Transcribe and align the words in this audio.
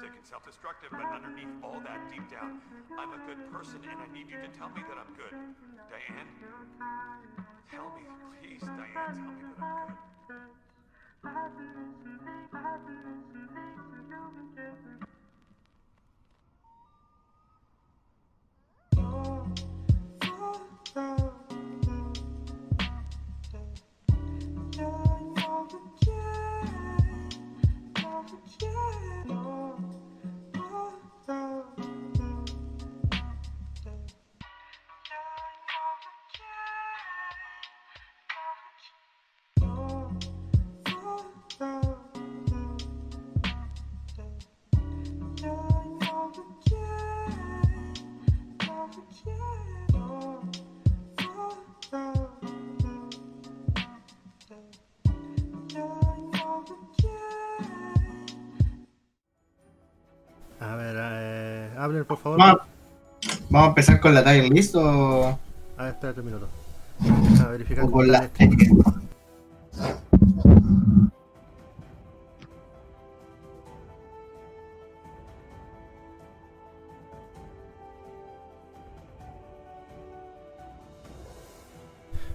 narcissistic 0.00 0.16
and 0.16 0.26
self-destructive, 0.26 0.90
but 0.90 1.04
underneath 1.12 1.48
all 1.62 1.80
that, 1.84 2.10
deep 2.10 2.28
down, 2.30 2.60
I'm 2.98 3.12
a 3.12 3.18
good 3.26 3.52
person, 3.52 3.80
and 3.90 4.00
I 4.00 4.06
need 4.12 4.28
you 4.30 4.38
to 4.40 4.48
tell 4.58 4.68
me 4.70 4.82
that 4.88 4.96
I'm 4.98 5.14
good. 5.14 5.32
Diane, 5.88 6.28
tell 7.70 7.92
me, 7.96 8.02
please, 8.40 8.60
Diane, 8.60 8.94
tell 8.94 9.32
me 9.32 9.42
that 9.42 9.62
I'm 9.62 9.96
good. 21.14 21.29
A 31.30 31.70
eh, 61.90 62.04
hablen 62.04 62.04
por 62.04 62.18
favor. 62.18 62.38
Vamos, 62.38 62.60
vamos 63.48 63.66
a 63.66 63.68
empezar 63.68 64.00
con 64.00 64.14
la 64.14 64.24
tier 64.24 64.48
list 64.50 64.74
o, 64.76 65.38
A 65.76 65.84
ver, 65.84 65.92
espérate 65.92 66.20
un 66.20 66.26
minuto. 66.26 66.48
Deja 66.98 67.48
verificar 67.48 67.84
o 67.84 67.90
con 67.90 68.10
la 68.10 68.18
esto. 68.24 68.44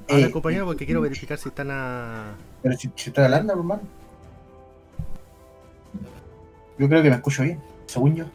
Hablen 0.07 0.27
Eh, 0.27 0.31
compañero 0.31 0.65
porque 0.65 0.85
quiero 0.85 1.01
verificar 1.01 1.37
si 1.37 1.49
están 1.49 1.69
a... 1.71 2.35
Pero 2.61 2.77
si, 2.77 2.91
si 2.95 3.09
estoy 3.09 3.23
hablando, 3.23 3.53
hermano. 3.53 3.81
Yo 6.77 6.87
creo 6.87 7.01
que 7.01 7.09
me 7.09 7.15
escucho 7.15 7.41
bien, 7.43 7.59
según 7.87 8.15
yo. 8.15 8.25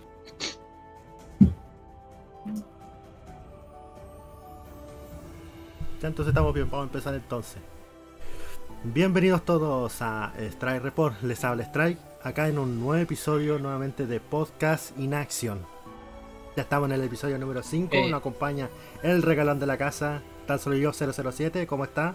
Ya, 6.01 6.09
entonces 6.09 6.29
estamos 6.31 6.55
bien, 6.55 6.71
vamos 6.71 6.85
a 6.85 6.89
empezar 6.89 7.15
entonces. 7.15 7.59
Bienvenidos 8.85 9.45
todos 9.45 10.01
a 10.01 10.33
Strike 10.39 10.83
Report, 10.83 11.23
les 11.23 11.45
habla 11.45 11.65
Strike, 11.65 11.99
acá 12.23 12.49
en 12.49 12.59
un 12.59 12.81
nuevo 12.81 13.03
episodio 13.03 13.59
nuevamente 13.59 14.07
de 14.07 14.21
Podcast 14.21 14.99
in 14.99 15.13
Action. 15.15 15.61
Ya 16.57 16.63
estamos 16.63 16.89
en 16.89 16.95
el 16.97 17.05
episodio 17.05 17.39
número 17.39 17.63
5, 17.63 17.95
Eh. 17.95 18.11
nos 18.11 18.21
acompaña 18.21 18.69
el 19.03 19.23
regalón 19.23 19.59
de 19.61 19.67
la 19.67 19.77
casa, 19.77 20.23
tan 20.47 20.59
solo 20.59 20.77
yo 20.77 20.93
007, 20.93 21.67
¿cómo 21.67 21.85
está? 21.85 22.15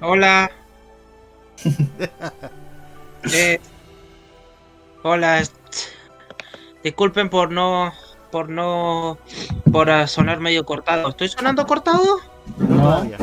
Hola. 0.00 0.50
Eh, 3.34 3.60
hola. 5.02 5.42
Disculpen 6.82 7.28
por 7.28 7.52
no. 7.52 7.92
Por 8.32 8.48
no. 8.48 9.18
Por 9.70 10.08
sonar 10.08 10.40
medio 10.40 10.64
cortado. 10.64 11.10
¿Estoy 11.10 11.28
sonando 11.28 11.66
cortado? 11.66 12.18
No, 12.58 12.66
No. 12.68 12.82
todavía. 12.82 13.18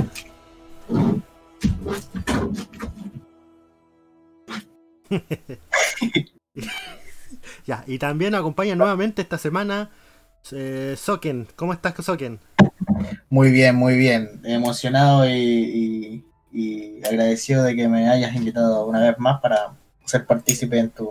ya, 7.66 7.84
y 7.88 7.98
también 8.00 8.32
nos 8.32 8.40
acompaña 8.42 8.76
nuevamente 8.76 9.22
esta 9.22 9.38
semana 9.38 9.90
eh, 10.52 10.96
Soken. 10.98 11.48
¿Cómo 11.56 11.74
estás, 11.74 11.94
Soken? 12.04 12.40
Muy 13.30 13.52
bien, 13.52 13.76
muy 13.76 13.98
bien. 13.98 14.42
Emocionado 14.44 15.28
y, 15.28 15.34
y- 15.34 16.24
y 16.54 17.06
agradecido 17.06 17.64
de 17.64 17.76
que 17.76 17.88
me 17.88 18.10
hayas 18.10 18.34
invitado 18.36 18.86
una 18.88 19.02
vez 19.02 19.20
más 19.20 19.42
para 19.42 19.76
ser 20.06 20.26
partícipe 20.26 20.80
en 20.80 20.90
tu, 20.90 21.10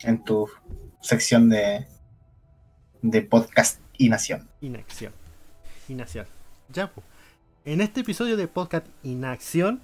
en 0.00 0.24
tu 0.24 0.48
sección 1.02 1.48
de, 1.50 1.86
de 3.02 3.22
podcast 3.22 3.78
y 3.98 4.08
nación. 4.08 4.48
Inacción. 4.60 5.12
Inacción. 5.88 6.26
Ya, 6.70 6.90
pues. 6.90 7.06
En 7.64 7.80
este 7.80 8.00
episodio 8.00 8.36
de 8.36 8.48
Podcast 8.48 8.86
Inacción 9.04 9.80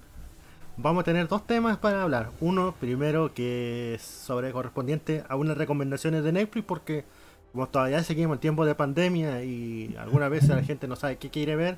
vamos 0.77 1.01
a 1.01 1.05
tener 1.05 1.27
dos 1.27 1.45
temas 1.47 1.77
para 1.77 2.03
hablar. 2.03 2.31
Uno, 2.41 2.75
primero, 2.79 3.33
que 3.33 3.95
es 3.95 4.01
sobre 4.01 4.51
correspondiente 4.51 5.23
a 5.29 5.35
unas 5.35 5.57
recomendaciones 5.57 6.23
de 6.23 6.31
Netflix, 6.31 6.65
porque 6.65 7.05
como 7.51 7.67
todavía 7.67 8.03
seguimos 8.03 8.35
en 8.35 8.41
tiempo 8.41 8.65
de 8.65 8.75
pandemia 8.75 9.43
y 9.43 9.95
algunas 9.97 10.29
veces 10.29 10.49
la 10.49 10.63
gente 10.63 10.87
no 10.87 10.95
sabe 10.95 11.17
qué 11.17 11.29
quiere 11.29 11.55
ver, 11.55 11.77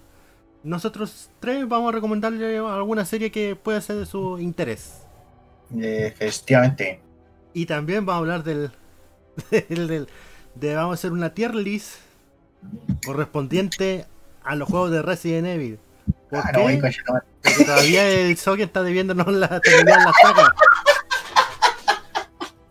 nosotros 0.63 1.29
tres 1.39 1.67
vamos 1.67 1.89
a 1.89 1.95
recomendarle 1.95 2.57
alguna 2.57 3.05
serie 3.05 3.31
que 3.31 3.55
pueda 3.55 3.79
ser 3.81 3.97
de 3.97 4.05
su 4.05 4.37
interés. 4.39 5.03
Efectivamente. 5.79 6.99
Y 7.53 7.65
también 7.65 8.05
vamos 8.05 8.15
a 8.15 8.19
hablar 8.21 8.43
del, 8.43 8.71
del, 9.69 9.87
del- 9.87 10.07
de 10.55 10.75
vamos 10.75 10.91
a 10.91 10.93
hacer 10.95 11.11
una 11.13 11.33
tier 11.33 11.55
list 11.55 11.95
correspondiente 13.05 14.05
a 14.43 14.55
los 14.55 14.67
juegos 14.67 14.91
de 14.91 15.01
Resident 15.01 15.47
Evil. 15.47 15.79
Porque 16.29 17.65
todavía 17.65 18.07
el 18.09 18.37
Socket 18.37 18.67
está 18.67 18.83
debiéndonos 18.83 19.27
la 19.27 19.59
terminar 19.59 19.99
la 19.99 20.13
saga. 20.21 20.55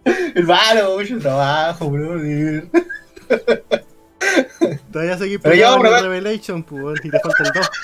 Hermano, 0.34 0.96
mucho 0.96 1.18
trabajo, 1.18 1.90
brother. 1.90 2.68
Todavía 4.92 5.18
seguí 5.18 5.38
peleando 5.38 5.94
en 5.94 6.02
Revelation, 6.02 6.62
pues, 6.62 7.04
y 7.04 7.10
te 7.10 7.20
falta 7.20 7.44
el 7.44 7.52
2. 7.52 7.70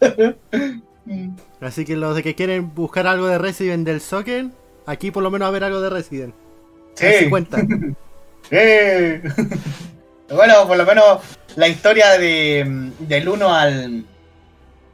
Así 1.60 1.84
que 1.84 1.96
los 1.96 2.16
de 2.16 2.22
que 2.22 2.34
quieren 2.34 2.74
buscar 2.74 3.06
algo 3.06 3.26
de 3.26 3.38
Resident 3.38 3.86
del 3.86 4.00
Socket, 4.00 4.48
aquí 4.86 5.10
por 5.10 5.22
lo 5.22 5.30
menos 5.30 5.44
va 5.44 5.46
a 5.46 5.50
haber 5.50 5.64
algo 5.64 5.80
de 5.80 5.90
Resident. 5.90 6.34
Sí. 6.94 7.06
50 7.20 7.58
bueno, 10.30 10.66
por 10.66 10.76
lo 10.76 10.84
menos 10.84 11.20
la 11.56 11.68
historia 11.68 12.18
de, 12.18 12.90
del 13.00 13.28
1 13.28 13.54
al, 13.54 14.04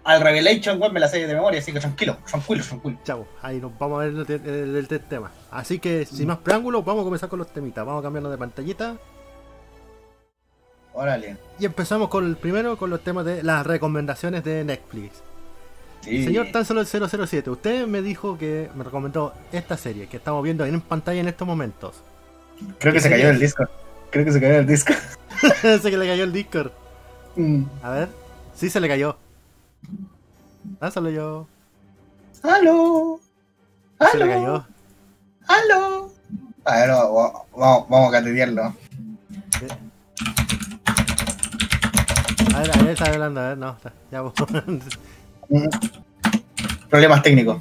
al 0.04 0.20
Revelation, 0.20 0.80
weón, 0.80 0.92
me 0.92 1.00
la 1.00 1.08
sé 1.08 1.26
de 1.26 1.34
memoria, 1.34 1.60
así 1.60 1.72
que 1.72 1.80
tranquilo, 1.80 2.18
tranquilo, 2.28 2.64
tranquilo. 2.64 2.98
Chavo, 3.04 3.26
ahí 3.42 3.58
nos 3.60 3.76
vamos 3.78 4.00
a 4.02 4.04
ver 4.06 4.14
el, 4.14 4.46
el- 4.46 4.76
el- 4.76 4.86
el 4.90 5.00
tema. 5.00 5.30
Así 5.50 5.78
que 5.78 6.04
sin 6.06 6.26
más 6.28 6.38
preámbulos, 6.38 6.84
vamos 6.84 7.02
a 7.02 7.04
comenzar 7.04 7.28
con 7.28 7.38
los 7.38 7.48
temitas. 7.52 7.84
Vamos 7.86 8.00
a 8.00 8.02
cambiarnos 8.04 8.30
de 8.32 8.38
pantallita. 8.38 8.96
Órale. 10.94 11.36
Y 11.58 11.64
empezamos 11.64 12.08
con 12.08 12.26
el 12.26 12.36
primero, 12.36 12.76
con 12.76 12.90
los 12.90 13.00
temas 13.02 13.24
de 13.24 13.42
las 13.42 13.66
recomendaciones 13.66 14.44
de 14.44 14.62
Netflix. 14.64 15.22
Sí. 16.02 16.24
Señor 16.24 16.48
Tan 16.52 16.64
Solo 16.64 16.80
el 16.82 16.86
007, 16.86 17.48
usted 17.48 17.86
me 17.86 18.02
dijo 18.02 18.36
que 18.36 18.68
me 18.74 18.84
recomendó 18.84 19.32
esta 19.52 19.76
serie 19.76 20.08
que 20.08 20.16
estamos 20.18 20.42
viendo 20.42 20.66
en 20.66 20.80
pantalla 20.80 21.20
en 21.20 21.28
estos 21.28 21.46
momentos. 21.46 21.94
Creo 22.78 22.92
que 22.92 23.00
se 23.00 23.08
cayó 23.08 23.30
el 23.30 23.38
disco. 23.38 23.64
Creo 24.12 24.25
que 24.26 24.33
se 24.33 24.40
cayó 24.40 24.59
el 24.59 24.66
disco. 24.66 24.92
Sé 25.62 25.90
que 25.90 25.97
le 25.97 26.07
cayó 26.07 26.25
el 26.25 26.33
Discord. 26.33 26.71
Mm. 27.35 27.64
A 27.83 27.90
ver. 27.90 28.09
Sí 28.54 28.71
se 28.71 28.78
le 28.78 28.88
cayó. 28.88 29.16
Tan 30.78 30.92
Solo 30.92 31.11
yo. 31.11 31.49
¡Aló! 32.42 33.21
Se 34.11 34.19
le 34.19 34.25
¡Aló! 34.25 34.33
cayó. 34.33 34.66
¡Aló! 35.49 36.12
A 36.64 36.76
ver, 36.76 36.88
vamos, 36.90 37.33
vamos, 37.57 37.88
vamos 37.88 38.09
a 38.09 38.12
catetearlo. 38.12 38.62
A 42.54 42.61
ver, 42.61 42.71
a 42.71 42.83
ver, 42.83 42.90
está 42.90 43.07
hablando, 43.07 43.40
a 43.40 43.49
ver, 43.49 43.59
no, 43.59 43.71
está. 43.71 43.92
Ya. 44.11 44.23
Mm. 45.49 45.69
Problemas 46.88 47.21
técnicos. 47.23 47.61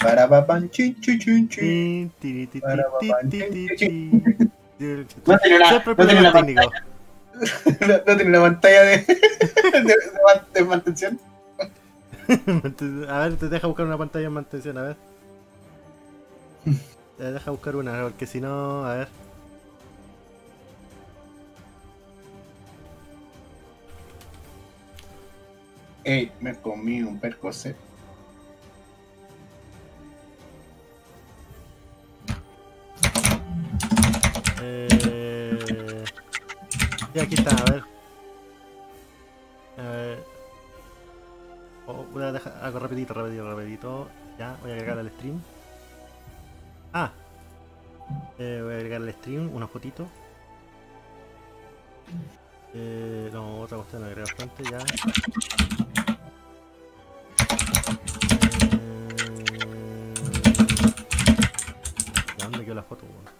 Para 0.00 0.28
papán, 0.28 0.70
chin, 0.70 0.94
chin, 1.00 1.18
chin, 1.18 1.48
chin. 1.48 2.12
Para. 2.60 2.84
No 4.78 5.38
tiene 5.38 5.56
una, 5.56 5.68
Siempre 5.68 5.94
no 5.96 6.06
tiene 6.06 6.20
una 6.20 6.32
problemas 6.32 6.32
técnicos. 6.32 6.72
no, 7.80 7.96
no 8.06 8.16
tiene 8.16 8.30
una 8.30 8.40
pantalla 8.40 8.82
de, 8.82 8.96
de, 9.84 9.96
de 10.54 10.64
mantención. 10.64 11.20
a 13.08 13.18
ver, 13.20 13.36
te 13.36 13.48
deja 13.48 13.66
buscar 13.66 13.86
una 13.86 13.98
pantalla 13.98 14.26
en 14.26 14.32
mantención, 14.32 14.78
a 14.78 14.82
ver. 14.82 14.96
Te 17.16 17.32
deja 17.32 17.50
buscar 17.50 17.74
una, 17.76 18.02
porque 18.02 18.26
si 18.26 18.40
no, 18.40 18.84
a 18.84 18.94
ver. 18.94 19.08
Ey, 26.04 26.30
me 26.40 26.54
comí 26.54 27.02
un 27.02 27.18
percocet. 27.18 27.87
Eh... 34.60 36.04
Y 37.14 37.18
aquí 37.20 37.34
está, 37.34 37.50
a 37.50 37.70
ver. 37.70 37.82
A 39.78 39.82
ver. 39.82 40.24
Oh, 41.86 42.04
voy 42.12 42.22
a 42.22 42.32
dejar 42.32 42.52
algo 42.62 42.78
rapidito, 42.78 43.14
rapidito, 43.14 43.50
rapidito. 43.50 44.08
Ya, 44.38 44.56
voy 44.60 44.70
a 44.70 44.74
agregar 44.74 44.98
al 44.98 45.10
stream. 45.10 45.40
Ah. 46.92 47.10
Eh, 48.38 48.60
voy 48.62 48.74
a 48.74 48.76
agregar 48.76 49.02
al 49.02 49.12
stream 49.14 49.54
una 49.54 49.66
fotito. 49.66 50.06
Eh, 52.74 53.30
no, 53.32 53.60
otra 53.60 53.78
cuestión, 53.78 54.04
agregar 54.04 54.28
fuente 54.36 54.62
ya. 54.70 54.78
Eh, 58.78 60.14
¿Dónde 62.38 62.64
quedó 62.64 62.74
la 62.74 62.82
foto, 62.82 63.06
weón? 63.06 63.37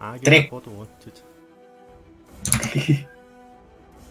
Ah, 0.00 0.16
Tres. 0.22 0.48
foto. 0.48 0.70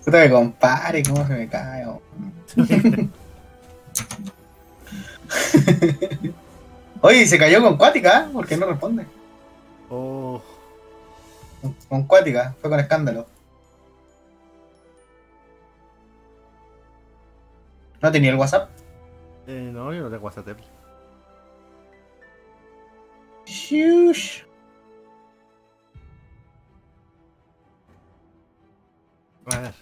Puta 0.06 0.24
que 0.24 0.29
compare, 0.32 1.03
cómo 1.03 1.25
se 1.27 1.34
me 1.34 1.48
cae. 1.50 1.86
Oye, 7.01 7.25
se 7.25 7.38
cayó 7.38 7.62
con 7.62 7.77
Cuática, 7.77 8.22
¿eh? 8.25 8.29
¿por 8.34 8.48
qué 8.48 8.58
no 8.58 8.65
responde? 8.65 9.06
Oh, 9.89 10.41
Con- 11.62 11.75
Con 11.89 12.03
Cuática, 12.03 12.56
fue 12.60 12.70
con 12.70 12.79
escándalo. 12.79 13.25
¿No 18.01 18.12
tenía 18.12 18.32
el 18.32 18.38
WhatsApp? 18.38 18.70
eh, 19.48 19.70
no, 19.74 19.94
yo 19.94 20.01
no 20.03 20.10
tengo 20.10 20.25
WhatsApp. 20.25 20.58
Shush. 23.46 24.41
A 29.50 29.60
ver. 29.60 29.74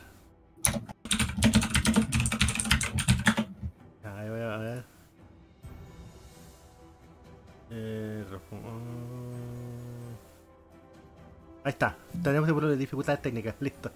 Ahí 4.04 4.30
voy 4.30 4.40
a 4.40 4.58
ver. 4.58 4.84
Eh, 7.72 8.24
Ahí 11.64 11.72
está. 11.72 11.96
Tenemos 12.24 12.62
de 12.70 12.78
dificultades 12.78 13.22
técnicas. 13.24 13.56
Listo. 13.60 13.90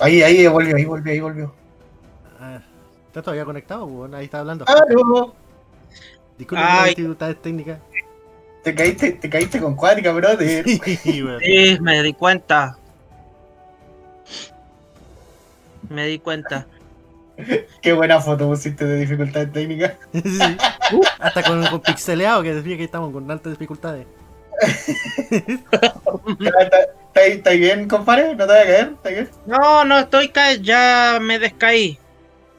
Ahí, 0.00 0.22
ahí 0.22 0.46
volvió, 0.46 0.76
ahí 0.76 0.84
volvió, 0.86 1.12
ahí 1.12 1.20
volvió. 1.20 1.54
A 2.40 2.48
ver. 2.48 2.62
¿Está 3.08 3.20
todavía 3.20 3.44
conectado? 3.44 4.08
Ahí 4.14 4.24
está 4.24 4.40
hablando. 4.40 4.64
¡Aló! 4.66 5.34
Disculpen 6.38 6.66
las 6.66 6.86
dificultades 6.86 7.42
técnicas. 7.42 7.78
Te 8.64 8.74
caíste, 8.74 9.12
te 9.12 9.28
caíste 9.28 9.60
con 9.60 9.76
Cuática, 9.76 10.10
brother. 10.12 10.64
Sí, 10.68 11.78
me 11.80 12.02
di 12.02 12.14
cuenta. 12.14 12.78
Me 15.88 16.06
di 16.06 16.18
cuenta. 16.18 16.66
Qué 17.82 17.92
buena 17.92 18.20
foto 18.20 18.48
pusiste 18.48 18.86
de 18.86 19.00
dificultades 19.00 19.52
técnicas. 19.52 19.92
Sí. 20.12 20.56
Hasta 21.18 21.42
con, 21.42 21.66
con 21.66 21.80
pixeleado, 21.80 22.42
que 22.42 22.54
decía 22.54 22.76
que 22.76 22.84
estamos 22.84 23.12
con 23.12 23.30
altas 23.30 23.52
dificultades. 23.52 24.06
¿Está, 25.30 25.92
está, 26.60 27.22
está 27.22 27.50
bien, 27.50 27.86
compadre? 27.88 28.34
¿No 28.34 28.46
te 28.46 28.52
voy 28.52 28.62
a 28.62 28.64
caer? 28.64 28.92
¿Está 28.94 29.08
bien? 29.10 29.30
No, 29.46 29.84
no 29.84 29.98
estoy 29.98 30.28
ca 30.28 30.54
ya 30.54 31.18
me 31.20 31.38
descaí. 31.38 31.98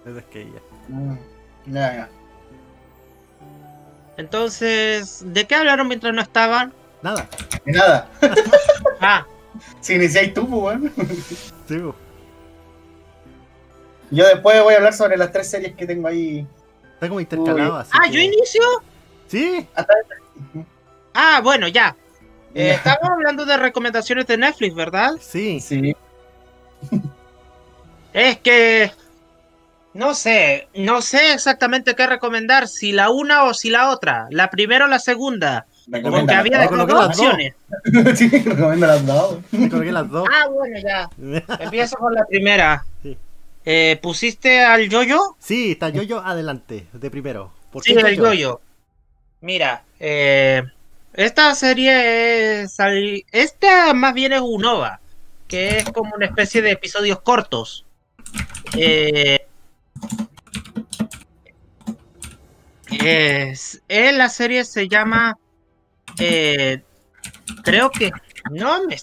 Es 0.05 0.23
que 0.25 0.45
ya. 0.45 0.59
Mm, 0.89 1.17
Ya, 1.67 1.93
ya. 1.95 2.09
Entonces, 4.17 5.21
¿de 5.25 5.45
qué 5.45 5.55
hablaron 5.55 5.87
mientras 5.87 6.13
no 6.13 6.21
estaban? 6.21 6.73
Nada. 7.01 7.27
De 7.65 7.71
nada. 7.71 8.09
Ah, 9.01 9.25
Si 9.81 9.93
iniciáis 9.95 10.33
tú, 10.33 10.47
pues, 10.49 10.61
weón. 10.79 10.93
Sí, 11.67 11.75
weón. 11.75 11.95
Yo 14.11 14.25
después 14.27 14.61
voy 14.63 14.73
a 14.73 14.77
hablar 14.77 14.93
sobre 14.93 15.17
las 15.17 15.31
tres 15.31 15.49
series 15.49 15.75
que 15.75 15.85
tengo 15.85 16.07
ahí. 16.07 16.45
Está 16.93 17.07
como 17.07 17.19
intercalado 17.19 17.75
así. 17.77 17.91
ah, 17.93 18.05
que- 18.05 18.11
yo 18.13 18.19
inicio. 18.21 18.61
Sí. 19.27 19.67
Ah, 21.13 21.41
bueno, 21.43 21.67
ya. 21.67 21.95
Eh, 22.57 22.71
estamos 22.71 23.09
hablando 23.09 23.43
de 23.45 23.57
recomendaciones 23.57 24.27
de 24.27 24.37
Netflix, 24.37 24.73
¿verdad? 24.73 25.11
Sí. 25.19 25.59
Sí. 25.59 25.93
Es 28.13 28.37
que 28.39 28.93
no 29.95 30.13
sé, 30.13 30.67
no 30.75 31.01
sé 31.01 31.31
exactamente 31.31 31.95
qué 31.95 32.05
recomendar, 32.05 32.67
si 32.67 32.91
la 32.91 33.09
una 33.09 33.45
o 33.45 33.53
si 33.53 33.69
la 33.69 33.89
otra, 33.89 34.27
la 34.29 34.49
primera 34.49 34.85
o 34.85 34.87
la 34.89 34.99
segunda, 34.99 35.67
porque 35.89 36.33
había 36.33 36.59
de 36.59 36.67
dos. 36.67 36.87
las 36.87 37.07
opciones. 37.07 37.53
Sí, 38.15 38.27
recomiendo 38.29 38.87
las 38.87 39.05
dos. 39.05 39.39
Las 39.51 40.09
dos. 40.09 40.27
Ah, 40.33 40.47
bueno, 40.49 40.77
ya. 40.83 41.09
Empiezo 41.59 41.95
con 41.95 42.13
la 42.13 42.25
primera. 42.25 42.85
Sí. 43.03 43.17
Eh, 43.63 43.97
¿Pusiste 44.01 44.63
al 44.65 44.89
yoyo? 44.89 45.19
Sí, 45.39 45.71
está 45.71 45.89
yo-yo 45.89 46.19
adelante, 46.19 46.87
de 46.91 47.09
primero. 47.09 47.53
¿Por 47.71 47.83
Sí, 47.83 47.93
el 47.93 47.99
yo-yo? 48.01 48.23
yoyo. 48.33 48.61
Mira, 49.39 49.83
eh, 49.99 50.61
esta 51.13 51.55
serie 51.55 52.63
es. 52.63 52.77
Esta 53.31 53.93
más 53.93 54.13
bien 54.13 54.33
es 54.33 54.41
un 54.41 54.65
OVA, 54.65 54.99
que 55.47 55.77
es 55.77 55.85
como 55.91 56.15
una 56.15 56.25
especie 56.25 56.61
de 56.61 56.71
episodios 56.71 57.21
cortos. 57.21 57.85
Eh, 58.77 59.44
es, 63.01 63.81
eh, 63.87 64.11
la 64.11 64.29
serie 64.29 64.63
se 64.65 64.87
llama. 64.87 65.37
eh, 66.19 66.81
creo 67.63 67.89
que. 67.89 68.11
No 68.51 68.85
me. 68.85 68.97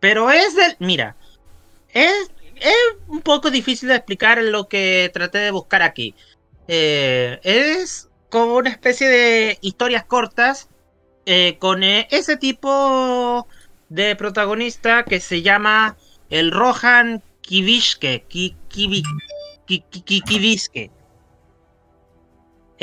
Pero 0.00 0.30
es 0.30 0.56
del. 0.56 0.76
Mira. 0.78 1.16
Es, 1.90 2.30
es 2.56 2.74
un 3.08 3.20
poco 3.20 3.50
difícil 3.50 3.88
de 3.88 3.96
explicar 3.96 4.38
lo 4.42 4.68
que 4.68 5.10
traté 5.12 5.38
de 5.38 5.50
buscar 5.50 5.82
aquí. 5.82 6.14
Eh, 6.68 7.38
es 7.42 8.08
como 8.30 8.56
una 8.56 8.70
especie 8.70 9.08
de 9.08 9.58
historias 9.60 10.04
cortas 10.04 10.68
con 11.60 11.84
ese 11.84 12.36
tipo 12.36 13.46
de 13.88 14.16
protagonista 14.16 15.04
que 15.04 15.20
se 15.20 15.42
llama 15.42 15.96
el 16.30 16.50
Rohan 16.50 17.22
Kivishke. 17.42 18.24
Ki-. 18.28 18.56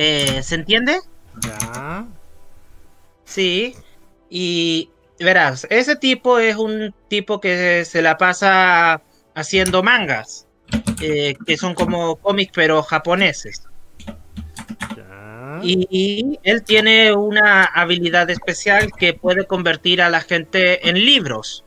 Eh, 0.01 0.41
¿Se 0.43 0.55
entiende? 0.55 1.01
Ya. 1.41 2.07
Sí. 3.25 3.75
Y 4.29 4.89
verás, 5.19 5.67
ese 5.69 5.97
tipo 5.97 6.39
es 6.39 6.55
un 6.55 6.95
tipo 7.09 7.41
que 7.41 7.83
se 7.83 8.01
la 8.01 8.17
pasa 8.17 9.01
haciendo 9.35 9.83
mangas. 9.83 10.47
eh, 11.01 11.35
que 11.45 11.57
son 11.57 11.73
como 11.73 12.15
cómics 12.15 12.53
pero 12.55 12.81
japoneses. 12.81 13.63
Ya. 14.95 15.59
Y, 15.63 16.39
él 16.43 16.63
tiene 16.63 17.13
una 17.13 17.65
habilidad 17.65 18.29
especial 18.29 18.93
que 18.97 19.13
puede 19.13 19.47
convertir 19.47 20.01
a 20.01 20.09
la 20.09 20.21
gente 20.21 20.87
en 20.87 20.95
libros. 20.95 21.65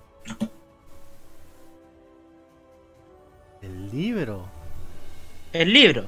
El 3.61 3.91
libro. 3.91 4.49
En 5.53 5.71
libros. 5.71 6.07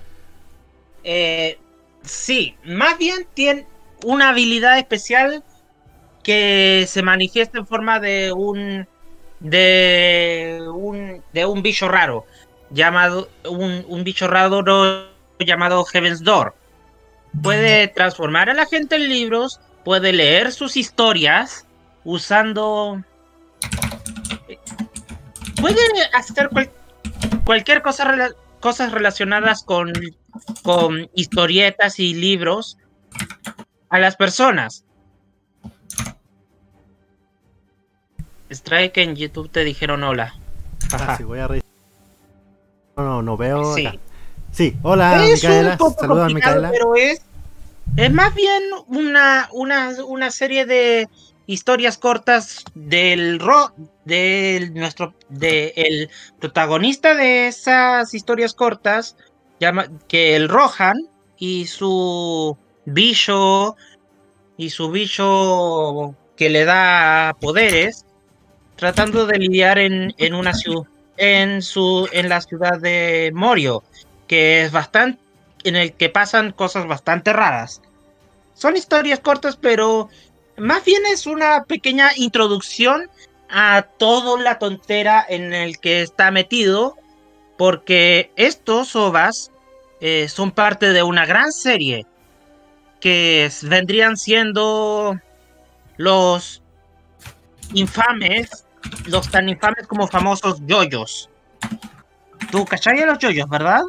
Eh, 1.03 1.59
sí, 2.05 2.57
más 2.65 2.99
bien 2.99 3.27
tiene 3.35 3.67
una 4.05 4.31
habilidad 4.31 4.79
especial 4.79 5.43
que 6.23 6.87
se 6.89 7.03
manifiesta 7.03 7.59
en 7.59 7.67
forma 7.67 8.01
de 8.01 8.33
un 8.33 8.87
de 9.41 10.61
un 10.73 11.23
de 11.33 11.45
un 11.45 11.63
bicho 11.63 11.89
raro 11.89 12.25
llamado 12.71 13.29
un, 13.45 13.85
un 13.89 14.05
bicho 14.05 14.27
raro 14.27 14.63
llamado 15.39 15.85
Heaven's 15.85 16.23
Door. 16.23 16.55
Puede 17.43 17.89
transformar 17.89 18.49
a 18.49 18.55
la 18.55 18.65
gente 18.67 18.97
en 18.97 19.09
libros, 19.09 19.61
puede 19.85 20.13
leer 20.13 20.53
sus 20.53 20.77
historias 20.77 21.67
usando 22.05 23.03
puede 25.61 25.81
hacer 26.13 26.49
cual- 26.51 26.71
cualquier 27.45 27.83
cosa 27.83 28.05
cosas 28.65 28.93
relacionadas 28.93 29.63
con 29.63 29.93
con 30.63 31.11
historietas 31.15 32.01
y 32.01 32.15
libros 32.15 32.79
a 33.91 33.99
las 33.99 34.17
personas. 34.17 34.87
Strike 38.49 38.97
en 38.97 39.17
YouTube 39.17 39.51
te 39.51 39.65
dijeron 39.65 40.03
hola. 40.03 40.35
Ah, 40.93 40.97
Ajá. 40.97 41.17
sí, 41.19 41.25
voy 41.25 41.41
a 41.41 41.49
revisar. 41.49 41.69
No, 42.97 43.05
no, 43.05 43.23
no 43.23 43.37
veo. 43.37 43.75
Sí. 43.75 43.87
acá. 43.87 43.99
Sí, 44.51 44.75
hola, 44.83 45.27
es 45.27 45.43
Micaela. 45.43 45.73
un 45.73 45.77
poco 45.77 46.01
Saludos, 46.01 46.33
Micaela. 46.33 46.71
pero 46.71 46.97
es, 46.97 47.21
es 47.99 48.13
más 48.15 48.35
bien 48.35 48.63
una, 48.87 49.51
una, 49.53 49.91
una 50.07 50.31
serie 50.31 50.65
de 50.65 51.11
historias 51.47 51.99
cortas 51.99 52.65
del 52.75 53.41
ro 53.41 53.75
del 54.05 54.75
nuestro 54.75 55.15
de 55.29 55.73
el 55.77 56.11
protagonista 56.41 57.15
de 57.15 57.49
esas 57.49 58.15
historias 58.15 58.55
cortas 58.55 59.17
llama 59.61 59.87
que 60.09 60.37
el 60.37 60.49
Rohan 60.49 61.09
y 61.39 61.67
su 61.67 62.57
bicho 62.85 63.77
y 64.57 64.71
su 64.71 64.91
bicho 64.91 66.15
que 66.37 66.51
le 66.51 66.65
da 66.65 67.37
poderes 67.41 68.05
tratando 68.77 69.27
de 69.27 69.39
lidiar 69.39 69.79
en, 69.79 70.15
en 70.19 70.35
una 70.35 70.53
ciudad 70.53 70.89
en 71.17 71.63
su 71.63 72.09
en 72.13 72.29
la 72.29 72.41
ciudad 72.41 72.81
de 72.81 73.31
Morio 73.35 73.85
que 74.27 74.65
es 74.65 74.73
bastante 74.73 75.21
en 75.65 75.77
el 75.77 75.93
que 75.95 76.11
pasan 76.11 76.53
cosas 76.53 76.87
bastante 76.87 77.33
raras. 77.33 77.81
Son 78.55 78.77
historias 78.77 79.21
cortas 79.21 79.57
pero 79.57 80.09
más 80.57 80.85
bien 80.85 81.03
es 81.07 81.27
una 81.27 81.65
pequeña 81.65 82.11
introducción 82.17 83.09
a 83.57 83.83
toda 83.83 84.43
la 84.43 84.59
tontera 84.59 85.25
en 85.29 85.55
el 85.55 85.79
que 85.79 86.03
está 86.03 86.33
metido, 86.33 86.97
porque 87.57 88.33
estos 88.35 88.97
ovas 88.97 89.53
eh, 90.01 90.29
son 90.29 90.51
parte 90.51 90.93
de 90.93 91.05
una 91.05 91.25
gran 91.25 91.53
serie 91.53 92.05
que 93.01 93.49
vendrían 93.63 94.17
siendo 94.17 95.17
los 95.97 96.63
infames, 97.75 98.67
los 99.07 99.31
tan 99.31 99.49
infames 99.49 99.87
como 99.87 100.09
famosos 100.09 100.61
yoyos. 100.67 101.31
¿Tú 102.51 102.65
cachai 102.65 103.07
los 103.07 103.19
yoyos, 103.19 103.49
verdad? 103.49 103.83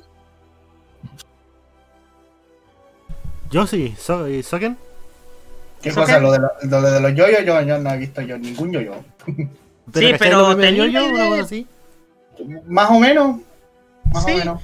Yo 3.50 3.66
sí, 3.66 3.96
soy 3.98 4.44
Soken. 4.44 4.78
¿Qué 5.86 5.90
¿Eso 5.92 6.02
cosa? 6.02 6.16
qué? 6.16 6.22
Lo 6.22 6.32
de, 6.32 6.40
lo, 6.40 6.50
lo 6.82 6.82
de 6.92 7.00
los 7.00 7.14
yoyos, 7.14 7.46
yo, 7.46 7.62
yo 7.62 7.78
no 7.78 7.92
he 7.94 7.98
visto 7.98 8.22
yo 8.22 8.38
ningún 8.40 8.72
yoyo. 8.72 8.96
Sí, 9.94 10.02
¿cachai 10.12 10.18
pero 10.18 10.56
tenía 10.58 10.88
yo? 10.88 10.88
idea. 10.88 11.04
Una 11.14 11.28
cosa 11.28 11.42
así. 11.44 11.68
Más 12.66 12.90
o 12.90 13.00
menos. 13.00 13.38
Más 14.12 14.26
Sí. 14.26 14.32
o 14.32 14.38
menos. 14.38 14.62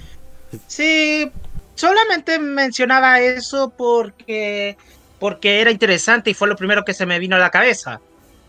Sí, 0.66 1.32
solamente 1.76 2.40
mencionaba 2.40 3.20
eso 3.22 3.72
porque 3.78 4.78
porque 5.20 5.62
era 5.62 5.70
interesante 5.70 6.32
y 6.32 6.34
fue 6.34 6.48
lo 6.48 6.56
primero 6.56 6.84
que 6.84 6.96
se 6.96 7.06
me 7.06 7.20
vino 7.20 7.36
a 7.36 7.40
la 7.40 7.52
cabeza. 7.52 8.02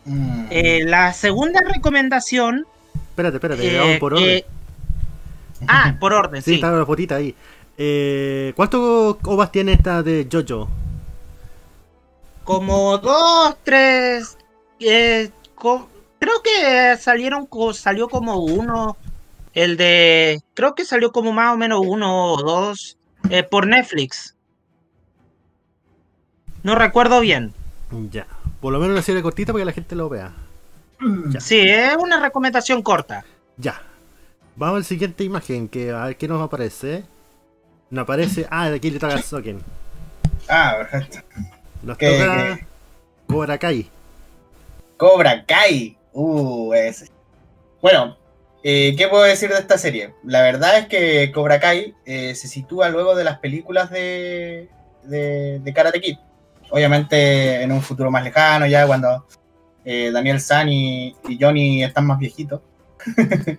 Mm. 0.07 0.47
Eh, 0.49 0.81
la 0.87 1.13
segunda 1.13 1.61
recomendación. 1.61 2.65
Espérate, 3.11 3.37
espérate, 3.37 3.77
eh, 3.77 3.79
vamos 3.79 3.97
por 3.99 4.15
orden. 4.15 4.25
que- 4.27 4.47
Ah, 5.69 5.95
por 6.01 6.15
orden, 6.15 6.41
sí, 6.43 6.53
sí. 6.53 6.55
está 6.55 6.71
la 6.73 6.87
fotita 6.87 7.17
ahí. 7.17 7.35
Eh, 7.77 8.55
¿Cuántos 8.57 9.19
ovas 9.25 9.53
tiene 9.53 9.75
esta 9.75 10.03
de 10.03 10.27
Jojo? 10.33 10.71
Como 12.45 12.99
dos, 12.99 13.57
tres. 13.65 14.37
eh, 14.81 15.31
co- 15.55 15.89
creo 16.19 16.43
que 16.43 16.97
salieron, 16.99 17.47
co- 17.47 17.73
salió 17.73 18.09
como 18.09 18.37
uno. 18.39 18.97
El 19.55 19.77
de. 19.77 20.41
Creo 20.55 20.75
que 20.75 20.85
salió 20.85 21.13
como 21.13 21.33
más 21.33 21.53
o 21.55 21.57
menos 21.57 21.81
uno 21.85 22.33
o 22.33 22.43
dos. 22.43 22.97
eh, 23.31 23.43
por 23.45 23.67
Netflix. 23.69 24.35
No 26.63 26.75
recuerdo 26.75 27.21
bien. 27.21 27.53
Ya. 28.11 28.27
Por 28.61 28.73
lo 28.73 28.79
menos 28.81 28.95
una 28.95 29.03
serie 29.03 29.23
cortita 29.23 29.53
para 29.53 29.63
que 29.63 29.67
la 29.67 29.73
gente 29.73 29.95
lo 29.95 30.09
vea. 30.09 30.33
Ya. 31.31 31.41
Sí, 31.41 31.59
es 31.61 31.97
una 31.97 32.21
recomendación 32.21 32.83
corta. 32.83 33.25
Ya. 33.57 33.81
Vamos 34.57 34.77
a 34.77 34.79
la 34.79 34.85
siguiente 34.85 35.25
imagen, 35.25 35.69
que 35.69 35.91
a 35.91 36.07
ver 36.07 36.17
qué 36.17 36.29
nos 36.29 36.41
aparece. 36.43 37.05
Nos 37.91 38.03
aparece. 38.05 38.47
Ah, 38.51 38.69
de 38.71 38.77
aquí 38.77 38.91
le 38.91 38.99
toca 38.99 39.15
a 39.17 39.23
Soken. 39.23 39.61
Ah, 40.49 40.75
perfecto. 40.79 41.19
Nos 41.83 41.97
¿Qué- 41.99 42.19
toca 42.19 42.57
qué? 42.59 42.67
Cobra 43.27 43.59
Kai. 43.59 43.91
Cobra 44.97 45.45
Kai. 45.45 45.97
Uh, 46.13 46.75
ese. 46.75 47.09
Bueno, 47.81 48.17
eh, 48.63 48.95
¿qué 48.97 49.09
puedo 49.09 49.25
decir 49.25 49.49
de 49.51 49.59
esta 49.59 49.79
serie? 49.79 50.15
La 50.25 50.43
verdad 50.43 50.79
es 50.79 50.87
que 50.87 51.33
Cobra 51.33 51.59
Kai 51.59 51.95
eh, 52.05 52.35
se 52.35 52.47
sitúa 52.49 52.89
luego 52.91 53.15
de 53.17 53.25
las 53.25 53.39
películas 53.39 53.91
de, 53.91 54.69
de, 55.05 55.59
de 55.61 55.73
Karate 55.73 56.01
Kid. 56.01 56.19
Obviamente 56.71 57.63
en 57.63 57.73
un 57.73 57.83
futuro 57.83 58.11
más 58.11 58.23
lejano, 58.25 58.67
ya 58.67 58.87
cuando 58.87 59.27
eh, 59.85 60.11
Daniel 60.13 60.41
San 60.41 60.69
y, 60.69 61.17
y 61.29 61.39
Johnny 61.41 61.83
están 61.83 62.07
más 62.07 62.19
viejitos. 62.19 62.61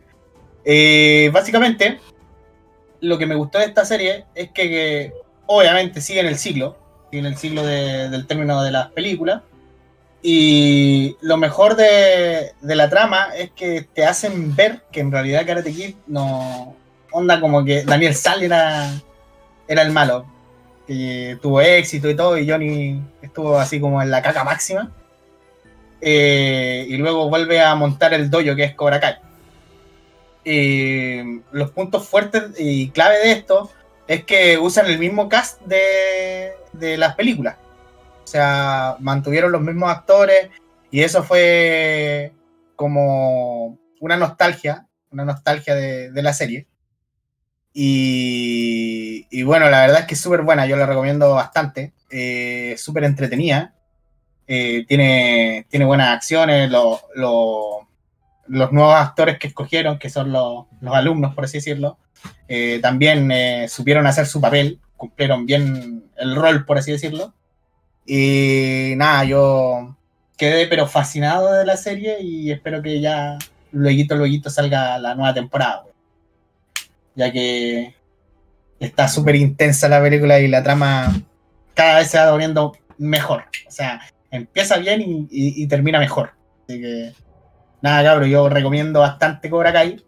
Básicamente, 1.32 2.00
lo 3.02 3.18
que 3.18 3.26
me 3.26 3.36
gustó 3.36 3.60
de 3.60 3.66
esta 3.66 3.84
serie 3.86 4.26
es 4.34 4.52
que, 4.52 4.70
que 4.70 5.14
obviamente 5.46 6.00
sigue 6.02 6.22
en 6.22 6.28
el 6.28 6.38
siglo, 6.38 6.78
en 7.20 7.26
el 7.26 7.38
siglo 7.38 7.64
de- 7.64 8.10
del 8.10 8.28
término 8.28 8.62
de 8.64 8.72
las 8.72 8.90
películas. 8.92 9.42
Y 10.26 11.18
lo 11.20 11.36
mejor 11.36 11.76
de, 11.76 12.54
la 12.62 12.90
trama 12.90 13.28
es 13.38 13.52
que 13.52 13.86
te 13.94 14.06
hacen 14.06 14.56
ver 14.56 14.82
que 14.90 15.02
en 15.02 15.12
realidad 15.12 15.46
Karate 15.46 15.74
Kid 15.74 15.96
no. 16.08 16.76
Onda 17.12 17.40
como 17.42 17.64
que 17.66 17.84
Daniel 17.84 18.16
Sal 18.16 18.42
era, 18.42 18.90
el 19.68 19.92
malo. 19.92 20.26
Que 20.88 21.38
tuvo 21.42 21.62
éxito 21.62 22.10
y 22.10 22.16
todo, 22.16 22.38
y 22.38 22.50
Johnny 22.50 23.02
estuvo 23.22 23.60
así 23.60 23.80
como 23.82 24.02
en 24.02 24.12
la 24.12 24.22
caca 24.22 24.46
máxima. 24.46 24.92
Eh, 26.00 26.86
y 26.88 26.98
luego 26.98 27.30
vuelve 27.30 27.62
a 27.62 27.76
montar 27.76 28.14
el 28.14 28.30
dojo 28.30 28.56
que 28.56 28.64
es 28.64 28.76
Cobra 28.76 29.00
Kai. 29.02 29.16
Eh, 30.46 31.42
los 31.52 31.72
puntos 31.72 32.08
fuertes 32.08 32.44
y 32.58 32.90
clave 32.90 33.20
de 33.20 33.32
esto 33.34 33.70
es 34.08 34.24
que 34.24 34.58
usan 34.58 34.88
el 34.88 35.00
mismo 35.00 35.30
cast 35.30 35.62
de, 35.62 36.54
de 36.74 36.98
las 36.98 37.16
películas. 37.16 37.56
O 38.24 38.28
sea, 38.28 38.98
mantuvieron 39.00 39.52
los 39.52 39.62
mismos 39.62 39.90
actores 39.92 40.50
y 40.92 41.02
eso 41.02 41.24
fue 41.24 42.32
como 42.76 43.78
una 44.00 44.18
nostalgia, 44.18 44.88
una 45.12 45.26
nostalgia 45.26 45.76
de, 45.76 46.22
la 46.22 46.34
serie. 46.34 46.68
Y, 47.74 49.44
bueno, 49.44 49.70
la 49.70 49.82
verdad 49.82 50.02
es 50.02 50.06
que 50.06 50.14
es 50.14 50.22
súper 50.22 50.42
buena, 50.42 50.66
yo 50.68 50.76
la 50.76 50.86
recomiendo 50.86 51.34
bastante, 51.34 51.94
eh, 52.12 52.76
súper 52.78 53.04
entretenida, 53.06 53.74
eh, 54.48 54.86
tiene, 54.88 55.66
tiene 55.70 55.86
buenas 55.86 56.10
acciones, 56.10 56.70
lo- 56.70 57.02
lo- 57.16 57.88
los 58.48 58.72
nuevos 58.72 58.96
actores 58.96 59.40
que 59.40 59.48
escogieron, 59.48 59.98
que 59.98 60.10
son 60.10 60.32
los, 60.32 60.66
los 60.82 60.94
alumnos, 60.94 61.34
por 61.34 61.46
así 61.46 61.58
decirlo, 61.58 61.98
eh, 62.48 62.80
también 62.82 63.32
eh, 63.32 63.68
supieron 63.70 64.06
hacer 64.06 64.26
su 64.26 64.40
papel, 64.42 64.80
cumplieron 65.04 65.46
bien 65.46 66.04
el 66.16 66.36
rol, 66.36 66.66
por 66.66 66.78
así 66.78 66.92
decirlo. 66.94 67.34
Y 68.06 68.94
nada, 68.96 69.26
yo 69.26 69.98
quedé 70.38 70.68
pero 70.68 70.88
fascinado 70.88 71.52
de 71.54 71.66
la 71.66 71.76
serie 71.76 72.22
y 72.22 72.52
espero 72.52 72.82
que 72.82 73.02
ya 73.02 73.38
luego, 73.72 74.16
luego 74.16 74.50
salga 74.50 74.98
la 75.00 75.14
nueva 75.16 75.34
temporada. 75.34 75.84
Ya 77.16 77.32
que 77.32 77.94
está 78.80 79.08
súper 79.08 79.36
intensa 79.36 79.90
la 79.90 80.02
película 80.02 80.40
y 80.40 80.48
la 80.48 80.64
trama 80.64 81.14
cada 81.74 82.00
vez 82.00 82.10
se 82.10 82.18
va 82.18 82.32
poniendo 82.32 82.78
mejor. 82.98 83.44
O 83.68 83.72
sea, 83.72 84.02
empieza 84.32 84.78
bien 84.78 85.02
y- 85.02 85.28
y 85.30 85.68
termina 85.68 86.00
mejor. 86.00 86.32
Así 86.68 86.80
que 86.82 87.12
nada, 87.82 88.04
cabrón, 88.04 88.30
yo 88.30 88.48
recomiendo 88.50 89.02
bastante 89.02 89.50
Cobra 89.50 89.74
Kai. 89.74 90.02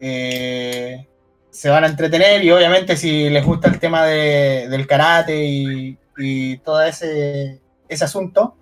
Eh, 0.00 1.06
se 1.54 1.70
van 1.70 1.84
a 1.84 1.86
entretener 1.86 2.42
y 2.44 2.50
obviamente 2.50 2.96
si 2.96 3.30
les 3.30 3.44
gusta 3.46 3.68
el 3.68 3.78
tema 3.78 4.04
de- 4.04 4.66
del 4.68 4.86
karate 4.88 5.44
y, 5.44 5.96
y 6.18 6.56
todo 6.58 6.82
ese, 6.82 7.60
ese 7.88 8.04
asunto, 8.04 8.56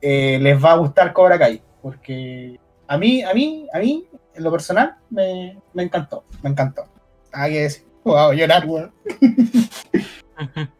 eh, 0.00 0.38
les 0.40 0.62
va 0.62 0.72
a 0.72 0.76
gustar 0.76 1.12
Cobra 1.12 1.38
Kai. 1.38 1.62
Porque 1.82 2.58
a 2.88 2.96
mí, 2.96 3.22
a 3.22 3.34
mí, 3.34 3.68
a 3.74 3.78
mí, 3.78 4.06
en 4.34 4.42
lo 4.42 4.50
personal, 4.50 4.96
me, 5.10 5.58
me 5.74 5.82
encantó, 5.82 6.24
me 6.42 6.48
encantó. 6.48 6.86
Hay 7.32 7.52
que 7.52 7.60
decir, 7.60 7.84
wow, 8.04 8.32
llorar, 8.32 8.64
weón. 8.66 8.90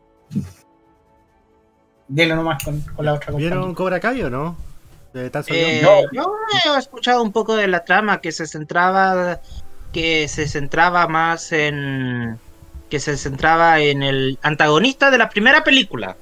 Dile 2.08 2.34
nomás 2.36 2.62
con, 2.64 2.80
con 2.80 3.04
la 3.04 3.14
otra 3.14 3.32
¿Vieron 3.34 3.58
compañía. 3.58 3.76
Cobra 3.76 4.00
Kai 4.00 4.22
o 4.22 4.30
no? 4.30 4.56
De 5.12 5.26
Eh. 5.48 5.80
No. 5.82 6.00
yo 6.64 6.74
he 6.74 6.78
escuchado 6.78 7.22
un 7.22 7.30
poco 7.32 7.54
de 7.54 7.68
la 7.68 7.84
trama 7.84 8.20
que 8.20 8.32
se 8.32 8.46
centraba 8.48 9.40
que 9.94 10.28
se 10.28 10.48
centraba 10.48 11.06
más 11.06 11.52
en 11.52 12.38
que 12.90 13.00
se 13.00 13.16
centraba 13.16 13.80
en 13.80 14.02
el 14.02 14.38
antagonista 14.42 15.10
de 15.10 15.18
la 15.18 15.30
primera 15.30 15.64
película, 15.64 16.16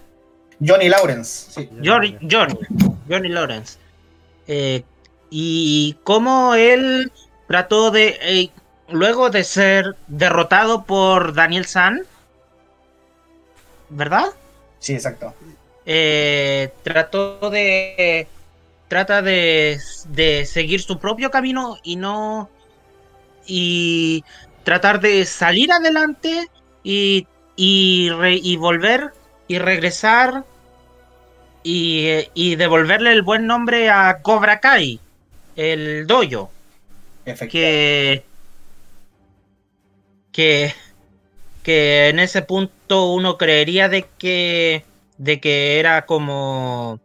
Johnny 0.64 0.88
Lawrence, 0.88 1.50
sí. 1.50 1.68
Johnny, 1.85 2.16
Johnny, 2.30 2.54
Johnny 3.08 3.28
Lawrence. 3.28 3.78
Eh, 4.46 4.85
y 5.30 5.96
cómo 6.04 6.54
él 6.54 7.11
trató 7.48 7.90
de, 7.90 8.18
eh, 8.20 8.50
luego 8.90 9.30
de 9.30 9.44
ser 9.44 9.96
derrotado 10.06 10.85
por 10.85 11.35
Daniel 11.35 11.64
San, 11.66 12.02
¿verdad? 13.88 14.26
Sí, 14.78 14.94
exacto. 14.94 15.35
Eh, 15.85 16.72
trató 16.82 17.50
de 17.50 18.28
trata 18.88 19.22
de, 19.22 19.80
de 20.08 20.44
seguir 20.44 20.82
su 20.82 20.98
propio 20.98 21.30
camino 21.30 21.78
y 21.82 21.96
no 21.96 22.50
y 23.46 24.24
tratar 24.64 25.00
de 25.00 25.24
salir 25.24 25.72
adelante 25.72 26.48
y, 26.83 27.26
y, 27.57 28.11
re- 28.11 28.40
y 28.42 28.57
volver 28.57 29.12
y 29.48 29.59
regresar 29.59 30.44
y, 31.62 32.09
y 32.35 32.57
devolverle 32.57 33.12
el 33.12 33.22
buen 33.22 33.46
nombre 33.46 33.90
a 33.90 34.20
Cobra 34.22 34.61
Kai, 34.61 35.00
el 35.57 36.07
dojo, 36.07 36.52
que 37.48 38.24
que 40.33 40.74
que 41.62 42.09
en 42.09 42.18
ese 42.20 42.42
punto 42.42 43.12
uno 43.12 43.38
creería 43.38 43.88
de 43.88 44.09
que 44.18 44.85
de 45.18 45.40
que 45.40 45.78
era 45.81 46.07
como 46.07 47.00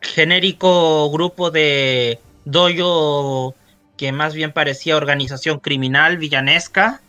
genérico 0.00 1.10
grupo 1.10 1.50
de 1.50 2.20
dojo 2.44 3.54
que 3.96 4.12
más 4.12 4.34
bien 4.34 4.52
parecía 4.52 4.96
organización 4.96 5.60
criminal 5.60 6.18
villanesca 6.18 7.00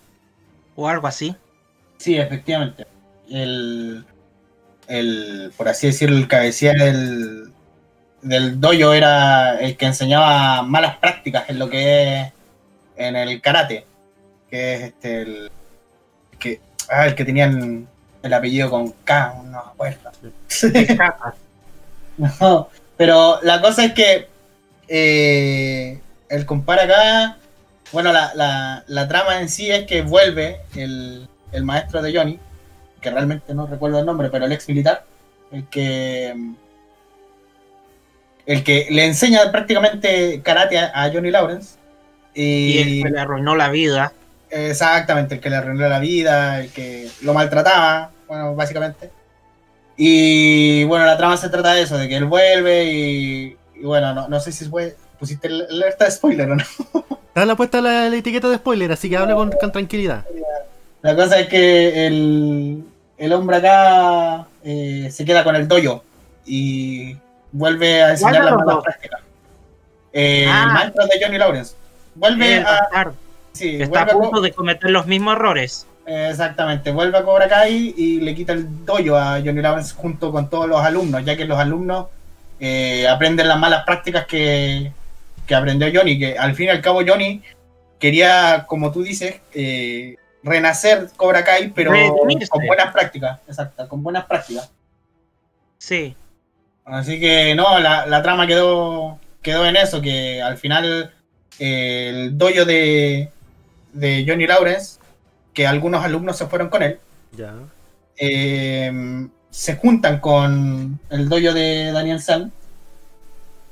o 0.76 0.88
algo 0.88 1.08
así. 1.08 1.36
Sí, 1.98 2.18
efectivamente. 2.18 2.86
El, 3.30 4.06
el, 4.88 5.52
por 5.58 5.68
así 5.68 5.88
decirlo, 5.88 6.18
el 6.18 6.28
cabecilla 6.28 6.74
del, 6.74 7.52
del 8.22 8.60
dojo 8.60 8.94
era 8.94 9.60
el 9.60 9.78
que 9.78 9.86
enseñaba 9.86 10.62
malas 10.64 10.98
prácticas 10.98 11.50
en 11.50 11.60
lo 11.60 11.70
que 11.70 12.22
es 12.22 12.34
en 12.98 13.16
el 13.16 13.42
karate, 13.42 13.86
que 14.50 14.74
es 14.74 14.82
este 14.82 15.22
el 15.22 15.52
que 16.40 16.60
ah, 16.90 17.08
el 17.08 17.16
que 17.16 17.26
tenían 17.26 17.88
el 18.24 18.34
apellido 18.34 18.70
con 18.70 18.92
K, 19.04 19.34
no 19.38 19.44
me 19.44 19.58
acuerdo. 19.58 20.12
No, 22.18 22.70
pero 22.96 23.40
la 23.42 23.60
cosa 23.60 23.84
es 23.84 23.94
que 23.94 24.30
eh, 24.88 26.00
el 26.36 26.46
compara 26.46 26.84
acá, 26.84 27.38
bueno, 27.92 28.12
la, 28.12 28.34
la, 28.36 28.84
la 28.88 29.08
trama 29.08 29.40
en 29.40 29.50
sí 29.50 29.72
es 29.72 29.86
que 29.86 30.02
vuelve 30.02 30.62
el, 30.76 31.28
el 31.52 31.64
maestro 31.64 32.02
de 32.02 32.16
Johnny, 32.16 32.40
que 33.02 33.12
realmente 33.12 33.54
no 33.54 33.68
recuerdo 33.68 34.00
el 34.00 34.06
nombre, 34.06 34.30
pero 34.30 34.46
el 34.46 34.52
ex 34.52 34.68
militar, 34.68 35.06
el 35.52 35.68
que 35.70 36.36
el 38.46 38.64
que 38.64 38.88
le 38.92 39.06
enseña 39.06 39.52
prácticamente 39.52 40.42
karate 40.44 40.78
a, 40.78 40.92
a 40.94 41.12
Johnny 41.12 41.32
Lawrence. 41.32 41.78
y 42.34 42.44
Y, 42.44 42.78
el 42.80 43.04
que 43.04 43.10
le 43.12 43.20
arruinó 43.20 43.56
la 43.56 43.70
vida. 43.70 44.14
Exactamente, 44.50 45.36
el 45.36 45.42
que 45.42 45.50
le 45.50 45.56
arruinó 45.56 45.88
la 45.88 46.00
vida, 46.00 46.62
el 46.62 46.72
que 46.72 47.10
lo 47.22 47.34
maltrataba, 47.34 48.12
bueno, 48.28 48.56
básicamente. 48.56 49.10
Y 49.98 50.84
bueno, 50.86 51.06
la 51.06 51.18
trama 51.18 51.38
se 51.38 51.50
trata 51.50 51.74
de 51.74 51.84
eso, 51.84 51.98
de 51.98 52.08
que 52.08 52.18
él 52.18 52.26
vuelve 52.26 52.86
y, 52.86 53.58
y 53.76 53.82
bueno, 53.84 54.14
no, 54.14 54.28
no 54.28 54.40
sé 54.40 54.52
si 54.52 54.66
fue, 54.66 54.96
pusiste 55.26 55.48
el 55.48 55.66
alerta 55.70 56.06
de 56.06 56.12
spoiler 56.12 56.52
o 56.52 56.56
no. 56.56 56.64
Está 57.28 57.46
la 57.46 57.56
puesta 57.56 57.82
la, 57.82 58.10
la 58.10 58.16
etiqueta 58.16 58.48
de 58.50 58.56
spoiler, 58.58 58.92
así 58.92 59.10
que 59.10 59.18
hable 59.18 59.34
con, 59.36 59.52
con 59.52 59.72
tranquilidad. 59.72 60.24
La 61.02 61.16
cosa 61.16 61.40
es 61.40 61.48
que 61.48 62.08
el, 62.08 62.84
el 63.18 63.34
hombre 63.34 63.58
acá 63.58 64.48
eh, 64.64 65.10
se 65.12 65.26
queda 65.26 65.44
con 65.44 65.56
el 65.56 65.68
dojo 65.68 66.04
y 66.46 67.16
vuelve 67.52 68.02
a 68.04 68.12
enseñar 68.12 68.34
¿Cuál 68.34 68.46
de 68.46 68.52
las 68.56 68.66
malas 68.66 68.84
prácticas. 68.84 69.22
Eh, 70.14 70.46
Ah. 70.48 70.64
El 70.68 70.74
maestro 70.74 71.06
de 71.08 71.20
Johnny 71.26 71.38
Lawrence. 71.38 71.76
Vuelve 72.16 72.58
El 72.58 72.66
a... 72.66 73.12
sí, 73.52 73.82
está 73.82 74.02
a 74.02 74.06
vuelve 74.06 74.12
a 74.12 74.14
co- 74.16 74.22
punto 74.22 74.42
de 74.42 74.52
cometer 74.54 74.90
los 74.92 75.06
mismos 75.06 75.36
errores. 75.36 75.86
Eh, 76.08 76.28
Exactamente, 76.32 76.92
vuelve 76.92 77.18
a 77.18 77.24
Cobra 77.24 77.50
Kai 77.50 77.94
y 77.98 78.22
le 78.22 78.34
quita 78.34 78.54
el 78.54 78.86
dojo 78.86 79.18
a 79.18 79.40
Johnny 79.44 79.62
Lawrence 79.62 79.94
junto 79.94 80.32
con 80.32 80.50
todos 80.50 80.70
los 80.70 80.80
alumnos, 80.82 81.26
ya 81.26 81.36
que 81.36 81.44
los 81.46 81.58
alumnos 81.60 82.06
eh, 82.62 83.08
aprenden 83.08 83.48
las 83.50 83.60
malas 83.60 83.84
prácticas 83.86 84.26
que, 84.26 84.92
que 85.46 85.56
aprendió 85.56 85.88
Johnny, 85.94 86.18
que 86.20 86.38
al 86.38 86.56
fin 86.56 86.68
y 86.68 86.70
al 86.70 86.82
cabo 86.82 87.02
Johnny 87.06 87.42
quería, 88.00 88.66
como 88.68 88.92
tú 88.92 89.04
dices, 89.04 89.36
eh, 89.54 90.16
renacer 90.44 91.10
Cobra 91.16 91.44
Kai, 91.44 91.70
pero 91.74 91.92
Redimirse. 91.92 92.48
con 92.50 92.66
buenas 92.66 92.92
prácticas, 92.92 93.40
exacto, 93.48 93.88
con 93.88 94.04
buenas 94.04 94.26
prácticas. 94.26 94.72
Sí. 95.78 96.16
Así 96.86 97.20
que 97.20 97.56
no, 97.56 97.80
la, 97.80 98.06
la 98.06 98.22
trama 98.22 98.46
quedó, 98.46 99.20
quedó 99.42 99.66
en 99.66 99.76
eso, 99.76 100.02
que 100.02 100.42
al 100.42 100.58
final 100.58 101.12
eh, 101.60 102.10
el 102.10 102.38
dojo 102.38 102.64
de, 102.66 103.30
de 103.94 104.26
Johnny 104.28 104.46
Lawrence, 104.46 105.00
que 105.54 105.66
algunos 105.66 106.04
alumnos 106.04 106.38
se 106.38 106.46
fueron 106.48 106.70
con 106.70 106.84
él, 106.84 107.00
Ya. 107.36 107.54
eh, 108.18 109.28
se 109.50 109.76
juntan 109.78 110.20
con 110.20 111.00
el 111.10 111.30
dojo 111.30 111.54
de 111.54 111.92
Daniel 111.92 112.20
San 112.22 112.52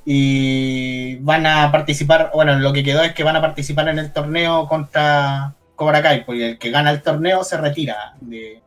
y 0.06 1.16
van 1.18 1.46
a 1.46 1.72
participar, 1.72 2.32
bueno, 2.34 2.58
lo 2.60 2.74
que 2.74 2.84
quedó 2.84 3.02
es 3.04 3.14
que 3.14 3.24
van 3.24 3.36
a 3.36 3.42
participar 3.42 3.88
en 3.90 4.00
el 4.00 4.12
torneo 4.12 4.68
contra 4.68 5.54
Cobra 5.76 6.02
Kai, 6.02 6.26
porque 6.26 6.50
el 6.52 6.58
que 6.60 6.72
gana 6.72 6.92
el 6.92 7.02
torneo 7.02 7.44
se 7.44 7.58
retira 7.58 8.16
de, 8.22 8.62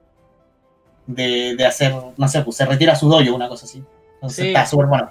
de, 1.07 1.55
de 1.57 1.67
hacer, 1.67 1.95
no 2.17 2.29
sé, 2.29 2.43
pues 2.43 2.57
se 2.57 2.65
retira 2.67 2.97
su 2.97 3.09
dojo, 3.09 3.35
una 3.35 3.49
cosa 3.49 3.67
así. 3.67 3.83
Entonces 4.15 4.45
Sí. 4.45 4.49
está 4.49 4.67
súper 4.67 4.87
bueno. 4.87 5.11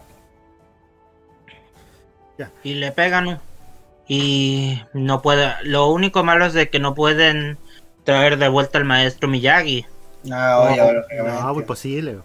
Y 2.64 2.74
le 2.74 2.92
pegan. 2.92 3.40
Y 4.08 4.82
no 4.94 5.22
puede. 5.22 5.54
Lo 5.64 5.88
único 5.88 6.24
malo 6.24 6.46
es 6.46 6.54
de 6.54 6.70
que 6.70 6.80
no 6.80 6.94
pueden 6.94 7.58
traer 8.04 8.38
de 8.38 8.50
vuelta 8.50 8.78
al 8.78 8.86
maestro 8.86 9.30
Miyagi. 9.30 9.86
No, 10.26 10.58
oye, 10.60 10.82
No, 11.18 11.42
no, 11.42 11.54
muy 11.54 11.64
posible. 11.64 12.18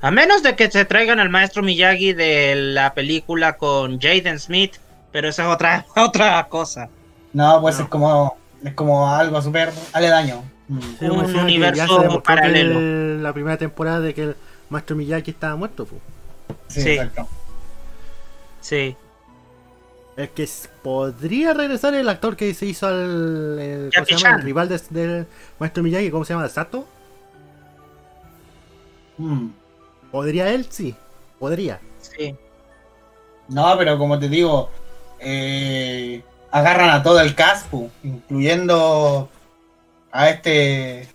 A 0.00 0.10
menos 0.10 0.42
de 0.42 0.54
que 0.54 0.70
se 0.70 0.84
traigan 0.84 1.18
al 1.20 1.28
maestro 1.28 1.62
Miyagi 1.62 2.12
de 2.12 2.54
la 2.56 2.94
película 2.94 3.56
con 3.56 3.98
Jaden 4.00 4.38
Smith. 4.38 4.76
Pero 5.10 5.28
esa 5.28 5.42
es 5.44 5.48
otra, 5.54 5.86
otra 5.96 6.46
cosa. 6.48 6.88
No, 7.32 7.60
pues 7.60 7.76
No. 7.78 7.84
es 7.84 7.88
como 7.90 8.36
es 8.64 8.74
como 8.74 9.08
algo 9.10 9.40
súper 9.42 9.72
aledaño. 9.92 10.42
Mm. 10.68 10.80
Sí, 10.80 11.04
Un 11.04 11.08
como 11.08 11.22
decía, 11.22 11.34
que 11.38 11.44
universo 11.44 12.22
paralelo. 12.22 12.78
el- 12.78 13.22
la 13.22 13.32
primera 13.32 13.56
temporada 13.56 14.00
de 14.00 14.14
que 14.14 14.22
el 14.22 14.36
maestro 14.70 14.96
Miyagi 14.96 15.30
estaba 15.30 15.56
muerto. 15.56 15.86
pues. 15.86 16.00
Sí, 16.68 16.82
Sí. 16.82 16.90
exacto. 16.90 17.28
Sí. 18.60 18.96
Es 20.16 20.30
que 20.30 20.48
podría 20.82 21.54
regresar 21.54 21.94
el 21.94 22.08
actor 22.08 22.36
que 22.36 22.52
se 22.52 22.66
hizo 22.66 22.86
al 22.88 23.58
el, 23.60 23.90
¿cómo 23.94 24.06
se 24.06 24.16
llama? 24.16 24.36
El 24.36 24.42
rival 24.42 24.68
de- 24.68 24.80
del 24.90 25.26
maestro 25.60 25.82
Miyagi, 25.82 26.10
¿cómo 26.10 26.24
se 26.24 26.34
llama? 26.34 26.48
¿Sato? 26.48 26.86
Mm. 29.16 29.48
¿Podría 30.10 30.50
él? 30.50 30.66
Sí, 30.70 30.94
podría. 31.38 31.80
Sí. 32.00 32.34
No, 33.48 33.74
pero 33.78 33.98
como 33.98 34.18
te 34.18 34.28
digo, 34.28 34.70
eh, 35.20 36.22
agarran 36.50 36.90
a 36.90 37.02
todo 37.02 37.20
el 37.20 37.34
cast, 37.34 37.66
pu, 37.68 37.90
incluyendo 38.02 39.28
a 40.12 40.30
este 40.30 41.08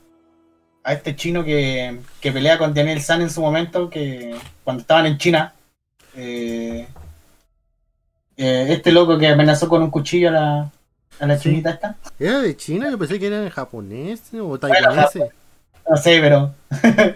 a 0.85 0.93
este 0.93 1.15
chino 1.15 1.43
que, 1.45 1.97
que 2.19 2.31
pelea 2.31 2.57
con 2.57 2.73
Daniel 2.73 3.01
San 3.01 3.21
en 3.21 3.29
su 3.29 3.39
momento, 3.41 3.89
que 3.89 4.35
cuando 4.65 4.81
estaban 4.81 5.05
en 5.05 5.17
China, 5.17 5.53
eh, 6.15 6.85
eh, 8.35 8.65
este 8.69 8.91
loco 8.91 9.17
que 9.17 9.27
amenazó 9.29 9.69
con 9.69 9.81
un 9.81 9.89
cuchillo 9.89 10.27
a 10.29 10.31
la, 10.31 10.71
a 11.19 11.25
la 11.25 11.37
Sí. 11.37 11.43
chinita 11.49 11.69
esta. 11.71 11.95
¿Era 12.19 12.39
de 12.41 12.57
China? 12.57 12.89
Yo 12.91 12.97
pensé 12.97 13.17
que 13.17 13.27
era 13.27 13.49
japonés 13.49 14.21
o 14.33 14.59
taiwanés. 14.59 15.11
No 15.89 15.97
sé, 15.97 16.19
pero 16.21 16.53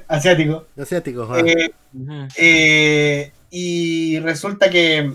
asiático. 0.07 0.65
Asiático. 0.77 1.27
ah. 1.31 1.39
Eh. 1.45 1.69
Eh, 2.37 3.31
y 3.49 4.19
resulta 4.19 4.69
que 4.69 5.13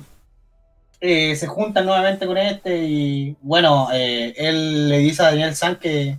eh, 1.01 1.37
se 1.37 1.47
juntan 1.47 1.85
nuevamente 1.87 2.27
con 2.27 2.39
este 2.39 2.79
y 2.85 3.37
bueno, 3.43 3.89
eh, 3.93 4.33
él 4.37 4.89
le 4.89 4.99
dice 4.99 5.23
a 5.23 5.27
Daniel 5.27 5.55
San 5.55 5.77
que 5.77 6.17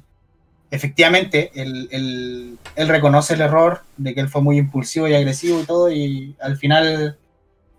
efectivamente 0.70 1.52
él, 1.56 1.88
él- 1.92 2.58
él 2.76 2.88
reconoce 2.88 3.34
el 3.34 3.42
error 3.42 3.82
de 3.98 4.14
que 4.14 4.22
él 4.22 4.30
fue 4.30 4.42
muy 4.42 4.58
impulsivo 4.58 5.08
y 5.08 5.14
agresivo 5.16 5.62
y 5.62 5.66
todo 5.66 5.92
y 5.92 6.36
al 6.40 6.58
final 6.58 7.18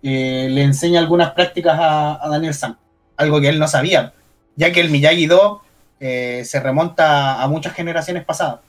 eh, 0.03 0.49
le 0.51 0.63
enseña 0.63 1.01
algunas 1.01 1.31
prácticas 1.33 1.79
a, 1.79 2.25
a 2.25 2.29
Daniel 2.29 2.55
San, 2.55 2.77
algo 3.17 3.41
que 3.41 3.49
él 3.49 3.59
no 3.59 3.69
sabía, 3.69 4.13
ya 4.57 4.73
que 4.73 4.81
el 4.81 4.91
Miyagi-Do 4.91 5.63
eh, 6.01 6.43
se 6.45 6.61
remonta 6.61 7.43
a 7.43 7.49
muchas 7.49 7.73
generaciones 7.75 8.25
pasadas. 8.25 8.61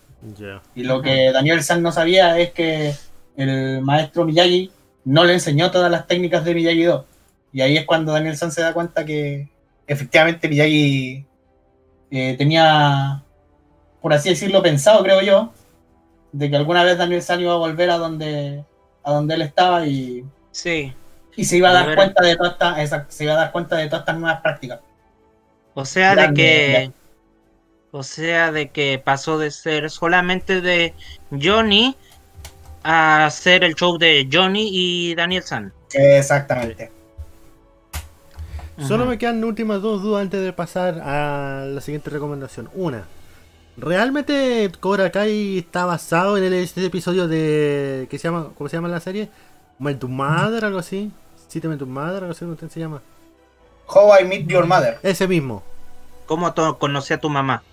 Y 0.74 0.84
lo 0.84 1.02
que 1.02 1.32
Daniel 1.32 1.64
San 1.64 1.82
no 1.84 1.92
sabía 1.92 2.38
es 2.40 2.52
que 2.52 2.94
el 3.38 3.82
maestro 3.82 4.26
Miyagi 4.26 4.72
no 5.04 5.24
le 5.24 5.34
enseñó 5.34 5.72
todas 5.72 5.92
las 5.92 6.08
técnicas 6.08 6.44
de 6.46 6.56
Miyagi-Do. 6.56 7.06
Y 7.54 7.62
ahí 7.62 7.78
es 7.78 7.86
cuando 7.86 8.12
Daniel 8.12 8.36
San 8.36 8.52
se 8.52 8.62
da 8.62 8.74
cuenta 8.74 9.06
que 9.06 9.50
efectivamente 9.88 10.50
Miyagi 10.50 11.26
eh, 12.12 12.36
tenía, 12.38 13.24
por 14.02 14.14
así 14.14 14.30
decirlo, 14.30 14.62
pensado, 14.64 15.04
creo 15.04 15.22
yo, 15.22 15.54
de 16.32 16.50
que 16.50 16.56
alguna 16.56 16.84
vez 16.84 16.98
Daniel 16.98 17.22
San 17.22 17.40
iba 17.40 17.54
a 17.54 17.58
volver 17.58 17.90
a 17.90 17.98
donde, 17.98 18.64
a 19.04 19.12
donde 19.12 19.36
él 19.36 19.42
estaba 19.44 19.86
y, 19.86 20.26
Sí. 20.52 20.94
y 21.36 21.46
se 21.46 21.58
iba 21.58 21.70
a 21.70 21.74
dar 21.74 21.96
cuenta 21.96 22.24
de 22.26 22.36
todas 22.36 22.54
estas, 22.54 22.80
exacto, 22.80 23.12
se 23.12 23.24
iba 23.26 23.34
a 23.34 23.38
dar 23.38 23.52
cuenta 23.52 23.76
de 23.78 23.88
todas 23.88 24.02
estas 24.02 24.18
nuevas 24.18 24.42
prácticas. 24.42 24.80
O 25.74 25.86
sea, 25.86 26.10
de 26.12 26.16
Grande, 26.16 26.42
que. 26.42 26.92
O 27.98 28.04
sea, 28.04 28.52
de 28.52 28.72
que 28.72 29.02
pasó 29.02 29.38
de 29.40 29.52
ser 29.52 29.90
solamente 29.90 30.60
de 30.60 30.94
Johnny 31.32 31.96
a 32.84 33.26
hacer 33.26 33.64
el 33.64 33.74
show 33.74 33.98
de 33.98 34.28
Johnny 34.30 34.70
y 34.70 35.16
Daniel 35.16 35.44
San. 35.44 35.72
Exactamente. 35.94 36.92
Solo 38.86 39.06
me 39.06 39.18
quedan 39.18 39.42
últimas 39.46 39.82
dos 39.82 40.02
dudas 40.02 40.24
antes 40.24 40.44
de 40.44 40.52
pasar 40.52 41.00
a 41.06 41.68
la 41.68 41.80
siguiente 41.80 42.10
recomendación. 42.10 42.70
Una, 42.74 43.06
¿realmente 43.78 44.70
Cobra 44.82 45.10
Kai 45.10 45.60
está 45.60 45.86
basado 45.86 46.38
en 46.38 46.44
el, 46.44 46.54
este 46.56 46.86
episodio 46.86 47.30
de. 47.30 48.08
¿qué 48.10 48.20
se 48.20 48.28
llama? 48.28 48.50
¿Cómo 48.58 48.70
se 48.70 48.76
llama 48.76 48.90
la 48.90 49.00
serie? 49.00 49.30
¿My 49.80 49.96
to 49.96 50.10
Mother? 50.10 50.66
Algo 50.66 50.80
así. 50.80 51.14
¿Cítame 51.50 51.78
tu 51.78 51.88
Mother? 51.88 52.24
Algo 52.24 52.32
así, 52.32 52.44
¿cómo 52.44 52.58
se 52.58 52.78
llama? 52.78 53.02
How 53.88 54.20
I 54.20 54.26
Meet 54.26 54.48
Your 54.48 54.68
Mother. 54.68 55.00
Ese 55.02 55.30
mismo. 55.30 55.64
¿Cómo 56.26 56.54
conocí 56.78 57.14
a 57.14 57.22
tu 57.22 57.30
mamá? 57.30 57.64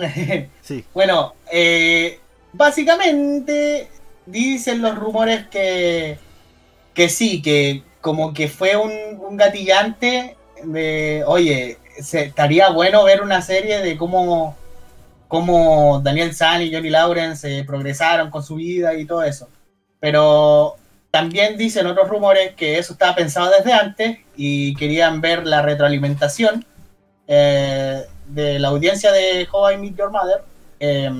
Sí. 0.62 0.84
bueno, 0.92 1.34
eh, 1.52 2.20
básicamente 2.52 3.88
dicen 4.26 4.82
los 4.82 4.96
rumores 4.96 5.46
que, 5.48 6.18
que 6.94 7.08
sí, 7.08 7.40
que 7.42 7.82
como 8.00 8.32
que 8.32 8.48
fue 8.48 8.76
un, 8.76 8.92
un 9.20 9.36
gatillante 9.36 10.36
de, 10.64 11.24
oye, 11.26 11.78
se, 12.02 12.24
estaría 12.24 12.70
bueno 12.70 13.04
ver 13.04 13.22
una 13.22 13.42
serie 13.42 13.80
de 13.80 13.96
cómo, 13.96 14.56
cómo 15.26 16.00
Daniel 16.00 16.34
San 16.34 16.62
y 16.62 16.72
Johnny 16.72 16.90
Lawrence 16.90 17.58
eh, 17.58 17.64
progresaron 17.64 18.30
con 18.30 18.42
su 18.42 18.56
vida 18.56 18.94
y 18.94 19.04
todo 19.04 19.22
eso. 19.22 19.48
Pero 20.00 20.76
también 21.10 21.56
dicen 21.56 21.86
otros 21.86 22.08
rumores 22.08 22.54
que 22.54 22.78
eso 22.78 22.92
estaba 22.92 23.14
pensado 23.14 23.50
desde 23.50 23.72
antes 23.72 24.18
y 24.36 24.74
querían 24.76 25.20
ver 25.20 25.46
la 25.46 25.62
retroalimentación 25.62 26.64
eh, 27.26 28.04
de 28.28 28.58
la 28.58 28.68
audiencia 28.68 29.10
de 29.12 29.46
How 29.50 29.72
I 29.72 29.76
Meet 29.78 29.96
Your 29.96 30.10
Mother 30.10 30.42
eh, 30.80 31.10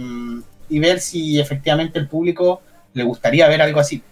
y 0.68 0.78
ver 0.78 1.00
si 1.00 1.40
efectivamente 1.40 1.98
el 1.98 2.08
público 2.08 2.62
le 2.94 3.04
gustaría 3.04 3.48
ver 3.48 3.62
algo 3.62 3.80
así. 3.80 4.02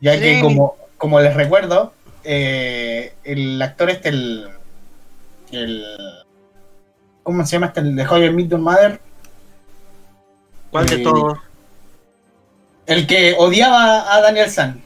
Ya 0.00 0.18
que 0.18 0.40
como, 0.40 0.76
como 0.98 1.20
les 1.20 1.34
recuerdo, 1.34 1.92
eh, 2.24 3.14
el 3.24 3.60
actor 3.62 3.90
este, 3.90 4.08
el, 4.10 4.48
el... 5.52 5.84
¿Cómo 7.22 7.44
se 7.46 7.52
llama 7.52 7.66
este? 7.66 7.80
El 7.80 7.96
de 7.96 8.06
How 8.06 8.22
I 8.24 8.30
Meet 8.30 8.50
Your 8.50 8.60
Mother. 8.60 9.00
¿Cuál 10.70 10.86
de 10.86 10.96
Eh, 10.96 11.02
todos? 11.02 11.38
El 12.86 13.06
que 13.06 13.34
odiaba 13.38 14.14
a 14.14 14.20
Daniel 14.20 14.50
San. 14.50 14.82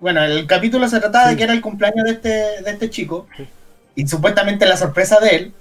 Bueno, 0.00 0.22
el 0.24 0.46
capítulo 0.46 0.88
se 0.88 0.98
trataba 1.00 1.24
Sí. 1.26 1.30
de 1.30 1.36
que 1.36 1.42
era 1.44 1.52
el 1.52 1.60
cumpleaños 1.60 2.04
de 2.04 2.12
este, 2.12 2.28
de 2.62 2.70
este 2.70 2.90
chico. 2.90 3.26
Sí. 3.36 3.46
Y 3.94 4.06
supuestamente 4.08 4.66
la 4.66 4.76
sorpresa 4.76 5.18
de 5.20 5.28
él 5.36 5.52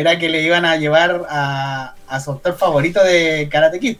era 0.00 0.18
que 0.18 0.28
le 0.28 0.42
iban 0.42 0.64
a 0.64 0.76
llevar 0.76 1.22
a, 1.28 1.94
a 2.08 2.20
su 2.20 2.30
actor 2.32 2.56
favorito 2.56 3.02
de 3.04 3.48
Karate 3.50 3.78
Kid. 3.80 3.96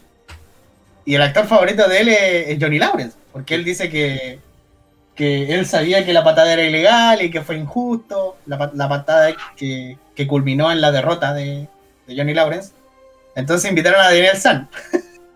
Y 1.05 1.15
el 1.15 1.23
actor 1.23 1.47
favorito 1.47 1.89
de 1.89 2.01
él 2.01 2.09
es, 2.09 2.59
Johnny 2.61 2.79
Lawrence. 2.79 3.17
Porque 3.33 3.55
él 3.55 3.65
dice 3.65 3.89
que, 3.91 4.39
que 5.15 5.55
él 5.55 5.67
sabía 5.67 6.05
que 6.05 6.13
la 6.13 6.25
patada 6.25 6.53
era 6.53 6.63
ilegal 6.63 7.23
y 7.23 7.31
que 7.31 7.43
fue 7.43 7.57
injusto. 7.57 8.37
La, 8.47 8.59
pa- 8.59 8.71
la 8.75 8.89
patada 8.89 9.33
que, 9.57 9.99
que 10.15 10.27
culminó 10.27 10.71
en 10.73 10.81
la 10.81 10.91
derrota 10.93 11.33
de, 11.35 11.69
de 12.07 12.17
Johnny 12.17 12.35
Lawrence. 12.35 12.73
Entonces 13.35 13.69
invitaron 13.71 14.01
a 14.01 14.05
Daniel 14.07 14.37
San 14.37 14.69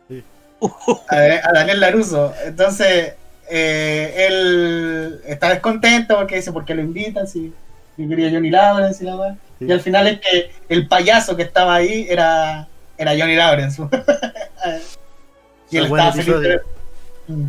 a, 1.08 1.16
a 1.16 1.52
Daniel 1.52 1.80
Laruso. 1.80 2.32
Entonces, 2.44 3.14
eh, 3.50 4.26
él 4.28 5.20
está 5.26 5.50
descontento 5.50 6.16
porque 6.16 6.36
dice, 6.36 6.52
¿por 6.52 6.64
qué 6.64 6.74
lo 6.74 6.82
invitan? 6.82 7.26
Si 7.26 7.52
yo 7.96 8.08
quería 8.08 8.30
Johnny 8.30 8.50
Lawrence 8.50 9.02
y 9.02 9.06
la 9.06 9.16
weá. 9.16 9.36
Sí. 9.58 9.66
Y 9.66 9.72
al 9.72 9.80
final 9.80 10.06
es 10.06 10.20
que 10.20 10.50
el 10.68 10.88
payaso 10.88 11.36
que 11.36 11.42
estaba 11.42 11.74
ahí 11.74 12.06
era, 12.08 12.68
era 12.98 13.12
Johnny 13.12 13.36
Lawrence. 13.36 13.82
y 15.70 15.76
él 15.76 15.84
estaba 15.84 16.12
feliz 16.12 16.40
de. 16.40 16.60
Mm. 17.28 17.48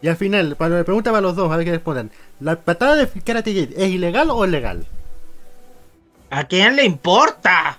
Y 0.00 0.08
al 0.08 0.16
final, 0.16 0.56
para 0.56 0.76
la 0.78 0.84
pregunta 0.84 1.10
para 1.10 1.20
los 1.20 1.34
dos, 1.34 1.50
a 1.50 1.56
ver 1.56 1.64
qué 1.64 1.72
respondan. 1.72 2.10
¿La 2.40 2.56
patada 2.56 2.94
de 2.94 3.08
Karate 3.20 3.52
Kid 3.52 3.72
es 3.76 3.88
ilegal 3.88 4.30
o 4.30 4.44
es 4.44 4.50
legal? 4.50 4.86
¿A 6.30 6.44
quién 6.44 6.76
le 6.76 6.84
importa? 6.84 7.78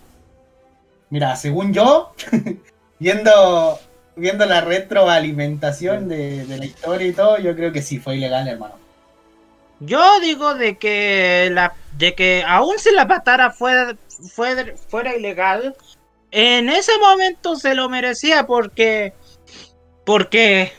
Mira, 1.09 1.35
según 1.35 1.73
yo, 1.73 2.13
viendo, 2.99 3.79
viendo 4.15 4.45
la 4.45 4.61
retroalimentación 4.61 6.09
de, 6.09 6.45
de 6.45 6.57
la 6.57 6.65
historia 6.65 7.07
y 7.07 7.13
todo, 7.13 7.37
yo 7.39 7.55
creo 7.55 7.71
que 7.71 7.81
sí 7.81 7.99
fue 7.99 8.17
ilegal, 8.17 8.47
hermano. 8.47 8.75
Yo 9.79 10.19
digo 10.19 10.55
de 10.55 10.77
que 10.77 11.49
la 11.51 11.73
de 11.97 12.15
que 12.15 12.43
aún 12.45 12.77
si 12.79 12.91
la 12.91 13.07
patara 13.07 13.51
fuera, 13.51 13.95
fuera, 14.33 14.65
fuera 14.89 15.15
ilegal, 15.15 15.75
en 16.31 16.69
ese 16.69 16.97
momento 16.99 17.55
se 17.55 17.75
lo 17.75 17.89
merecía 17.89 18.45
porque 18.45 19.13
porque 20.05 20.73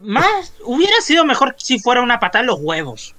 más 0.00 0.54
hubiera 0.64 1.00
sido 1.00 1.24
mejor 1.24 1.54
si 1.58 1.78
fuera 1.78 2.02
una 2.02 2.20
patada 2.20 2.42
en 2.42 2.46
los 2.46 2.60
huevos. 2.60 3.14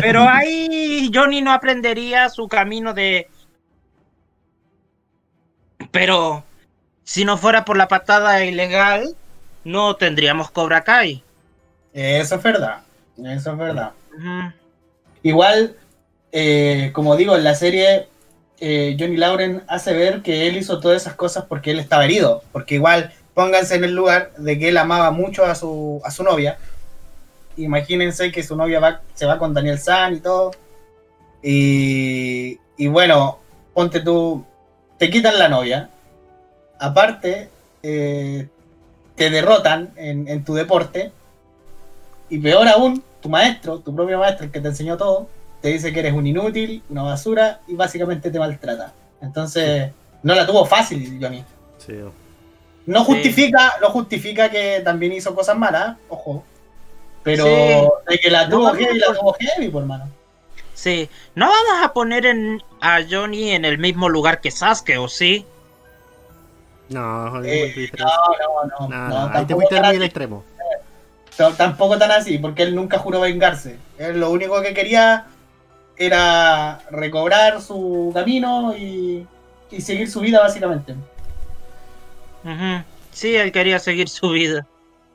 Pero 0.00 0.22
ahí 0.28 1.10
Johnny 1.12 1.42
no 1.42 1.52
aprendería 1.52 2.28
su 2.28 2.48
camino 2.48 2.94
de 2.94 3.28
pero 5.90 6.44
si 7.04 7.24
no 7.24 7.36
fuera 7.36 7.64
por 7.64 7.76
la 7.76 7.88
patada 7.88 8.44
ilegal, 8.44 9.16
no 9.64 9.96
tendríamos 9.96 10.50
Cobra 10.50 10.82
Kai. 10.84 11.22
Eso 11.92 12.34
es 12.36 12.42
verdad, 12.42 12.82
eso 13.18 13.52
es 13.52 13.58
verdad. 13.58 13.92
Igual, 15.22 15.76
eh, 16.32 16.90
como 16.92 17.16
digo, 17.16 17.36
en 17.36 17.44
la 17.44 17.54
serie 17.54 18.08
eh, 18.64 18.96
Johnny 18.98 19.16
Lauren 19.16 19.62
hace 19.66 19.92
ver 19.92 20.22
que 20.22 20.46
él 20.46 20.56
hizo 20.56 20.78
todas 20.78 21.02
esas 21.02 21.14
cosas 21.14 21.46
porque 21.48 21.72
él 21.72 21.80
estaba 21.80 22.04
herido. 22.04 22.42
Porque 22.52 22.76
igual, 22.76 23.12
pónganse 23.34 23.74
en 23.74 23.84
el 23.84 23.94
lugar 23.94 24.32
de 24.36 24.56
que 24.58 24.68
él 24.68 24.78
amaba 24.78 25.10
mucho 25.10 25.44
a 25.44 25.54
su, 25.54 26.00
a 26.04 26.10
su 26.10 26.22
novia. 26.22 26.58
Imagínense 27.56 28.30
que 28.30 28.42
su 28.42 28.56
novia 28.56 28.78
va, 28.80 29.00
se 29.14 29.26
va 29.26 29.38
con 29.38 29.52
Daniel 29.52 29.78
San 29.78 30.14
y 30.14 30.20
todo. 30.20 30.52
Y, 31.42 32.58
y 32.76 32.86
bueno, 32.86 33.40
ponte 33.74 34.00
tú, 34.00 34.46
te 34.96 35.10
quitan 35.10 35.38
la 35.38 35.48
novia. 35.48 35.90
Aparte, 36.78 37.48
eh, 37.82 38.48
te 39.16 39.28
derrotan 39.28 39.90
en, 39.96 40.28
en 40.28 40.44
tu 40.44 40.54
deporte. 40.54 41.10
Y 42.32 42.38
peor 42.38 42.66
aún, 42.66 43.02
tu 43.20 43.28
maestro, 43.28 43.78
tu 43.80 43.94
propio 43.94 44.18
maestro, 44.18 44.46
el 44.46 44.50
que 44.50 44.58
te 44.60 44.68
enseñó 44.68 44.96
todo, 44.96 45.28
te 45.60 45.68
dice 45.68 45.92
que 45.92 46.00
eres 46.00 46.14
un 46.14 46.26
inútil, 46.26 46.82
una 46.88 47.02
basura 47.02 47.60
y 47.68 47.74
básicamente 47.74 48.30
te 48.30 48.38
maltrata. 48.38 48.94
Entonces, 49.20 49.92
no 50.22 50.34
la 50.34 50.46
tuvo 50.46 50.64
fácil, 50.64 51.18
Johnny. 51.20 51.44
Sí. 51.76 51.92
No 52.86 53.00
Sí. 53.00 53.04
justifica, 53.04 53.74
no 53.82 53.90
justifica 53.90 54.50
que 54.50 54.80
también 54.82 55.12
hizo 55.12 55.34
cosas 55.34 55.58
malas, 55.58 55.98
ojo. 56.08 56.42
Pero 57.22 57.44
Sí. 57.44 58.12
de 58.14 58.18
que 58.18 58.30
la 58.30 58.44
No, 58.48 58.56
tuvo 58.56 58.68
no, 58.68 58.74
heavy, 58.76 58.98
la 58.98 59.06
tuvo 59.14 59.36
heavy, 59.38 59.68
por 59.68 59.82
hermano. 59.82 60.08
Sí, 60.72 61.10
no 61.34 61.46
vamos 61.50 61.84
a 61.84 61.92
poner 61.92 62.24
en, 62.24 62.62
a 62.80 63.00
Johnny 63.08 63.50
en 63.50 63.66
el 63.66 63.76
mismo 63.76 64.08
lugar 64.08 64.40
que 64.40 64.50
Sasuke, 64.50 64.96
¿o 64.98 65.06
sí? 65.06 65.44
No, 66.88 67.30
no, 67.30 67.44
Eh, 67.44 67.90
no, 67.98 68.06
no, 68.06 68.88
no, 68.88 68.88
no. 68.88 69.08
no, 69.08 69.28
no, 69.28 69.38
ahí 69.38 69.44
te 69.46 69.54
fuiste 69.54 69.78
al 69.78 70.02
extremo. 70.02 70.44
Tampoco 71.36 71.98
tan 71.98 72.10
así, 72.10 72.38
porque 72.38 72.62
él 72.62 72.74
nunca 72.74 72.98
juró 72.98 73.20
vengarse. 73.20 73.78
Él 73.98 74.20
lo 74.20 74.30
único 74.30 74.60
que 74.62 74.74
quería 74.74 75.26
era 75.96 76.80
recobrar 76.90 77.60
su 77.60 78.10
camino 78.14 78.76
y, 78.76 79.26
y 79.70 79.80
seguir 79.80 80.10
su 80.10 80.20
vida, 80.20 80.40
básicamente. 80.40 80.94
Sí, 83.12 83.34
él 83.36 83.52
quería 83.52 83.78
seguir 83.78 84.08
su 84.08 84.30
vida. 84.30 84.66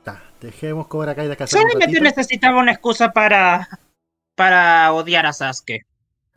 Ta, 0.04 0.22
dejemos 0.40 0.86
Cobra 0.86 1.14
Kai 1.14 1.28
descansar 1.28 1.62
un 1.62 1.70
Solamente 1.72 2.00
necesitaba 2.00 2.60
una 2.60 2.72
excusa 2.72 3.12
para, 3.12 3.68
para 4.34 4.92
odiar 4.92 5.26
a 5.26 5.32
Sasuke. 5.32 5.84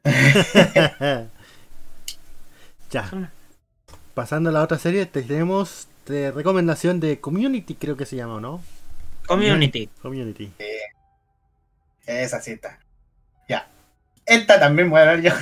ya. 2.91 3.30
Pasando 4.13 4.50
a 4.50 4.54
la 4.54 4.63
otra 4.63 4.78
serie, 4.78 5.06
tenemos 5.06 5.88
de 6.08 6.32
recomendación 6.32 7.00
de 7.00 7.20
Community, 7.22 7.76
creo 7.76 7.96
que 7.96 8.06
se 8.06 8.17
llama, 8.17 8.36
¿o 8.36 8.39
¿no? 8.41 8.62
Community. 9.27 9.89
Community. 10.01 10.51
Esa 12.05 12.41
sí 12.41 12.51
está. 12.51 12.79
Ya. 13.47 13.67
Esta 14.25 14.60
también 14.60 14.89
voy 14.89 15.01
a 15.01 15.05
ver 15.05 15.21
yo. 15.21 15.31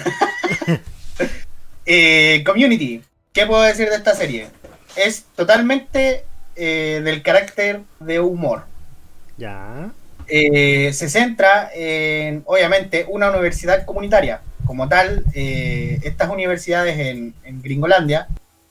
Eh, 1.92 2.44
Community. 2.46 3.02
¿Qué 3.34 3.48
puedo 3.48 3.64
decir 3.64 3.90
de 3.90 3.96
esta 3.96 4.14
serie? 4.14 4.48
Es 4.96 5.26
totalmente 5.36 6.24
eh, 6.56 7.02
del 7.04 7.24
carácter 7.24 7.82
de 8.00 8.20
humor. 8.20 8.66
Ya. 9.38 9.92
Eh, 10.28 10.94
se 10.94 11.10
centra 11.10 11.72
en, 11.74 12.44
obviamente, 12.46 13.06
una 13.10 13.32
universidad 13.32 13.86
comunitaria. 13.86 14.42
Como 14.66 14.88
tal, 14.88 15.24
eh, 15.34 16.00
estas 16.04 16.30
universidades 16.30 17.00
en, 17.00 17.34
en 17.44 17.62
Gringolandia 17.64 18.28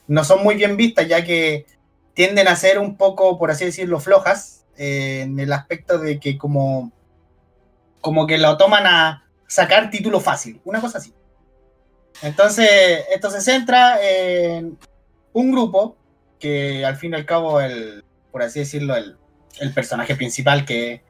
no 0.07 0.23
son 0.23 0.41
muy 0.41 0.55
bien 0.55 0.77
vistas, 0.77 1.07
ya 1.07 1.25
que 1.25 1.65
tienden 2.13 2.47
a 2.47 2.55
ser 2.55 2.79
un 2.79 2.95
poco, 2.95 3.37
por 3.37 3.51
así 3.51 3.65
decirlo, 3.65 3.99
flojas, 3.99 4.58
en 4.81 5.37
el 5.41 5.51
aspecto 5.51 5.99
de 5.99 6.21
que 6.21 6.37
como, 6.37 6.93
como 7.99 8.25
que 8.25 8.37
lo 8.37 8.55
toman 8.55 8.87
a 8.87 9.25
sacar 9.45 9.89
título 9.89 10.21
fácil, 10.21 10.61
una 10.63 10.79
cosa 10.79 10.99
así. 10.99 11.13
Entonces, 12.21 13.05
esto 13.11 13.29
se 13.29 13.41
centra 13.41 13.99
en 14.01 14.77
un 15.33 15.51
grupo 15.51 15.97
que 16.39 16.85
al 16.85 16.95
fin 16.95 17.11
y 17.11 17.15
al 17.15 17.25
cabo, 17.25 17.59
el, 17.59 18.05
por 18.31 18.41
así 18.41 18.59
decirlo, 18.59 18.95
el, 18.95 19.17
el 19.59 19.73
personaje 19.73 20.15
principal 20.15 20.63
que 20.63 21.03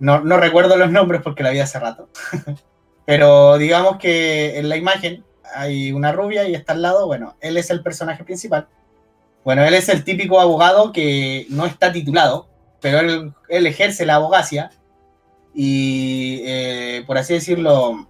no, 0.00 0.20
no 0.20 0.36
recuerdo 0.38 0.76
los 0.76 0.90
nombres 0.90 1.22
porque 1.22 1.44
la 1.44 1.50
vi 1.50 1.60
hace 1.60 1.78
rato. 1.78 2.08
Pero 3.06 3.58
digamos 3.58 3.98
que 3.98 4.58
en 4.58 4.68
la 4.68 4.76
imagen 4.76 5.24
hay 5.54 5.92
una 5.92 6.10
rubia 6.10 6.48
y 6.48 6.54
está 6.56 6.72
al 6.72 6.82
lado, 6.82 7.06
bueno, 7.06 7.36
él 7.40 7.56
es 7.56 7.70
el 7.70 7.80
personaje 7.80 8.24
principal. 8.24 8.66
Bueno, 9.44 9.64
él 9.64 9.74
es 9.74 9.88
el 9.88 10.02
típico 10.02 10.40
abogado 10.40 10.92
que 10.92 11.46
no 11.48 11.64
está 11.64 11.92
titulado, 11.92 12.48
pero 12.82 13.00
él, 13.48 13.66
ejerce 13.66 14.04
la 14.04 14.16
abogacía 14.16 14.70
y, 15.54 16.42
eh, 16.44 17.04
por 17.06 17.16
así 17.16 17.32
decirlo, 17.32 18.06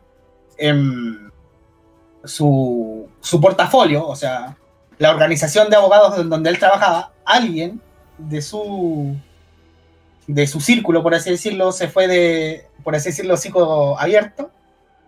en 0.56 1.30
su, 2.24 3.08
su 3.20 3.40
portafolio, 3.40 4.04
o 4.06 4.16
sea, 4.16 4.56
la 4.98 5.10
organización 5.10 5.70
de 5.70 5.76
abogados 5.76 6.28
donde 6.28 6.50
él 6.50 6.58
trabajaba, 6.58 7.12
alguien 7.24 7.80
de 8.18 8.42
su 8.42 9.14
de 10.26 10.46
su 10.46 10.60
círculo, 10.60 11.02
por 11.02 11.14
así 11.14 11.30
decirlo, 11.30 11.72
se 11.72 11.88
fue 11.88 12.08
de, 12.08 12.66
por 12.82 12.94
así 12.94 13.10
decirlo, 13.10 13.36
psico 13.36 13.98
abierto 13.98 14.50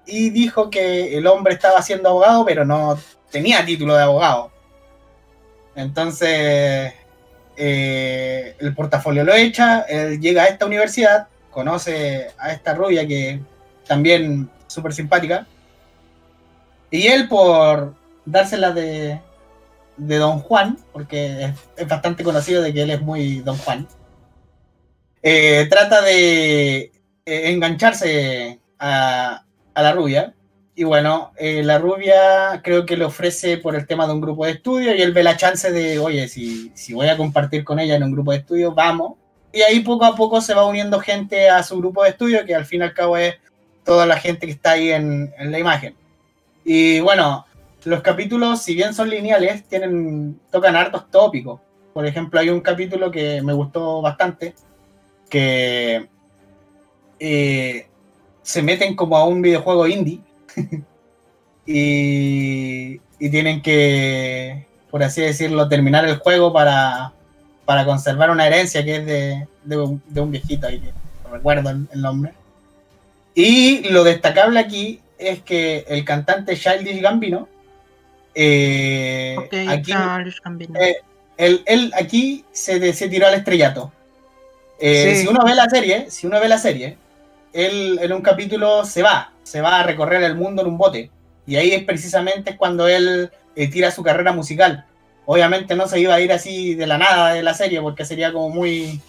y 0.06 0.30
dijo 0.30 0.70
que 0.70 1.16
el 1.16 1.26
hombre 1.26 1.54
estaba 1.54 1.80
siendo 1.82 2.10
abogado, 2.10 2.44
pero 2.44 2.64
no 2.64 2.98
tenía 3.30 3.64
título 3.64 3.94
de 3.94 4.02
abogado. 4.02 4.50
Entonces, 5.74 6.92
eh, 7.56 8.56
el 8.58 8.74
portafolio 8.74 9.24
lo 9.24 9.34
echa, 9.34 9.82
él 9.82 10.20
llega 10.20 10.44
a 10.44 10.46
esta 10.46 10.66
universidad, 10.66 11.28
conoce 11.50 12.30
a 12.38 12.52
esta 12.52 12.74
rubia 12.74 13.06
que 13.06 13.40
también 13.86 14.50
súper 14.66 14.92
simpática, 14.92 15.46
y 16.90 17.06
él 17.06 17.28
por 17.28 17.94
dársela 18.24 18.72
de, 18.72 19.20
de 19.96 20.16
Don 20.16 20.40
Juan, 20.40 20.78
porque 20.92 21.52
es, 21.76 21.88
bastante 21.88 22.24
conocido 22.24 22.62
de 22.62 22.72
que 22.72 22.82
él 22.82 22.90
es 22.90 23.00
muy 23.00 23.40
Don 23.40 23.58
Juan, 23.58 23.86
eh, 25.22 25.66
trata 25.70 26.02
de 26.02 26.92
eh, 27.24 27.50
engancharse 27.50 28.60
a, 28.78 29.44
a 29.74 29.82
la 29.82 29.92
rubia. 29.92 30.34
Y 30.76 30.82
bueno, 30.84 31.32
eh, 31.36 31.62
la 31.62 31.78
rubia 31.78 32.60
creo 32.64 32.84
que 32.84 32.96
le 32.96 33.04
ofrece 33.04 33.58
por 33.58 33.76
el 33.76 33.86
tema 33.86 34.06
de 34.06 34.12
un 34.12 34.20
grupo 34.20 34.44
de 34.44 34.52
estudio 34.52 34.94
y 34.94 35.02
él 35.02 35.12
ve 35.12 35.22
la 35.22 35.36
chance 35.36 35.70
de, 35.70 36.00
oye, 36.00 36.26
si, 36.26 36.72
si 36.74 36.92
voy 36.92 37.08
a 37.08 37.16
compartir 37.16 37.62
con 37.62 37.78
ella 37.78 37.94
en 37.94 38.02
un 38.02 38.12
grupo 38.12 38.32
de 38.32 38.38
estudio, 38.38 38.72
vamos. 38.72 39.14
Y 39.52 39.62
ahí 39.62 39.80
poco 39.80 40.04
a 40.04 40.16
poco 40.16 40.40
se 40.40 40.52
va 40.52 40.66
uniendo 40.66 40.98
gente 40.98 41.48
a 41.48 41.62
su 41.62 41.78
grupo 41.78 42.02
de 42.02 42.10
estudio, 42.10 42.44
que 42.44 42.56
al 42.56 42.66
fin 42.66 42.80
y 42.80 42.84
al 42.84 42.92
cabo 42.92 43.16
es 43.16 43.36
toda 43.84 44.04
la 44.04 44.16
gente 44.16 44.46
que 44.46 44.52
está 44.52 44.72
ahí 44.72 44.90
en, 44.90 45.32
en 45.38 45.52
la 45.52 45.58
imagen. 45.60 45.94
Y 46.64 46.98
bueno, 47.00 47.46
los 47.84 48.00
capítulos, 48.02 48.62
si 48.62 48.74
bien 48.74 48.94
son 48.94 49.10
lineales, 49.10 49.62
tienen, 49.68 50.40
tocan 50.50 50.74
hartos 50.74 51.08
tópicos. 51.10 51.60
Por 51.92 52.04
ejemplo, 52.04 52.40
hay 52.40 52.50
un 52.50 52.60
capítulo 52.60 53.12
que 53.12 53.40
me 53.42 53.52
gustó 53.52 54.02
bastante, 54.02 54.54
que 55.30 56.08
eh, 57.20 57.86
se 58.42 58.62
meten 58.62 58.96
como 58.96 59.16
a 59.16 59.24
un 59.24 59.40
videojuego 59.40 59.86
indie 59.86 60.20
y, 61.66 63.00
y, 63.18 63.30
tienen 63.30 63.62
que, 63.62 64.66
por 64.90 65.02
así 65.02 65.20
decirlo, 65.22 65.68
terminar 65.68 66.04
el 66.04 66.18
juego 66.18 66.52
para, 66.52 67.12
para 67.64 67.84
conservar 67.84 68.30
una 68.30 68.46
herencia 68.46 68.84
que 68.84 68.96
es 68.96 69.06
de, 69.06 69.48
de, 69.64 69.76
un, 69.78 70.02
de 70.06 70.20
un, 70.20 70.30
viejito 70.30 70.66
ahí, 70.66 70.80
que 70.80 70.92
no 71.24 71.30
recuerdo 71.30 71.70
el, 71.70 71.88
el, 71.92 72.02
nombre. 72.02 72.32
Y 73.34 73.88
lo 73.90 74.04
destacable 74.04 74.60
aquí 74.60 75.00
es 75.18 75.42
que 75.42 75.84
el 75.88 76.04
cantante 76.04 76.56
Childish 76.56 77.00
Gambino, 77.00 77.48
eh, 78.34 79.36
okay, 79.38 79.68
aquí, 79.68 79.92
Gambino. 80.44 80.80
Eh, 80.80 80.96
él, 81.36 81.62
él, 81.66 81.92
aquí 81.96 82.44
se, 82.52 82.92
se, 82.92 83.08
tiró 83.08 83.26
al 83.26 83.34
estrellato. 83.34 83.92
Eh, 84.78 85.14
sí. 85.16 85.22
Si 85.22 85.28
uno 85.28 85.44
ve 85.44 85.54
la 85.54 85.68
serie, 85.68 86.10
si 86.10 86.26
uno 86.26 86.40
ve 86.40 86.48
la 86.48 86.58
serie, 86.58 86.98
él 87.54 88.00
en 88.02 88.12
un 88.12 88.20
capítulo 88.20 88.84
se 88.84 89.02
va, 89.02 89.32
se 89.44 89.60
va 89.60 89.80
a 89.80 89.82
recorrer 89.84 90.22
el 90.24 90.34
mundo 90.34 90.62
en 90.62 90.68
un 90.68 90.76
bote. 90.76 91.10
Y 91.46 91.56
ahí 91.56 91.70
es 91.70 91.84
precisamente 91.84 92.56
cuando 92.56 92.88
él 92.88 93.30
eh, 93.54 93.70
tira 93.70 93.90
su 93.90 94.02
carrera 94.02 94.32
musical. 94.32 94.84
Obviamente 95.24 95.74
no 95.76 95.86
se 95.86 96.00
iba 96.00 96.14
a 96.14 96.20
ir 96.20 96.32
así 96.32 96.74
de 96.74 96.86
la 96.86 96.98
nada 96.98 97.32
de 97.32 97.42
la 97.42 97.54
serie 97.54 97.80
porque 97.80 98.04
sería 98.04 98.32
como 98.32 98.50
muy, 98.50 99.00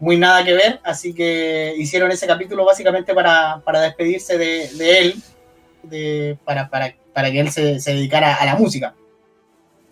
muy 0.00 0.16
nada 0.16 0.44
que 0.44 0.54
ver. 0.54 0.80
Así 0.82 1.14
que 1.14 1.74
hicieron 1.78 2.10
ese 2.10 2.26
capítulo 2.26 2.64
básicamente 2.64 3.14
para, 3.14 3.62
para 3.64 3.80
despedirse 3.80 4.36
de, 4.36 4.98
él, 4.98 5.22
de, 5.84 6.36
para, 6.44 6.68
para, 6.68 6.96
para, 7.14 7.30
que 7.30 7.40
él 7.40 7.50
se, 7.52 7.78
se, 7.78 7.94
dedicara 7.94 8.34
a 8.34 8.44
la 8.44 8.56
música. 8.56 8.94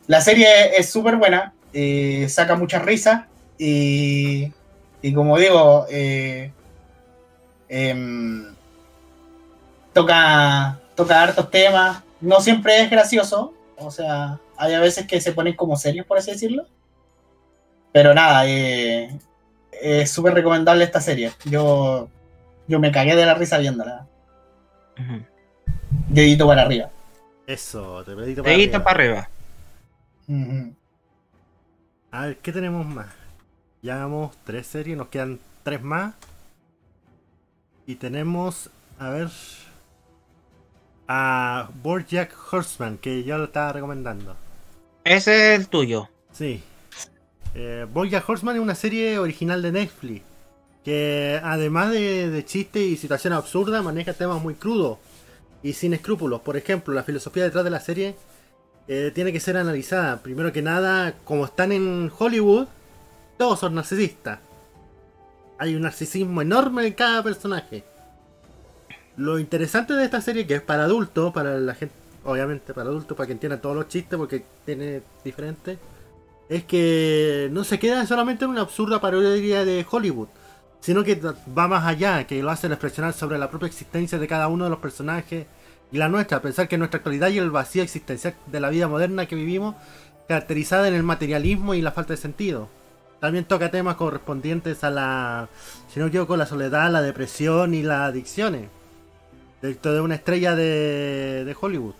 La 0.09 0.21
serie 0.21 0.77
es 0.77 0.91
súper 0.91 1.16
buena, 1.16 1.55
eh, 1.73 2.27
saca 2.29 2.57
muchas 2.57 2.83
risas 2.83 3.27
y, 3.59 4.53
y 5.03 5.14
como 5.14 5.39
digo, 5.39 5.87
eh, 5.89 6.51
eh, 7.71 8.45
toca, 9.95 10.81
toca 10.95 11.23
hartos 11.23 11.51
temas, 11.51 12.03
no 12.21 12.41
siempre 12.41 12.83
es 12.83 12.91
gracioso, 12.91 13.55
o 13.77 13.91
sea, 13.91 14.39
hay 14.57 14.75
a 14.75 14.81
veces 14.81 15.07
que 15.07 15.21
se 15.21 15.33
ponen 15.33 15.55
como 15.55 15.77
serios, 15.77 16.05
por 16.05 16.18
así 16.18 16.33
decirlo. 16.33 16.66
Pero 17.93 18.12
nada, 18.12 18.47
eh, 18.47 19.18
es 19.81 20.11
súper 20.11 20.35
recomendable 20.35 20.85
esta 20.85 21.01
serie. 21.01 21.33
Yo, 21.45 22.09
yo 22.68 22.79
me 22.79 22.93
cagué 22.93 23.16
de 23.16 23.27
la 23.27 23.35
risa 23.35 23.59
viéndola. 23.59 24.07
Uh 24.99 25.03
-huh. 25.03 25.27
Dedito 26.09 26.47
para 26.47 26.62
arriba. 26.62 26.91
Eso, 27.47 28.05
te 28.05 28.14
dedito 28.14 28.43
para 28.43 28.55
dedito 28.55 28.77
arriba. 28.77 28.85
para 28.85 29.05
arriba. 29.05 29.29
Uh 30.29 30.33
-huh. 30.33 30.75
A 32.12 32.27
ver, 32.27 32.37
¿qué 32.39 32.53
tenemos 32.53 32.85
más? 32.87 33.09
Ya 33.83 33.95
hagamos 33.95 34.37
tres 34.45 34.66
series, 34.66 34.97
nos 34.97 35.09
quedan 35.09 35.41
tres 35.62 35.81
más. 35.83 36.14
Y 37.91 37.97
tenemos, 37.97 38.70
a 39.01 39.11
ver, 39.11 39.30
a 41.09 41.70
Bojack 41.82 42.32
Horseman, 42.53 42.99
que 42.99 43.24
yo 43.24 43.36
lo 43.36 43.47
estaba 43.47 43.72
recomendando. 43.72 44.36
Ese 45.03 45.55
es 45.55 45.61
el 45.61 45.66
tuyo. 45.66 46.09
Sí. 46.30 46.62
Eh, 47.57 47.88
Bojack 47.93 48.28
Horseman 48.28 48.55
es 48.55 48.62
una 48.62 48.76
serie 48.76 49.18
original 49.18 49.61
de 49.61 49.72
Netflix, 49.72 50.22
que 50.84 51.41
además 51.43 51.91
de, 51.91 52.30
de 52.30 52.45
chistes 52.45 52.80
y 52.80 52.97
situaciones 52.97 53.41
absurdas, 53.41 53.82
maneja 53.82 54.12
temas 54.12 54.41
muy 54.41 54.55
crudos 54.55 54.99
y 55.61 55.72
sin 55.72 55.93
escrúpulos. 55.93 56.43
Por 56.43 56.57
ejemplo, 56.57 56.95
la 56.95 57.03
filosofía 57.03 57.43
detrás 57.43 57.64
de 57.64 57.70
la 57.70 57.80
serie 57.80 58.14
eh, 58.86 59.11
tiene 59.12 59.32
que 59.32 59.41
ser 59.41 59.57
analizada. 59.57 60.22
Primero 60.22 60.53
que 60.53 60.62
nada, 60.62 61.16
como 61.24 61.45
están 61.45 61.72
en 61.72 62.09
Hollywood, 62.16 62.68
todos 63.36 63.59
son 63.59 63.74
narcisistas. 63.74 64.38
Hay 65.61 65.75
un 65.75 65.83
narcisismo 65.83 66.41
enorme 66.41 66.87
en 66.87 66.95
cada 66.95 67.23
personaje. 67.23 67.85
Lo 69.19 69.39
interesante 69.39 69.93
de 69.93 70.07
esta 70.07 70.23
serie, 70.23 70.47
que 70.47 70.55
es 70.55 70.63
para 70.63 70.85
adultos, 70.85 71.35
para 71.35 71.59
la 71.59 71.75
gente, 71.75 71.95
obviamente 72.25 72.73
para 72.73 72.89
adultos, 72.89 73.15
para 73.15 73.27
que 73.27 73.35
entiendan 73.35 73.61
todos 73.61 73.77
los 73.77 73.87
chistes, 73.87 74.17
porque 74.17 74.43
tiene 74.65 75.03
diferentes, 75.23 75.79
es 76.49 76.65
que 76.65 77.51
no 77.53 77.63
se 77.65 77.79
queda 77.79 78.07
solamente 78.07 78.47
en 78.47 78.53
una 78.53 78.63
absurda 78.63 79.03
parodia 79.03 79.67
de 79.67 79.87
Hollywood, 79.89 80.29
sino 80.81 81.05
que 81.05 81.21
va 81.57 81.69
más 81.69 81.85
allá, 81.85 82.27
que 82.27 82.43
lo 82.43 82.51
hace 82.51 82.67
reflexionar 82.67 83.13
sobre 83.13 83.37
la 83.37 83.51
propia 83.51 83.67
existencia 83.67 84.19
de 84.19 84.27
cada 84.27 84.49
uno 84.49 84.65
de 84.65 84.71
los 84.71 84.79
personajes 84.79 85.47
y 85.93 85.99
la 85.99 86.09
nuestra, 86.09 86.41
pensar 86.41 86.69
que 86.69 86.79
nuestra 86.79 86.97
actualidad 86.97 87.29
y 87.29 87.37
el 87.37 87.51
vacío 87.51 87.83
existencial 87.83 88.35
de 88.47 88.61
la 88.61 88.71
vida 88.71 88.89
moderna 88.89 89.27
que 89.27 89.37
vivimos, 89.37 89.75
caracterizada 90.27 90.89
en 90.89 90.95
el 90.95 91.03
materialismo 91.03 91.75
y 91.75 91.83
la 91.83 91.93
falta 91.93 92.15
de 92.15 92.17
sentido. 92.17 92.80
También 93.21 93.45
toca 93.45 93.71
temas 93.71 93.97
correspondientes 93.97 94.83
a 94.83 94.91
la, 94.91 95.49
si 95.93 95.99
no 95.99 96.07
me 96.07 96.09
equivoco, 96.09 96.37
la 96.37 96.47
soledad, 96.47 96.91
la 96.91 97.03
depresión 97.03 97.75
y 97.75 97.83
las 97.83 98.09
adicciones. 98.09 98.68
Directo 99.61 99.93
de 99.93 100.01
una 100.01 100.14
estrella 100.14 100.57
de, 100.57 101.45
de 101.45 101.57
Hollywood. 101.61 101.95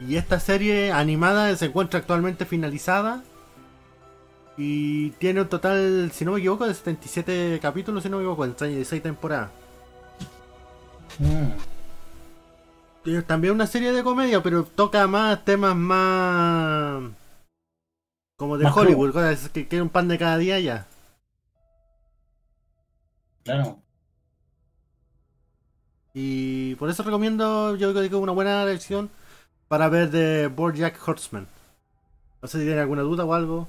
Y 0.00 0.16
esta 0.16 0.38
serie 0.38 0.92
animada 0.92 1.56
se 1.56 1.64
encuentra 1.66 2.00
actualmente 2.00 2.44
finalizada. 2.44 3.22
Y 4.58 5.10
tiene 5.12 5.40
un 5.40 5.48
total, 5.48 6.10
si 6.12 6.24
no 6.24 6.32
me 6.32 6.40
equivoco, 6.40 6.66
de 6.66 6.74
77 6.74 7.58
capítulos, 7.62 8.02
si 8.02 8.10
no 8.10 8.18
me 8.18 8.24
equivoco, 8.24 8.44
en 8.44 8.54
36 8.54 9.02
temporadas. 9.02 9.50
Mm. 11.18 11.52
También 13.26 13.54
una 13.54 13.66
serie 13.66 13.92
de 13.92 14.02
comedia, 14.02 14.42
pero 14.42 14.64
toca 14.64 15.06
más 15.06 15.42
temas 15.44 15.74
más 15.74 17.02
como 18.38 18.56
de 18.56 18.66
Hollywood, 18.66 19.12
cosas 19.12 19.48
que 19.48 19.66
quiere 19.66 19.82
un 19.82 19.88
pan 19.88 20.06
de 20.06 20.16
cada 20.16 20.38
día 20.38 20.60
ya. 20.60 20.86
Claro. 23.42 23.80
Y 26.14 26.76
por 26.76 26.88
eso 26.88 27.02
recomiendo, 27.02 27.74
yo 27.74 27.90
creo 27.90 28.02
que 28.02 28.06
es 28.06 28.22
una 28.22 28.32
buena 28.32 28.62
elección 28.62 29.10
para 29.66 29.88
ver 29.88 30.10
de 30.10 30.46
Bojack 30.46 30.96
Horseman. 31.06 31.48
No 32.40 32.46
sé 32.46 32.58
si 32.58 32.64
tienen 32.64 32.80
alguna 32.80 33.02
duda 33.02 33.24
o 33.24 33.34
algo. 33.34 33.56
O 33.58 33.66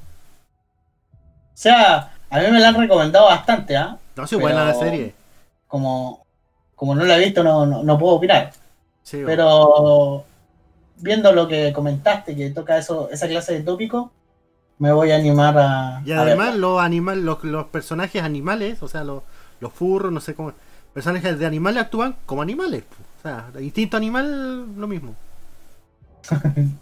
sea, 1.55 2.13
a 2.29 2.39
mí 2.39 2.51
me 2.51 2.59
la 2.59 2.67
han 2.67 2.75
recomendado 2.75 3.25
bastante, 3.25 3.75
¿ah? 3.75 3.97
¿eh? 3.97 4.01
No, 4.15 4.27
sí, 4.27 4.35
buena 4.35 4.65
la 4.65 4.75
serie. 4.75 5.15
Como, 5.67 6.27
como 6.75 6.93
no 6.93 7.05
la 7.05 7.17
he 7.17 7.25
visto, 7.25 7.43
no, 7.43 7.65
no, 7.65 7.83
no 7.83 7.97
puedo 7.97 8.15
opinar. 8.15 8.51
Sí, 9.01 9.23
Pero 9.25 10.25
viendo 10.97 11.31
lo 11.31 11.47
que 11.47 11.73
comentaste, 11.73 12.35
que 12.35 12.51
toca 12.51 12.77
eso, 12.77 13.09
esa 13.09 13.27
clase 13.27 13.53
de 13.53 13.61
tópico, 13.61 14.11
me 14.79 14.91
voy 14.93 15.11
a 15.11 15.17
animar 15.17 15.57
a. 15.57 16.01
Y 16.05 16.11
además 16.13 16.55
los 16.55 16.81
animales, 16.81 17.23
los, 17.23 17.43
los 17.43 17.67
personajes 17.67 18.23
animales, 18.23 18.81
o 18.81 18.87
sea, 18.87 19.03
los, 19.03 19.23
los 19.59 19.71
furros, 19.71 20.11
no 20.11 20.21
sé 20.21 20.33
cómo. 20.33 20.53
Personajes 20.93 21.37
de 21.37 21.45
animales 21.45 21.83
actúan 21.83 22.15
como 22.25 22.41
animales. 22.41 22.83
O 23.19 23.21
sea, 23.21 23.51
instinto 23.59 23.97
animal, 23.97 24.75
lo 24.75 24.87
mismo. 24.87 25.15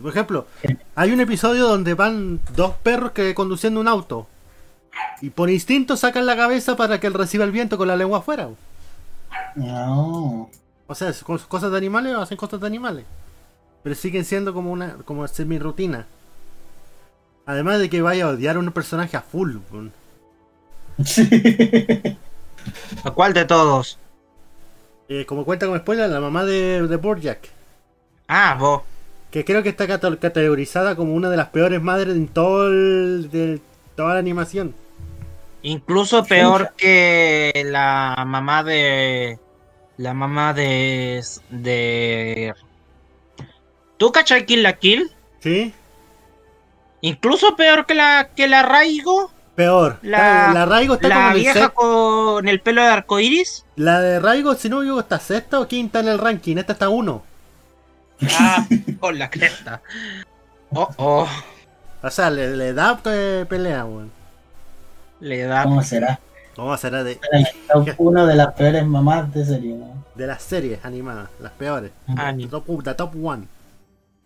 Por 0.00 0.10
ejemplo, 0.10 0.46
hay 0.94 1.10
un 1.10 1.20
episodio 1.20 1.66
donde 1.66 1.94
van 1.94 2.40
dos 2.54 2.74
perros 2.76 3.10
que 3.12 3.34
conduciendo 3.34 3.80
un 3.80 3.88
auto. 3.88 4.28
Y 5.20 5.30
por 5.30 5.50
instinto 5.50 5.96
sacan 5.96 6.24
la 6.24 6.36
cabeza 6.36 6.76
para 6.76 7.00
que 7.00 7.08
él 7.08 7.14
reciba 7.14 7.44
el 7.44 7.50
viento 7.50 7.76
con 7.76 7.88
la 7.88 7.96
lengua 7.96 8.18
afuera. 8.18 8.48
No. 9.56 10.50
O 10.86 10.94
sea, 10.94 11.12
cosas 11.48 11.72
de 11.72 11.76
animales 11.76 12.14
hacen 12.14 12.36
cosas 12.36 12.60
de 12.60 12.66
animales. 12.68 13.04
Pero 13.82 13.96
siguen 13.96 14.24
siendo 14.24 14.54
como 14.54 14.70
una 14.70 14.94
como 15.04 15.26
semi 15.26 15.58
rutina. 15.58 16.06
Además 17.48 17.80
de 17.80 17.88
que 17.88 18.02
vaya 18.02 18.26
a 18.26 18.28
odiar 18.28 18.56
a 18.56 18.58
un 18.58 18.70
personaje 18.72 19.16
a 19.16 19.22
full. 19.22 19.56
po. 19.56 19.84
¿A 23.04 23.10
cuál 23.12 23.32
de 23.32 23.46
todos? 23.46 23.98
Eh, 25.08 25.24
como 25.24 25.46
cuenta 25.46 25.64
como 25.64 25.78
spoiler, 25.78 26.10
la 26.10 26.20
mamá 26.20 26.44
de, 26.44 26.86
de 26.86 26.96
Bojack. 26.96 27.48
Ah, 28.28 28.54
vos. 28.60 28.82
Que 29.30 29.46
creo 29.46 29.62
que 29.62 29.70
está 29.70 29.86
categorizada 29.88 30.94
como 30.94 31.14
una 31.14 31.30
de 31.30 31.38
las 31.38 31.48
peores 31.48 31.80
madres 31.80 32.14
en 32.14 32.28
todo 32.28 32.68
el, 32.68 33.30
de 33.32 33.62
toda 33.96 34.12
la 34.12 34.20
animación. 34.20 34.74
Incluso 35.62 36.24
peor 36.24 36.74
que 36.76 37.62
la 37.64 38.24
mamá 38.26 38.62
de. 38.62 39.38
La 39.96 40.12
mamá 40.12 40.52
de. 40.52 41.24
de. 41.48 42.52
¿Tú 43.96 44.12
cachai 44.12 44.44
Kill 44.44 44.62
la 44.62 44.74
Kill? 44.74 45.10
¿Sí? 45.40 45.72
Incluso 47.00 47.56
peor 47.56 47.86
que 47.86 47.94
la 47.94 48.28
que 48.34 48.48
la 48.48 48.62
Raigo. 48.62 49.30
Peor. 49.54 49.98
La- 50.02 50.52
la 50.52 50.66
Raigo 50.66 50.94
está 50.94 51.08
La 51.08 51.34
vieja 51.34 51.70
con 51.70 52.46
el 52.48 52.60
pelo 52.60 52.82
de 52.82 52.88
arcoiris. 52.88 53.64
La 53.76 54.00
de 54.00 54.20
Raigo, 54.20 54.54
si 54.54 54.68
no 54.68 54.76
me 54.76 54.82
equivoco, 54.82 55.00
está 55.00 55.18
sexta 55.18 55.60
o 55.60 55.66
quinta 55.66 56.00
en 56.00 56.08
el 56.08 56.18
ranking. 56.18 56.56
Esta 56.56 56.74
está 56.74 56.88
uno. 56.88 57.22
Ah, 58.38 58.66
con 59.00 59.18
la 59.18 59.30
cresta. 59.30 59.80
Oh, 60.70 60.88
oh. 60.96 61.28
O 62.02 62.10
sea, 62.10 62.30
le, 62.30 62.56
le 62.56 62.72
da 62.72 63.00
eh, 63.06 63.46
pelea, 63.48 63.84
weón. 63.84 64.12
Le 65.20 65.42
da. 65.42 65.64
¿Cómo 65.64 65.82
será? 65.82 66.20
A 66.56 66.74
hacer 66.74 66.92
de, 67.04 67.20
uno 67.98 68.26
de 68.26 68.34
las 68.34 68.52
peores 68.54 68.84
mamás 68.84 69.32
de 69.32 69.44
serie, 69.44 69.74
¿no? 69.74 70.04
de 70.16 70.26
las 70.26 70.42
series 70.42 70.84
animadas, 70.84 71.30
las 71.38 71.52
peores. 71.52 71.92
Top, 72.50 72.82
the 72.82 72.94
top 72.94 73.14
one. 73.22 73.46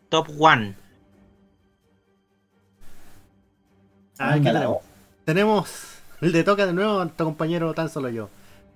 Top 0.09 0.29
one. 0.39 0.75
A 4.23 4.35
ver, 4.35 4.43
¿qué 4.43 4.49
Ándala, 4.51 4.79
tenemos? 5.25 5.70
El 6.20 6.31
de 6.33 6.45
toca 6.45 6.66
de 6.66 6.73
nuevo 6.73 7.01
a 7.01 7.09
tu 7.09 7.25
compañero 7.25 7.75
tan 7.75 7.89
solo 7.89 8.09
yo. 8.09 8.31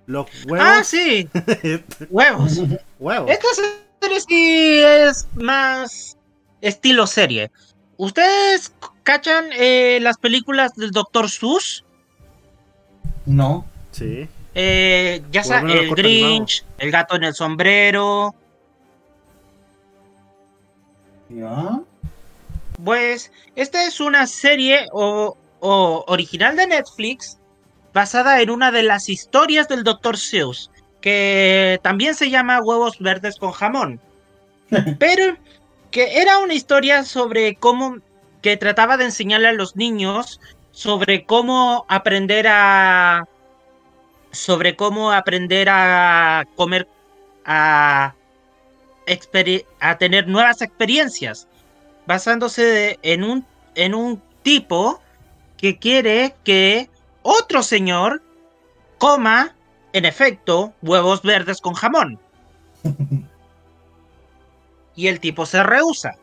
Los 0.05 0.27
huevos. 0.45 0.67
Ah, 0.69 0.83
sí. 0.83 1.29
Huevos. 2.09 2.59
huevos. 2.99 3.31
Esta 3.31 3.47
serie 4.01 4.21
sí 4.21 4.79
es 4.83 5.27
más 5.35 6.17
estilo 6.61 7.07
serie. 7.07 7.51
¿Ustedes 7.95 8.73
cachan 9.03 9.45
eh, 9.53 9.99
las 10.01 10.17
películas 10.17 10.75
del 10.75 10.91
Dr. 10.91 11.29
Seuss? 11.29 11.85
No. 13.25 13.65
Sí. 13.91 14.27
Eh, 14.53 15.23
ya 15.31 15.41
los 15.41 15.71
el 15.71 15.89
Grinch, 15.91 16.65
el 16.77 16.91
gato 16.91 17.15
en 17.15 17.23
el 17.23 17.33
sombrero. 17.33 18.35
¿Ya? 21.29 21.79
Pues 22.83 23.31
esta 23.55 23.85
es 23.85 23.99
una 23.99 24.27
serie 24.27 24.87
o, 24.91 25.37
o 25.59 26.05
original 26.07 26.55
de 26.55 26.67
Netflix 26.67 27.37
basada 27.93 28.41
en 28.41 28.49
una 28.49 28.71
de 28.71 28.83
las 28.83 29.09
historias 29.09 29.67
del 29.67 29.83
Dr. 29.83 30.17
Seuss, 30.17 30.69
que 31.01 31.79
también 31.81 32.13
se 32.13 32.29
llama 32.29 32.61
Huevos 32.61 32.99
Verdes 32.99 33.37
con 33.37 33.51
Jamón. 33.51 33.99
Pero 34.99 35.37
que 35.91 36.21
era 36.21 36.37
una 36.39 36.53
historia 36.53 37.03
sobre 37.03 37.55
cómo 37.55 37.97
que 38.41 38.57
trataba 38.57 38.97
de 38.97 39.05
enseñarle 39.05 39.47
a 39.47 39.53
los 39.53 39.75
niños 39.75 40.39
sobre 40.71 41.25
cómo 41.25 41.85
aprender 41.89 42.45
a 42.47 43.27
sobre 44.31 44.75
cómo 44.75 45.11
aprender 45.11 45.69
a 45.69 46.45
comer 46.55 46.87
a 47.45 48.13
a 49.79 49.97
tener 49.97 50.27
nuevas 50.27 50.61
experiencias 50.61 51.47
basándose 52.07 52.63
de- 52.63 52.99
en 53.03 53.23
un 53.23 53.45
en 53.75 53.93
un 53.93 54.21
tipo 54.41 55.01
que 55.57 55.77
quiere 55.77 56.35
que 56.43 56.89
otro 57.21 57.61
señor 57.61 58.23
coma 58.97 59.55
en 59.93 60.05
efecto 60.05 60.73
huevos 60.81 61.21
verdes 61.21 61.61
con 61.61 61.73
jamón 61.75 62.19
y 64.95 65.07
el 65.07 65.19
tipo 65.19 65.45
se 65.45 65.61
rehúsa. 65.61 66.15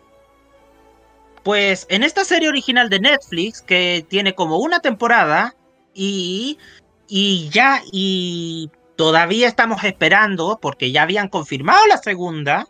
Pues 1.44 1.86
en 1.90 2.02
esta 2.02 2.24
serie 2.24 2.48
original 2.48 2.88
de 2.88 3.00
Netflix, 3.00 3.60
que 3.62 4.04
tiene 4.08 4.34
como 4.34 4.56
una 4.58 4.80
temporada, 4.80 5.54
y, 5.92 6.58
y 7.06 7.50
ya, 7.50 7.82
y 7.92 8.70
todavía 8.96 9.46
estamos 9.46 9.84
esperando, 9.84 10.58
porque 10.60 10.90
ya 10.90 11.02
habían 11.02 11.28
confirmado 11.28 11.86
la 11.86 11.98
segunda, 11.98 12.66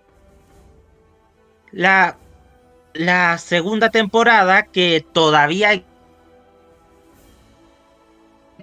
la, 1.71 2.19
la 2.95 3.39
segunda 3.39 3.91
temporada, 3.91 4.65
que 4.65 5.05
todavía 5.13 5.71
hay 5.71 5.85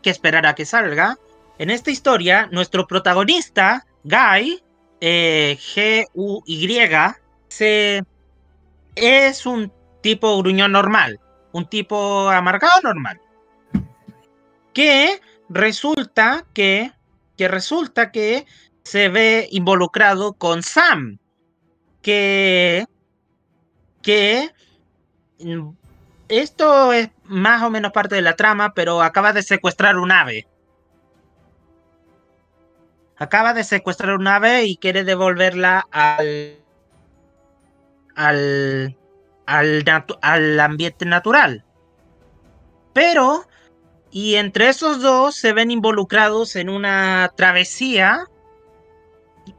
que 0.01 0.09
esperar 0.09 0.45
a 0.45 0.55
que 0.55 0.65
salga. 0.65 1.17
En 1.59 1.69
esta 1.69 1.91
historia, 1.91 2.47
nuestro 2.51 2.87
protagonista, 2.87 3.85
Guy, 4.03 4.63
eh, 4.99 5.57
G-U-Y, 5.59 6.67
se 7.49 8.03
es 8.95 9.45
un 9.45 9.71
tipo 10.01 10.37
gruñón 10.39 10.71
normal, 10.71 11.19
un 11.51 11.65
tipo 11.67 12.29
amargado 12.29 12.81
normal. 12.83 13.19
Que 14.73 15.19
resulta 15.49 16.45
que, 16.53 16.91
que 17.37 17.47
resulta 17.47 18.11
que 18.11 18.45
se 18.83 19.09
ve 19.09 19.47
involucrado 19.51 20.33
con 20.33 20.63
Sam, 20.63 21.19
que, 22.01 22.85
que 24.01 24.49
mm, 25.39 25.69
esto 26.29 26.93
es 26.93 27.09
más 27.23 27.63
o 27.63 27.69
menos 27.69 27.91
parte 27.91 28.15
de 28.15 28.21
la 28.21 28.35
trama, 28.35 28.73
pero 28.73 29.01
acaba 29.01 29.33
de 29.33 29.43
secuestrar 29.43 29.97
un 29.97 30.11
ave. 30.11 30.47
Acaba 33.17 33.53
de 33.53 33.63
secuestrar 33.63 34.15
un 34.15 34.27
ave 34.27 34.63
y 34.65 34.77
quiere 34.77 35.03
devolverla 35.03 35.85
al 35.91 36.61
al, 38.15 38.95
al, 40.21 40.59
ambiente 40.59 41.05
natural. 41.05 41.63
Pero, 42.93 43.47
y 44.11 44.35
entre 44.35 44.69
esos 44.69 45.01
dos 45.01 45.35
se 45.35 45.53
ven 45.53 45.71
involucrados 45.71 46.55
en 46.55 46.69
una 46.69 47.31
travesía, 47.35 48.27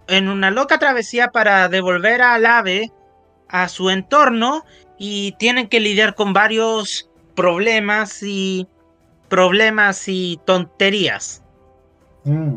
en 0.07 0.29
una 0.29 0.51
loca 0.51 0.79
travesía 0.79 1.29
para 1.29 1.69
devolver 1.69 2.23
al 2.23 2.47
ave 2.47 2.93
a 3.53 3.69
su 3.69 3.91
entorno 3.91 4.65
y 4.99 5.33
tienen 5.33 5.69
que 5.69 5.79
lidiar 5.79 6.17
con 6.17 6.33
varios 6.33 7.09
problemas 7.37 8.23
y 8.23 8.67
problemas 9.29 10.09
y 10.09 10.41
tonterías. 10.45 11.43
Mm. 12.25 12.57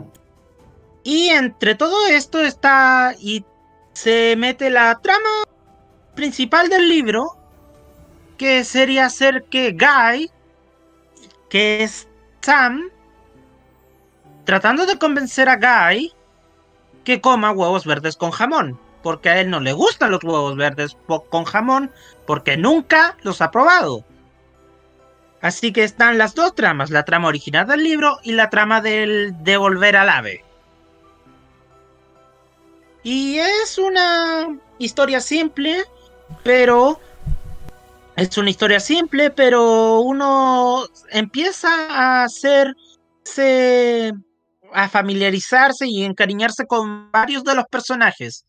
Y 1.03 1.29
entre 1.29 1.75
todo 1.75 2.07
esto 2.07 2.39
está 2.39 3.13
y 3.19 3.45
se 3.93 4.35
mete 4.37 4.69
la 4.69 4.99
trama 5.01 5.43
principal 6.15 6.69
del 6.69 6.89
libro, 6.89 7.37
que 8.37 8.63
sería 8.63 9.05
hacer 9.05 9.45
que 9.45 9.71
Guy, 9.71 10.31
que 11.49 11.83
es 11.83 12.07
Sam, 12.41 12.89
tratando 14.45 14.85
de 14.85 14.97
convencer 14.97 15.49
a 15.49 15.57
Guy 15.57 16.13
que 17.03 17.21
coma 17.21 17.51
huevos 17.51 17.85
verdes 17.85 18.15
con 18.17 18.31
jamón, 18.31 18.79
porque 19.06 19.30
a 19.30 19.39
él 19.39 19.51
no 19.51 19.60
le 19.60 19.72
gustan 19.72 20.10
los 20.10 20.24
huevos 20.24 20.56
verdes 20.56 20.97
con 21.06 21.43
jamón, 21.43 21.91
porque 22.26 22.58
nunca 22.58 23.16
los 23.22 23.39
ha 23.39 23.51
probado. 23.51 24.03
Así 25.41 25.72
que 25.72 25.84
están 25.84 26.18
las 26.18 26.34
dos 26.34 26.56
tramas, 26.56 26.89
la 26.89 27.06
trama 27.06 27.28
original 27.28 27.68
del 27.68 27.84
libro 27.84 28.18
y 28.24 28.32
la 28.32 28.49
trama 28.49 28.82
del 28.82 29.36
devolver 29.43 29.95
al 29.95 30.10
ave. 30.10 30.43
Y 33.03 33.38
es 33.38 33.78
una 33.78 34.58
historia 34.80 35.22
simple, 35.22 35.84
pero 36.41 36.99
es 38.16 38.36
una 38.39 38.49
historia 38.49 38.80
simple, 38.80 39.30
pero 39.30 39.99
uno 39.99 40.84
empieza 41.12 41.70
a 41.91 42.24
hacerse, 42.24 44.14
a 44.74 44.89
familiarizarse 44.89 45.86
y 45.88 46.03
encariñarse 46.03 46.66
con 46.66 47.12
varios 47.12 47.43
de 47.43 47.53
los 47.53 47.66
personajes. 47.66 48.45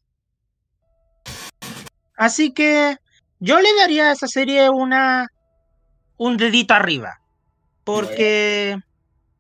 Así 2.16 2.52
que 2.52 2.96
yo 3.38 3.60
le 3.60 3.74
daría 3.74 4.08
a 4.08 4.12
esa 4.12 4.26
serie 4.26 4.70
una 4.70 5.28
un 6.16 6.36
dedito 6.36 6.74
arriba. 6.74 7.20
Porque, 7.84 8.76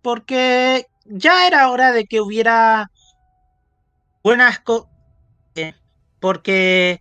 porque 0.02 0.86
ya 1.04 1.46
era 1.46 1.70
hora 1.70 1.92
de 1.92 2.04
que 2.04 2.20
hubiera 2.20 2.90
buenas 4.22 4.60
cosas. 4.60 4.88
Porque 6.20 7.00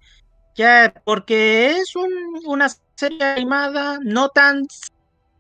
ya, 0.56 0.94
porque 1.06 1.78
es 1.78 1.96
un, 1.96 2.10
una 2.46 2.70
serie 2.96 3.24
animada 3.24 4.00
no 4.02 4.30
tan 4.30 4.64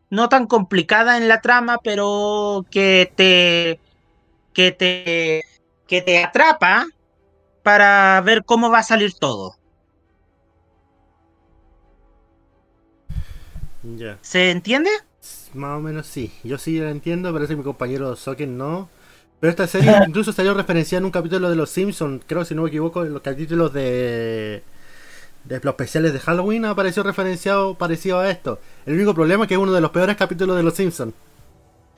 no 0.09 0.29
tan 0.29 0.47
complicada 0.47 1.17
en 1.17 1.27
la 1.27 1.41
trama, 1.41 1.77
pero 1.83 2.65
que 2.69 3.11
te 3.15 3.79
que 4.53 4.71
te 4.71 5.41
que 5.87 6.01
te 6.01 6.23
atrapa 6.23 6.85
para 7.63 8.21
ver 8.21 8.43
cómo 8.45 8.69
va 8.69 8.79
a 8.79 8.83
salir 8.83 9.13
todo. 9.13 9.55
Ya. 13.97 14.17
¿Se 14.21 14.51
entiende? 14.51 14.89
Más 15.53 15.77
o 15.77 15.81
menos 15.81 16.07
sí. 16.07 16.31
Yo 16.43 16.57
sí 16.57 16.79
lo 16.79 16.89
entiendo, 16.89 17.31
parece 17.31 17.53
que 17.53 17.57
mi 17.57 17.63
compañero 17.63 18.15
Soken 18.15 18.57
no. 18.57 18.89
Pero 19.39 19.51
esta 19.51 19.67
serie 19.67 19.93
incluso 20.07 20.31
salió 20.33 20.53
referenciada 20.53 20.99
en 20.99 21.05
un 21.05 21.11
capítulo 21.11 21.49
de 21.49 21.55
Los 21.55 21.69
Simpsons, 21.69 22.23
creo 22.25 22.45
si 22.45 22.55
no 22.55 22.63
me 22.63 22.69
equivoco, 22.69 23.05
en 23.05 23.13
los 23.13 23.21
capítulos 23.21 23.73
de, 23.73 24.63
de 25.43 25.59
los 25.61 25.71
especiales 25.73 26.13
de 26.13 26.19
Halloween 26.19 26.65
apareció 26.65 27.03
referenciado 27.03 27.75
parecido 27.75 28.19
a 28.19 28.29
esto. 28.29 28.59
El 28.85 28.95
único 28.95 29.13
problema 29.13 29.43
es 29.43 29.47
que 29.47 29.53
es 29.53 29.59
uno 29.59 29.71
de 29.71 29.81
los 29.81 29.91
peores 29.91 30.15
capítulos 30.17 30.57
de 30.57 30.63
Los 30.63 30.73
Simpsons. 30.75 31.13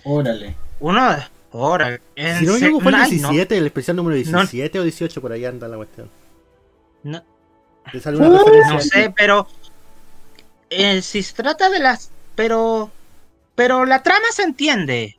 Órale. 0.04 0.56
Uno 0.80 1.12
de 1.12 1.24
ahora. 1.54 2.00
Si 2.16 2.46
no 2.46 2.54
me 2.54 2.60
equivoco 2.60 2.82
fue 2.84 2.92
el 2.92 2.96
Ay, 2.96 3.20
no. 3.20 3.30
17, 3.30 3.58
el 3.58 3.66
especial 3.66 3.98
número 3.98 4.16
No. 4.32 4.40
17 4.40 4.80
o 4.80 4.84
18, 4.84 5.22
por 5.22 5.32
ahí 5.32 5.46
anda 5.46 5.68
la 5.68 5.78
cuestión. 5.78 6.10
No. 7.04 7.18
Uh, 7.18 7.90
referencia. 7.94 8.74
No 8.74 8.82
sé, 8.82 9.14
pero 9.16 9.48
eh, 10.70 11.02
si 11.02 11.24
se 11.24 11.34
trata 11.34 11.70
de 11.70 11.80
las, 11.80 12.12
pero, 12.36 12.92
pero 13.56 13.86
la 13.86 14.04
trama 14.04 14.26
se 14.32 14.44
entiende. 14.44 15.18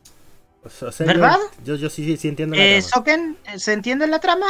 O 0.64 0.70
sea, 0.70 1.07
¿Verdad? 1.07 1.38
Yo, 1.64 1.74
yo, 1.74 1.76
yo 1.76 1.90
sí, 1.90 2.16
sí 2.16 2.28
entiendo 2.28 2.57
la 2.57 2.62
Eh, 2.62 2.68
trama. 2.82 2.88
Soken, 2.88 3.38
¿se 3.57 3.72
entiende 3.72 4.07
la 4.07 4.20
trama? 4.20 4.46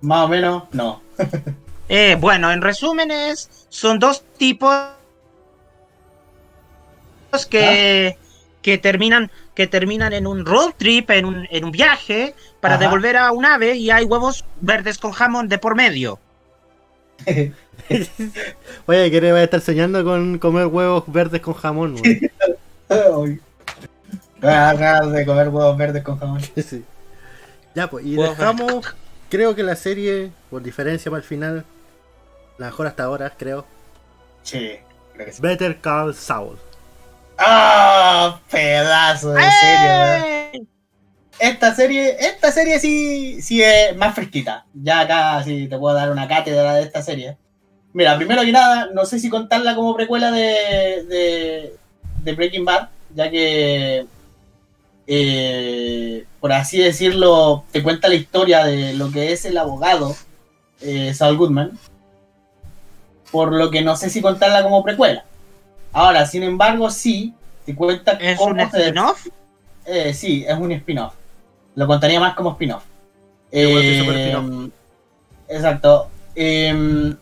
Más 0.00 0.24
o 0.24 0.28
menos, 0.28 0.64
no. 0.72 1.02
Eh, 1.90 2.16
bueno, 2.20 2.52
en 2.52 2.60
resumen 2.60 3.10
es, 3.10 3.48
son 3.70 3.98
dos 3.98 4.22
tipos 4.36 4.88
que, 7.50 8.16
que 8.62 8.78
terminan 8.78 9.30
que 9.54 9.66
terminan 9.66 10.12
en 10.12 10.26
un 10.26 10.46
road 10.46 10.74
trip, 10.76 11.10
en 11.10 11.24
un, 11.24 11.46
en 11.50 11.64
un 11.64 11.72
viaje 11.72 12.34
para 12.60 12.74
Ajá. 12.74 12.84
devolver 12.84 13.16
a 13.16 13.32
un 13.32 13.44
ave 13.44 13.74
y 13.76 13.90
hay 13.90 14.04
huevos 14.04 14.44
verdes 14.60 14.98
con 14.98 15.12
jamón 15.12 15.48
de 15.48 15.58
por 15.58 15.74
medio. 15.74 16.20
Oye, 18.86 19.10
que 19.10 19.32
va 19.32 19.38
a 19.38 19.44
estar 19.44 19.60
soñando 19.60 20.04
con 20.04 20.38
comer 20.38 20.66
huevos 20.66 21.04
verdes 21.06 21.40
con 21.40 21.54
jamón, 21.54 21.96
güey. 21.96 22.30
Ganas 24.40 25.12
de 25.12 25.26
comer 25.26 25.48
huevos 25.48 25.76
verdes 25.76 26.02
con 26.02 26.18
jamón. 26.18 26.40
Sí. 26.56 26.84
Ya, 27.74 27.88
pues, 27.88 28.04
y 28.04 28.16
Huevos 28.16 28.36
dejamos, 28.36 28.96
creo 29.28 29.54
que 29.54 29.62
la 29.62 29.76
serie, 29.76 30.30
por 30.50 30.62
diferencia 30.62 31.10
para 31.10 31.20
el 31.20 31.26
final, 31.26 31.64
la 32.56 32.66
mejor 32.66 32.86
hasta 32.88 33.04
ahora, 33.04 33.32
creo, 33.36 33.64
Sí, 34.42 34.78
creo 35.12 35.26
que 35.26 35.32
sí. 35.32 35.42
Better 35.42 35.78
Call 35.80 36.14
Saul. 36.14 36.58
¡Ah! 37.38 38.40
pedazo 38.50 39.32
de 39.32 39.42
serie. 39.42 40.50
¡Eh! 40.54 40.62
Esta 41.38 41.74
serie, 41.74 42.16
esta 42.18 42.50
serie 42.50 42.80
sí, 42.80 43.40
sí 43.42 43.62
es 43.62 43.96
más 43.96 44.14
fresquita. 44.14 44.66
Ya 44.74 45.00
acá 45.00 45.42
sí 45.44 45.68
te 45.68 45.78
puedo 45.78 45.94
dar 45.94 46.10
una 46.10 46.26
cátedra 46.26 46.74
de 46.74 46.82
esta 46.82 47.02
serie. 47.02 47.36
Mira, 47.92 48.16
primero 48.16 48.42
que 48.42 48.52
nada, 48.52 48.88
no 48.92 49.04
sé 49.06 49.18
si 49.18 49.28
contarla 49.30 49.74
como 49.74 49.96
precuela 49.96 50.30
de, 50.30 51.04
de, 51.08 51.76
de 52.22 52.32
Breaking 52.32 52.64
Bad, 52.64 52.88
ya 53.14 53.30
que, 53.30 54.06
eh, 55.06 56.24
por 56.40 56.52
así 56.52 56.78
decirlo, 56.78 57.64
te 57.72 57.82
cuenta 57.82 58.08
la 58.08 58.14
historia 58.14 58.64
de 58.64 58.92
lo 58.94 59.10
que 59.10 59.32
es 59.32 59.44
el 59.46 59.56
abogado 59.56 60.14
eh, 60.80 61.12
Saul 61.14 61.36
Goodman. 61.38 61.78
Por 63.32 63.52
lo 63.52 63.70
que 63.70 63.82
no 63.82 63.96
sé 63.96 64.10
si 64.10 64.22
contarla 64.22 64.62
como 64.62 64.82
precuela. 64.82 65.24
Ahora, 65.92 66.26
sin 66.26 66.42
embargo, 66.42 66.90
sí, 66.90 67.34
te 67.66 67.74
cuenta 67.74 68.12
¿Es 68.12 68.38
cómo 68.38 68.52
un 68.62 68.70
se 68.70 68.80
spin-off? 68.88 69.26
eh, 69.86 70.14
sí, 70.14 70.44
es 70.46 70.56
un 70.56 70.72
spin-off. 70.72 71.14
Lo 71.74 71.86
contaría 71.86 72.20
más 72.20 72.34
como 72.34 72.52
spin-off. 72.52 72.84
Eh, 73.50 74.70
exacto. 75.48 76.08
Eh, 76.34 77.14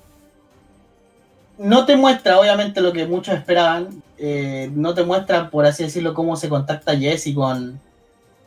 no 1.58 1.86
te 1.86 1.96
muestra, 1.96 2.38
obviamente, 2.38 2.80
lo 2.80 2.92
que 2.92 3.06
muchos 3.06 3.34
esperaban. 3.34 4.02
Eh, 4.18 4.70
no 4.74 4.94
te 4.94 5.04
muestra, 5.04 5.50
por 5.50 5.66
así 5.66 5.84
decirlo, 5.84 6.14
cómo 6.14 6.36
se 6.36 6.48
contacta 6.48 6.96
Jesse 6.96 7.34
con, 7.34 7.80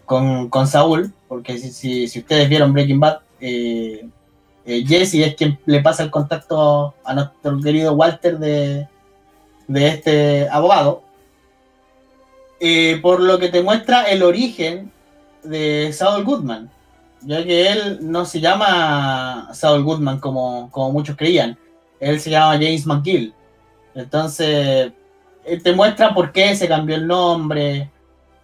con, 0.05 0.67
Saúl. 0.67 1.13
Porque 1.27 1.57
si, 1.57 1.71
si, 1.71 2.07
si 2.07 2.19
ustedes 2.19 2.49
vieron 2.49 2.73
Breaking 2.73 2.99
Bad, 2.99 3.19
eh, 3.39 4.07
eh, 4.65 4.83
Jesse 4.85 5.15
es 5.15 5.35
quien 5.35 5.59
le 5.65 5.81
pasa 5.81 6.03
el 6.03 6.11
contacto 6.11 6.93
a 7.03 7.13
nuestro 7.13 7.59
querido 7.61 7.93
Walter 7.93 8.37
de, 8.37 8.87
de 9.67 9.87
este 9.87 10.49
abogado. 10.49 11.03
Eh, 12.59 12.99
por 13.01 13.21
lo 13.21 13.39
que 13.39 13.47
te 13.47 13.63
muestra 13.63 14.03
el 14.03 14.21
origen 14.21 14.91
de 15.43 15.91
Saul 15.93 16.25
Goodman, 16.25 16.69
ya 17.21 17.43
que 17.43 17.71
él 17.71 17.99
no 18.01 18.25
se 18.25 18.41
llama 18.41 19.49
Saul 19.53 19.83
Goodman 19.83 20.19
como, 20.19 20.69
como 20.69 20.91
muchos 20.91 21.15
creían, 21.15 21.57
él 21.99 22.19
se 22.19 22.29
llama 22.29 22.53
James 22.53 22.85
McGill. 22.85 23.33
Entonces, 23.95 24.91
él 25.45 25.63
te 25.63 25.73
muestra 25.73 26.13
por 26.13 26.31
qué 26.31 26.55
se 26.55 26.67
cambió 26.67 26.95
el 26.95 27.07
nombre, 27.07 27.89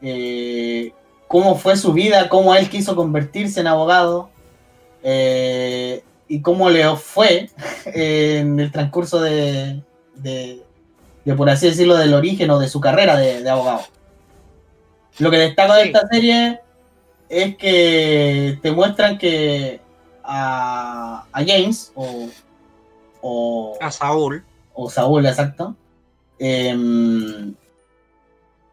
eh, 0.01 0.91
cómo 1.27 1.55
fue 1.55 1.77
su 1.77 1.93
vida, 1.93 2.29
cómo 2.29 2.53
él 2.55 2.69
quiso 2.69 2.95
convertirse 2.95 3.59
en 3.61 3.67
abogado 3.67 4.29
eh, 5.03 6.03
y 6.27 6.41
cómo 6.41 6.69
le 6.69 6.95
fue 6.95 7.49
en 7.85 8.59
el 8.59 8.71
transcurso 8.71 9.21
de, 9.21 9.81
de, 10.15 10.61
de, 11.23 11.35
por 11.35 11.49
así 11.49 11.67
decirlo, 11.67 11.95
del 11.95 12.13
origen 12.13 12.49
o 12.49 12.59
de 12.59 12.67
su 12.67 12.81
carrera 12.81 13.17
de, 13.17 13.41
de 13.41 13.49
abogado. 13.49 13.81
Lo 15.19 15.31
que 15.31 15.37
destaco 15.37 15.73
de 15.73 15.83
Sí. 15.83 15.87
esta 15.87 16.07
serie 16.07 16.59
es 17.29 17.55
que 17.55 18.59
te 18.61 18.71
muestran 18.71 19.17
que 19.17 19.79
a, 20.23 21.25
a 21.31 21.39
James 21.45 21.91
o, 21.95 22.27
o, 23.27 23.77
A 23.81 23.89
Saúl. 23.91 24.43
o 24.75 24.89
Saúl, 24.89 25.25
exacto, 25.25 25.75
em, 26.37 27.55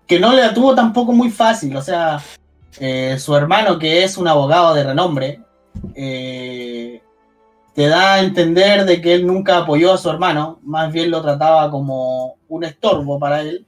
que 0.07 0.21
no 0.21 0.33
le 0.33 0.43
la 0.43 0.53
tuvo 0.53 0.75
tampoco 0.75 1.13
muy 1.13 1.31
fácil. 1.31 1.75
O 1.77 1.81
sea, 1.81 2.21
eh, 2.79 3.17
su 3.19 3.35
hermano, 3.35 3.79
que 3.79 4.05
es 4.05 4.19
un 4.19 4.29
abogado 4.29 4.75
de 4.75 4.85
renombre, 4.85 5.41
eh, 5.95 7.01
te 7.75 7.87
da 7.87 8.15
a 8.15 8.21
entender 8.21 8.85
de 8.85 9.01
que 9.01 9.15
él 9.15 9.27
nunca 9.27 9.59
apoyó 9.59 9.95
a 9.95 9.99
su 9.99 10.11
hermano, 10.11 10.59
más 10.63 10.93
bien 10.93 11.11
lo 11.11 11.23
trataba 11.23 11.71
como 11.71 12.37
un 12.49 12.65
estorbo 12.65 13.19
para 13.19 13.41
él, 13.41 13.65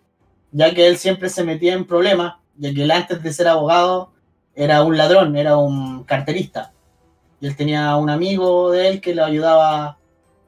ya 0.52 0.74
que 0.74 0.86
él 0.86 0.98
siempre 0.98 1.30
se 1.30 1.44
metía 1.44 1.72
en 1.72 1.86
problemas, 1.86 2.34
ya 2.58 2.74
que 2.74 2.82
él 2.82 2.90
antes 2.90 3.22
de 3.22 3.32
ser 3.32 3.48
abogado 3.48 4.10
era 4.54 4.82
un 4.82 4.98
ladrón, 4.98 5.36
era 5.36 5.56
un 5.56 6.04
carterista. 6.04 6.72
Y 7.40 7.46
él 7.46 7.56
tenía 7.56 7.96
un 7.96 8.10
amigo 8.10 8.70
de 8.70 8.88
él 8.88 9.00
que 9.00 9.14
le 9.14 9.22
ayudaba 9.22 9.98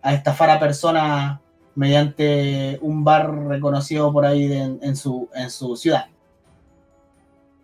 a 0.06 0.14
estafar 0.14 0.50
a 0.50 0.60
personas 0.60 1.40
mediante 1.74 2.78
un 2.80 3.02
bar 3.02 3.28
reconocido 3.48 4.12
por 4.12 4.24
ahí 4.24 4.52
en, 4.52 4.96
su, 4.96 5.28
en 5.34 5.50
su 5.50 5.76
ciudad. 5.76 6.06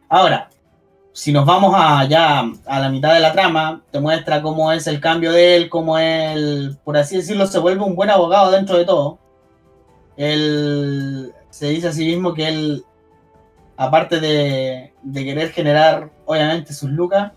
Ahora, 0.09 0.51
si 1.13 1.31
nos 1.31 1.47
vamos 1.47 1.73
allá 1.77 2.43
a 2.67 2.81
la 2.81 2.89
mitad 2.89 3.15
de 3.15 3.21
la 3.21 3.33
trama, 3.33 3.83
te 3.93 4.01
muestra 4.01 4.43
cómo 4.43 4.73
es 4.73 4.89
el 4.89 4.99
cambio 5.01 5.31
de 5.31 5.55
él, 5.55 5.69
cómo 5.69 5.99
él, 5.99 6.77
por 6.83 6.97
así 6.97 7.17
decirlo, 7.17 7.47
se 7.47 7.61
vuelve 7.61 7.85
un 7.85 7.95
buen 7.95 8.11
abogado 8.11 8.51
dentro 8.51 8.77
de 8.77 8.87
todo. 8.87 9.21
Él 10.17 11.33
se 11.51 11.69
dice 11.69 11.89
a 11.89 11.93
sí 11.93 12.05
mismo 12.05 12.35
que 12.35 12.49
él, 12.49 12.85
aparte 13.77 14.19
de, 14.19 14.93
de 15.01 15.25
querer 15.25 15.51
generar, 15.53 16.11
obviamente, 16.27 16.75
sus 16.75 16.91
lucas, 16.91 17.31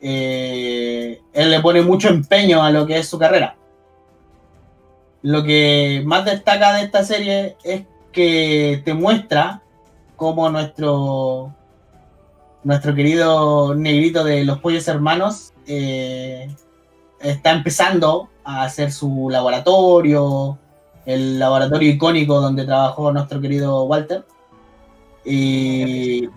eh, 0.00 1.20
él 1.34 1.50
le 1.50 1.60
pone 1.60 1.82
mucho 1.82 2.08
empeño 2.08 2.62
a 2.62 2.70
lo 2.70 2.86
que 2.86 2.96
es 2.96 3.06
su 3.06 3.18
carrera. 3.18 3.56
Lo 5.26 5.42
que 5.42 6.04
más 6.06 6.24
destaca 6.24 6.74
de 6.74 6.84
esta 6.84 7.02
serie 7.02 7.56
es 7.64 7.82
que 8.12 8.80
te 8.84 8.94
muestra 8.94 9.60
cómo 10.14 10.48
nuestro 10.50 11.52
nuestro 12.62 12.94
querido 12.94 13.74
negrito 13.74 14.22
de 14.22 14.44
los 14.44 14.60
pollos 14.60 14.86
hermanos 14.86 15.52
eh, 15.66 16.48
está 17.18 17.50
empezando 17.50 18.28
a 18.44 18.62
hacer 18.62 18.92
su 18.92 19.28
laboratorio, 19.28 20.58
el 21.06 21.40
laboratorio 21.40 21.90
icónico 21.90 22.40
donde 22.40 22.64
trabajó 22.64 23.10
nuestro 23.10 23.40
querido 23.40 23.82
Walter. 23.82 24.24
Y 25.24 26.28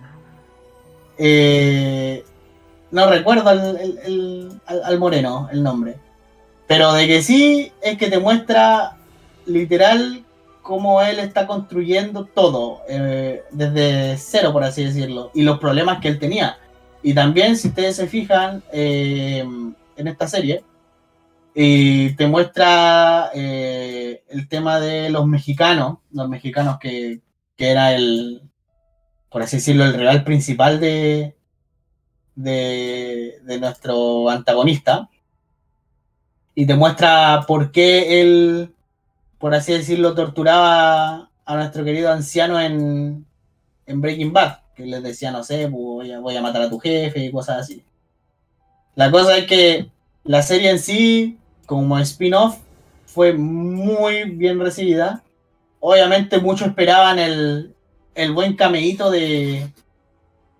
eh, 1.16 2.24
no 2.90 3.08
recuerdo 3.08 3.50
al, 3.50 4.60
al 4.66 4.98
moreno 4.98 5.48
el 5.52 5.62
nombre. 5.62 6.09
Pero 6.70 6.92
de 6.92 7.08
que 7.08 7.20
sí 7.20 7.72
es 7.82 7.98
que 7.98 8.08
te 8.08 8.20
muestra 8.20 8.96
literal 9.44 10.24
cómo 10.62 11.02
él 11.02 11.18
está 11.18 11.44
construyendo 11.48 12.26
todo, 12.26 12.82
eh, 12.88 13.42
desde 13.50 14.16
cero, 14.16 14.52
por 14.52 14.62
así 14.62 14.84
decirlo, 14.84 15.32
y 15.34 15.42
los 15.42 15.58
problemas 15.58 16.00
que 16.00 16.06
él 16.06 16.20
tenía. 16.20 16.58
Y 17.02 17.12
también, 17.12 17.56
si 17.56 17.66
ustedes 17.66 17.96
se 17.96 18.06
fijan 18.06 18.62
eh, 18.72 19.44
en 19.96 20.06
esta 20.06 20.28
serie, 20.28 20.62
te 21.54 22.26
muestra 22.28 23.32
eh, 23.34 24.22
el 24.28 24.48
tema 24.48 24.78
de 24.78 25.10
los 25.10 25.26
mexicanos, 25.26 25.98
los 26.12 26.28
mexicanos 26.28 26.78
que, 26.78 27.20
que, 27.56 27.68
era 27.68 27.96
el, 27.96 28.42
por 29.28 29.42
así 29.42 29.56
decirlo, 29.56 29.86
el 29.86 29.94
rival 29.94 30.22
principal 30.22 30.78
de, 30.78 31.34
de, 32.36 33.40
de 33.42 33.58
nuestro 33.58 34.30
antagonista. 34.30 35.08
Y 36.54 36.66
te 36.66 36.74
muestra 36.74 37.44
por 37.46 37.70
qué 37.70 38.20
él 38.20 38.74
por 39.40 39.54
así 39.54 39.72
decirlo, 39.72 40.14
torturaba 40.14 41.30
a 41.46 41.56
nuestro 41.56 41.82
querido 41.82 42.12
anciano 42.12 42.60
en, 42.60 43.26
Breaking 43.86 44.32
Bad, 44.32 44.58
que 44.76 44.84
les 44.84 45.02
decía, 45.02 45.32
no 45.32 45.42
sé, 45.42 45.66
pues, 45.66 46.20
voy 46.20 46.36
a, 46.36 46.42
matar 46.42 46.62
a 46.62 46.70
tu 46.70 46.78
jefe 46.78 47.24
y 47.24 47.32
cosas 47.32 47.62
así. 47.62 47.82
La 48.94 49.10
cosa 49.10 49.36
es 49.38 49.46
que 49.46 49.90
la 50.24 50.42
serie 50.42 50.70
en 50.70 50.78
sí, 50.78 51.38
como 51.66 51.98
spin-off, 51.98 52.58
fue 53.06 53.32
muy 53.32 54.24
bien 54.30 54.60
recibida. 54.60 55.24
Obviamente 55.80 56.38
muchos 56.38 56.68
esperaban 56.68 57.18
el, 57.18 57.74
el 58.14 58.32
buen 58.32 58.54
cameíto 58.54 59.10
de, 59.10 59.72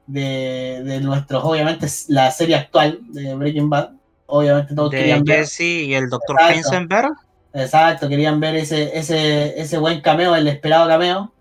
de, 0.06 0.82
de 0.82 1.00
nuestros, 1.00 1.44
obviamente, 1.44 1.86
la 2.08 2.30
serie 2.30 2.56
actual 2.56 2.98
de 3.08 3.34
Breaking 3.34 3.68
Bad. 3.68 3.90
Obviamente 4.30 4.74
todos 4.74 4.90
de 4.90 4.98
querían 4.98 5.26
Jesse 5.26 5.60
y 5.60 5.94
el 5.94 6.08
Dr. 6.08 6.36
Heisenberg. 6.40 7.10
Exacto, 7.52 8.08
querían 8.08 8.38
ver 8.38 8.54
ese, 8.56 8.96
ese, 8.96 9.60
ese 9.60 9.78
buen 9.78 10.00
cameo, 10.00 10.36
el 10.36 10.46
esperado 10.46 10.88
cameo, 10.88 11.32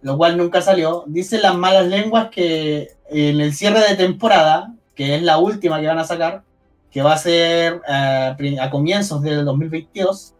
lo 0.00 0.16
cual 0.16 0.36
nunca 0.36 0.62
salió. 0.62 1.04
Dicen 1.06 1.42
las 1.42 1.56
malas 1.56 1.86
lenguas 1.86 2.28
que 2.30 2.92
en 3.10 3.40
el 3.40 3.52
cierre 3.52 3.80
de 3.80 3.96
temporada, 3.96 4.72
que 4.94 5.16
es 5.16 5.22
la 5.22 5.38
última 5.38 5.80
que 5.80 5.88
van 5.88 5.98
a 5.98 6.04
sacar, 6.04 6.44
que 6.90 7.02
va 7.02 7.14
a 7.14 7.18
ser 7.18 7.80
eh, 7.88 8.56
a 8.60 8.70
comienzos 8.70 9.22
del 9.22 9.44
2022, 9.44 10.34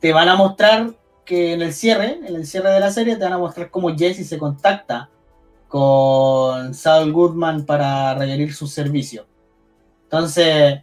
te 0.00 0.12
van 0.12 0.28
a 0.28 0.34
mostrar 0.34 0.90
que 1.24 1.52
en 1.52 1.62
el 1.62 1.72
cierre, 1.72 2.18
en 2.26 2.34
el 2.34 2.46
cierre 2.46 2.70
de 2.70 2.80
la 2.80 2.90
serie, 2.90 3.16
te 3.16 3.24
van 3.24 3.34
a 3.34 3.38
mostrar 3.38 3.70
cómo 3.70 3.94
Jesse 3.96 4.26
se 4.26 4.38
contacta 4.38 5.10
con 5.68 6.74
Saul 6.74 7.12
Goodman 7.12 7.64
para 7.64 8.14
requerir 8.14 8.52
su 8.52 8.66
servicio. 8.66 9.26
Entonces, 10.10 10.80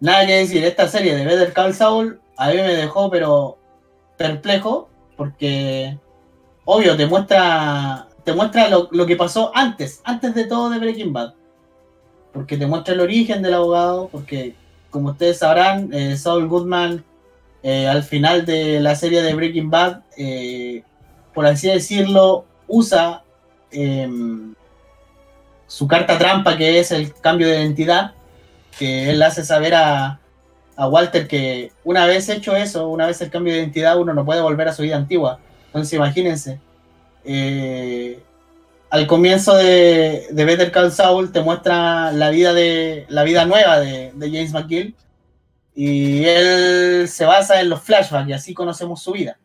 nada 0.00 0.26
que 0.26 0.34
decir, 0.34 0.62
esta 0.62 0.86
serie 0.86 1.14
de 1.14 1.24
Better 1.24 1.54
Call 1.54 1.72
Saul 1.72 2.20
a 2.36 2.50
mí 2.50 2.56
me 2.56 2.74
dejó, 2.74 3.10
pero 3.10 3.56
perplejo, 4.18 4.90
porque 5.16 5.98
obvio, 6.66 6.94
te 6.94 7.06
muestra, 7.06 8.06
te 8.22 8.34
muestra 8.34 8.68
lo, 8.68 9.06
que 9.06 9.16
pasó 9.16 9.50
antes, 9.54 10.02
antes 10.04 10.34
de 10.34 10.44
todo 10.44 10.68
de 10.68 10.78
Breaking 10.78 11.14
Bad. 11.14 11.32
Porque 12.34 12.58
te 12.58 12.66
muestra 12.66 12.92
el 12.92 13.00
origen 13.00 13.40
del 13.40 13.54
abogado, 13.54 14.08
porque 14.12 14.54
como 14.90 15.10
ustedes 15.10 15.38
sabrán, 15.38 15.88
eh, 15.94 16.16
Saul 16.18 16.46
Goodman 16.46 17.02
eh, 17.62 17.88
al 17.88 18.02
final 18.02 18.44
de 18.44 18.80
la 18.80 18.94
serie 18.94 19.22
de 19.22 19.34
Breaking 19.34 19.70
Bad, 19.70 20.02
eh, 20.18 20.82
por 21.32 21.46
así 21.46 21.68
decirlo, 21.68 22.44
usa 22.68 23.24
em, 23.70 24.54
su 25.66 25.88
carta 25.88 26.18
trampa, 26.18 26.56
que 26.58 26.78
es 26.78 26.92
el 26.92 27.14
cambio 27.14 27.48
de 27.48 27.62
identidad, 27.62 28.12
que 28.78 29.10
él 29.10 29.22
hace 29.22 29.44
saber 29.44 29.74
a, 29.74 30.20
a 30.76 30.88
Walter 30.88 31.26
que 31.26 31.72
una 31.84 32.06
vez 32.06 32.28
hecho 32.28 32.54
eso, 32.54 32.88
una 32.88 33.06
vez 33.06 33.20
el 33.20 33.30
cambio 33.30 33.52
de 33.52 33.60
identidad, 33.60 33.98
uno 33.98 34.12
no 34.12 34.24
puede 34.24 34.42
volver 34.42 34.68
a 34.68 34.72
su 34.72 34.82
vida 34.82 34.96
antigua. 34.96 35.40
Entonces 35.66 35.94
imagínense, 35.94 36.60
eh, 37.24 38.22
al 38.90 39.06
comienzo 39.06 39.56
de, 39.56 40.26
de, 40.30 40.44
Better 40.44 40.70
Call 40.70 40.92
Saul 40.92 41.32
te 41.32 41.40
muestra 41.40 42.12
la 42.12 42.30
vida, 42.30 42.54
de, 42.54 43.06
la 43.08 43.24
vida 43.24 43.44
nueva 43.44 43.80
de, 43.80 44.12
James 44.18 44.52
McGill 44.52 44.94
y 45.74 46.24
él 46.24 47.08
se 47.08 47.24
basa 47.24 47.60
en 47.60 47.68
los 47.68 47.82
flashbacks 47.82 48.28
y 48.28 48.32
así 48.32 48.54
conocemos 48.54 49.02
su 49.02 49.12
vida. 49.12 49.38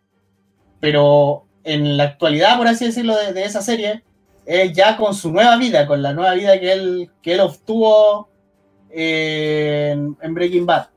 Pero 0.80 1.46
en 1.64 1.98
la 1.98 2.04
actualidad, 2.04 2.58
por 2.58 2.68
así 2.68 2.86
decirlo, 2.86 3.16
de, 3.16 3.44
esa 3.44 3.62
serie, 3.62 4.04
es 4.46 4.74
ya 4.74 4.98
con 4.98 5.14
su 5.14 5.32
nueva 5.32 5.58
vida, 5.58 5.88
con 5.88 6.02
la 6.02 6.14
nueva 6.14 6.34
vida 6.34 6.60
que 6.60 6.72
él, 6.72 7.10
que 7.22 7.34
él 7.34 7.40
obtuvo 7.40 8.31
en 8.94 10.34
Breaking 10.34 10.66
Bad 10.66 10.88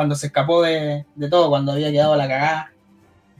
cuando 0.00 0.14
se 0.14 0.28
escapó 0.28 0.62
de, 0.62 1.04
todo, 1.30 1.50
cuando 1.50 1.72
había 1.72 1.92
quedado 1.92 2.16
la 2.16 2.26
cagada 2.26 2.72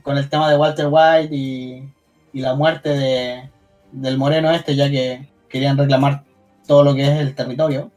con 0.03 0.15
el 0.15 0.29
tema 0.29 0.47
de 0.47 0.57
Walter 0.57 0.89
White 0.91 1.35
y, 1.35 1.89
la 2.33 2.53
muerte 2.53 2.89
de, 2.89 3.49
del 3.91 4.19
moreno 4.19 4.51
este, 4.51 4.75
ya 4.75 4.87
que 4.87 5.27
querían 5.49 5.75
reclamar 5.75 6.23
todo 6.67 6.83
lo 6.83 6.93
que 6.93 7.01
es 7.01 7.19
el 7.19 7.33
territorio. 7.33 7.89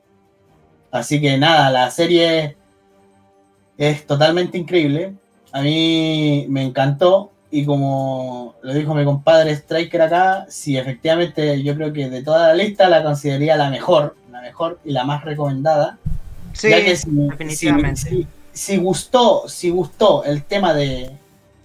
Así 0.90 1.20
que 1.20 1.36
nada, 1.36 1.68
la 1.68 1.90
serie 1.90 2.56
es 3.76 4.06
totalmente 4.06 4.56
increíble. 4.56 5.12
A 5.52 5.60
mí 5.60 6.46
me 6.48 6.62
encantó 6.62 7.32
y 7.54 7.64
como 7.64 8.56
lo 8.62 8.74
dijo 8.74 8.94
mi 8.94 9.04
compadre 9.04 9.52
Striker 9.52 10.02
acá, 10.02 10.46
sí, 10.48 10.76
efectivamente 10.76 11.62
yo 11.62 11.74
creo 11.76 11.92
que 11.92 12.10
de 12.10 12.22
toda 12.22 12.48
la 12.48 12.54
lista 12.54 12.88
la 12.88 13.02
consideraría 13.02 13.56
la 13.56 13.70
mejor, 13.70 14.16
la 14.32 14.40
mejor 14.40 14.80
y 14.84 14.90
la 14.90 15.04
más 15.04 15.24
recomendada. 15.24 15.98
Sí, 16.52 16.68
definitivamente 16.68 18.26
si 18.54 18.76
gustó, 18.76 19.48
si 19.48 19.68
gustó 19.70 20.24
el 20.24 20.44
tema 20.44 20.72
de 20.72 21.10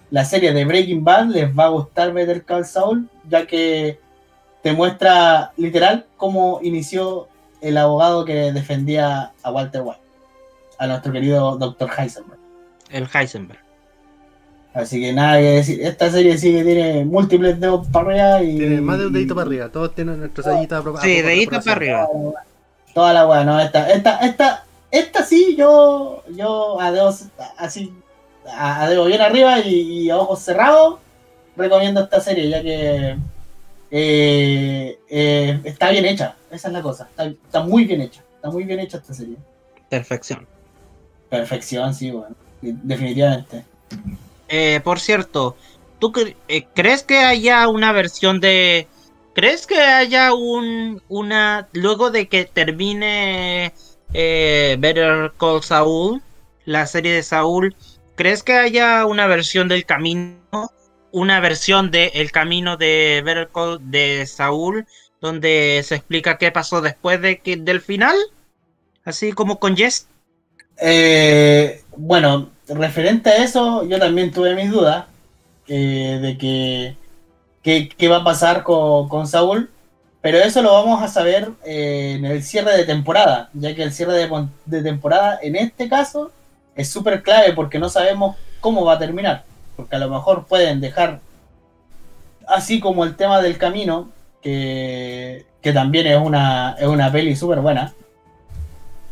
la 0.10 0.26
serie 0.26 0.52
de 0.52 0.66
Breaking 0.66 1.04
Bad, 1.04 1.28
les 1.28 1.58
va 1.58 1.66
a 1.66 1.70
gustar 1.70 2.12
Better 2.12 2.44
Call 2.44 2.66
Saul, 2.66 3.08
ya 3.30 3.46
que 3.46 4.00
te 4.64 4.74
muestra 4.74 5.54
literal 5.56 6.08
cómo 6.18 6.60
inició 6.64 7.28
el 7.62 7.78
abogado 7.78 8.26
que 8.26 8.52
defendía 8.52 9.32
a 9.44 9.52
Walter 9.52 9.82
White, 9.82 10.02
a 10.80 10.88
nuestro 10.88 11.12
querido 11.12 11.58
Dr. 11.58 11.90
Heisenberg. 11.96 12.40
El 12.90 13.08
Heisenberg. 13.14 13.69
Así 14.80 15.02
que 15.02 15.12
nada 15.12 15.38
que 15.40 15.44
decir, 15.44 15.82
esta 15.82 16.10
serie 16.10 16.38
sí 16.38 16.54
que 16.54 16.64
tiene 16.64 17.04
múltiples 17.04 17.60
dedos 17.60 17.86
para 17.88 18.12
arriba 18.12 18.44
y. 18.44 18.58
Tiene 18.58 18.82
más 18.82 18.98
de 18.98 19.08
un 19.08 19.14
dedito 19.14 19.36
para 19.36 19.48
arriba, 19.48 19.70
todos 19.70 19.94
tienen 19.94 20.20
nuestros 20.20 20.46
sellitos 20.46 21.02
Sí, 21.02 21.22
dedito 21.22 21.60
para 21.60 21.72
arriba. 21.74 22.08
Toda 22.94 23.14
la 23.14 23.28
weá, 23.28 23.44
no, 23.44 23.60
esta, 23.60 23.92
esta, 23.92 24.20
esta, 24.20 24.64
esta 24.90 25.24
sí, 25.24 25.56
yo, 25.58 26.24
yo 26.34 26.80
a 26.80 26.94
así, 27.58 27.94
a, 28.48 28.90
bien 28.90 29.22
arriba 29.22 29.60
y, 29.60 30.10
a 30.10 30.18
ojos 30.18 30.40
cerrados, 30.40 31.00
recomiendo 31.58 32.02
esta 32.02 32.22
serie, 32.22 32.50
ya 32.50 32.62
que 32.64 33.18
eh, 33.92 35.00
eh, 35.10 35.60
está 35.66 35.92
bien 35.92 36.06
hecha, 36.06 36.36
esa 36.52 36.70
es 36.70 36.74
la 36.74 36.82
cosa, 36.82 37.10
está, 37.18 37.62
muy 37.62 37.84
bien 37.84 38.00
hecha, 38.00 38.24
está 38.36 38.50
muy 38.50 38.64
bien 38.64 38.80
hecha 38.80 38.98
esta 38.98 39.14
serie. 39.14 39.36
Perfección. 39.90 40.48
Perfección, 41.30 41.94
sí, 41.94 42.12
bueno, 42.12 42.36
definitivamente. 42.62 43.66
Eh, 44.50 44.82
por 44.84 45.00
cierto, 45.00 45.56
¿tú 46.00 46.12
crees 46.74 47.04
que 47.04 47.20
haya 47.20 47.68
una 47.68 47.92
versión 47.92 48.40
de... 48.40 48.88
¿Crees 49.34 49.68
que 49.68 49.80
haya 49.80 50.34
un, 50.34 51.02
una... 51.08 51.70
Luego 51.72 52.12
de 52.12 52.28
que 52.28 52.46
termine 52.46 53.74
eh, 54.14 54.76
Better 54.80 55.32
Call 55.38 55.64
Saul, 55.64 56.22
la 56.66 56.88
serie 56.88 57.14
de 57.14 57.24
Saúl, 57.24 57.76
¿crees 58.16 58.44
que 58.44 58.54
haya 58.54 59.06
una 59.06 59.28
versión 59.28 59.68
del 59.68 59.86
camino? 59.86 60.40
Una 61.12 61.40
versión 61.40 61.90
de 61.90 62.12
El 62.16 62.32
camino 62.32 62.76
de 62.78 63.22
Better 63.24 63.50
Call 63.54 63.80
de 63.90 64.26
Saúl, 64.26 64.86
donde 65.22 65.82
se 65.86 65.96
explica 65.96 66.38
qué 66.38 66.52
pasó 66.52 66.82
después 66.82 67.22
de 67.22 67.40
que, 67.40 67.56
del 67.56 67.82
final? 67.82 68.16
Así 69.04 69.32
como 69.32 69.60
con 69.60 69.76
Jess. 69.78 70.08
Eh, 70.82 71.84
bueno, 71.98 72.49
referente 72.70 73.30
a 73.30 73.44
eso, 73.44 73.84
yo 73.84 74.00
también 74.00 74.32
tuve 74.32 74.56
mis 74.56 74.72
dudas 74.72 75.06
eh, 75.68 76.20
de 76.22 76.38
que 76.38 76.96
qué 77.64 78.08
va 78.08 78.18
a 78.18 78.24
pasar 78.24 78.64
con, 78.64 79.08
con 79.10 79.28
Saúl 79.28 79.70
pero 80.22 80.38
eso 80.40 80.62
lo 80.62 80.74
vamos 80.74 81.02
a 81.02 81.08
saber 81.08 81.50
eh, 81.66 82.16
en 82.18 82.26
el 82.26 82.44
cierre 82.44 82.76
de 82.76 82.84
temporada, 82.84 83.50
ya 83.54 83.74
que 83.74 83.84
el 83.84 83.94
cierre 83.94 84.28
de, 84.66 84.82
temporada 84.82 85.40
en 85.42 85.56
este 85.56 85.88
caso 85.88 86.32
es 86.76 86.90
súper 86.90 87.24
clave 87.24 87.54
porque 87.54 87.80
no 87.80 87.90
sabemos 87.90 88.36
cómo 88.60 88.84
va 88.84 88.94
a 88.94 89.00
terminar. 89.00 89.44
Porque 89.78 89.96
a 89.96 90.00
lo 90.00 90.10
mejor 90.10 90.46
pueden 90.46 90.82
dejar, 90.82 91.22
así 92.48 92.82
como 92.82 93.06
el 93.06 93.16
tema 93.16 93.42
del 93.42 93.58
camino, 93.58 94.10
que, 94.42 95.46
también 95.74 96.08
es 96.08 96.18
una, 96.18 96.76
es 96.78 96.88
una 96.88 97.12
peli 97.12 97.36
súper 97.36 97.62
buena. 97.62 97.94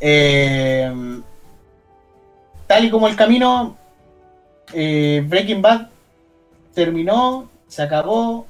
Eh, 0.01 0.91
tal 2.67 2.85
y 2.85 2.89
como 2.89 3.07
el 3.07 3.15
camino, 3.15 3.75
eh, 4.73 5.23
Breaking 5.27 5.61
Bad 5.61 5.87
terminó, 6.73 7.49
se 7.67 7.81
acabó, 7.81 8.45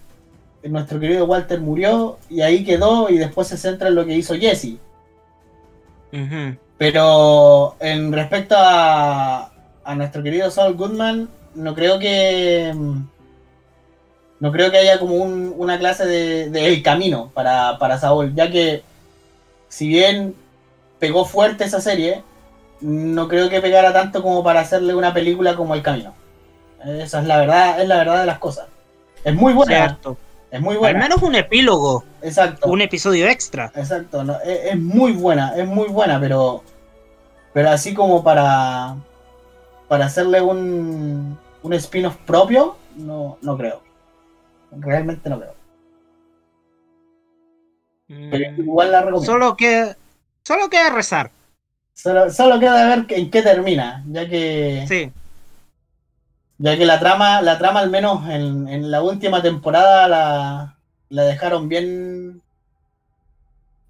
nuestro 0.63 0.99
querido 0.99 1.25
Walter 1.25 1.61
murió 1.61 2.17
y 2.29 2.41
ahí 2.41 2.63
quedó 2.65 3.09
y 3.09 3.17
después 3.17 3.47
se 3.47 3.57
centra 3.57 3.87
en 3.87 3.95
lo 3.95 4.05
que 4.05 4.15
hizo 4.15 4.35
Jesse. 4.35 4.77
Pero 6.77 7.75
en 7.79 8.11
respecto 8.11 8.55
a, 8.57 9.51
a 9.83 9.95
nuestro 9.95 10.21
querido 10.23 10.51
Saul 10.51 10.75
Goodman, 10.75 11.29
no 11.55 11.73
creo 11.73 11.97
que 11.99 12.71
mm, 12.75 13.01
no 14.39 14.51
creo 14.51 14.69
que 14.69 14.77
haya 14.77 14.99
como 14.99 15.15
un- 15.15 15.53
una 15.57 15.79
clase 15.79 16.05
de, 16.05 16.49
de 16.49 16.67
el 16.67 16.83
camino 16.83 17.31
para, 17.33 17.77
para 17.79 17.97
Saúl, 17.99 18.35
ya 18.35 18.51
que 18.51 18.83
si 19.69 19.87
bien 19.87 20.35
pegó 20.99 21.25
fuerte 21.25 21.63
esa 21.63 21.81
serie, 21.81 22.23
no 22.81 23.27
creo 23.27 23.49
que 23.49 23.61
pegara 23.61 23.93
tanto 23.93 24.21
como 24.23 24.43
para 24.43 24.61
hacerle 24.61 24.95
una 24.95 25.13
película 25.13 25.55
como 25.55 25.73
El 25.75 25.81
Camino. 25.83 26.13
Esa 26.85 27.21
es 27.21 27.27
la 27.27 27.37
verdad, 27.39 27.81
es 27.81 27.87
la 27.87 27.97
verdad 27.97 28.19
de 28.21 28.25
las 28.27 28.39
cosas. 28.39 28.67
Es 29.23 29.35
muy 29.35 29.53
buena, 29.53 29.87
Cierto. 29.87 30.17
es 30.51 30.61
muy 30.61 30.77
Al 30.81 30.95
buena. 30.95 30.99
menos 30.99 31.21
un 31.21 31.35
epílogo, 31.35 32.03
Exacto. 32.21 32.69
un 32.69 32.81
episodio 32.81 33.27
extra. 33.27 33.71
Exacto, 33.75 34.23
no, 34.23 34.39
es, 34.41 34.65
es 34.73 34.79
muy 34.79 35.13
buena, 35.13 35.55
es 35.57 35.67
muy 35.67 35.87
buena, 35.89 36.19
pero 36.19 36.63
pero 37.53 37.69
así 37.71 37.93
como 37.93 38.23
para 38.23 38.95
para 39.87 40.05
hacerle 40.05 40.41
un 40.41 41.37
un 41.63 41.73
spin-off 41.73 42.17
propio, 42.25 42.77
no, 42.95 43.37
no 43.41 43.57
creo. 43.57 43.81
Realmente 44.71 45.29
no 45.29 45.39
creo. 45.39 45.55
Pero 48.29 48.51
Mm, 48.51 48.61
igual 48.61 48.91
la 48.91 49.01
recomiendo. 49.01 49.25
Solo, 49.25 49.45
Solo 49.45 49.57
que 49.57 49.95
solo 50.43 50.69
queda 50.69 50.89
rezar. 50.89 51.31
Solo, 51.97 52.59
queda 52.59 52.87
ver 52.95 53.07
que- 53.07 53.17
en 53.17 53.31
qué 53.31 53.41
termina, 53.41 54.03
ya 54.07 54.27
que 54.29 54.85
Sí. 54.87 55.11
ya 56.59 56.77
que 56.77 56.85
la 56.85 56.99
trama, 56.99 57.41
la 57.41 57.57
trama 57.57 57.79
al 57.79 57.89
menos 57.89 58.27
en, 58.29 58.67
en 58.67 58.91
la 58.91 59.01
última 59.01 59.41
temporada 59.41 60.07
la, 60.07 60.77
la 61.09 61.23
dejaron 61.23 61.67
bien, 61.69 62.41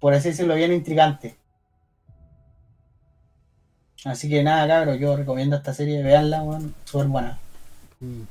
por 0.00 0.14
así 0.14 0.28
decirlo, 0.30 0.54
bien 0.54 0.72
intrigante. 0.72 1.36
Así 4.04 4.28
que 4.28 4.42
nada, 4.42 4.66
cabros, 4.68 4.98
yo 4.98 5.16
recomiendo 5.16 5.56
esta 5.56 5.74
serie, 5.74 6.02
veanla, 6.02 6.42
weón, 6.42 6.74
súper 6.84 7.08
buena. 7.08 7.38
Mm. 8.00 8.22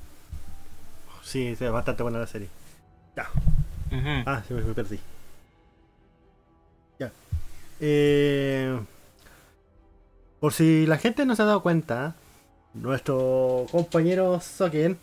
Sí, 1.24 1.48
es 1.60 1.72
bastante 1.72 2.04
buena 2.04 2.20
la 2.20 2.28
serie. 2.28 2.48
Ya. 3.16 3.28
Ah, 4.26 4.42
sí, 4.48 4.54
me, 4.54 4.62
me 4.62 4.74
perdí. 4.74 4.98
Ya. 7.00 7.12
Eh, 7.82 8.80
por 10.40 10.54
si 10.54 10.86
la 10.86 10.98
gente 10.98 11.26
no 11.26 11.36
se 11.36 11.42
ha 11.42 11.46
dado 11.46 11.62
cuenta, 11.62 12.16
nuestro 12.74 13.66
compañero 13.72 14.40
Soken 14.40 14.98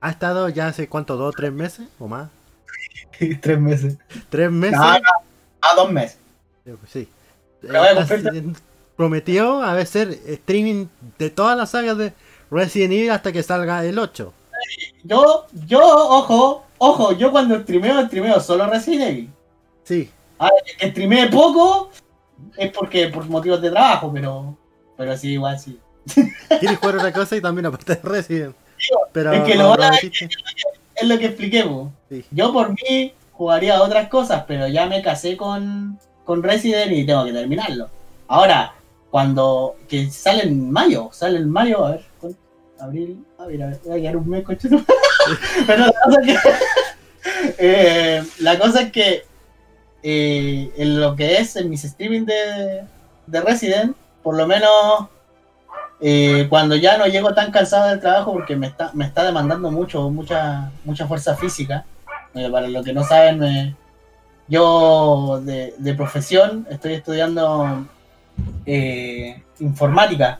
ha 0.00 0.10
estado 0.10 0.48
ya 0.48 0.68
hace 0.68 0.88
cuánto, 0.88 1.16
dos, 1.16 1.34
tres 1.34 1.52
meses 1.52 1.88
o 1.98 2.08
más. 2.08 2.28
Tres 3.40 3.58
meses. 3.58 3.96
Tres 4.28 4.50
meses. 4.50 4.78
No, 4.78 4.92
no, 4.92 5.08
a 5.62 5.74
dos 5.74 5.90
meses. 5.90 6.18
Eh, 6.66 6.76
pues 6.78 6.92
sí. 6.92 7.08
Eh, 7.62 8.52
prometió 8.96 9.62
a 9.62 9.72
hacer 9.72 10.18
streaming 10.26 10.86
de 11.18 11.30
todas 11.30 11.56
las 11.56 11.70
sagas 11.70 11.96
de 11.96 12.12
Resident 12.50 12.92
Evil 12.92 13.10
hasta 13.10 13.32
que 13.32 13.42
salga 13.42 13.84
el 13.84 13.98
8. 13.98 14.32
Yo, 15.04 15.46
yo, 15.66 15.80
ojo, 15.80 16.64
ojo, 16.78 17.12
yo 17.12 17.30
cuando 17.30 17.58
streameo, 17.60 18.06
streameo 18.06 18.40
solo 18.40 18.66
Resident 18.66 19.10
Evil. 19.10 19.30
Sí, 19.84 20.10
Que 20.78 20.90
streamee 20.90 21.30
poco 21.30 21.90
es 22.56 22.70
porque 22.72 23.08
por 23.08 23.26
motivos 23.28 23.60
de 23.60 23.70
trabajo, 23.70 24.10
pero, 24.12 24.56
pero 24.96 25.16
sí, 25.16 25.32
igual 25.32 25.58
sí. 25.58 25.78
quieres 26.60 26.78
jugar 26.78 26.96
otra 26.96 27.12
cosa 27.12 27.36
y 27.36 27.40
también 27.40 27.66
aparte 27.66 27.94
de 27.96 28.00
Resident. 28.02 28.54
Pero 29.12 29.32
es 29.32 29.42
que 29.42 29.54
lo 29.54 29.64
lo 29.64 29.68
van 29.70 29.92
a- 29.92 29.96
hiciste. 29.96 30.28
Es 30.94 31.08
lo 31.08 31.18
que 31.18 31.26
expliqué. 31.26 31.64
Sí. 32.10 32.24
Yo 32.30 32.52
por 32.52 32.70
mí 32.70 33.12
jugaría 33.32 33.82
otras 33.82 34.08
cosas, 34.08 34.44
pero 34.46 34.66
ya 34.68 34.86
me 34.86 35.02
casé 35.02 35.36
con, 35.36 35.98
con 36.24 36.42
Resident 36.42 36.92
y 36.92 37.04
tengo 37.04 37.24
que 37.24 37.32
terminarlo. 37.32 37.88
Ahora, 38.28 38.72
cuando 39.10 39.76
que 39.88 40.10
sale 40.10 40.44
en 40.44 40.70
mayo, 40.70 41.10
sale 41.12 41.38
en 41.38 41.50
mayo, 41.50 41.84
a 41.84 41.90
ver, 41.92 42.04
abril, 42.80 43.24
a 43.38 43.46
ver, 43.46 43.62
a 43.62 43.66
ver, 43.68 43.80
voy 43.84 43.98
a 43.98 44.02
quedar 44.02 44.16
un 44.16 44.28
mes 44.28 44.44
con 44.44 44.58
Pero 45.66 45.86
la 45.86 45.92
cosa 45.92 46.20
es 46.20 46.26
que 46.26 46.38
eh, 47.58 48.22
la 48.38 48.58
cosa 48.58 48.82
es 48.82 48.92
que 48.92 49.24
eh, 50.08 50.70
en 50.76 51.00
lo 51.00 51.16
que 51.16 51.38
es 51.38 51.56
en 51.56 51.68
mis 51.68 51.82
streaming 51.84 52.24
de, 52.26 52.84
de 53.26 53.40
Resident, 53.40 53.96
por 54.22 54.36
lo 54.36 54.46
menos 54.46 54.70
eh, 56.00 56.46
cuando 56.48 56.76
ya 56.76 56.96
no 56.96 57.06
llego 57.06 57.34
tan 57.34 57.50
cansado 57.50 57.88
del 57.88 57.98
trabajo 58.00 58.32
porque 58.32 58.54
me 58.54 58.68
está, 58.68 58.90
me 58.94 59.04
está 59.04 59.24
demandando 59.24 59.70
mucho, 59.70 60.08
mucha, 60.10 60.70
mucha 60.84 61.06
fuerza 61.06 61.34
física. 61.34 61.84
Eh, 62.34 62.48
para 62.50 62.68
los 62.68 62.84
que 62.84 62.92
no 62.92 63.02
saben, 63.02 63.38
me- 63.40 63.74
yo 64.48 65.40
de, 65.42 65.74
de 65.76 65.94
profesión 65.94 66.66
estoy 66.70 66.92
estudiando 66.94 67.84
eh, 68.64 69.42
informática 69.58 70.38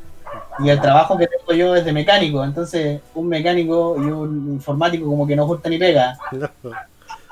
y 0.60 0.68
el 0.68 0.80
trabajo 0.80 1.16
que 1.18 1.26
tengo 1.26 1.52
yo 1.58 1.74
es 1.74 1.84
de 1.84 1.92
mecánico, 1.92 2.44
entonces 2.44 3.00
un 3.14 3.26
mecánico 3.28 3.96
y 3.98 4.04
un 4.10 4.52
informático 4.54 5.06
como 5.06 5.26
que 5.26 5.34
no 5.34 5.44
justa 5.46 5.68
ni 5.68 5.78
pega. 5.78 6.16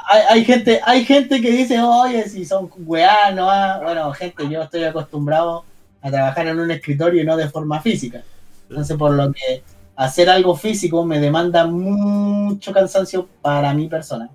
Hay, 0.07 0.45
gente, 0.45 0.81
hay 0.85 1.05
gente 1.05 1.41
que 1.41 1.51
dice, 1.51 1.81
oye, 1.81 2.29
si 2.29 2.45
son 2.45 2.71
weá, 2.79 3.31
no 3.33 3.47
va". 3.47 3.81
Bueno, 3.81 4.13
gente, 4.13 4.49
yo 4.49 4.63
estoy 4.63 4.85
acostumbrado 4.85 5.65
a 6.03 6.11
trabajar 6.11 6.47
en 6.47 6.61
un 6.61 6.71
escritorio 6.71 7.23
y 7.23 7.25
no 7.25 7.37
de 7.37 7.49
forma 7.49 7.81
física. 7.81 8.23
Entonces, 8.69 8.97
por 8.97 9.13
lo 9.13 9.33
que 9.33 9.63
hacer 9.97 10.29
algo 10.29 10.57
físico 10.57 11.05
me 11.05 11.21
demanda 11.21 11.67
mucho 11.67 12.73
cansancio 12.73 13.29
para 13.41 13.73
mi 13.73 13.89
persona. 13.89 14.29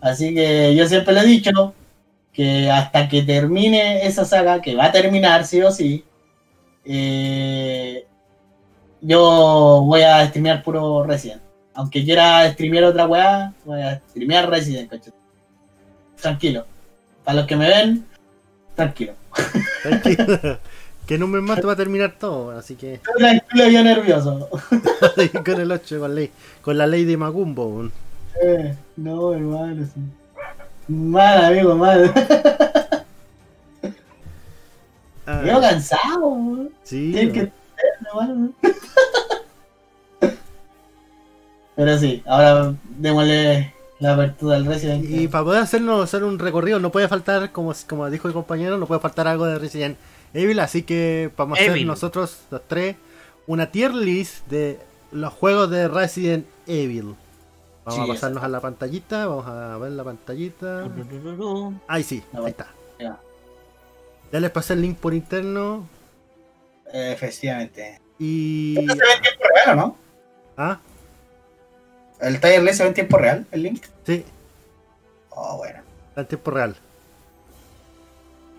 Así 0.00 0.34
que 0.34 0.74
yo 0.74 0.86
siempre 0.86 1.14
le 1.14 1.20
he 1.20 1.26
dicho 1.26 1.74
que 2.32 2.70
hasta 2.70 3.08
que 3.08 3.22
termine 3.22 4.06
esa 4.06 4.24
saga, 4.24 4.60
que 4.60 4.74
va 4.74 4.86
a 4.86 4.92
terminar 4.92 5.46
sí 5.46 5.62
o 5.62 5.70
sí, 5.70 6.04
eh, 6.84 8.06
yo 9.00 9.82
voy 9.86 10.02
a 10.02 10.26
streamear 10.26 10.62
puro 10.62 11.04
Resident. 11.04 11.43
Aunque 11.74 12.04
quiera 12.04 12.50
streamear 12.52 12.84
otra 12.84 13.06
weá, 13.06 13.52
voy 13.64 13.80
a 13.82 14.00
streamear 14.10 14.48
Resident, 14.48 14.88
coche. 14.90 15.10
Tranquilo. 16.20 16.64
Para 17.24 17.38
los 17.38 17.46
que 17.46 17.56
me 17.56 17.68
ven, 17.68 18.06
tranquilo. 18.76 19.14
Tranquilo. 19.82 20.26
que 21.06 21.14
en 21.16 21.22
un 21.22 21.30
mes 21.32 21.42
más 21.42 21.60
te 21.60 21.66
va 21.66 21.72
a 21.72 21.76
terminar 21.76 22.14
todo, 22.18 22.56
así 22.56 22.76
que 22.76 22.94
Estoy 22.94 23.14
tranquilo 23.18 23.68
y 23.80 23.84
nervioso. 23.84 24.48
con 25.44 25.60
el 25.60 25.72
8, 25.72 26.00
con, 26.00 26.14
ley, 26.14 26.30
con 26.62 26.78
la 26.78 26.86
ley 26.86 27.04
de 27.04 27.16
Macumbo. 27.16 27.90
Eh, 28.42 28.74
no, 28.96 29.32
hermano, 29.34 29.84
sí. 29.84 30.00
Mal, 30.88 31.44
amigo, 31.46 31.74
mal. 31.76 32.12
Ah, 35.26 35.40
Veo 35.42 35.60
cansado, 35.60 36.26
weón. 36.28 36.70
sí, 36.82 37.12
Tienes 37.12 37.32
que 37.32 37.52
hermano. 38.06 38.52
Pero 41.76 41.98
sí, 41.98 42.22
ahora 42.26 42.74
démosle 42.98 43.74
la 43.98 44.14
apertura 44.14 44.56
al 44.56 44.66
Resident 44.66 45.04
Y 45.08 45.28
para 45.28 45.44
poder 45.44 45.62
hacernos 45.62 46.02
hacer 46.04 46.24
un 46.24 46.38
recorrido, 46.38 46.78
no 46.78 46.90
puede 46.90 47.08
faltar, 47.08 47.50
como, 47.52 47.72
como 47.88 48.08
dijo 48.10 48.28
el 48.28 48.34
compañero, 48.34 48.78
no 48.78 48.86
puede 48.86 49.00
faltar 49.00 49.26
algo 49.28 49.46
de 49.46 49.58
Resident 49.58 49.96
Evil. 50.32 50.60
Así 50.60 50.82
que 50.82 51.30
vamos 51.36 51.58
a 51.58 51.62
hacer 51.62 51.72
Evil. 51.72 51.86
nosotros, 51.86 52.38
los 52.50 52.62
tres, 52.68 52.96
una 53.46 53.70
tier 53.70 53.94
list 53.94 54.46
de 54.48 54.78
los 55.12 55.32
juegos 55.32 55.70
de 55.70 55.88
Resident 55.88 56.46
Evil. 56.66 57.14
Vamos 57.84 57.94
Sí, 58.04 58.10
a 58.10 58.14
pasarnos 58.14 58.42
a 58.42 58.48
la 58.48 58.60
pantallita, 58.60 59.26
vamos 59.26 59.46
a 59.46 59.76
ver 59.78 59.92
la 59.92 60.04
pantallita. 60.04 60.88
Ahí 61.86 62.02
sí, 62.02 62.22
Ah, 62.32 62.38
ahí 62.38 62.50
está. 62.50 62.66
Ya. 62.98 63.18
Ya 64.32 64.40
les 64.40 64.50
pasé 64.50 64.72
el 64.72 64.80
link 64.82 64.96
por 64.98 65.12
interno. 65.12 65.86
Eh, 66.92 67.12
efectivamente. 67.12 68.00
Y. 68.18 68.78
¿Esto 68.78 68.94
se 68.94 68.98
ve 69.00 69.12
en 69.16 69.22
tiempo 69.22 69.44
real 69.54 69.76
no? 69.76 69.96
Ah, 70.56 70.78
¿El 72.20 72.32
list 72.64 72.76
se 72.78 72.82
ve 72.84 72.88
en 72.88 72.94
tiempo 72.94 73.18
real, 73.18 73.46
el 73.50 73.62
link? 73.62 73.84
sí, 74.06 74.24
Oh, 75.30 75.56
bueno. 75.58 75.80
está 76.10 76.20
en 76.22 76.26
tiempo 76.28 76.50
real. 76.52 76.76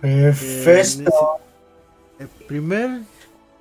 Perfecto. 0.01 1.12
El 2.20 2.28
primer 2.28 3.01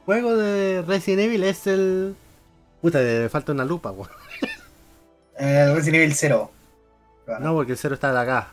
juego 0.05 0.37
de 0.37 0.83
Resident 0.83 1.23
Evil 1.23 1.45
es 1.45 1.67
el. 1.67 2.17
Puta, 2.83 2.99
le 3.01 3.29
falta 3.29 3.53
una 3.53 3.65
lupa, 3.65 3.91
weón. 3.93 4.11
El 5.37 5.75
Resident 5.75 6.03
Evil 6.03 6.15
0. 6.15 6.51
No, 7.41 7.55
porque 7.55 7.73
el 7.73 7.79
cero 7.79 7.95
está 7.95 8.13
de 8.13 8.21
acá. 8.21 8.49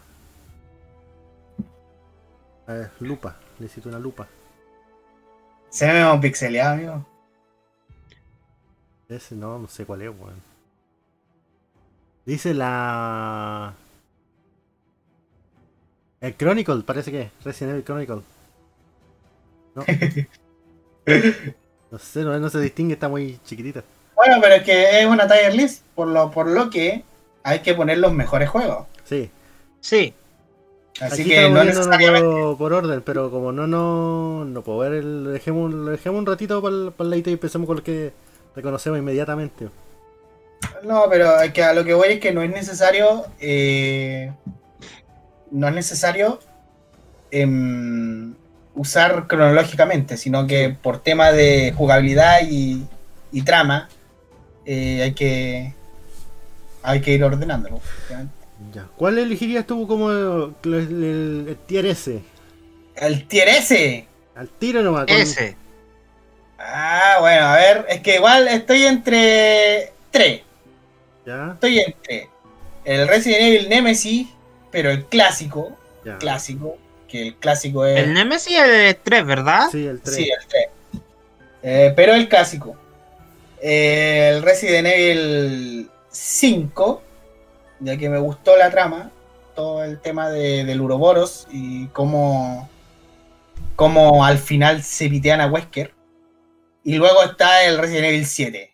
A 2.68 2.74
ver, 2.74 2.92
lupa. 3.00 3.36
Necesito 3.60 3.90
una 3.90 4.00
lupa. 4.00 4.28
Se 5.70 5.86
ve 5.88 5.94
medio 5.94 6.20
pixeleado, 6.22 6.74
amigo. 6.74 7.06
Ese 9.10 9.36
no, 9.36 9.60
no 9.60 9.68
sé 9.68 9.86
cuál 9.86 10.04
es, 10.04 10.10
weón. 10.10 10.51
Dice 12.26 12.54
la. 12.54 13.74
El 16.20 16.36
Chronicle, 16.38 16.84
parece 16.84 17.12
que 17.12 17.22
es. 17.24 17.32
Resident 17.44 17.72
Evil 17.74 17.86
Chronicle. 17.86 18.22
No. 19.76 19.84
No 21.92 22.00
sé, 22.00 22.24
no, 22.24 22.40
no 22.40 22.50
se 22.50 22.62
distingue, 22.62 22.94
está 22.94 23.10
muy 23.10 23.38
chiquitita. 23.44 23.84
Bueno, 24.16 24.38
pero 24.42 24.56
es 24.56 24.64
que 24.64 25.02
es 25.02 25.06
una 25.06 25.28
tier 25.28 25.54
list, 25.54 25.84
por 25.94 26.08
lo, 26.08 26.32
por 26.32 26.48
lo 26.48 26.70
que 26.70 27.04
hay 27.44 27.60
que 27.60 27.74
poner 27.74 27.98
los 27.98 28.14
mejores 28.14 28.50
juegos. 28.50 28.88
Sí. 29.04 29.30
Sí, 29.82 30.14
Así 31.00 31.24
Aquí 31.24 31.32
que 31.32 31.50
no 31.50 31.64
necesariamente. 31.64 32.28
por, 32.28 32.58
por 32.58 32.74
orden, 32.74 33.02
pero 33.02 33.32
como 33.32 33.52
no 33.52 33.66
no 33.66 34.46
no 34.46 34.62
puedo 34.62 34.80
ver 34.80 34.94
el. 34.94 35.24
Lo 35.24 35.30
dejemos, 35.32 35.74
lo 35.74 35.92
dejemos 35.92 36.20
un 36.20 36.26
ratito 36.26 36.62
para 36.62 36.76
el, 36.76 36.92
para 36.92 37.06
el 37.06 37.10
ladito 37.12 37.30
y 37.30 37.34
empecemos 37.34 37.66
con 37.68 37.78
lo 37.78 37.84
que 37.84 38.14
reconocemos 38.56 39.00
inmediatamente. 39.00 39.70
No, 40.84 41.06
pero 41.10 41.40
es 41.42 41.54
que 41.54 41.64
a 41.64 41.74
lo 41.74 41.84
que 41.84 41.94
voy 41.94 42.10
es 42.14 42.20
que 42.20 42.32
no 42.32 42.42
es 42.42 42.50
necesario. 42.50 43.26
eh, 43.40 44.32
no 45.52 45.68
es 45.68 45.74
necesario 45.74 46.40
em, 47.30 48.34
usar 48.76 49.28
cronológicamente, 49.28 50.18
sino 50.18 50.48
que 50.48 50.70
por 50.82 51.00
tema 51.04 51.32
de 51.32 51.74
jugabilidad 51.76 52.40
y, 52.50 52.86
y 53.32 53.42
trama, 53.44 53.90
eh, 54.66 55.02
hay 55.04 55.14
que. 55.14 55.74
Hay 56.84 57.02
que 57.02 57.12
ir 57.14 57.24
ordenándolo. 57.24 57.78
efectivamente. 57.78 58.34
Ya. 58.74 58.88
¿Cuál 58.96 59.18
elegirías 59.20 59.66
tú 59.68 59.88
como 59.88 60.10
el, 60.12 60.54
el- 60.64 61.46
el 61.50 61.58
tier 61.68 61.86
S? 61.88 62.22
El 62.96 63.28
tier 63.28 63.50
S. 63.50 64.08
Al 64.36 64.48
tiro 64.50 64.82
nomás. 64.82 65.06
con- 65.06 65.16
Ese. 65.16 65.56
Ah, 66.60 67.18
bueno, 67.20 67.46
a 67.48 67.56
ver, 67.56 67.86
es 67.90 68.02
que 68.02 68.16
igual 68.16 68.48
estoy 68.48 68.84
entre 68.84 69.92
tres. 70.12 70.42
Ya, 71.26 71.52
Estoy 71.54 71.80
entre 71.80 72.30
el 72.86 73.08
Resident 73.08 73.42
Evil 73.42 73.70
Nemesis, 73.70 74.28
pero 74.72 74.90
el 74.90 75.06
clásico, 75.06 75.78
ya. 76.04 76.18
clásico, 76.18 76.78
que 77.08 77.28
el 77.28 77.36
clásico 77.36 77.86
es. 77.86 78.00
El 78.00 78.14
Nemesis 78.14 78.58
es 78.58 78.96
el 78.96 78.96
3, 78.96 79.26
¿verdad? 79.26 79.70
Sí, 79.72 79.86
el 79.86 80.02
3. 80.02 80.16
Sí, 80.16 80.30
el 80.30 80.48
3. 81.62 81.94
pero 81.96 82.14
el 82.14 82.28
clásico. 82.28 82.76
Eh, 83.62 84.32
el 84.34 84.42
Resident 84.42 84.88
Evil 84.88 85.90
5, 86.10 87.04
ya 87.82 87.98
que 87.98 88.10
me 88.10 88.18
gustó 88.18 88.58
la 88.58 88.72
trama, 88.72 89.12
todo 89.56 89.84
el 89.84 90.00
tema 90.00 90.30
de, 90.30 90.66
del 90.66 90.82
Uroboros 90.82 91.48
y 91.52 91.86
cómo, 91.88 92.70
cómo 93.76 94.26
al 94.26 94.40
final 94.40 94.82
se 94.82 95.10
pitean 95.10 95.42
a 95.42 95.48
Wesker. 95.48 95.94
Y 96.84 96.96
luego 96.96 97.22
está 97.22 97.64
el 97.66 97.78
Resident 97.78 98.06
Evil 98.06 98.26
7. 98.26 98.71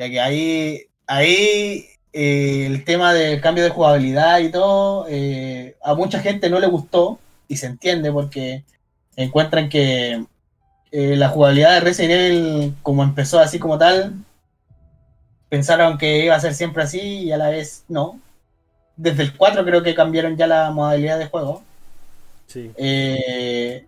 Ya 0.00 0.08
que 0.08 0.18
ahí, 0.18 0.86
ahí 1.06 1.84
eh, 2.14 2.64
el 2.64 2.84
tema 2.84 3.12
del 3.12 3.38
cambio 3.42 3.62
de 3.62 3.68
jugabilidad 3.68 4.38
y 4.38 4.50
todo, 4.50 5.04
eh, 5.10 5.76
a 5.84 5.92
mucha 5.92 6.20
gente 6.20 6.48
no 6.48 6.58
le 6.58 6.68
gustó 6.68 7.18
y 7.48 7.58
se 7.58 7.66
entiende 7.66 8.10
porque 8.10 8.64
encuentran 9.14 9.68
que 9.68 10.24
eh, 10.90 11.16
la 11.16 11.28
jugabilidad 11.28 11.74
de 11.74 11.80
Resident 11.80 12.12
Evil, 12.12 12.74
como 12.80 13.02
empezó 13.02 13.40
así 13.40 13.58
como 13.58 13.76
tal, 13.76 14.14
pensaron 15.50 15.98
que 15.98 16.24
iba 16.24 16.34
a 16.34 16.40
ser 16.40 16.54
siempre 16.54 16.82
así 16.82 16.98
y 17.00 17.32
a 17.32 17.36
la 17.36 17.50
vez 17.50 17.84
no. 17.88 18.18
Desde 18.96 19.24
el 19.24 19.36
4 19.36 19.66
creo 19.66 19.82
que 19.82 19.94
cambiaron 19.94 20.34
ya 20.34 20.46
la 20.46 20.70
modalidad 20.70 21.18
de 21.18 21.26
juego. 21.26 21.62
Sí. 22.46 22.70
Eh, 22.78 23.84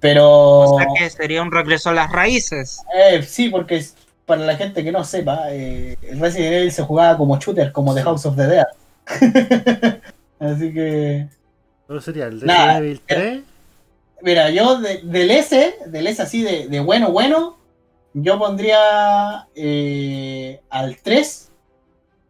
pero 0.00 0.28
O 0.30 0.78
sea 0.78 0.88
que 0.98 1.08
sería 1.10 1.42
un 1.42 1.52
regreso 1.52 1.90
a 1.90 1.92
las 1.92 2.10
raíces. 2.10 2.80
eh, 2.92 3.22
sí, 3.22 3.50
porque 3.50 3.84
para 4.28 4.44
la 4.44 4.56
gente 4.56 4.84
que 4.84 4.92
no 4.92 5.02
sepa, 5.04 5.50
eh, 5.50 5.96
el 6.02 6.20
Resident 6.20 6.52
Evil 6.52 6.70
se 6.70 6.82
jugaba 6.84 7.16
como 7.16 7.38
shooter, 7.40 7.72
como 7.72 7.94
The 7.94 8.02
House 8.02 8.26
of 8.26 8.36
the 8.36 8.46
Dead. 8.46 8.66
así 10.38 10.72
que 10.72 11.26
Solo 11.86 12.00
sería 12.02 12.26
el 12.26 12.40
Resident 12.40 12.76
Evil 12.76 13.00
3. 13.06 13.40
Mira, 14.20 14.50
yo 14.50 14.80
de- 14.80 15.00
del 15.02 15.30
S, 15.30 15.76
del 15.86 16.06
S 16.06 16.20
así 16.22 16.42
de, 16.42 16.68
de 16.68 16.80
bueno, 16.80 17.10
bueno, 17.10 17.56
yo 18.12 18.38
pondría 18.38 19.46
eh, 19.54 20.60
al 20.68 20.96
3, 20.98 21.50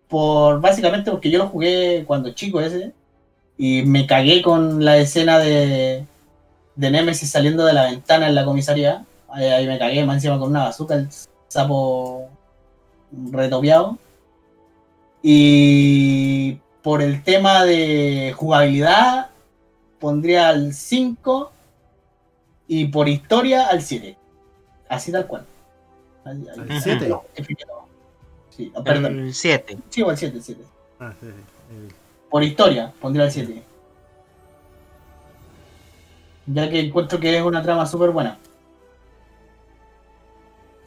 por, 0.07 0.61
básicamente 0.61 1.11
porque 1.11 1.31
yo 1.31 1.39
lo 1.39 1.49
jugué 1.49 2.05
cuando 2.07 2.31
chico 2.31 2.61
ese, 2.61 2.93
y 3.57 3.83
me 3.83 4.07
cagué 4.07 4.41
con 4.43 4.85
la 4.85 4.99
escena 4.99 5.39
de, 5.41 6.05
de 6.77 6.91
Nemesis 6.91 7.31
saliendo 7.31 7.65
de 7.65 7.73
la 7.73 7.85
ventana 7.91 8.29
en 8.29 8.37
la 8.37 8.45
comisaría. 8.45 9.05
Ahí, 9.31 9.47
ahí 9.47 9.67
me 9.67 9.79
cagué 9.79 10.05
más 10.05 10.17
encima 10.17 10.39
con 10.39 10.51
una 10.51 10.65
bazooka, 10.65 10.95
el 10.95 11.09
sapo 11.49 12.29
retopiado. 13.31 13.99
Y 15.23 16.59
por 16.83 17.03
el 17.03 17.23
tema 17.23 17.65
de 17.65 18.33
jugabilidad, 18.37 19.31
pondría 19.99 20.49
al 20.51 20.73
5 20.75 21.51
y 22.69 22.87
por 22.87 23.09
historia 23.09 23.67
al 23.69 23.83
7. 23.83 24.17
Así 24.89 25.11
tal 25.13 25.27
cual. 25.27 25.45
Justifiqué 27.21 27.65
todo. 27.65 27.85
Sí, 28.51 28.73
perdón. 28.85 29.19
El 29.21 29.35
7. 29.35 29.79
Sí, 29.91 30.03
o 30.03 30.11
al 30.11 30.17
7, 30.19 30.37
el 30.37 30.43
7. 30.43 30.63
Ah, 31.01 31.13
sí, 31.21 31.27
sí. 31.27 31.75
El- 31.75 31.93
Por 32.31 32.43
historia, 32.45 32.93
pondría 33.01 33.25
al 33.25 33.33
7. 33.33 33.63
Ya 36.47 36.69
que 36.71 36.81
encuentro 36.81 37.19
que 37.21 37.37
es 37.37 37.43
una 37.43 37.63
trama 37.63 37.87
súper 37.87 38.11
buena. 38.11 38.39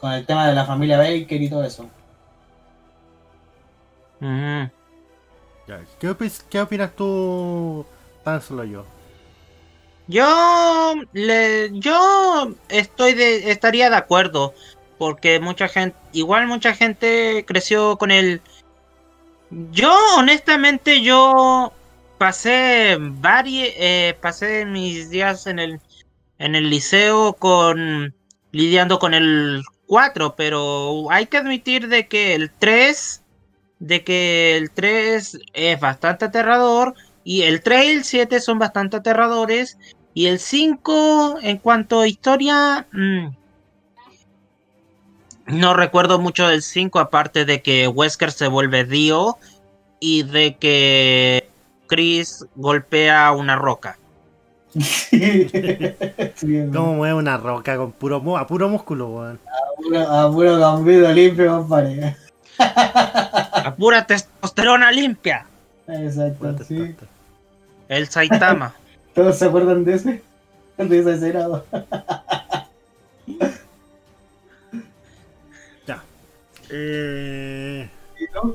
Con 0.02 0.12
el 0.12 0.26
tema 0.26 0.48
de 0.48 0.54
la 0.56 0.66
familia 0.66 0.98
Baker 0.98 1.40
y 1.40 1.48
todo 1.48 1.62
eso. 1.62 1.88
Ya. 4.20 4.70
¿Qué, 6.00 6.60
opinas 6.60 6.96
tú, 6.96 7.86
tan 8.24 8.42
solo 8.42 8.64
yo? 8.64 8.84
Yo 10.08 10.94
le, 11.12 11.70
yo 11.74 12.52
estoy 12.68 13.14
de, 13.14 13.52
estaría 13.52 13.90
de 13.90 13.96
acuerdo 13.96 14.54
porque 14.98 15.38
mucha 15.38 15.68
gente, 15.68 15.96
igual 16.12 16.48
mucha 16.48 16.74
gente 16.74 17.44
creció 17.46 17.96
con 17.96 18.10
el. 18.10 18.40
Yo 19.70 19.96
honestamente 20.18 21.00
yo 21.02 21.72
pasé 22.18 22.96
varios, 22.98 23.68
pasé 24.20 24.64
mis 24.64 25.10
días 25.10 25.46
en 25.46 25.60
el 25.60 25.80
en 26.38 26.56
el 26.56 26.70
liceo 26.70 27.34
con 27.34 28.16
lidiando 28.50 28.98
con 28.98 29.14
el 29.14 29.62
4, 29.86 30.34
pero 30.36 31.10
hay 31.10 31.26
que 31.26 31.38
admitir 31.38 31.88
de 31.88 32.08
que 32.08 32.34
el 32.34 32.50
3 32.50 33.22
de 33.82 34.04
que 34.04 34.56
el 34.56 34.70
3 34.70 35.40
es 35.54 35.80
bastante 35.80 36.26
aterrador 36.26 36.94
y 37.24 37.42
el 37.42 37.62
3 37.62 37.84
y 37.84 37.90
el 37.90 38.04
7 38.04 38.40
son 38.40 38.60
bastante 38.60 38.96
aterradores 38.96 39.76
y 40.14 40.26
el 40.26 40.38
5, 40.38 41.38
en 41.42 41.58
cuanto 41.58 42.00
a 42.00 42.06
historia, 42.06 42.86
mm, 42.92 43.28
no 45.46 45.74
recuerdo 45.74 46.20
mucho 46.20 46.46
del 46.46 46.62
5, 46.62 47.00
aparte 47.00 47.44
de 47.44 47.60
que 47.60 47.88
Wesker 47.88 48.30
se 48.30 48.46
vuelve 48.46 48.84
Dio 48.84 49.36
y 49.98 50.22
de 50.22 50.56
que 50.56 51.48
Chris 51.88 52.46
golpea 52.54 53.32
una 53.32 53.56
roca. 53.56 53.98
Sí, 54.80 55.48
¿Cómo 56.72 56.94
mueve 56.94 57.14
una 57.14 57.36
roca 57.36 57.76
con 57.76 57.92
puro, 57.92 58.20
mu- 58.20 58.36
a 58.38 58.46
puro 58.46 58.68
músculo, 58.68 59.08
weón? 59.08 59.38
a 59.46 59.76
puro, 59.76 60.00
a 60.00 60.32
puro 60.32 60.58
gambito 60.58 61.12
limpio, 61.12 61.58
compadre. 61.58 62.16
A 62.58 63.74
pura 63.76 64.06
testosterona 64.06 64.90
limpia. 64.90 65.44
Exacto, 65.86 66.64
sí. 66.64 66.94
El 67.88 68.08
Saitama. 68.08 68.74
¿Todos 69.14 69.36
se 69.38 69.44
acuerdan 69.44 69.84
de 69.84 69.94
ese? 69.94 70.22
De 70.78 70.98
esa 70.98 71.12
escena. 71.14 71.48
Ya. 75.86 76.02
Eh, 76.70 77.88
¿no? 78.34 78.54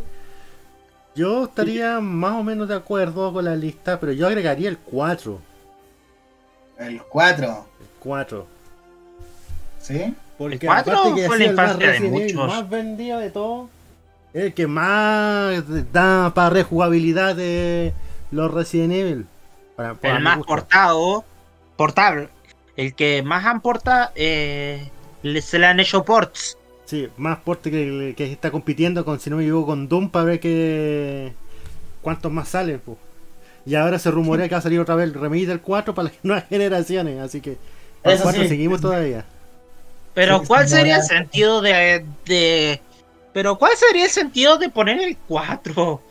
yo 1.15 1.43
estaría 1.45 1.99
más 1.99 2.33
o 2.39 2.43
menos 2.43 2.67
de 2.67 2.75
acuerdo 2.75 3.31
con 3.33 3.45
la 3.45 3.55
lista, 3.55 3.99
pero 3.99 4.11
yo 4.13 4.27
agregaría 4.27 4.69
el 4.69 4.77
4. 4.77 5.39
El 6.79 7.01
4, 7.03 7.47
El 7.79 7.87
4. 7.99 8.47
¿sí? 9.81 10.13
Porque 10.37 10.55
¿El 10.55 10.59
cuatro 10.65 10.93
aparte 10.99 11.15
que 11.21 11.27
fue 11.27 11.39
la 11.39 11.45
el 11.45 11.55
más 11.55 11.65
infancia 11.71 11.91
de 11.91 11.99
vendido 12.69 13.17
de 13.19 13.31
todo, 13.31 13.69
es 14.33 14.43
el 14.45 14.53
que 14.53 14.67
más 14.67 15.63
da 15.91 16.31
para 16.35 16.49
rejugabilidad 16.51 17.35
de 17.35 17.93
los 18.31 18.53
Resident 18.53 18.93
Evil. 18.93 19.25
Para- 19.75 19.95
para 19.95 20.17
el 20.17 20.23
más 20.23 20.37
gusto. 20.37 20.47
portado. 20.53 21.25
Portable. 21.75 22.29
El 22.75 22.93
que 22.93 23.23
más 23.23 23.45
han 23.45 23.61
portado. 23.61 24.11
Eh, 24.15 24.89
le- 25.23 25.41
se 25.41 25.57
le 25.57 25.65
han 25.67 25.79
hecho 25.79 26.03
ports. 26.03 26.57
Sí, 26.85 27.09
más 27.17 27.39
porte 27.39 27.71
que, 27.71 28.13
que 28.15 28.31
está 28.31 28.51
compitiendo 28.51 29.03
con, 29.03 29.19
si 29.19 29.29
no 29.29 29.37
me 29.37 29.43
equivoco, 29.43 29.67
con 29.67 29.87
Doom 29.89 30.09
para 30.09 30.25
ver 30.25 30.39
que 30.39 31.33
cuántos 32.01 32.31
más 32.31 32.49
salen. 32.49 32.79
po. 32.79 32.97
Y 33.67 33.75
ahora 33.75 33.99
se 33.99 34.09
rumorea 34.11 34.47
que 34.47 34.55
va 34.55 34.59
a 34.59 34.61
salir 34.61 34.79
otra 34.79 34.95
vez 34.95 35.05
el 35.09 35.13
remake 35.13 35.45
del 35.47 35.59
4 35.61 35.93
para 35.93 36.09
las 36.09 36.17
nuevas 36.23 36.45
generaciones, 36.47 37.19
así 37.19 37.41
que 37.41 37.57
para 38.01 38.13
el 38.13 38.21
Eso 38.21 38.23
4 38.23 38.43
sí. 38.43 38.47
seguimos 38.47 38.79
todavía. 38.81 39.25
Pero 40.13 40.39
Sí, 40.39 40.45
¿cuál 40.47 40.67
sería 40.69 40.95
el 40.97 41.03
sentido 41.03 41.61
de, 41.61 42.05
de... 42.25 42.81
Pero 43.33 43.57
¿cuál 43.57 43.75
sería 43.75 44.05
el 44.05 44.09
sentido 44.11 44.57
de 44.57 44.69
poner 44.69 44.99
el 45.01 45.17
4? 45.27 46.01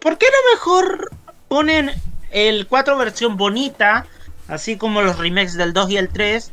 ¿Por 0.00 0.18
qué 0.18 0.26
no 0.26 0.54
mejor 0.54 1.10
ponen 1.48 1.90
el 2.30 2.66
4 2.66 2.96
versión 2.98 3.36
bonita, 3.36 4.06
así 4.48 4.76
como 4.76 5.00
los 5.02 5.18
remakes 5.18 5.54
del 5.54 5.72
2 5.72 5.90
y 5.90 5.96
el 5.98 6.08
3, 6.10 6.50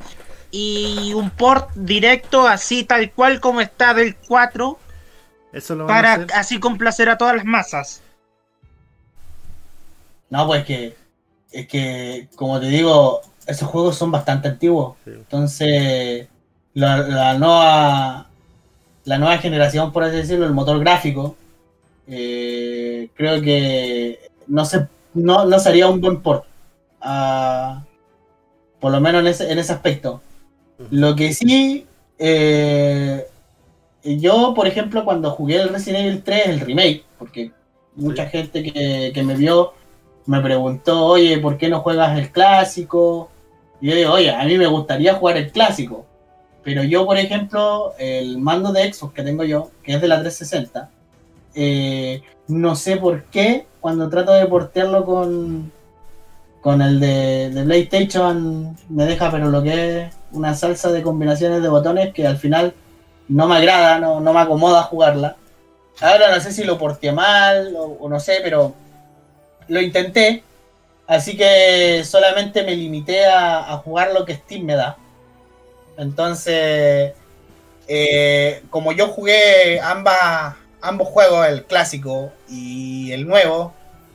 y 0.51 1.13
un 1.15 1.31
port 1.31 1.69
directo 1.75 2.47
así 2.47 2.83
tal 2.85 3.11
cual 3.11 3.41
como 3.41 3.61
está 3.61 3.93
del 3.95 4.15
4, 4.27 4.79
Eso 5.51 5.75
lo 5.75 5.87
van 5.87 5.99
a 5.99 6.01
para 6.01 6.13
hacer. 6.13 6.31
así 6.33 6.59
complacer 6.59 7.09
a 7.09 7.17
todas 7.17 7.35
las 7.35 7.45
masas? 7.45 8.04
No, 10.29 10.47
pues 10.47 10.65
que, 10.65 10.95
es 11.51 11.67
que, 11.67 12.27
como 12.35 12.59
te 12.59 12.67
digo, 12.67 13.21
esos 13.47 13.67
juegos 13.69 13.95
son 13.97 14.11
bastante 14.11 14.47
antiguos. 14.47 14.95
Sí. 15.05 15.11
Entonces, 15.11 16.27
la, 16.73 16.97
la 16.97 17.37
nueva 17.37 18.27
la 19.05 19.19
nueva 19.19 19.37
generación, 19.37 19.91
por 19.91 20.03
así 20.03 20.17
decirlo, 20.17 20.45
el 20.45 20.53
motor 20.53 20.79
gráfico, 20.79 21.35
eh, 22.07 23.09
creo 23.13 23.41
que 23.41 24.19
no 24.47 24.65
se, 24.65 24.87
no, 25.13 25.45
no 25.45 25.59
sería 25.59 25.87
un 25.87 26.01
buen 26.01 26.21
port. 26.21 26.45
por 28.79 28.91
lo 28.91 28.99
menos 28.99 29.21
en 29.21 29.27
ese, 29.27 29.51
en 29.51 29.59
ese 29.59 29.73
aspecto. 29.73 30.21
Lo 30.89 31.15
que 31.15 31.33
sí, 31.33 31.85
eh, 32.17 33.27
yo, 34.03 34.53
por 34.55 34.67
ejemplo, 34.67 35.05
cuando 35.05 35.31
jugué 35.31 35.61
el 35.61 35.69
Resident 35.69 36.05
Evil 36.05 36.23
3, 36.23 36.47
el 36.47 36.59
remake, 36.61 37.03
porque 37.17 37.51
mucha 37.95 38.25
gente 38.27 38.61
que, 38.63 39.11
que 39.13 39.23
me 39.23 39.35
vio 39.35 39.73
me 40.25 40.41
preguntó, 40.41 41.05
oye, 41.05 41.37
¿por 41.37 41.57
qué 41.57 41.69
no 41.69 41.81
juegas 41.81 42.17
el 42.17 42.31
clásico? 42.31 43.29
Y 43.81 43.89
yo 43.89 43.95
digo, 43.95 44.13
oye, 44.13 44.31
a 44.31 44.43
mí 44.45 44.57
me 44.57 44.67
gustaría 44.67 45.15
jugar 45.15 45.37
el 45.37 45.51
clásico. 45.51 46.05
Pero 46.63 46.83
yo, 46.83 47.05
por 47.05 47.17
ejemplo, 47.17 47.93
el 47.99 48.39
mando 48.39 48.71
de 48.71 48.91
Xbox 48.91 49.13
que 49.13 49.23
tengo 49.23 49.43
yo, 49.43 49.69
que 49.83 49.93
es 49.93 50.01
de 50.01 50.07
la 50.07 50.19
360, 50.21 50.89
eh, 51.53 52.23
no 52.47 52.75
sé 52.75 52.97
por 52.97 53.23
qué 53.25 53.67
cuando 53.79 54.09
trato 54.09 54.33
de 54.33 54.47
portearlo 54.47 55.05
con, 55.05 55.71
con 56.61 56.81
el 56.81 56.99
de, 56.99 57.51
de 57.51 57.63
PlayStation 57.63 58.75
me 58.89 59.05
deja, 59.05 59.29
pero 59.29 59.49
lo 59.49 59.61
que 59.61 60.01
es 60.01 60.15
una 60.31 60.55
salsa 60.55 60.91
de 60.91 61.03
combinaciones 61.03 61.61
de 61.61 61.69
botones 61.69 62.13
que 62.13 62.25
al 62.25 62.37
final 62.37 62.73
no 63.27 63.47
me 63.47 63.57
agrada, 63.57 63.99
no, 63.99 64.19
no 64.19 64.33
me 64.33 64.39
acomoda 64.39 64.83
jugarla. 64.83 65.37
Ahora 66.01 66.33
no 66.33 66.41
sé 66.41 66.51
si 66.51 66.63
lo 66.63 66.77
porteé 66.77 67.11
mal 67.11 67.75
o, 67.77 67.97
o 67.99 68.09
no 68.09 68.19
sé, 68.19 68.39
pero 68.43 68.73
lo 69.67 69.81
intenté. 69.81 70.43
Así 71.07 71.37
que 71.37 72.03
solamente 72.03 72.63
me 72.63 72.75
limité 72.75 73.25
a, 73.27 73.77
jugar 73.83 74.11
lo 74.13 74.25
que 74.25 74.35
Steam 74.35 74.63
me 74.63 74.75
da. 74.75 74.97
Entonces, 75.97 77.13
eh, 77.87 78.63
como 78.69 78.91
yo 78.91 79.07
jugué 79.07 79.79
ambas, 79.81 80.55
ambos 80.81 81.07
juegos, 81.07 81.47
el 81.47 81.65
clásico 81.65 82.31
y 82.49 83.11
el 83.11 83.27
nuevo, 83.27 83.73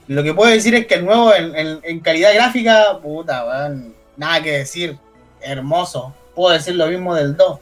lo 0.08 0.24
que 0.24 0.34
puedo 0.34 0.50
decir 0.50 0.74
es 0.74 0.86
que 0.86 0.96
el 0.96 1.04
nuevo 1.04 1.32
en, 1.32 2.00
calidad 2.00 2.34
gráfica, 2.34 2.98
puta, 3.00 3.70
nada 4.16 4.42
que 4.42 4.58
decir, 4.58 4.98
hermoso. 5.40 6.12
Puedo 6.34 6.52
decir 6.52 6.74
lo 6.74 6.88
mismo 6.88 7.14
del 7.14 7.36
2. 7.36 7.60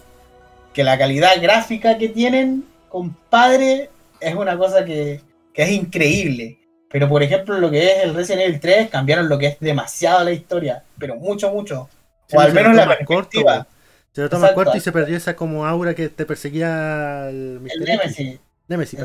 Que 0.72 0.84
la 0.84 0.96
calidad 0.96 1.40
gráfica 1.42 1.98
que 1.98 2.08
tienen, 2.08 2.64
compadre, 2.88 3.90
es 4.20 4.34
una 4.34 4.56
cosa 4.56 4.84
que 4.84 5.20
es 5.54 5.70
increíble. 5.70 6.58
Pero 6.90 7.08
por 7.08 7.22
ejemplo, 7.22 7.58
lo 7.58 7.70
que 7.70 7.86
es 7.86 8.04
el 8.04 8.14
Resident 8.14 8.42
Evil 8.48 8.60
3, 8.60 8.90
cambiaron 8.90 9.28
lo 9.28 9.38
que 9.38 9.46
es 9.48 9.60
demasiado 9.60 10.24
la 10.24 10.32
historia, 10.32 10.82
pero 10.98 11.16
mucho, 11.16 11.50
mucho. 11.50 11.88
Sí, 12.26 12.36
o 12.36 12.40
al 12.40 12.52
menos 12.52 12.74
la 12.74 12.86
corto, 13.04 13.06
perspectiva. 13.06 13.52
weón. 13.52 13.66
Se 14.12 14.22
lo 14.22 14.28
toma 14.30 14.54
corto 14.54 14.76
y 14.76 14.80
se 14.80 14.90
perdió 14.92 15.16
esa 15.16 15.36
como 15.36 15.66
aura 15.66 15.94
que 15.94 16.08
te 16.08 16.26
perseguía 16.26 17.28
el. 17.28 17.60
El. 17.70 17.84
Nemesis. 17.84 18.40
Nemesis. 18.66 19.00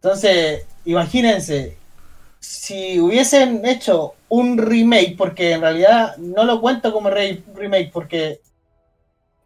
Entonces, 0.00 0.66
imagínense, 0.84 1.76
si 2.40 3.00
hubiesen 3.00 3.64
hecho 3.66 4.14
un 4.28 4.58
remake, 4.58 5.16
porque 5.16 5.52
en 5.52 5.60
realidad 5.62 6.16
no 6.18 6.44
lo 6.44 6.60
cuento 6.60 6.92
como 6.92 7.10
re- 7.10 7.42
remake, 7.54 7.90
porque, 7.92 8.40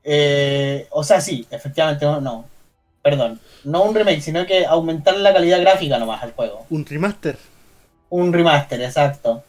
eh, 0.04 0.86
o 0.90 1.04
sea, 1.04 1.20
sí, 1.20 1.46
efectivamente, 1.50 2.04
no, 2.04 2.20
no, 2.20 2.44
perdón, 3.02 3.40
no 3.64 3.82
un 3.84 3.94
remake, 3.94 4.20
sino 4.20 4.46
que 4.46 4.64
aumentar 4.64 5.16
la 5.16 5.32
calidad 5.32 5.60
gráfica 5.60 5.98
nomás 5.98 6.22
al 6.22 6.32
juego. 6.32 6.66
Un 6.70 6.86
remaster. 6.86 7.36
Un 8.08 8.32
remaster, 8.32 8.80
exacto. 8.82 9.42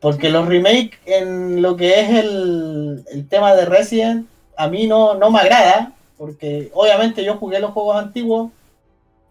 Porque 0.00 0.30
los 0.30 0.46
remakes 0.46 0.98
en 1.04 1.60
lo 1.60 1.76
que 1.76 2.00
es 2.00 2.10
el, 2.10 3.04
el 3.10 3.28
tema 3.28 3.54
de 3.54 3.64
Resident, 3.64 4.26
a 4.56 4.68
mí 4.68 4.86
no, 4.86 5.14
no 5.14 5.30
me 5.30 5.40
agrada, 5.40 5.92
porque 6.16 6.70
obviamente 6.74 7.24
yo 7.24 7.36
jugué 7.36 7.60
los 7.60 7.72
juegos 7.72 7.96
antiguos 7.96 8.50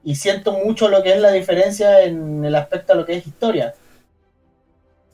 y 0.03 0.15
siento 0.15 0.53
mucho 0.53 0.87
lo 0.89 1.03
que 1.03 1.13
es 1.13 1.21
la 1.21 1.31
diferencia 1.31 2.01
en 2.03 2.45
el 2.45 2.55
aspecto 2.55 2.93
de 2.93 2.99
lo 2.99 3.05
que 3.05 3.15
es 3.15 3.27
historia. 3.27 3.73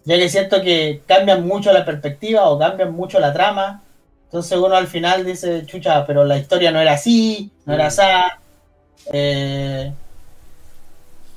Ya 0.05 0.17
que 0.17 0.29
siento 0.29 0.61
que 0.61 1.01
cambian 1.05 1.47
mucho 1.47 1.71
la 1.71 1.85
perspectiva 1.85 2.49
o 2.49 2.59
cambian 2.59 2.93
mucho 2.93 3.19
la 3.19 3.33
trama. 3.33 3.82
Entonces 4.33 4.57
uno 4.57 4.73
al 4.75 4.87
final 4.87 5.23
dice, 5.23 5.63
chucha, 5.67 6.07
pero 6.07 6.25
la 6.25 6.39
historia 6.39 6.71
no 6.71 6.79
era 6.79 6.93
así, 6.93 7.51
no 7.67 7.75
era 7.75 7.85
así. 7.85 8.01
Eh, 9.13 9.93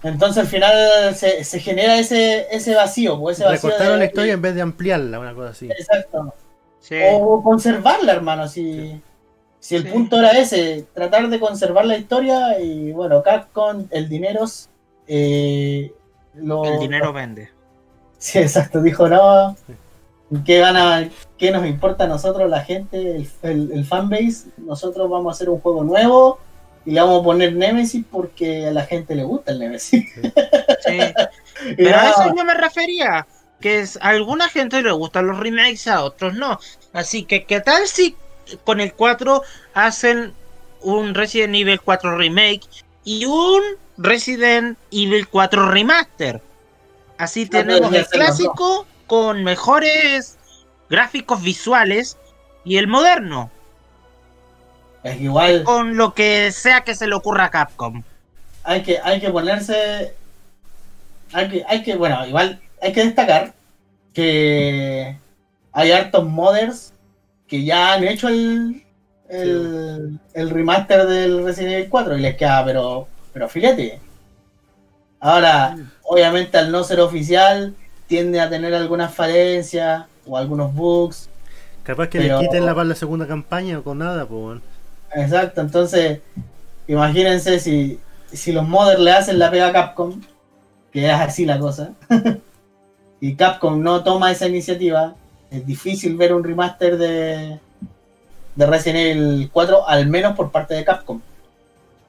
entonces 0.02 0.38
al 0.38 0.46
final 0.46 1.14
se, 1.14 1.44
se 1.44 1.60
genera 1.60 1.98
ese, 1.98 2.46
ese 2.50 2.74
vacío, 2.74 3.20
pues, 3.20 3.36
ese 3.38 3.44
vacío 3.46 3.68
Recortaron 3.68 3.92
de- 3.94 3.98
la 3.98 4.04
historia 4.06 4.32
en 4.32 4.40
vez 4.40 4.54
de 4.54 4.62
ampliarla, 4.62 5.20
una 5.20 5.34
cosa 5.34 5.50
así. 5.50 5.66
Exacto. 5.70 6.32
Sí. 6.80 6.96
O 7.20 7.42
conservarla, 7.42 8.12
hermano. 8.12 8.48
Si, 8.48 8.98
si 9.60 9.76
el 9.76 9.82
Sí. 9.82 9.88
punto 9.90 10.18
era 10.18 10.30
ese, 10.30 10.86
tratar 10.94 11.28
de 11.28 11.38
conservar 11.38 11.84
la 11.84 11.98
historia 11.98 12.58
y 12.58 12.92
bueno, 12.92 13.22
Capcom, 13.22 13.86
el 13.90 14.08
dinero. 14.08 14.46
eh, 15.06 15.92
lo- 16.36 16.64
El 16.64 16.78
dinero 16.80 17.12
vende. 17.12 17.50
Sí, 18.16 18.38
exacto. 18.38 18.80
Dijo, 18.80 19.06
no. 19.06 19.54
¿Qué, 20.44 20.58
gana, 20.58 21.08
¿Qué 21.38 21.50
nos 21.50 21.66
importa 21.66 22.04
a 22.04 22.08
nosotros, 22.08 22.50
la 22.50 22.62
gente, 22.62 23.16
el, 23.16 23.28
el, 23.42 23.72
el 23.72 23.84
fanbase? 23.84 24.48
Nosotros 24.56 25.08
vamos 25.08 25.32
a 25.32 25.34
hacer 25.34 25.48
un 25.48 25.60
juego 25.60 25.84
nuevo 25.84 26.40
y 26.86 26.92
le 26.92 27.00
vamos 27.00 27.20
a 27.20 27.24
poner 27.24 27.52
Nemesis 27.52 28.04
porque 28.10 28.68
a 28.68 28.70
la 28.70 28.84
gente 28.86 29.16
le 29.16 29.24
gusta 29.24 29.50
el 29.52 29.58
Nemesis. 29.58 30.04
Sí. 30.14 30.98
Pero 31.76 31.96
a 31.96 32.10
eso 32.10 32.34
yo 32.36 32.44
me 32.44 32.54
refería. 32.54 33.26
Que 33.60 33.80
es, 33.80 33.96
a 33.96 34.10
alguna 34.10 34.48
gente 34.48 34.82
le 34.82 34.92
gustan 34.92 35.26
los 35.26 35.38
remakes, 35.38 35.88
a 35.88 36.04
otros 36.04 36.34
no. 36.34 36.60
Así 36.92 37.24
que, 37.24 37.44
¿qué 37.44 37.60
tal 37.60 37.86
si 37.88 38.14
con 38.64 38.80
el 38.80 38.92
4 38.92 39.42
hacen 39.74 40.32
un 40.82 41.14
Resident 41.14 41.54
Evil 41.54 41.80
4 41.80 42.16
remake 42.16 42.62
y 43.02 43.24
un 43.24 43.62
Resident 43.96 44.78
Evil 44.92 45.26
4 45.28 45.70
remaster? 45.70 46.40
Así 47.18 47.46
tenemos 47.46 47.92
el 47.92 48.06
clásico 48.06 48.86
con 49.06 49.44
mejores 49.44 50.36
gráficos 50.88 51.42
visuales 51.42 52.16
y 52.64 52.78
el 52.78 52.88
moderno, 52.88 53.50
es 55.02 55.20
igual. 55.20 55.62
con 55.64 55.96
lo 55.96 56.14
que 56.14 56.50
sea 56.52 56.82
que 56.82 56.94
se 56.94 57.06
le 57.06 57.14
ocurra 57.14 57.44
a 57.44 57.50
Capcom. 57.50 58.02
hay 58.64 58.82
que, 58.82 58.98
hay 59.02 59.20
que 59.20 59.30
ponerse. 59.30 60.14
Hay 61.32 61.48
que, 61.48 61.64
hay 61.68 61.82
que, 61.82 61.96
bueno, 61.96 62.26
igual 62.26 62.60
hay 62.80 62.92
que 62.92 63.04
destacar 63.04 63.52
que 64.12 65.16
hay 65.72 65.92
hartos 65.92 66.24
modders 66.24 66.92
que 67.46 67.64
ya 67.64 67.92
han 67.92 68.04
hecho 68.04 68.28
el, 68.28 68.82
el, 69.28 70.18
el 70.32 70.50
remaster 70.50 71.06
del 71.06 71.44
Resident 71.44 71.74
Evil 71.74 71.88
4 71.90 72.16
y 72.16 72.20
les 72.20 72.36
queda, 72.36 72.64
pero, 72.64 73.08
pero 73.32 73.48
fíjate. 73.48 74.00
Ahora, 75.20 75.76
obviamente 76.02 76.58
al 76.58 76.70
no 76.70 76.82
ser 76.84 77.00
oficial, 77.00 77.74
tiende 78.06 78.40
a 78.40 78.48
tener 78.48 78.74
algunas 78.74 79.12
falencias 79.14 80.04
o 80.26 80.36
algunos 80.36 80.74
bugs. 80.74 81.28
Capaz 81.82 82.08
que 82.08 82.18
Pero- 82.18 82.40
le 82.40 82.46
quiten 82.46 82.66
la 82.66 82.74
para 82.74 82.88
la 82.88 82.94
segunda 82.94 83.26
campaña 83.26 83.78
o 83.78 83.82
con 83.84 83.98
nada, 83.98 84.26
pues. 84.26 84.60
Exacto, 85.14 85.60
entonces, 85.60 86.20
imagínense 86.88 87.58
si, 87.60 88.00
si 88.32 88.52
los 88.52 88.66
modders 88.66 89.00
le 89.00 89.12
hacen 89.12 89.38
la 89.38 89.50
pega 89.50 89.68
a 89.68 89.72
Capcom, 89.72 90.20
que 90.92 91.06
es 91.06 91.12
así 91.12 91.46
la 91.46 91.58
cosa, 91.58 91.90
y 93.20 93.34
Capcom 93.36 93.80
no 93.82 94.02
toma 94.02 94.32
esa 94.32 94.48
iniciativa, 94.48 95.14
es 95.50 95.64
difícil 95.64 96.16
ver 96.16 96.34
un 96.34 96.42
remaster 96.42 96.98
de, 96.98 97.60
de 98.56 98.66
Resident 98.66 98.98
Evil 99.16 99.50
4, 99.52 99.88
al 99.88 100.06
menos 100.08 100.34
por 100.36 100.50
parte 100.50 100.74
de 100.74 100.84
Capcom. 100.84 101.20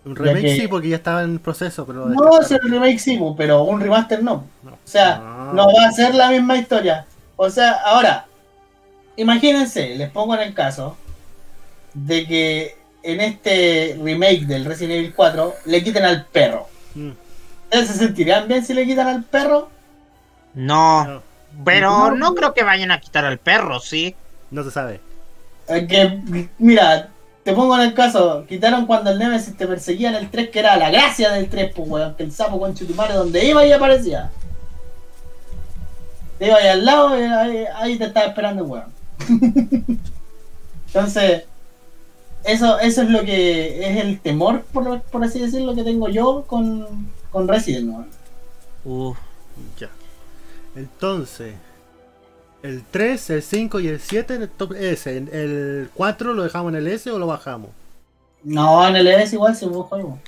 Un 0.07 0.15
remake 0.15 0.41
que- 0.41 0.55
sí, 0.61 0.67
porque 0.67 0.89
ya 0.89 0.95
estaba 0.97 1.21
en 1.23 1.39
proceso, 1.39 1.85
pero. 1.85 2.05
No, 2.07 2.41
si 2.43 2.53
el 2.55 2.61
remake 2.61 2.99
sí, 2.99 3.17
bu, 3.17 3.35
pero 3.35 3.63
un 3.63 3.79
remaster 3.81 4.23
no. 4.23 4.45
No. 4.63 4.71
O 4.71 4.77
sea, 4.83 5.21
Ah. 5.23 5.51
no 5.53 5.67
va 5.67 5.87
a 5.87 5.91
ser 5.91 6.15
la 6.15 6.29
misma 6.31 6.57
historia. 6.57 7.05
O 7.35 7.49
sea, 7.49 7.71
ahora, 7.85 8.25
imagínense, 9.15 9.95
les 9.95 10.09
pongo 10.09 10.35
en 10.35 10.41
el 10.41 10.53
caso 10.53 10.97
de 11.93 12.25
que 12.27 12.77
en 13.03 13.21
este 13.21 13.97
remake 14.01 14.45
del 14.45 14.65
Resident 14.65 14.93
Evil 14.99 15.13
4 15.15 15.53
le 15.65 15.83
quiten 15.83 16.03
al 16.05 16.25
perro. 16.25 16.67
Mm, 16.95 17.11
¿Ustedes 17.65 17.87
se 17.87 17.93
sentirían 17.93 18.47
bien 18.47 18.65
si 18.65 18.73
le 18.73 18.85
quitan 18.85 19.07
al 19.07 19.23
perro? 19.23 19.69
No, 20.53 21.05
no, 21.05 21.21
pero 21.63 21.89
No. 22.09 22.15
no 22.15 22.35
creo 22.35 22.53
que 22.53 22.63
vayan 22.63 22.91
a 22.91 22.99
quitar 22.99 23.25
al 23.25 23.37
perro, 23.37 23.79
¿sí? 23.79 24.15
no 24.49 24.63
se 24.63 24.71
sabe. 24.71 25.01
Eh, 25.67 25.85
que, 25.87 26.47
mira, 26.57 27.09
te 27.47 27.53
pongo 27.53 27.75
en 27.75 27.81
el 27.83 27.93
caso, 27.93 28.43
quitaron 28.45 28.85
cuando 28.85 29.09
el 29.09 29.19
Nemesis 29.19 29.55
te 29.55 29.65
perseguía 29.65 30.09
en 30.09 30.15
el 30.15 30.29
3, 30.29 30.49
que 30.49 30.59
era 30.59 30.75
la 30.75 30.89
gracia 30.89 31.31
del 31.31 31.47
3, 31.47 31.71
pues 31.73 31.89
weón, 31.89 32.13
que 32.15 32.23
el 32.23 32.33
sapo 32.33 32.59
con 32.59 32.75
Chutumare 32.75 33.13
donde 33.13 33.45
iba 33.45 33.65
y 33.65 33.71
aparecía. 33.71 34.31
Te 36.37 36.47
iba 36.47 36.57
ahí 36.57 36.67
al 36.67 36.83
lado 36.83 37.17
y 37.17 37.23
ahí, 37.23 37.65
ahí 37.73 37.97
te 37.97 38.03
estaba 38.03 38.25
esperando 38.25 38.65
weón. 38.65 38.93
Entonces, 40.87 41.45
eso, 42.43 42.79
eso 42.79 43.01
es 43.03 43.09
lo 43.09 43.21
que 43.21 43.91
es 43.91 44.03
el 44.03 44.19
temor, 44.19 44.63
por, 44.63 45.23
así 45.23 45.39
decirlo, 45.39 45.73
que 45.73 45.85
tengo 45.85 46.09
yo 46.09 46.43
con, 46.47 47.09
con 47.31 47.47
Resident, 47.47 47.87
weón. 47.87 48.07
Uf, 48.83 49.17
Ya. 49.79 49.87
Entonces, 50.75 51.53
el 52.63 52.83
3, 52.89 53.29
el 53.31 53.43
5 53.43 53.79
y 53.79 53.87
el 53.87 53.99
7 53.99 54.35
en 54.35 54.41
el 54.43 54.49
top 54.49 54.73
S. 54.73 55.15
¿En 55.17 55.29
¿El 55.31 55.89
4 55.93 56.33
lo 56.33 56.43
dejamos 56.43 56.71
en 56.71 56.77
el 56.77 56.87
S 56.87 57.09
o 57.11 57.19
lo 57.19 57.27
bajamos? 57.27 57.69
No, 58.43 58.87
en 58.87 58.95
el 58.95 59.07
ES 59.07 59.33
igual 59.33 59.55
se 59.55 59.65
hubo 59.65 59.83
juego. 59.83 60.19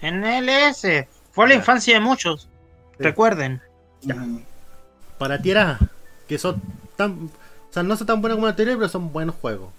En 0.00 0.24
LS. 0.24 1.06
Fue 1.32 1.46
la 1.46 1.54
Ya. 1.54 1.60
infancia 1.60 1.94
de 1.94 2.00
muchos. 2.00 2.48
Sí. 2.98 3.04
Recuerden. 3.04 3.60
Ya. 4.00 4.14
Mm. 4.16 4.42
Para 5.18 5.40
ti 5.40 5.50
era 5.52 5.78
que 6.26 6.38
son 6.38 6.60
tan. 6.96 7.30
O 7.70 7.72
sea, 7.72 7.82
no 7.82 7.96
son 7.96 8.06
tan 8.06 8.20
buenos 8.20 8.36
como 8.36 8.46
los 8.46 8.52
anteriores, 8.52 8.78
pero 8.78 8.88
son 8.88 9.12
buenos 9.12 9.34
juegos. 9.40 9.70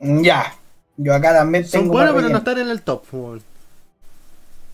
Mm, 0.00 0.22
Ya. 0.22 0.54
Yo 0.96 1.14
acá 1.14 1.32
también 1.32 1.64
Son 1.64 1.82
tengo 1.82 1.92
buenos, 1.92 2.12
más 2.12 2.22
pero 2.22 2.32
no 2.32 2.38
están 2.38 2.58
en 2.58 2.68
el 2.68 2.82
top. 2.82 3.04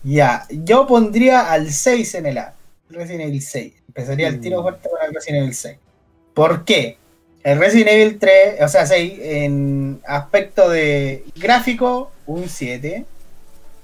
Ya. 0.03 0.45
Yo 0.49 0.85
pondría 0.87 1.51
al 1.51 1.71
6 1.71 2.15
en 2.15 2.25
el 2.25 2.37
A. 2.39 2.53
Resident 2.89 3.21
Evil 3.29 3.41
6. 3.41 3.73
Empezaría 3.87 4.27
el 4.27 4.41
tiro 4.41 4.59
Mm. 4.59 4.63
fuerte 4.63 4.89
con 4.89 4.99
el 5.07 5.13
Resident 5.13 5.43
Evil 5.43 5.53
6. 5.55 5.77
¿Por 6.35 6.65
qué? 6.65 6.97
El 7.43 7.59
Resident 7.59 7.89
Evil 7.89 8.19
3, 8.19 8.61
o 8.61 8.67
sea, 8.67 8.85
6, 8.85 9.19
en 9.21 10.01
aspecto 10.05 10.69
de 10.69 11.23
gráfico, 11.35 12.11
un 12.27 12.49
7. 12.49 13.05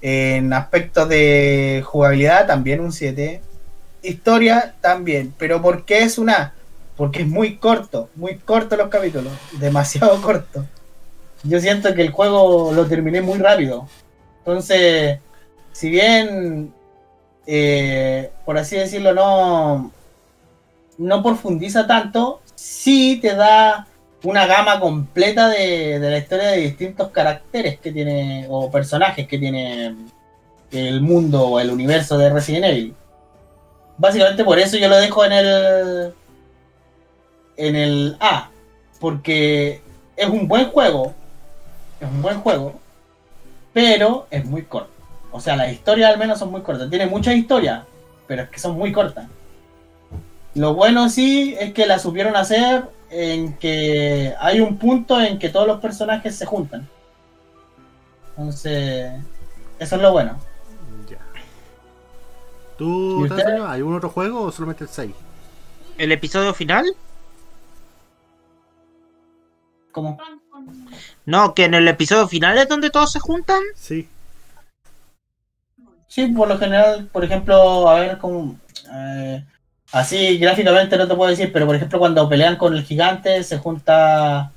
En 0.02 0.52
aspecto 0.52 1.06
de 1.06 1.82
jugabilidad, 1.84 2.46
también 2.46 2.80
un 2.80 2.92
7. 2.92 3.40
Historia, 4.02 4.74
también. 4.82 5.34
Pero 5.38 5.62
¿por 5.62 5.84
qué 5.86 6.02
es 6.02 6.18
un 6.18 6.28
A? 6.28 6.52
Porque 6.96 7.22
es 7.22 7.28
muy 7.28 7.56
corto, 7.56 8.10
muy 8.16 8.36
corto 8.36 8.76
los 8.76 8.88
capítulos. 8.88 9.32
Demasiado 9.58 10.20
corto. 10.20 10.66
Yo 11.42 11.58
siento 11.58 11.94
que 11.94 12.02
el 12.02 12.10
juego 12.10 12.72
lo 12.72 12.86
terminé 12.86 13.22
muy 13.22 13.38
rápido. 13.38 13.88
Entonces, 14.40 15.20
si 15.72 15.88
bien, 15.88 16.74
eh, 17.46 18.30
por 18.44 18.58
así 18.58 18.76
decirlo, 18.76 19.14
no, 19.14 19.90
no 20.98 21.22
profundiza 21.22 21.86
tanto, 21.86 22.41
sí 22.62 23.18
te 23.20 23.34
da 23.34 23.86
una 24.22 24.46
gama 24.46 24.78
completa 24.78 25.48
de, 25.48 25.98
de 25.98 26.10
la 26.10 26.18
historia 26.18 26.48
de 26.48 26.58
distintos 26.58 27.08
caracteres 27.10 27.80
que 27.80 27.90
tiene, 27.90 28.46
o 28.48 28.70
personajes 28.70 29.26
que 29.26 29.38
tiene 29.38 29.96
el 30.70 31.00
mundo 31.00 31.48
o 31.48 31.60
el 31.60 31.70
universo 31.70 32.16
de 32.16 32.30
Resident 32.30 32.66
Evil. 32.66 32.94
Básicamente 33.98 34.44
por 34.44 34.58
eso 34.58 34.76
yo 34.76 34.88
lo 34.88 34.96
dejo 34.96 35.24
en 35.24 35.32
el 35.32 36.14
en 37.56 37.76
el 37.76 38.16
A, 38.20 38.48
porque 39.00 39.82
es 40.16 40.28
un 40.28 40.48
buen 40.48 40.66
juego, 40.66 41.12
es 42.00 42.08
un 42.08 42.22
buen 42.22 42.40
juego, 42.40 42.80
pero 43.72 44.26
es 44.30 44.44
muy 44.44 44.62
corto. 44.62 44.90
O 45.32 45.40
sea, 45.40 45.56
las 45.56 45.72
historias 45.72 46.10
al 46.10 46.18
menos 46.18 46.38
son 46.38 46.50
muy 46.50 46.62
cortas. 46.62 46.88
Tiene 46.88 47.06
muchas 47.06 47.34
historias, 47.34 47.82
pero 48.26 48.42
es 48.42 48.50
que 48.50 48.58
son 48.58 48.76
muy 48.76 48.92
cortas. 48.92 49.26
Lo 50.54 50.74
bueno 50.74 51.08
sí 51.08 51.56
es 51.58 51.72
que 51.72 51.86
la 51.86 51.98
supieron 51.98 52.36
hacer 52.36 52.84
en 53.10 53.54
que 53.58 54.34
hay 54.38 54.60
un 54.60 54.78
punto 54.78 55.20
en 55.20 55.38
que 55.38 55.48
todos 55.48 55.66
los 55.66 55.80
personajes 55.80 56.36
se 56.36 56.46
juntan. 56.46 56.88
Entonces, 58.30 59.12
eso 59.78 59.96
es 59.96 60.02
lo 60.02 60.12
bueno. 60.12 60.38
Ya. 61.10 61.18
¿Tú, 62.76 63.20
¿Y 63.20 63.22
usted? 63.24 63.36
Tatsuro, 63.44 63.66
algún 63.66 63.94
otro 63.94 64.08
juego 64.08 64.42
o 64.42 64.52
solamente 64.52 64.84
el 64.84 64.90
6? 64.90 65.12
¿El 65.98 66.12
episodio 66.12 66.54
final? 66.54 66.86
Como 69.90 70.18
No, 71.26 71.54
que 71.54 71.64
en 71.64 71.74
el 71.74 71.86
episodio 71.86 72.26
final 72.26 72.56
es 72.56 72.68
donde 72.68 72.90
todos 72.90 73.12
se 73.12 73.20
juntan. 73.20 73.60
Sí. 73.74 74.08
Sí, 76.08 76.26
por 76.28 76.48
lo 76.48 76.58
general, 76.58 77.08
por 77.12 77.24
ejemplo, 77.24 77.88
a 77.88 78.00
ver, 78.00 78.18
como 78.18 78.56
eh, 78.94 79.44
así 79.92 80.38
gráficamente 80.38 80.96
no 80.96 81.06
te 81.06 81.14
puedo 81.14 81.30
decir, 81.30 81.52
pero 81.52 81.66
por 81.66 81.76
ejemplo 81.76 81.98
cuando 81.98 82.28
pelean 82.28 82.56
con 82.56 82.74
el 82.74 82.82
gigante 82.82 83.42
se 83.44 83.58
junta 83.58 84.52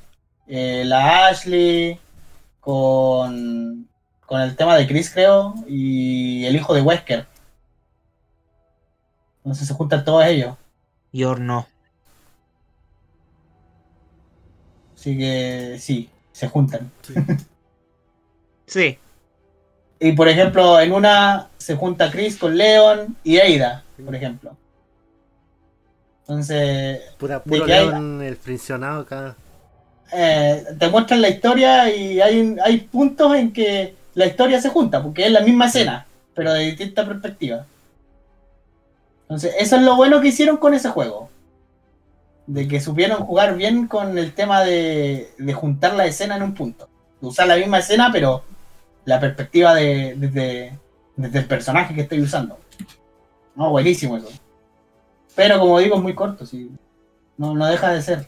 eh, 0.47 0.83
la 0.85 1.27
Ashley 1.27 1.99
con, 2.59 3.87
con 4.25 4.41
el 4.41 4.55
tema 4.55 4.75
de 4.75 4.87
Chris, 4.87 5.11
creo, 5.11 5.53
y 5.67 6.45
el 6.45 6.55
hijo 6.55 6.73
de 6.73 6.81
Wesker. 6.81 7.27
Entonces 9.43 9.67
se 9.67 9.73
juntan 9.73 10.03
todos 10.03 10.25
ellos. 10.25 10.55
Yo 11.11 11.35
no. 11.35 11.67
Así 14.95 15.17
que 15.17 15.77
sí, 15.79 16.09
se 16.31 16.47
juntan. 16.47 16.91
Sí. 18.67 18.97
Y 19.99 20.13
por 20.13 20.27
ejemplo, 20.27 20.79
en 20.79 20.91
una 20.91 21.49
se 21.57 21.75
junta 21.75 22.09
Chris 22.09 22.35
con 22.37 22.57
Leon 22.57 23.15
y 23.23 23.37
Ada, 23.37 23.83
por 24.03 24.15
ejemplo. 24.15 24.57
Entonces, 26.27 27.01
Pura, 27.17 27.43
puro 27.43 27.65
hay- 27.65 28.27
el 28.27 28.35
frencionado 28.37 29.01
acá. 29.01 29.35
eh, 30.11 30.63
te 30.79 30.89
muestran 30.89 31.21
la 31.21 31.29
historia 31.29 31.93
y 31.95 32.19
hay, 32.21 32.55
hay 32.63 32.77
puntos 32.81 33.35
en 33.35 33.51
que 33.53 33.95
la 34.13 34.25
historia 34.25 34.61
se 34.61 34.69
junta, 34.69 35.01
porque 35.03 35.25
es 35.25 35.31
la 35.31 35.41
misma 35.41 35.65
escena, 35.65 36.05
pero 36.33 36.53
de 36.53 36.63
distinta 36.65 37.05
perspectiva. 37.05 37.65
Entonces, 39.23 39.55
eso 39.59 39.75
es 39.75 39.81
lo 39.81 39.95
bueno 39.95 40.21
que 40.21 40.29
hicieron 40.29 40.57
con 40.57 40.73
ese 40.73 40.89
juego. 40.89 41.29
De 42.47 42.67
que 42.67 42.79
supieron 42.79 43.25
jugar 43.25 43.55
bien 43.57 43.87
con 43.87 44.17
el 44.17 44.33
tema 44.33 44.63
de, 44.63 45.31
de 45.37 45.53
juntar 45.53 45.95
la 45.95 46.05
escena 46.05 46.37
en 46.37 46.43
un 46.43 46.53
punto. 46.53 46.87
De 47.19 47.27
usar 47.27 47.47
la 47.47 47.55
misma 47.57 47.79
escena, 47.79 48.09
pero 48.11 48.43
la 49.05 49.19
perspectiva 49.19 49.73
de, 49.73 50.13
desde, 50.15 50.77
desde 51.15 51.39
el 51.39 51.45
personaje 51.45 51.95
que 51.95 52.01
estoy 52.01 52.21
usando. 52.21 52.59
No, 53.55 53.71
buenísimo 53.71 54.17
eso. 54.17 54.29
Pero 55.35 55.59
como 55.59 55.79
digo, 55.79 55.95
es 55.97 56.01
muy 56.01 56.15
corto, 56.15 56.45
sí. 56.45 56.71
No, 57.37 57.53
no 57.53 57.65
deja 57.67 57.91
de 57.91 58.01
ser. 58.01 58.25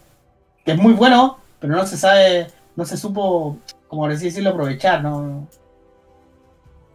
Que 0.65 0.73
es 0.73 0.77
muy 0.77 0.93
bueno, 0.93 1.37
pero 1.59 1.73
no 1.75 1.85
se 1.85 1.97
sabe, 1.97 2.47
no 2.75 2.85
se 2.85 2.97
supo, 2.97 3.57
como 3.87 4.03
por 4.03 4.11
así 4.11 4.25
decirlo, 4.25 4.49
aprovechar, 4.51 5.01
no, 5.01 5.47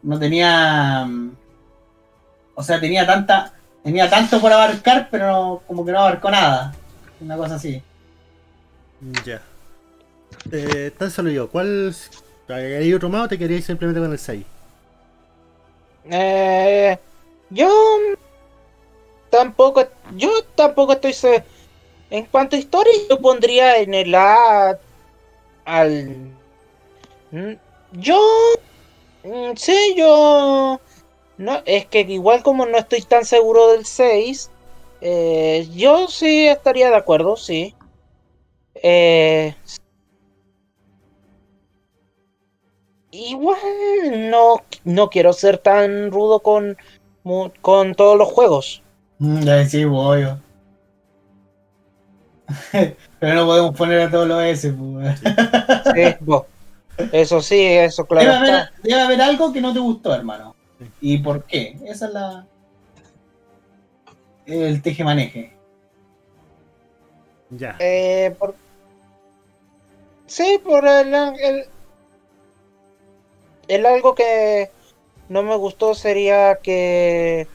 no 0.03 0.19
tenía, 0.19 1.05
mm, 1.07 1.31
o 2.55 2.63
sea, 2.63 2.79
tenía 2.81 3.07
tanta, 3.07 3.55
tenía 3.83 4.11
tanto 4.11 4.41
por 4.41 4.53
abarcar, 4.53 5.09
pero 5.11 5.27
no- 5.33 5.63
como 5.67 5.85
que 5.85 5.93
no 5.93 6.01
abarcó 6.01 6.31
nada, 6.31 6.75
una 7.21 7.37
cosa 7.37 7.55
así. 7.55 7.83
Ya. 9.25 9.41
Eh, 10.51 10.93
tan 10.99 11.11
solo 11.11 11.31
yo, 11.31 11.49
¿cuál. 11.49 11.95
¿Hay 12.49 12.93
otro 12.93 13.09
más 13.09 13.23
o 13.25 13.29
te 13.29 13.39
queríais 13.39 13.65
simplemente 13.65 14.01
con 14.01 14.13
el 14.13 14.19
6? 14.19 14.45
Eh, 16.11 16.99
yo 17.51 17.69
tampoco, 19.33 19.85
yo 20.17 20.31
tampoco 20.55 20.93
estoy 20.95 21.15
se- 21.15 21.45
En 22.11 22.27
cuanto 22.27 22.57
a 22.57 22.61
historia, 22.61 22.93
yo 23.11 23.19
pondría 23.21 23.79
en 23.79 23.95
el 23.95 24.15
A 24.15 24.79
al. 25.67 26.33
Mm, 27.33 27.55
Yo. 27.93 28.19
mm, 29.25 29.53
Sí, 29.57 29.95
yo. 29.97 30.81
No, 31.39 31.63
es 31.67 31.87
que 31.87 32.01
igual 32.03 32.43
como 32.43 32.67
no 32.67 32.79
estoy 32.79 33.03
tan 33.03 33.25
seguro 33.27 33.73
del 33.73 33.87
6, 33.87 34.51
eh, 35.01 35.69
yo 35.75 36.09
sí 36.09 36.49
estaría 36.49 36.91
de 36.91 36.97
acuerdo, 36.97 37.37
sí. 37.37 37.75
Eh, 38.75 39.55
igual 43.13 44.31
no, 44.31 44.57
no 44.85 45.09
quiero 45.09 45.33
ser 45.33 45.59
tan 45.59 46.11
rudo 46.11 46.41
con, 46.41 46.77
con 47.61 47.95
todos 47.95 48.19
los 48.19 48.29
juegos. 48.29 48.82
Mm, 49.23 49.43
Ya 49.45 49.65
sí, 49.69 49.85
voy. 49.85 50.27
pero 53.21 53.35
no 53.35 53.47
podemos 53.47 53.77
poner 53.77 54.01
a 54.03 54.11
todos 54.11 54.27
los 54.29 54.43
S. 54.43 54.73
pues. 54.73 55.21
Sí, 55.95 56.17
bo. 56.21 56.47
Eso 57.11 57.41
sí, 57.41 57.65
eso 57.65 58.07
Debe 58.11 58.25
claro 58.25 58.39
haber, 58.39 58.55
está. 58.55 58.73
debe 58.83 59.01
haber 59.01 59.23
algo 59.23 59.53
que 59.53 59.61
no 59.61 59.73
te 59.73 59.79
gustó, 59.79 60.15
hermano. 60.15 60.55
¿Y 61.01 61.19
por 61.19 61.45
qué? 61.45 61.77
Esa 61.87 62.07
es 62.07 62.13
la. 62.13 62.47
El 64.47 64.83
teje-maneje. 64.83 65.53
Ya. 67.51 67.77
Eh, 67.79 68.35
por... 68.39 68.55
Sí, 70.27 70.59
por 70.65 70.87
el, 70.87 71.15
el, 71.15 71.65
el 73.69 73.87
algo 73.87 74.15
que 74.15 74.71
no 75.29 75.43
me 75.43 75.55
gustó 75.57 75.95
sería 75.95 76.57
que 76.63 77.47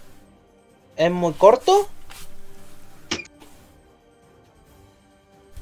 es 0.97 1.11
muy 1.11 1.33
corto. 1.33 1.87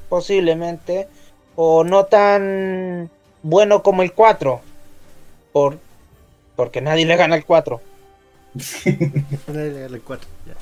Posiblemente. 0.08 1.08
O 1.56 1.84
no 1.84 2.04
tan 2.04 3.10
bueno 3.42 3.82
como 3.82 4.02
el 4.02 4.12
4. 4.12 4.60
Por, 5.52 5.78
porque 6.54 6.80
nadie 6.80 7.06
le 7.06 7.16
gana 7.16 7.36
el 7.36 7.44
4. 7.44 7.80
Dale, 9.46 9.80
dale, 9.80 10.00
cuatro, 10.00 10.28
Ya. 10.46 10.54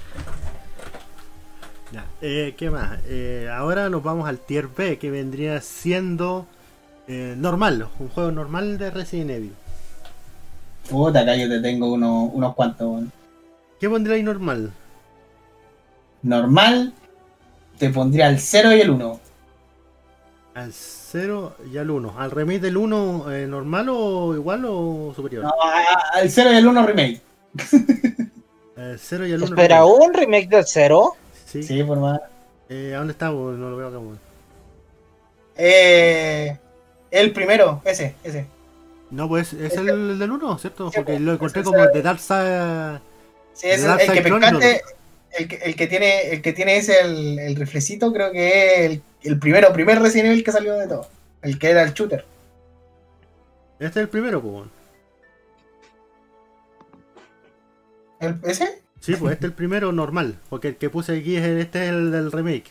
Ya, 1.92 2.06
eh, 2.22 2.54
¿Qué 2.56 2.70
más? 2.70 2.98
Eh, 3.06 3.48
ahora 3.52 3.88
nos 3.88 4.02
vamos 4.02 4.28
al 4.28 4.38
tier 4.38 4.66
B, 4.66 4.98
que 4.98 5.10
vendría 5.10 5.60
siendo 5.60 6.46
eh, 7.06 7.34
normal, 7.36 7.86
un 8.00 8.08
juego 8.08 8.32
normal 8.32 8.78
de 8.78 8.90
Resident 8.90 9.30
Evil. 9.30 9.52
Puta, 10.90 11.20
acá 11.20 11.36
yo 11.36 11.48
te 11.48 11.60
tengo 11.60 11.92
uno- 11.92 12.24
unos 12.24 12.54
cuantos. 12.56 13.04
¿Qué 13.84 13.90
pondría 13.90 14.16
ahí 14.16 14.22
normal? 14.22 14.72
Normal, 16.22 16.94
te 17.78 17.90
pondría 17.90 18.28
el 18.30 18.40
0 18.40 18.72
y 18.74 18.80
el 18.80 18.88
1. 18.88 19.20
Al 20.54 20.72
0 20.72 21.56
y 21.70 21.76
al 21.76 21.90
1. 21.90 22.14
¿Al 22.18 22.30
remake 22.30 22.60
del 22.60 22.78
1 22.78 23.30
eh, 23.30 23.46
normal 23.46 23.88
o 23.90 24.34
igual 24.34 24.64
o 24.66 25.12
superior? 25.14 25.44
No, 25.44 25.52
al 26.14 26.30
0 26.30 26.52
y 26.54 26.56
al 26.56 26.66
1 26.66 26.86
remake. 26.86 27.20
El 28.78 28.98
0 28.98 29.26
y 29.26 29.32
el 29.32 29.42
1. 29.42 29.46
Espera, 29.54 29.84
¿un 29.84 30.14
remake 30.14 30.48
del 30.48 30.64
cero? 30.66 31.12
Sí. 31.44 31.62
Sí, 31.62 31.84
por 31.84 31.98
más. 32.00 32.20
Eh, 32.70 32.92
¿A 32.94 32.98
dónde 33.00 33.12
está? 33.12 33.26
No 33.26 33.52
lo 33.52 33.76
veo 33.76 33.88
acá. 33.88 33.98
Eh, 35.56 36.56
el 37.10 37.32
primero, 37.34 37.82
ese, 37.84 38.14
ese. 38.24 38.46
No, 39.10 39.28
pues 39.28 39.52
es 39.52 39.74
Ese- 39.74 39.80
el 39.90 40.18
del 40.18 40.30
1, 40.32 40.56
¿cierto? 40.58 40.88
Sí, 40.90 40.96
Porque 40.96 41.12
pues, 41.12 41.20
lo 41.20 41.34
encontré 41.34 41.62
como 41.62 41.84
el- 41.84 41.92
de 41.92 42.00
Dark 42.00 42.18
Side. 42.18 43.12
Sí, 43.54 43.68
ese, 43.70 43.86
Dark 43.86 44.00
el 44.02 44.12
que 44.12 44.22
pescaste, 44.22 44.82
el 45.38 45.48
que, 45.48 45.56
el 45.56 45.76
que 45.76 45.86
tiene, 45.86 46.30
el 46.32 46.42
que 46.42 46.52
tiene 46.52 46.76
ese 46.76 47.00
el, 47.00 47.38
el 47.38 47.56
riflecito, 47.56 48.12
creo 48.12 48.30
que 48.32 48.48
es 48.84 48.90
el, 48.90 49.02
el 49.22 49.38
primero, 49.38 49.72
primer 49.72 50.00
Resident 50.00 50.30
Evil 50.30 50.44
que 50.44 50.52
salió 50.52 50.74
de 50.74 50.86
todo. 50.88 51.08
El 51.42 51.58
que 51.58 51.70
era 51.70 51.82
el 51.82 51.92
shooter. 51.94 52.24
Este 53.78 54.00
es 54.00 54.04
el 54.04 54.08
primero, 54.08 54.40
pues. 54.42 54.68
¿El- 58.20 58.40
¿Ese? 58.44 58.82
Sí, 59.00 59.16
pues 59.16 59.34
este 59.34 59.46
es 59.46 59.50
el 59.50 59.56
primero 59.56 59.92
normal. 59.92 60.38
Porque 60.48 60.68
el 60.68 60.76
que 60.76 60.88
puse 60.90 61.18
aquí 61.18 61.36
es 61.36 61.44
el- 61.44 61.58
este 61.58 61.84
es 61.84 61.90
el 61.90 62.10
del 62.10 62.32
remake. 62.32 62.70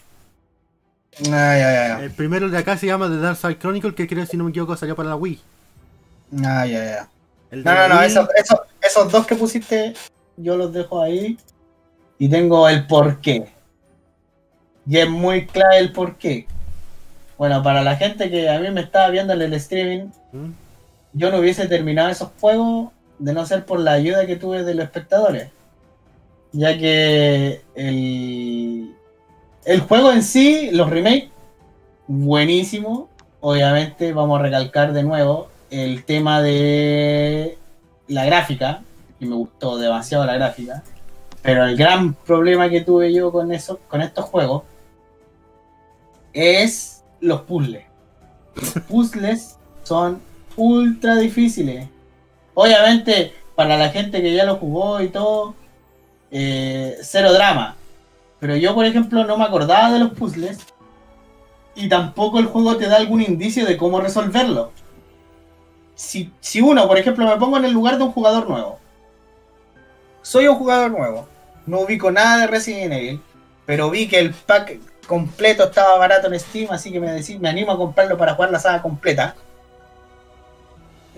Ah, 1.28 1.56
ya, 1.58 1.72
ya. 1.72 2.04
El 2.04 2.12
primero 2.12 2.50
de 2.50 2.58
acá 2.58 2.76
se 2.78 2.88
llama 2.88 3.08
The 3.08 3.18
Dark 3.18 3.38
Side 3.38 3.60
Chronicle, 3.60 3.94
que 3.94 4.08
creo, 4.08 4.26
si 4.26 4.36
no 4.36 4.46
me 4.46 4.50
equivoco, 4.50 4.76
salió 4.76 4.96
para 4.96 5.10
la 5.10 5.16
Wii. 5.16 5.40
Ah, 6.44 6.66
ya, 6.66 6.84
ya. 6.84 7.10
El 7.52 7.64
No, 7.64 7.76
no, 7.76 7.88
no, 7.88 8.02
esos, 8.02 8.28
esos, 8.36 8.60
esos 8.82 9.12
dos 9.12 9.28
que 9.28 9.36
pusiste, 9.36 9.94
yo 10.38 10.58
los 10.58 10.74
dejo 10.74 11.02
ahí. 11.02 11.38
Y 12.20 12.30
tengo 12.30 12.68
el 12.70 12.86
porqué. 12.88 13.50
Y 14.88 14.98
es 14.98 15.10
muy 15.10 15.46
clave 15.46 15.80
el 15.80 15.92
porqué. 15.92 16.48
Bueno, 17.38 17.64
para 17.64 17.82
la 17.82 17.96
gente 17.96 18.30
que 18.30 18.50
a 18.50 18.60
mí 18.60 18.70
me 18.72 18.82
estaba 18.82 19.10
viendo 19.10 19.34
en 19.34 19.42
el 19.42 19.54
streaming, 19.54 20.08
¿Mm? 20.32 20.52
yo 21.14 21.32
no 21.32 21.40
hubiese 21.40 21.68
terminado 21.68 22.10
esos 22.10 22.30
juegos 22.40 22.92
de 23.20 23.34
no 23.34 23.46
ser 23.46 23.66
por 23.66 23.80
la 23.80 23.94
ayuda 23.94 24.26
que 24.26 24.36
tuve 24.36 24.64
de 24.64 24.76
los 24.76 24.86
espectadores. 24.86 25.50
Ya 26.52 26.78
que 26.78 27.62
el, 27.76 28.94
el 29.66 29.80
juego 29.82 30.12
en 30.12 30.24
sí, 30.24 30.70
los 30.72 30.90
remakes, 30.90 31.30
buenísimo. 32.08 33.10
Obviamente 33.42 34.14
vamos 34.14 34.40
a 34.40 34.44
recalcar 34.44 34.94
de 34.94 35.04
nuevo 35.04 35.50
el 35.70 36.06
tema 36.06 36.42
de 36.42 37.58
la 38.08 38.26
gráfica, 38.26 38.84
que 39.24 39.30
me 39.30 39.36
gustó 39.36 39.78
demasiado 39.78 40.26
la 40.26 40.36
gráfica. 40.36 40.84
Pero 41.42 41.66
el 41.66 41.76
gran 41.76 42.14
problema 42.14 42.70
que 42.70 42.82
tuve 42.82 43.14
yo 43.14 43.32
con 43.32 43.52
eso, 43.52 43.80
con 43.88 44.02
estos 44.02 44.26
juegos, 44.26 44.64
es 46.34 47.04
los 47.20 47.42
puzzles. 47.42 47.86
Los 48.56 48.84
puzzles 48.84 49.58
son 49.84 50.22
ultra 50.56 51.16
difíciles. 51.16 51.88
Obviamente, 52.54 53.34
para 53.56 53.78
la 53.78 53.90
gente 53.90 54.22
que 54.22 54.34
ya 54.34 54.46
lo 54.46 54.56
jugó 54.56 55.02
y 55.02 55.10
todo, 55.10 55.56
eh, 56.32 56.98
cero 57.02 57.34
drama. 57.34 57.76
Pero 58.40 58.56
yo, 58.56 58.74
por 58.76 58.86
ejemplo, 58.86 59.26
no 59.26 59.38
me 59.38 59.46
acordaba 59.46 59.92
de 59.92 60.00
los 60.00 60.12
puzzles. 60.12 60.60
Y 61.76 61.90
tampoco 61.90 62.40
el 62.40 62.46
juego 62.46 62.78
te 62.78 62.88
da 62.88 62.98
algún 62.98 63.22
indicio 63.22 63.66
de 63.66 63.78
cómo 63.78 64.00
resolverlo. 64.00 64.72
Si, 65.96 66.32
si 66.40 66.62
uno, 66.62 66.88
por 66.88 66.98
ejemplo, 66.98 67.26
me 67.26 67.38
pongo 67.38 67.58
en 67.58 67.66
el 67.66 67.72
lugar 67.72 67.98
de 67.98 68.04
un 68.04 68.12
jugador 68.12 68.48
nuevo. 68.48 68.80
Soy 70.24 70.48
un 70.48 70.56
jugador 70.56 70.90
nuevo. 70.90 71.28
No 71.68 71.82
ubico 71.82 72.10
nada 72.12 72.40
de 72.40 72.48
Resident 72.48 72.94
Evil. 72.94 73.22
Pero 73.66 73.90
vi 73.92 74.08
que 74.08 74.20
el 74.20 74.34
pack 74.34 74.78
completo 75.08 75.66
estaba 75.66 75.98
barato 75.98 76.28
en 76.32 76.40
Steam, 76.40 76.72
así 76.72 76.92
que 76.92 77.00
me, 77.00 77.08
decí- 77.12 77.40
me 77.40 77.50
animo 77.50 77.72
a 77.72 77.78
comprarlo 77.78 78.18
para 78.18 78.34
jugar 78.34 78.52
la 78.52 78.60
saga 78.60 78.82
completa. 78.82 79.36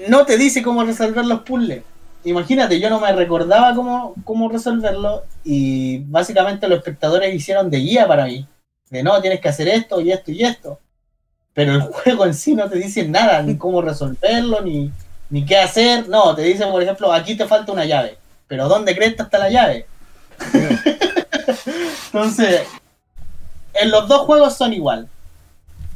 No 0.08 0.26
te 0.26 0.38
dice 0.38 0.62
cómo 0.62 0.84
resolver 0.84 1.26
los 1.26 1.42
puzzles. 1.42 1.84
Imagínate, 2.24 2.80
yo 2.80 2.90
no 2.90 3.00
me 3.00 3.12
recordaba 3.14 3.74
cómo, 3.76 4.16
cómo 4.24 4.50
resolverlo 4.50 5.24
y 5.44 6.00
básicamente 6.00 6.68
los 6.68 6.80
espectadores 6.80 7.34
hicieron 7.34 7.70
de 7.70 7.78
guía 7.78 8.08
para 8.08 8.26
mí. 8.26 8.48
De 8.90 9.04
no, 9.04 9.22
tienes 9.22 9.40
que 9.40 9.50
hacer 9.50 9.68
esto 9.68 10.02
y 10.02 10.12
esto 10.12 10.32
y 10.32 10.44
esto. 10.44 10.80
Pero 11.54 11.74
el 11.74 11.82
juego 11.82 12.26
en 12.26 12.34
sí 12.34 12.56
no 12.56 12.68
te 12.70 12.78
dice 12.78 13.08
nada, 13.08 13.42
ni 13.44 13.58
cómo 13.58 13.82
resolverlo, 13.82 14.62
ni, 14.62 14.92
ni 15.30 15.46
qué 15.46 15.58
hacer. 15.60 16.10
No, 16.10 16.36
te 16.36 16.42
dice, 16.42 16.66
por 16.66 16.82
ejemplo, 16.82 17.12
aquí 17.14 17.36
te 17.36 17.46
falta 17.48 17.72
una 17.72 17.86
llave. 17.86 18.18
Pero 18.48 18.68
¿dónde 18.68 18.96
crees 18.96 19.16
que 19.16 19.24
está 19.24 19.38
la 19.40 19.50
llave? 19.50 19.86
Entonces, 22.08 22.68
en 23.74 23.92
los 23.92 24.08
dos 24.08 24.22
juegos 24.22 24.56
son 24.56 24.74
igual. 24.74 25.08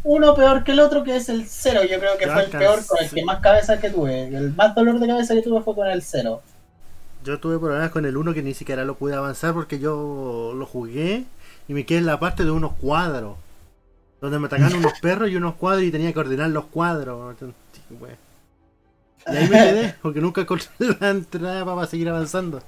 Uno 0.04 0.34
peor 0.34 0.64
que 0.64 0.72
el 0.72 0.80
otro, 0.80 1.04
que 1.04 1.16
es 1.16 1.30
el 1.30 1.46
cero. 1.48 1.82
Yo 1.84 2.00
creo 2.00 2.18
que 2.18 2.28
fue 2.28 2.44
el 2.44 2.50
peor, 2.50 2.86
con 2.86 3.04
el 3.04 3.10
que 3.10 3.24
más 3.24 3.40
cabeza 3.40 3.80
que 3.80 3.90
tuve. 3.90 4.28
El 4.28 4.54
más 4.54 4.74
dolor 4.74 5.00
de 5.00 5.08
cabeza 5.08 5.36
que 5.36 5.42
tuve 5.42 5.62
fue 5.62 5.76
con 5.76 5.88
el 5.88 6.02
cero. 6.02 6.42
Yo 7.24 7.40
tuve 7.40 7.60
problemas 7.60 7.92
con 7.92 8.06
el 8.06 8.16
1 8.16 8.34
que 8.34 8.42
ni 8.42 8.54
siquiera 8.54 8.86
lo 8.86 8.96
pude 8.96 9.16
avanzar 9.16 9.54
porque 9.54 9.78
yo 9.80 10.54
lo 10.56 10.66
jugué 10.66 11.26
y 11.68 11.74
me 11.74 11.86
quedé 11.86 12.00
en 12.00 12.06
la 12.06 12.20
parte 12.20 12.46
de 12.46 12.52
unos 12.52 12.74
cuadros. 12.74 13.36
Donde 14.22 14.40
me 14.40 14.48
atacaban 14.48 14.76
unos 14.76 14.94
perros 15.02 15.30
y 15.30 15.36
unos 15.36 15.56
cuadros 15.56 15.84
y 15.84 15.92
tenía 15.92 16.14
que 16.14 16.20
ordenar 16.20 16.50
los 16.50 16.66
cuadros. 16.66 17.36
Y 19.30 19.38
ahí 19.38 19.48
me 19.48 19.60
quedé 19.60 19.96
porque 20.02 20.22
nunca 20.22 20.42
encontré 20.42 20.68
la 21.00 21.10
entrada 21.10 21.66
para 21.66 21.88
seguir 21.88 22.10
avanzando. 22.10 22.62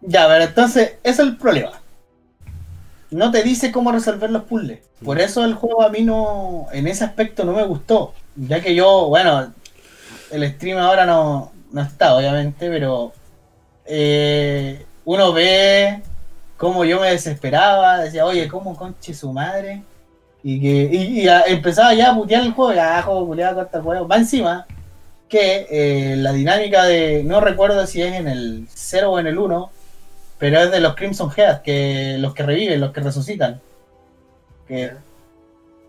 Ya, 0.00 0.26
pero 0.28 0.44
entonces, 0.44 0.94
ese 1.02 1.22
es 1.22 1.28
el 1.28 1.36
problema. 1.36 1.72
No 3.10 3.30
te 3.30 3.42
dice 3.42 3.70
cómo 3.72 3.92
resolver 3.92 4.30
los 4.30 4.42
puzzles. 4.44 4.80
Por 5.04 5.20
eso 5.20 5.44
el 5.44 5.54
juego 5.54 5.82
a 5.82 5.90
mí 5.90 6.02
no, 6.02 6.66
en 6.72 6.86
ese 6.88 7.04
aspecto 7.04 7.44
no 7.44 7.52
me 7.52 7.64
gustó. 7.64 8.14
Ya 8.34 8.60
que 8.60 8.74
yo, 8.74 9.06
bueno, 9.08 9.52
el 10.30 10.52
stream 10.54 10.78
ahora 10.78 11.06
no, 11.06 11.52
no 11.72 11.80
está, 11.82 12.16
obviamente, 12.16 12.68
pero 12.68 13.12
eh, 13.86 14.84
uno 15.04 15.32
ve 15.32 16.02
cómo 16.56 16.84
yo 16.84 17.00
me 17.00 17.10
desesperaba, 17.10 17.98
decía, 18.00 18.26
oye, 18.26 18.48
¿cómo 18.48 18.76
conche 18.76 19.14
su 19.14 19.32
madre? 19.32 19.82
Y 20.42 20.60
que 20.60 20.96
y, 20.96 21.20
y 21.22 21.28
a- 21.28 21.42
empezaba 21.42 21.94
ya 21.94 22.10
a 22.10 22.14
putear 22.14 22.42
el 22.44 22.52
juego, 22.52 22.72
ya, 22.74 23.02
juego, 23.02 23.26
culiado, 23.26 23.56
corta 23.56 23.78
el 23.78 23.84
juego. 23.84 24.08
Va 24.08 24.16
encima 24.16 24.66
que 25.28 25.66
eh, 25.70 26.16
la 26.16 26.32
dinámica 26.32 26.84
de, 26.84 27.22
no 27.24 27.40
recuerdo 27.40 27.86
si 27.86 28.02
es 28.02 28.14
en 28.14 28.28
el 28.28 28.66
0 28.72 29.12
o 29.12 29.18
en 29.18 29.26
el 29.26 29.38
1, 29.38 29.70
pero 30.38 30.60
es 30.60 30.70
de 30.70 30.80
los 30.80 30.94
Crimson 30.94 31.30
Head, 31.34 31.62
que 31.62 32.16
los 32.18 32.34
que 32.34 32.42
reviven, 32.42 32.80
los 32.80 32.92
que 32.92 33.00
resucitan. 33.00 33.60
Que 34.68 34.92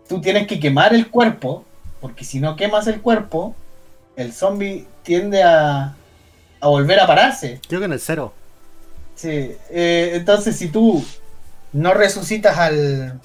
tú 0.08 0.20
tienes 0.20 0.46
que 0.46 0.58
quemar 0.58 0.94
el 0.94 1.10
cuerpo, 1.10 1.64
porque 2.00 2.24
si 2.24 2.40
no 2.40 2.56
quemas 2.56 2.86
el 2.86 3.00
cuerpo, 3.00 3.54
el 4.16 4.32
zombie 4.32 4.86
tiende 5.02 5.42
a, 5.42 5.94
a 6.60 6.68
volver 6.68 6.98
a 7.00 7.06
pararse. 7.06 7.60
Creo 7.68 7.80
que 7.80 7.86
en 7.86 7.92
el 7.92 8.00
0. 8.00 8.32
Sí, 9.14 9.56
eh, 9.70 10.12
entonces 10.14 10.56
si 10.56 10.68
tú 10.68 11.04
no 11.72 11.94
resucitas 11.94 12.58
al... 12.58 13.20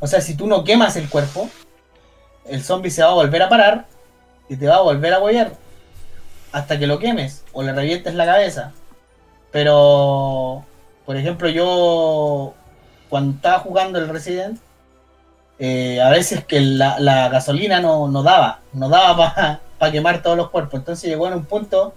O 0.00 0.06
sea, 0.06 0.20
si 0.20 0.34
tú 0.34 0.46
no 0.46 0.64
quemas 0.64 0.96
el 0.96 1.08
cuerpo, 1.08 1.48
el 2.46 2.62
zombie 2.62 2.90
se 2.90 3.02
va 3.02 3.10
a 3.10 3.14
volver 3.14 3.42
a 3.42 3.48
parar 3.48 3.86
y 4.48 4.56
te 4.56 4.66
va 4.66 4.76
a 4.76 4.82
volver 4.82 5.12
a 5.14 5.16
apoyar 5.16 5.52
hasta 6.52 6.78
que 6.78 6.86
lo 6.86 6.98
quemes 6.98 7.44
o 7.52 7.62
le 7.62 7.72
revientes 7.72 8.14
la 8.14 8.26
cabeza. 8.26 8.72
Pero, 9.50 10.64
por 11.04 11.16
ejemplo, 11.16 11.48
yo 11.48 12.54
cuando 13.08 13.36
estaba 13.36 13.58
jugando 13.60 13.98
el 13.98 14.08
Resident, 14.08 14.58
eh, 15.58 16.00
a 16.00 16.10
veces 16.10 16.44
que 16.44 16.60
la, 16.60 17.28
gasolina 17.28 17.80
no, 17.80 18.08
no 18.08 18.22
daba, 18.22 18.60
no 18.72 18.88
daba 18.88 19.60
para 19.78 19.92
quemar 19.92 20.22
todos 20.22 20.36
los 20.36 20.50
cuerpos. 20.50 20.80
Entonces 20.80 21.08
llegó 21.08 21.28
en 21.28 21.34
un 21.34 21.44
punto 21.44 21.94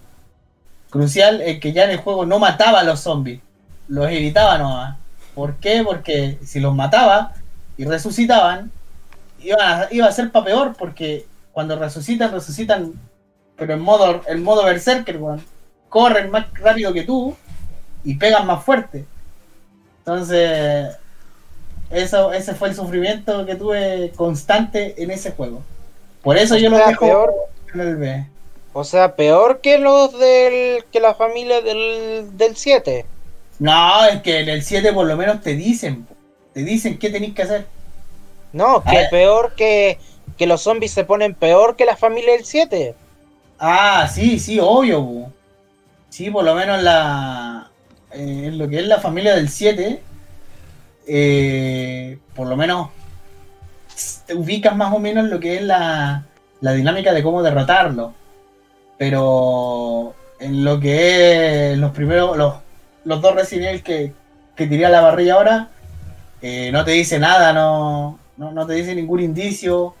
crucial 0.90 1.40
en 1.40 1.60
que 1.60 1.72
ya 1.72 1.84
en 1.84 1.90
el 1.90 1.98
juego 1.98 2.24
no 2.24 2.38
mataba 2.38 2.80
a 2.80 2.84
los 2.84 3.00
zombies, 3.00 3.40
los 3.88 4.10
evitaba 4.10 4.58
nomás. 4.58 4.96
¿Por 5.34 5.56
qué? 5.56 5.82
Porque 5.84 6.38
si 6.44 6.60
los 6.60 6.74
mataba 6.74 7.34
y 7.76 7.84
resucitaban, 7.84 8.72
iba 9.40 9.82
a, 9.82 9.88
iba 9.92 10.06
a 10.06 10.12
ser 10.12 10.32
para 10.32 10.44
peor, 10.44 10.74
porque 10.76 11.26
cuando 11.58 11.76
resucitan, 11.76 12.30
resucitan, 12.30 12.92
pero 13.56 13.74
en 13.74 13.80
modo, 13.80 14.20
en 14.28 14.44
modo 14.44 14.64
berserker, 14.64 15.16
weón. 15.16 15.44
corren 15.88 16.30
más 16.30 16.46
rápido 16.54 16.92
que 16.92 17.02
tú 17.02 17.34
y 18.04 18.14
pegan 18.14 18.46
más 18.46 18.62
fuerte. 18.62 19.04
Entonces, 19.98 20.94
eso, 21.90 22.32
ese 22.32 22.54
fue 22.54 22.68
el 22.68 22.76
sufrimiento 22.76 23.44
que 23.44 23.56
tuve 23.56 24.12
constante 24.14 25.02
en 25.02 25.10
ese 25.10 25.32
juego. 25.32 25.64
Por 26.22 26.38
eso 26.38 26.56
yo 26.56 26.70
lo 26.70 26.76
dejo 26.78 27.06
peor. 27.06 27.34
en 27.74 27.80
el 27.80 27.96
B. 27.96 28.26
O 28.72 28.84
sea, 28.84 29.16
peor 29.16 29.60
que 29.60 29.78
los 29.78 30.16
del. 30.16 30.84
que 30.92 31.00
la 31.00 31.14
familia 31.14 31.60
del, 31.60 32.38
del 32.38 32.54
7. 32.54 33.04
No, 33.58 34.04
es 34.04 34.22
que 34.22 34.42
en 34.42 34.48
el 34.48 34.62
7 34.62 34.92
por 34.92 35.08
lo 35.08 35.16
menos 35.16 35.40
te 35.40 35.56
dicen, 35.56 36.06
te 36.54 36.62
dicen 36.62 37.00
qué 37.00 37.10
tenéis 37.10 37.34
que 37.34 37.42
hacer. 37.42 37.66
No, 38.52 38.80
que 38.84 39.08
peor 39.10 39.56
que. 39.56 39.98
Que 40.38 40.46
los 40.46 40.62
zombies 40.62 40.92
se 40.92 41.04
ponen 41.04 41.34
peor 41.34 41.76
que 41.76 41.84
la 41.84 41.96
familia 41.96 42.32
del 42.32 42.44
7. 42.44 42.94
Ah, 43.58 44.08
sí, 44.12 44.38
sí, 44.38 44.58
obvio. 44.60 45.32
Sí, 46.08 46.30
por 46.30 46.44
lo 46.44 46.54
menos 46.54 46.82
la 46.82 47.68
eh, 48.12 48.50
lo 48.52 48.68
que 48.68 48.78
es 48.78 48.86
la 48.86 49.00
familia 49.00 49.34
del 49.34 49.48
7, 49.48 50.02
eh, 51.06 52.18
por 52.34 52.46
lo 52.46 52.56
menos 52.56 52.90
te 54.26 54.34
ubicas 54.34 54.76
más 54.76 54.92
o 54.94 54.98
menos 54.98 55.28
lo 55.28 55.40
que 55.40 55.56
es 55.56 55.62
la, 55.62 56.24
la 56.60 56.72
dinámica 56.72 57.12
de 57.12 57.22
cómo 57.22 57.42
derrotarlo. 57.42 58.14
Pero 58.96 60.14
en 60.40 60.64
lo 60.64 60.80
que 60.80 61.72
es 61.72 61.78
los 61.78 61.92
primeros, 61.92 62.36
los, 62.36 62.54
los 63.04 63.20
dos 63.20 63.34
Resident 63.34 63.82
que, 63.82 64.12
que 64.56 64.66
tiré 64.66 64.86
a 64.86 64.90
la 64.90 65.00
barrilla 65.00 65.34
ahora, 65.34 65.68
eh, 66.40 66.70
no 66.72 66.84
te 66.84 66.92
dice 66.92 67.18
nada, 67.18 67.52
no, 67.52 68.18
no, 68.36 68.52
no 68.52 68.66
te 68.66 68.74
dice 68.74 68.94
ningún 68.94 69.20
indicio, 69.20 69.94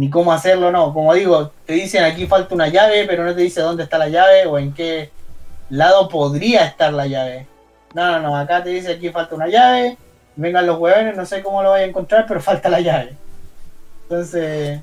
ni 0.00 0.08
cómo 0.08 0.32
hacerlo, 0.32 0.72
no. 0.72 0.94
Como 0.94 1.12
digo, 1.12 1.52
te 1.66 1.74
dicen 1.74 2.04
aquí 2.04 2.26
falta 2.26 2.54
una 2.54 2.68
llave, 2.68 3.04
pero 3.06 3.22
no 3.22 3.34
te 3.34 3.42
dice 3.42 3.60
dónde 3.60 3.82
está 3.82 3.98
la 3.98 4.08
llave 4.08 4.46
o 4.46 4.58
en 4.58 4.72
qué 4.72 5.10
lado 5.68 6.08
podría 6.08 6.64
estar 6.64 6.90
la 6.94 7.06
llave. 7.06 7.46
No, 7.92 8.12
no, 8.12 8.20
no, 8.20 8.36
acá 8.36 8.62
te 8.64 8.70
dice 8.70 8.92
aquí 8.92 9.10
falta 9.10 9.34
una 9.34 9.46
llave, 9.48 9.98
vengan 10.36 10.66
los 10.66 10.78
huevones, 10.78 11.14
no 11.14 11.26
sé 11.26 11.42
cómo 11.42 11.62
lo 11.62 11.70
voy 11.72 11.80
a 11.80 11.84
encontrar, 11.84 12.24
pero 12.26 12.40
falta 12.50 12.70
la 12.70 12.80
llave. 12.80 13.14
Entonces, 14.04 14.80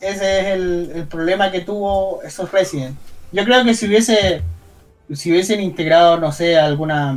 ese 0.00 0.40
es 0.40 0.46
el, 0.54 1.06
problema 1.10 1.50
que 1.50 1.62
tuvo 1.62 2.22
esos 2.22 2.52
Resident. 2.52 2.96
Yo 3.32 3.44
creo 3.44 3.64
que 3.64 3.74
si 3.74 3.86
hubiese 3.88 4.42
si 5.12 5.32
hubiesen 5.32 5.60
integrado, 5.60 6.16
no 6.18 6.30
sé, 6.30 6.56
alguna 6.56 7.16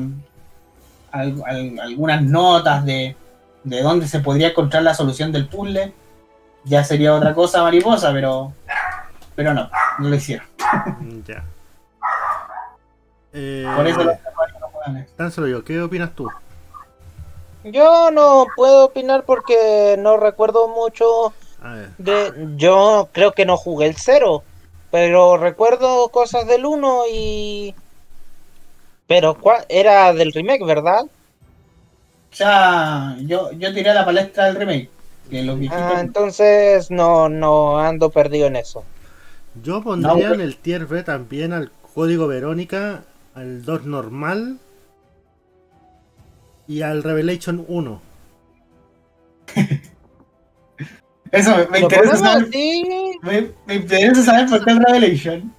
al- 1.12 1.44
al- 1.46 1.80
algunas 1.80 2.24
notas 2.24 2.84
de, 2.84 3.16
de 3.64 3.82
dónde 3.84 4.08
se 4.08 4.22
podría 4.22 4.48
encontrar 4.48 4.82
la 4.82 4.96
solución 4.96 5.32
del 5.32 5.48
puzzle, 5.48 5.94
ya 6.64 6.84
sería 6.84 7.14
otra 7.14 7.34
cosa 7.34 7.64
mariposa, 7.64 8.12
pero 8.12 8.54
pero 9.36 9.54
no, 9.54 9.70
no 10.00 10.10
lo 10.10 10.16
hicieron. 10.16 10.46
Ya. 11.28 11.44
Eh, 13.34 13.66
Por 13.76 13.88
eso 13.88 14.04
los 14.04 14.18
tan 15.16 15.32
solo 15.32 15.48
yo, 15.48 15.64
¿qué 15.64 15.82
opinas 15.82 16.14
tú? 16.14 16.30
Yo 17.64 18.12
no 18.12 18.46
puedo 18.56 18.86
opinar 18.86 19.24
porque 19.24 19.96
no 19.98 20.18
recuerdo 20.18 20.68
mucho 20.68 21.34
de... 21.98 22.34
Yo 22.58 23.10
creo 23.14 23.32
que 23.32 23.46
no 23.46 23.56
jugué 23.56 23.88
el 23.88 23.96
cero, 23.96 24.44
pero 24.92 25.38
recuerdo 25.38 26.10
cosas 26.10 26.46
del 26.46 26.66
1 26.66 27.04
y... 27.12 27.76
Pero 29.08 29.36
¿cuál? 29.36 29.66
era 29.70 30.14
del 30.14 30.34
remake, 30.34 30.66
¿verdad? 30.66 31.04
O 31.04 32.36
sea, 32.36 33.16
yo, 33.22 33.52
yo 33.54 33.74
tiré 33.74 33.92
a 33.92 33.94
la 33.94 34.06
palestra 34.06 34.46
del 34.46 34.56
remake, 34.56 34.90
que 35.30 35.44
los 35.44 35.60
viejitos 35.60 35.96
Ah, 35.96 36.02
entonces 36.02 36.90
no, 36.92 37.30
no 37.30 37.80
ando 37.80 38.10
perdido 38.12 38.48
en 38.48 38.56
eso. 38.56 38.88
yo 39.54 39.82
pondría 39.84 40.30
No, 40.30 40.34
en 40.34 40.42
el 40.42 40.58
tier 40.58 40.86
B 40.86 41.04
también 41.04 41.54
al 41.54 41.72
código 41.94 42.28
Verónica, 42.28 43.06
al 43.34 43.64
2 43.64 43.86
normal 43.86 44.60
y 46.68 46.82
al 46.82 47.04
Revelation 47.04 47.64
1. 47.68 48.02
Eso 51.32 51.56
me, 51.58 51.68
me 51.68 51.80
¿Lo 51.80 51.88
interesa 51.88 52.18
saber, 52.18 52.48
me 53.66 53.76
interesa 53.76 54.24
saber 54.24 54.50
por 54.50 54.64
qué 54.64 54.72
el 54.72 54.80
Revelation. 54.86 55.54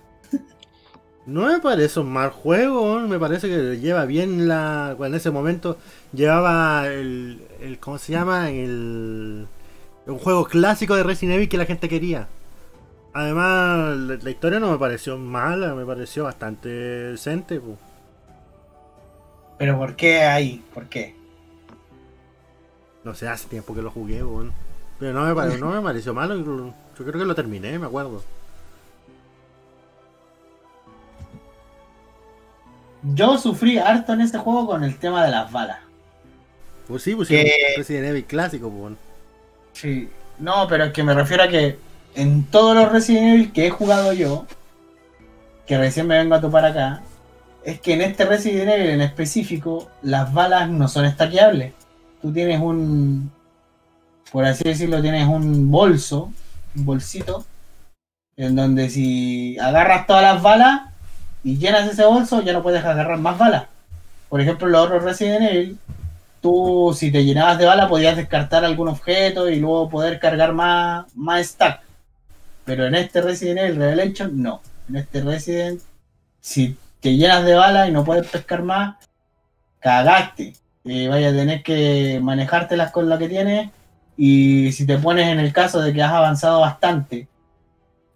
No 1.26 1.46
me 1.46 1.58
parece 1.58 2.00
un 2.00 2.12
mal 2.12 2.30
juego, 2.30 3.00
me 3.00 3.18
parece 3.18 3.48
que 3.48 3.78
lleva 3.80 4.04
bien 4.04 4.46
la. 4.46 4.94
En 5.00 5.14
ese 5.14 5.30
momento 5.30 5.78
llevaba 6.14 6.86
el. 6.88 7.46
el 7.60 7.78
¿Cómo 7.80 7.98
se 7.98 8.12
llama? 8.12 8.50
El. 8.50 9.48
Un 10.06 10.18
juego 10.18 10.44
clásico 10.44 10.94
de 10.96 11.02
Resident 11.02 11.36
Evil 11.36 11.48
que 11.48 11.58
la 11.58 11.66
gente 11.66 11.88
quería. 11.88 12.28
Además, 13.14 13.96
la, 13.96 14.16
la 14.16 14.30
historia 14.30 14.60
no 14.60 14.70
me 14.72 14.78
pareció 14.78 15.16
mala, 15.18 15.74
me 15.74 15.86
pareció 15.86 16.24
bastante 16.24 16.68
decente. 16.68 17.60
po. 17.60 17.78
Pero 19.58 19.78
¿por 19.78 19.96
qué 19.96 20.22
ahí? 20.22 20.64
¿Por 20.72 20.88
qué? 20.88 21.16
No 23.04 23.14
sé, 23.14 23.28
hace 23.28 23.48
tiempo 23.48 23.74
que 23.74 23.82
lo 23.82 23.90
jugué. 23.90 24.22
Pero 24.98 25.12
no 25.12 25.26
me, 25.26 25.34
pare- 25.34 25.58
no 25.58 25.70
me 25.70 25.80
pareció 25.80 26.14
malo, 26.14 26.36
yo 26.36 27.04
creo 27.04 27.12
que 27.20 27.24
lo 27.24 27.34
terminé, 27.34 27.78
me 27.78 27.86
acuerdo. 27.86 28.22
Yo 33.02 33.38
sufrí 33.38 33.78
harto 33.78 34.14
en 34.14 34.22
este 34.22 34.38
juego 34.38 34.66
con 34.66 34.82
el 34.82 34.98
tema 34.98 35.24
de 35.24 35.30
las 35.30 35.52
balas. 35.52 35.83
Pues 36.88 37.02
sí, 37.02 37.14
pues 37.14 37.28
Que- 37.28 37.40
un 37.72 37.78
Resident 37.78 38.06
Evil 38.08 38.24
clásico, 38.24 38.70
pues. 38.70 38.94
Sí. 39.72 40.08
No, 40.38 40.66
pero 40.68 40.84
es 40.84 40.92
que 40.92 41.02
me 41.02 41.14
refiero 41.14 41.42
a 41.44 41.48
que 41.48 41.78
en 42.14 42.44
todos 42.44 42.74
los 42.76 42.90
Resident 42.92 43.34
Evil 43.34 43.52
que 43.52 43.66
he 43.66 43.70
jugado 43.70 44.12
yo, 44.12 44.46
que 45.66 45.78
recién 45.78 46.06
me 46.06 46.18
vengo 46.18 46.34
a 46.34 46.40
topar 46.40 46.64
acá, 46.66 47.02
es 47.64 47.80
que 47.80 47.94
en 47.94 48.02
este 48.02 48.24
Resident 48.26 48.68
Evil 48.70 48.90
en 48.90 49.00
específico, 49.00 49.90
las 50.02 50.32
balas 50.32 50.68
no 50.68 50.88
son 50.88 51.06
estaqueables. 51.06 51.72
Tú 52.20 52.32
tienes 52.32 52.60
un, 52.60 53.30
por 54.32 54.44
así 54.44 54.64
decirlo, 54.64 55.00
tienes 55.00 55.26
un 55.26 55.70
bolso, 55.70 56.32
un 56.76 56.84
bolsito, 56.84 57.44
en 58.36 58.56
donde 58.56 58.90
si 58.90 59.56
agarras 59.58 60.06
todas 60.06 60.22
las 60.22 60.42
balas 60.42 60.82
y 61.42 61.56
llenas 61.56 61.88
ese 61.90 62.04
bolso, 62.04 62.42
ya 62.42 62.52
no 62.52 62.62
puedes 62.62 62.84
agarrar 62.84 63.18
más 63.18 63.38
balas. 63.38 63.64
Por 64.28 64.40
ejemplo, 64.40 64.66
los 64.68 64.84
otros 64.86 65.04
Resident 65.04 65.42
Evil, 65.50 65.78
tú 66.44 66.94
si 66.94 67.10
te 67.10 67.24
llenabas 67.24 67.56
de 67.56 67.64
bala 67.64 67.88
podías 67.88 68.18
descartar 68.18 68.66
algún 68.66 68.88
objeto 68.88 69.48
y 69.48 69.60
luego 69.60 69.88
poder 69.88 70.20
cargar 70.20 70.52
más, 70.52 71.06
más 71.16 71.46
stack. 71.46 71.80
Pero 72.66 72.84
en 72.84 72.94
este 72.96 73.22
Resident 73.22 73.60
Evil 73.60 73.76
Revelation 73.76 74.42
no. 74.42 74.60
En 74.86 74.96
este 74.96 75.22
Resident, 75.22 75.80
si 76.42 76.76
te 77.00 77.16
llenas 77.16 77.46
de 77.46 77.54
bala 77.54 77.88
y 77.88 77.92
no 77.92 78.04
puedes 78.04 78.26
pescar 78.26 78.62
más, 78.62 78.96
cagaste. 79.80 80.52
Eh, 80.84 81.08
vaya 81.08 81.30
a 81.30 81.32
tener 81.32 81.62
que 81.62 82.20
manejártelas 82.22 82.90
con 82.90 83.08
la 83.08 83.16
que 83.16 83.30
tienes. 83.30 83.70
Y 84.18 84.70
si 84.72 84.84
te 84.84 84.98
pones 84.98 85.28
en 85.28 85.40
el 85.40 85.50
caso 85.50 85.80
de 85.80 85.94
que 85.94 86.02
has 86.02 86.12
avanzado 86.12 86.60
bastante 86.60 87.26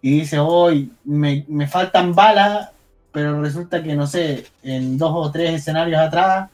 y 0.03 0.19
dices, 0.19 0.39
hoy 0.39 0.91
me, 1.03 1.45
me 1.47 1.67
faltan 1.67 2.13
balas, 2.13 2.69
pero 3.11 3.41
resulta 3.41 3.81
que, 3.81 3.95
no 3.95 4.05
sé, 4.05 4.45
en 4.61 4.99
dos 4.99 5.13
o 5.15 5.31
tres 5.31 5.55
escenarios 5.55 5.99
atrás 5.99 6.51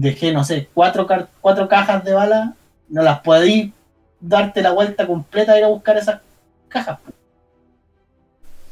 dejé, 0.00 0.32
no 0.32 0.44
sé, 0.44 0.68
cuatro, 0.74 1.06
car- 1.06 1.28
cuatro 1.40 1.68
cajas 1.68 2.04
de 2.04 2.12
balas, 2.12 2.50
no 2.88 3.02
las 3.02 3.20
podí 3.20 3.72
darte 4.20 4.62
la 4.62 4.70
vuelta 4.70 5.06
completa 5.06 5.54
e 5.54 5.58
ir 5.58 5.64
a 5.64 5.68
buscar 5.68 5.96
esas 5.96 6.20
cajas. 6.68 6.98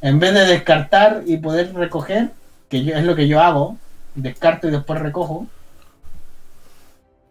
En 0.01 0.21
vez 0.21 0.35
de 0.35 0.47
descartar 0.47 1.23
y 1.27 1.37
poder 1.39 1.75
recoger, 1.75 2.31
que 2.69 2.85
yo, 2.85 2.95
es 2.95 3.05
lo 3.05 3.17
que 3.17 3.27
yo 3.27 3.41
hago, 3.41 3.77
descarto 4.15 4.69
y 4.69 4.71
después 4.71 5.01
recojo, 5.01 5.47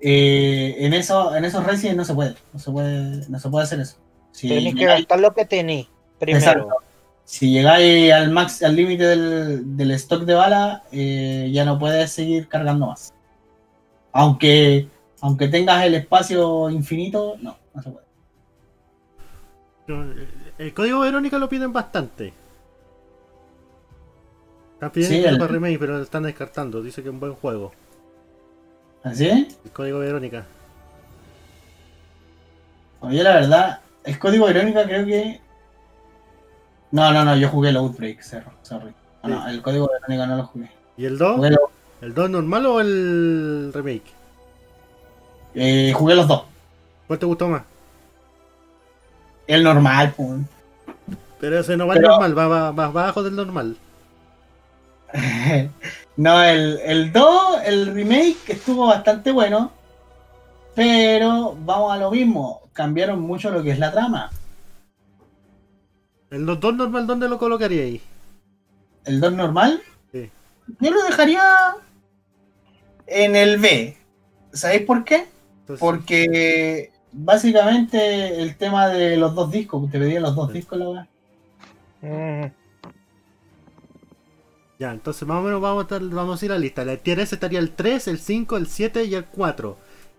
eh, 0.01 0.75
en, 0.79 0.93
eso, 0.93 1.35
en 1.35 1.45
esos 1.45 1.63
Resident 1.65 1.97
no 1.97 2.05
se 2.05 2.13
puede, 2.13 2.35
no 2.53 2.59
se 2.59 2.71
puede, 2.71 3.27
no 3.29 3.39
se 3.39 3.49
puede 3.49 3.63
hacer 3.63 3.79
eso. 3.79 3.95
Si 4.31 4.49
Tenés 4.49 4.75
que 4.75 4.85
gastar 4.85 5.19
lo 5.19 5.33
que 5.33 5.45
tenés 5.45 5.87
primero. 6.19 6.39
Exacto. 6.45 6.75
si 7.23 7.49
llegáis 7.51 8.11
al 8.11 8.29
max, 8.31 8.61
al 8.61 8.75
límite 8.75 9.05
del, 9.05 9.77
del 9.77 9.91
stock 9.91 10.23
de 10.23 10.33
bala, 10.33 10.83
eh, 10.91 11.49
ya 11.53 11.63
no 11.63 11.79
puedes 11.79 12.11
seguir 12.11 12.47
cargando 12.49 12.87
más. 12.87 13.13
Aunque, 14.17 14.87
aunque 15.19 15.49
tengas 15.49 15.83
el 15.83 15.93
espacio 15.95 16.69
infinito, 16.69 17.35
no, 17.41 17.57
no 17.73 17.81
se 17.81 17.89
puede. 17.89 18.05
No, 19.87 20.03
el- 20.57 20.73
código 20.73 21.01
Verónica 21.01 21.37
lo 21.37 21.49
piden 21.49 21.73
bastante. 21.73 22.31
Están 24.75 24.91
pidiendo 24.91 25.17
Sí, 25.17 25.25
el- 25.25 25.37
para 25.37 25.51
remake, 25.51 25.77
pero 25.77 25.97
lo 25.97 26.03
están 26.03 26.23
descartando. 26.23 26.81
Dice 26.81 27.03
que 27.03 27.09
es 27.09 27.13
un 27.13 27.19
buen 27.19 27.33
juego. 27.33 27.73
¿Así? 29.03 29.27
El 29.65 29.71
código 29.71 29.99
Verónica. 29.99 30.45
Oye, 33.01 33.21
la 33.21 33.33
verdad, 33.35 33.79
el 34.05 34.17
código 34.17 34.49
irónica 34.49 34.85
creo 34.85 35.05
que. 35.05 35.41
No, 36.91 37.11
no, 37.11 37.25
no, 37.25 37.35
yo 37.35 37.49
jugué 37.49 37.69
el 37.69 37.77
Outbreak, 37.77 38.21
cerro, 38.21 38.53
sorry. 38.61 38.93
No, 39.23 39.29
no, 39.29 39.47
el 39.49 39.61
código 39.61 39.89
irónica 39.99 40.25
no 40.25 40.37
lo 40.37 40.45
jugué. 40.45 40.71
¿Y 40.95 41.05
el 41.05 41.17
2? 41.17 41.35
Jugué, 41.35 41.51
lo- 41.51 41.69
¿El 42.05 42.13
2 42.13 42.29
normal 42.29 42.65
o 42.67 42.79
el 42.81 43.71
remake? 43.73 44.13
eh, 45.55 45.91
jugué 45.95 46.13
los 46.13 46.27
dos. 46.27 46.43
¿Cuál 47.07 47.17
te 47.17 47.25
gustó 47.25 47.47
más? 47.47 47.63
El 49.47 49.63
normal, 49.63 50.13
pues. 50.15 50.41
Pero 51.39 51.59
ese 51.59 51.75
no 51.75 51.87
va 51.87 51.95
Pero- 51.95 52.09
normal, 52.09 52.37
va, 52.37 52.47
va 52.47 52.71
más 52.73 52.93
bajo 52.93 53.23
del 53.23 53.35
normal. 53.35 53.75
no, 56.17 56.43
el, 56.43 56.79
el 56.83 57.11
2, 57.11 57.61
el 57.65 57.87
remake 57.95 58.37
estuvo 58.49 58.85
bastante 58.87 59.31
bueno. 59.31 59.71
Pero 60.75 61.57
vamos 61.65 61.91
a 61.91 61.97
lo 61.97 62.11
mismo. 62.11 62.69
Cambiaron 62.73 63.19
mucho 63.19 63.49
lo 63.49 63.63
que 63.63 63.71
es 63.71 63.79
la 63.79 63.91
trama. 63.91 64.29
¿El 66.29 66.45
2 66.45 66.75
normal 66.75 67.07
dónde 67.07 67.29
lo 67.29 67.39
colocaría 67.39 67.81
ahí? 67.83 68.01
El 69.05 69.19
2 69.19 69.33
normal. 69.33 69.81
Sí. 70.11 70.29
Yo 70.79 70.91
lo 70.91 71.01
dejaría 71.03 71.41
en 73.07 73.35
el 73.35 73.59
B. 73.59 73.97
¿Sabéis 74.53 74.83
por 74.83 75.03
qué? 75.05 75.25
Entonces, 75.61 75.79
Porque 75.79 76.91
básicamente 77.11 78.41
el 78.41 78.57
tema 78.57 78.87
de 78.89 79.17
los 79.17 79.35
dos 79.35 79.51
discos, 79.51 79.89
te 79.91 79.99
pedían 79.99 80.23
los 80.23 80.35
dos 80.35 80.51
discos 80.53 80.79
la 80.79 80.87
verdad. 80.87 81.09
Mm, 82.01 82.51
Ya, 84.77 84.91
entonces 84.91 85.25
más 85.27 85.37
o 85.39 85.41
menos 85.41 85.61
vamos 85.61 85.83
a, 85.83 85.87
estar- 85.87 86.09
vamos 86.09 86.41
a 86.41 86.45
ir 86.45 86.51
a 86.51 86.55
la 86.55 86.59
lista. 86.59 86.81
En 86.81 86.89
el 86.89 86.99
tier 86.99 87.19
S 87.19 87.35
estaría 87.35 87.59
el 87.59 87.71
3, 87.71 88.07
el 88.07 88.19
5, 88.19 88.57
el 88.57 88.67
7 88.67 89.05
y 89.05 89.15
el 89.15 89.25
4. 89.25 89.77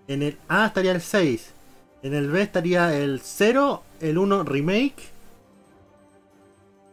En 0.09 0.23
el 0.23 0.39
A 0.49 0.67
estaría 0.67 0.93
el 0.93 1.01
6. 1.03 1.55
En 2.03 2.15
el 2.15 2.31
B 2.31 2.41
estaría 2.43 2.97
el 2.97 3.21
0, 3.23 3.83
el 4.01 4.19
1 4.19 4.45
Remake, 4.45 5.13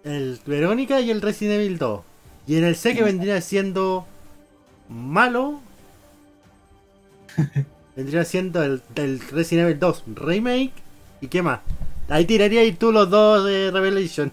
el 0.04 0.40
Verónica 0.46 1.00
y 1.02 1.12
el 1.12 1.22
Resident 1.22 1.56
Evil 1.62 1.78
2. 1.78 2.02
Y 2.46 2.58
en 2.58 2.66
el 2.66 2.76
C 2.76 2.94
que 2.94 3.04
vendría 3.04 3.40
siendo 3.42 4.06
malo, 4.90 5.62
vendría 7.96 8.24
siendo 8.26 8.64
el, 8.64 8.82
el 8.96 9.20
Resident 9.30 9.68
Evil 9.68 9.80
2 9.80 10.04
Remake. 10.16 10.74
¿Y 11.22 11.28
qué 11.28 11.42
más? 11.42 11.60
Ahí 12.10 12.26
tiraría 12.26 12.62
ahí 12.62 12.74
tú 12.74 12.92
los 12.92 13.10
dos 13.10 13.46
de 13.46 13.72
Revelation. 13.72 14.32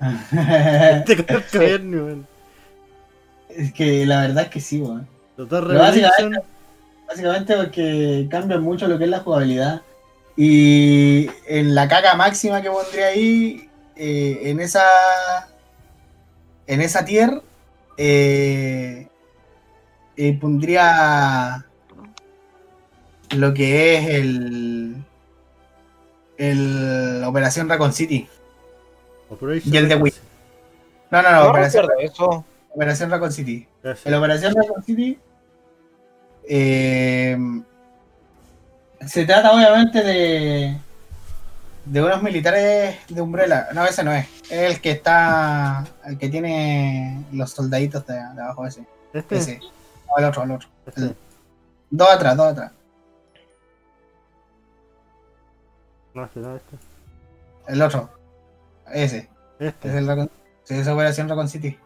Te 1.06 1.24
conozco 1.26 1.58
bien, 1.58 1.94
weón. 1.94 2.26
es 3.48 3.72
que 3.72 4.06
la 4.06 4.20
verdad 4.22 4.44
es 4.44 4.50
que 4.50 4.60
sí, 4.60 4.80
weón. 4.80 5.06
Los 5.36 5.48
dos 5.48 5.66
básicamente- 5.66 6.22
Revelation. 6.22 6.42
Básicamente 7.08 7.56
porque 7.56 8.28
cambian 8.30 8.62
mucho 8.62 8.86
lo 8.86 8.98
que 8.98 9.04
es 9.04 9.10
la 9.10 9.20
jugabilidad. 9.20 9.80
Y 10.36 11.28
en 11.46 11.74
la 11.74 11.88
caga 11.88 12.14
máxima 12.14 12.60
que 12.62 12.70
pondría 12.70 13.06
ahí, 13.06 13.68
eh, 13.96 14.40
en 14.44 14.60
esa. 14.60 14.84
En 16.66 16.82
esa 16.82 17.04
tier, 17.04 17.42
eh, 17.96 19.08
eh, 20.18 20.38
pondría 20.38 21.64
lo 23.36 23.54
que 23.54 23.96
es 23.96 24.08
el. 24.08 24.96
El 26.36 27.22
Operación 27.26 27.68
Raccoon 27.68 27.92
City. 27.92 28.28
Operation 29.28 29.74
y 29.74 29.76
el 29.76 29.88
de 29.88 29.96
Wii. 29.96 30.14
No, 31.10 31.22
no, 31.22 31.30
no, 31.32 31.44
No 31.44 31.50
Operación, 31.50 31.86
eso. 32.00 32.44
Operación 32.70 33.10
Raccoon 33.10 33.32
City. 33.32 33.66
Gracias. 33.82 34.10
La 34.10 34.18
operación 34.18 34.54
Raccoon 34.54 34.84
City 34.84 35.18
eh, 36.48 37.36
se 39.06 39.24
trata 39.26 39.52
obviamente 39.52 40.02
de 40.02 40.78
de 41.84 42.02
unos 42.02 42.22
militares 42.22 42.96
de 43.08 43.20
Umbrella. 43.20 43.68
No, 43.74 43.84
ese 43.84 44.04
no 44.04 44.12
es. 44.12 44.26
Es 44.50 44.72
el 44.74 44.80
que 44.80 44.90
está. 44.92 45.84
El 46.04 46.18
que 46.18 46.28
tiene 46.28 47.24
los 47.32 47.50
soldaditos 47.50 48.06
de, 48.06 48.14
de 48.14 48.42
abajo 48.42 48.66
ese. 48.66 48.86
Este, 49.12 49.38
Ese. 49.38 49.60
No, 50.06 50.18
el 50.18 50.24
otro, 50.24 50.42
el 50.42 50.50
otro. 50.52 50.68
este. 50.86 51.14
Dos 51.90 52.10
atrás, 52.10 52.36
dos 52.36 52.46
atrás. 52.46 52.72
No, 56.14 56.24
este 56.24 56.40
no, 56.40 56.56
este. 56.56 56.76
El 57.68 57.82
otro. 57.82 58.10
Ese. 58.92 59.28
Este. 59.58 59.88
Es 59.88 59.94
el 59.94 60.06
Raccoon. 60.06 60.30
Sí, 60.64 60.74
esa 60.74 60.94
operación 60.94 61.28
Raccoon 61.28 61.48
City. 61.48 61.78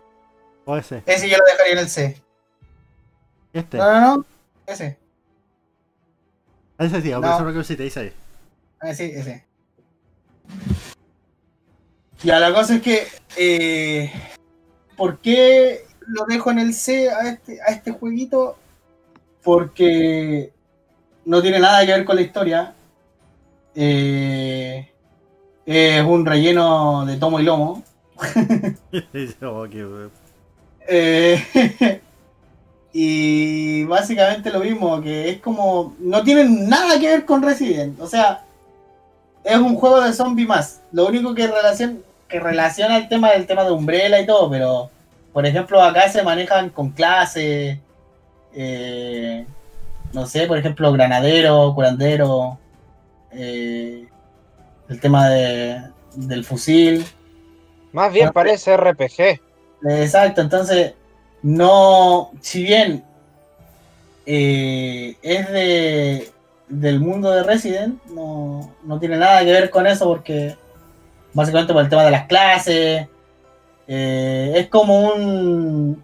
O 0.65 0.77
ese. 0.77 1.03
Ese 1.07 1.29
yo 1.29 1.37
lo 1.39 1.45
dejaría 1.45 1.73
en 1.73 1.79
el 1.79 1.89
C. 1.89 2.23
Este. 3.53 3.79
No, 3.79 3.93
no, 3.93 4.01
no. 4.01 4.27
Ese. 4.67 4.99
Ese 6.79 7.03
sí, 7.03 7.11
No. 7.11 7.19
Operación 7.19 7.47
Raccoon 7.47 7.65
City, 7.65 7.83
dice 7.83 8.01
ahí. 8.01 8.13
Ah, 8.81 8.95
sí, 8.95 9.05
ese. 9.15 9.45
Ya, 12.23 12.39
la 12.39 12.53
cosa 12.53 12.77
es 12.77 12.83
que. 12.83 13.09
Eh, 13.37 14.13
¿Por 14.97 15.19
qué 15.19 15.85
lo 16.07 16.25
dejo 16.27 16.51
en 16.51 16.59
el 16.61 16.75
C 16.75 17.11
a 17.11 17.29
este, 17.29 17.61
a 17.63 17.73
este 17.73 17.91
jueguito? 17.91 18.57
Porque 19.43 20.53
no 21.25 21.43
tiene 21.43 21.59
nada 21.59 21.85
que 21.85 21.93
ver 21.93 22.05
con 22.05 22.17
la 22.17 22.23
historia. 22.23 22.75
Eh, 23.75 24.89
es 25.67 26.05
un 26.05 26.27
relleno 26.27 27.07
de 27.07 27.17
tomo 27.17 27.41
y 27.41 27.45
lomo. 27.45 27.83
Oh. 29.43 29.67
Eh, 30.87 32.01
y 32.93 33.85
básicamente 33.85 34.51
lo 34.51 34.61
mismo, 34.61 35.01
que 35.01 35.31
es 35.31 35.41
como. 35.41 35.95
No 35.99 36.23
tienen 36.23 36.69
nada 36.69 36.99
que 37.01 37.09
ver 37.09 37.25
con 37.25 37.43
Resident. 37.43 38.01
O 38.01 38.07
sea, 38.07 38.45
es 39.45 39.57
un 39.57 39.77
juego 39.77 40.01
de 40.01 40.13
zombie 40.13 40.47
más. 40.47 40.83
Lo 40.93 41.07
único 41.07 41.35
que, 41.35 41.47
relacion, 41.47 42.03
que 42.29 42.39
relaciona 42.41 42.99
el 42.99 43.09
tema 43.09 43.31
del 43.33 43.47
tema 43.47 43.65
de 43.65 43.73
Umbrella 43.73 44.21
y 44.21 44.27
todo, 44.27 44.51
pero 44.51 44.91
por 45.33 45.47
ejemplo, 45.47 45.83
acá 45.83 46.09
se 46.09 46.23
manejan 46.23 46.71
con 46.71 46.91
clases. 46.91 47.79
eh, 48.55 49.47
no 50.13 50.27
sé, 50.27 50.47
por 50.47 50.59
ejemplo, 50.59 50.93
granadero, 50.93 51.73
curandero. 51.75 52.59
Eh, 53.33 54.07
el 54.89 55.01
tema 55.01 55.29
de, 55.29 55.83
del 56.15 56.45
fusil. 56.45 57.05
Más 57.93 58.13
bien 58.13 58.29
Ah, 58.29 58.33
parece 58.33 58.77
RPG. 58.77 59.41
Exacto, 59.85 60.41
entonces, 60.41 60.95
no, 61.43 62.31
si 62.41 62.63
bien 62.63 63.05
eh, 64.27 65.17
es 65.23 65.51
de, 65.51 66.31
del 66.69 67.01
mundo 67.01 67.31
de 67.31 67.43
Resident, 67.43 68.03
no, 68.07 68.73
no 68.85 68.99
tiene 69.01 69.17
nada 69.17 69.45
que 69.45 69.53
ver 69.53 69.71
con 69.71 69.87
eso 69.87 70.07
porque 70.07 70.57
básicamente 71.33 71.73
por 71.73 71.83
el 71.83 71.89
tema 71.89 72.05
de 72.05 72.11
las 72.11 72.27
clases, 72.27 73.09
eh, 73.89 74.53
es 74.55 74.69
como 74.69 75.13
un 75.13 76.03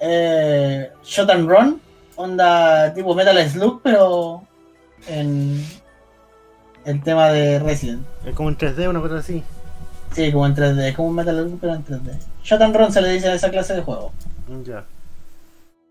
eh, 0.00 0.90
shot 1.04 1.30
and 1.30 1.48
run, 1.48 1.80
onda 2.16 2.92
tipo 2.92 3.14
Metal 3.14 3.48
Slug, 3.48 3.80
pero 3.82 4.42
en 5.06 5.64
el 6.84 7.02
tema 7.02 7.28
de 7.30 7.58
Resident. 7.58 8.04
Es 8.24 8.34
como 8.34 8.48
en 8.48 8.58
3D, 8.58 8.88
una 8.88 9.00
cosa 9.00 9.16
así. 9.18 9.42
Sí, 10.12 10.32
como 10.32 10.46
en 10.46 10.54
3D, 10.56 10.88
es 10.88 10.96
como 10.96 11.08
un 11.08 11.14
Metal 11.14 11.36
Slug, 11.36 11.60
pero 11.60 11.74
en 11.74 11.84
3D. 11.84 12.18
Shot 12.42 12.90
se 12.92 13.00
le 13.00 13.12
dice 13.12 13.28
a 13.28 13.34
esa 13.34 13.50
clase 13.50 13.74
de 13.74 13.82
juego. 13.82 14.12
Ya, 14.64 14.84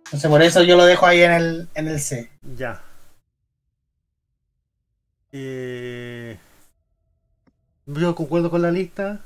Entonces 0.05 0.29
por 0.29 0.41
eso 0.41 0.63
yo 0.63 0.75
lo 0.75 0.85
dejo 0.85 1.05
ahí 1.05 1.21
en 1.21 1.31
el, 1.31 1.69
en 1.75 1.87
el 1.87 1.99
C. 1.99 2.29
ya. 2.57 2.81
Eh, 5.31 6.37
yo 7.85 8.15
concuerdo 8.15 8.49
con 8.49 8.61
la 8.61 8.71
lista. 8.71 9.19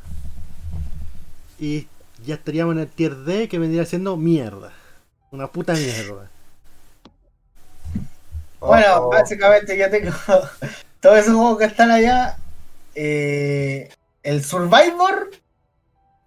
Y 1.59 1.87
ya 2.25 2.35
estaríamos 2.35 2.75
en 2.75 2.81
el 2.81 2.87
tier 2.87 3.15
D 3.15 3.47
que 3.47 3.59
vendría 3.59 3.85
siendo 3.85 4.17
mierda. 4.17 4.71
Una 5.31 5.47
puta 5.47 5.73
mierda. 5.73 6.29
Bueno, 8.59 8.85
Oh, 8.95 9.09
básicamente 9.09 9.77
yo 9.77 9.89
tengo 9.89 10.11
todos 11.03 11.19
esos 11.19 11.35
juegos 11.35 11.57
que 11.57 11.65
están 11.65 11.91
allá. 11.91 12.37
eh, 12.95 13.89
el 14.23 14.41
Survivor, 14.41 15.31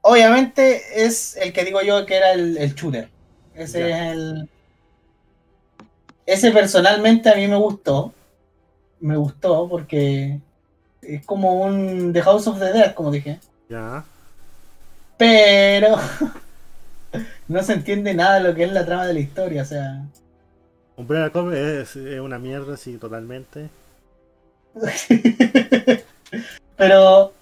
obviamente, 0.02 1.02
es 1.06 1.34
el 1.38 1.54
que 1.54 1.64
digo 1.64 1.80
yo 1.80 2.04
que 2.04 2.14
era 2.16 2.32
el, 2.32 2.58
el 2.58 2.74
shooter. 2.74 3.08
Ese 3.54 3.90
es 3.90 3.96
el. 4.12 4.50
Ese 6.26 6.50
personalmente 6.50 7.30
a 7.30 7.36
mí 7.36 7.48
me 7.48 7.56
gustó. 7.56 8.12
Me 9.00 9.16
gustó 9.16 9.66
porque 9.66 10.40
es 11.00 11.24
como 11.24 11.62
un 11.62 12.12
The 12.12 12.20
House 12.20 12.46
of 12.46 12.58
the 12.58 12.66
Dead, 12.66 12.94
como 12.94 13.10
dije. 13.10 13.40
Ya. 13.70 14.04
Pero 15.16 15.96
no 17.48 17.62
se 17.62 17.72
entiende 17.72 18.12
nada 18.12 18.34
de 18.34 18.48
lo 18.48 18.54
que 18.54 18.64
es 18.64 18.72
la 18.72 18.84
trama 18.84 19.06
de 19.06 19.14
la 19.14 19.20
historia. 19.20 19.62
O 19.62 19.64
sea, 19.64 20.02
Umbrella 20.98 21.30
Corp 21.30 21.54
es, 21.54 21.96
es 21.96 22.20
una 22.20 22.38
mierda, 22.38 22.76
sí, 22.76 22.98
totalmente. 22.98 23.70
Pero 26.76 27.32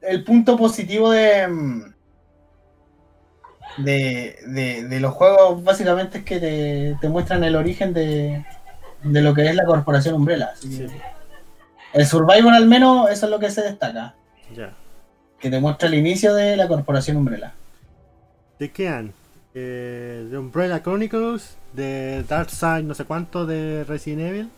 el 0.00 0.24
punto 0.24 0.56
positivo 0.56 1.10
de, 1.10 1.92
de, 3.78 4.36
de, 4.46 4.88
de 4.88 5.00
los 5.00 5.12
juegos 5.14 5.62
básicamente 5.64 6.18
es 6.18 6.24
que 6.24 6.38
te, 6.40 6.96
te 7.00 7.08
muestran 7.08 7.42
el 7.44 7.56
origen 7.56 7.92
de, 7.92 8.44
de 9.02 9.22
lo 9.22 9.34
que 9.34 9.46
es 9.46 9.54
la 9.54 9.64
corporación 9.64 10.14
Umbrella. 10.14 10.52
Sí, 10.56 10.86
El 11.92 12.06
Survivor 12.06 12.52
al 12.52 12.66
menos 12.68 13.10
eso 13.10 13.26
es 13.26 13.30
lo 13.30 13.38
que 13.38 13.50
se 13.50 13.62
destaca, 13.62 14.14
ya. 14.54 14.72
que 15.38 15.50
te 15.50 15.60
muestra 15.60 15.88
el 15.88 15.94
inicio 15.94 16.34
de 16.34 16.56
la 16.56 16.68
corporación 16.68 17.16
Umbrella. 17.16 17.52
¿De 18.58 18.70
qué 18.70 18.88
han? 18.88 19.12
Eh, 19.54 20.26
de 20.30 20.38
Umbrella 20.38 20.82
Chronicles, 20.82 21.56
de 21.72 22.24
Dark 22.28 22.50
Side, 22.50 22.84
no 22.84 22.94
sé 22.94 23.04
cuánto, 23.04 23.44
de 23.46 23.84
Resident 23.84 24.20
Evil. 24.20 24.50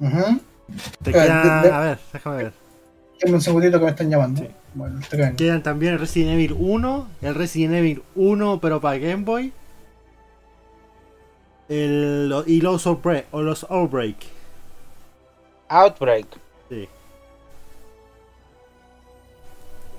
Ujú. 0.00 0.40
Te 1.02 1.12
quedan, 1.12 1.62
de- 1.62 1.68
de- 1.68 1.74
a 1.74 1.80
ver, 1.80 1.98
déjame 2.12 2.36
ver. 2.36 2.52
Dame 3.20 3.34
un 3.34 3.40
segundito 3.40 3.78
que 3.78 3.84
me 3.84 3.90
están 3.90 4.10
llamando. 4.10 4.42
Sí. 4.42 4.48
Bueno, 4.74 5.00
te. 5.10 5.34
Quedan 5.34 5.62
también 5.62 5.94
el 5.94 5.98
Resident 5.98 6.32
Evil 6.34 6.54
1, 6.58 7.08
el 7.22 7.34
Resident 7.34 7.74
Evil 7.74 8.02
1 8.14 8.60
pero 8.60 8.80
para 8.80 8.98
Game 8.98 9.24
Boy. 9.24 9.52
El, 11.68 12.32
y 12.46 12.60
los 12.60 12.86
Outbreak, 12.86 13.26
o 13.32 13.42
los 13.42 13.64
Outbreak. 13.68 14.16
Outbreak. 15.68 16.26
Sí. 16.70 16.88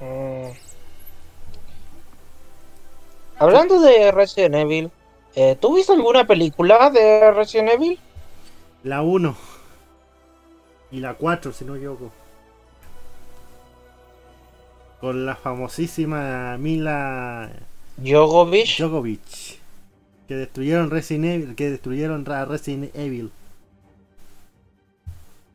Mm. 0.02 0.50
Hablando 3.38 3.80
de 3.82 4.12
Resident 4.12 4.56
Evil, 4.56 4.92
eh, 5.36 5.58
¿tú 5.60 5.76
viste 5.76 5.94
alguna 5.94 6.26
película 6.26 6.90
de 6.90 7.32
Resident 7.32 7.70
Evil? 7.70 8.00
La 8.84 9.02
1. 9.02 9.36
Y 10.92 11.00
la 11.00 11.14
4, 11.14 11.54
si 11.54 11.66
no 11.66 11.74
me 11.74 11.78
equivoco. 11.80 12.12
Con 15.00 15.26
la 15.26 15.36
famosísima 15.36 16.58
Mila 16.58 17.50
Jovovich. 18.04 18.80
Djokovic. 18.80 19.60
Que 20.28 20.36
destruyeron 20.36 20.90
Resident 20.90 21.26
Evil. 21.26 21.56
Que 21.56 21.70
destruyeron 21.70 22.30
a 22.32 22.46
Resident 22.46 22.96
Evil. 22.96 23.32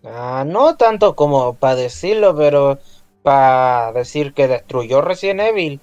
Ah, 0.05 0.45
no 0.47 0.77
tanto 0.77 1.15
como 1.17 1.55
para 1.55 1.77
decirlo, 1.77 2.37
pero 2.37 2.79
para 3.23 3.93
decir 3.93 4.35
que 4.35 4.49
destruyó 4.49 5.01
Resident 5.01 5.41
Evil. 5.41 5.81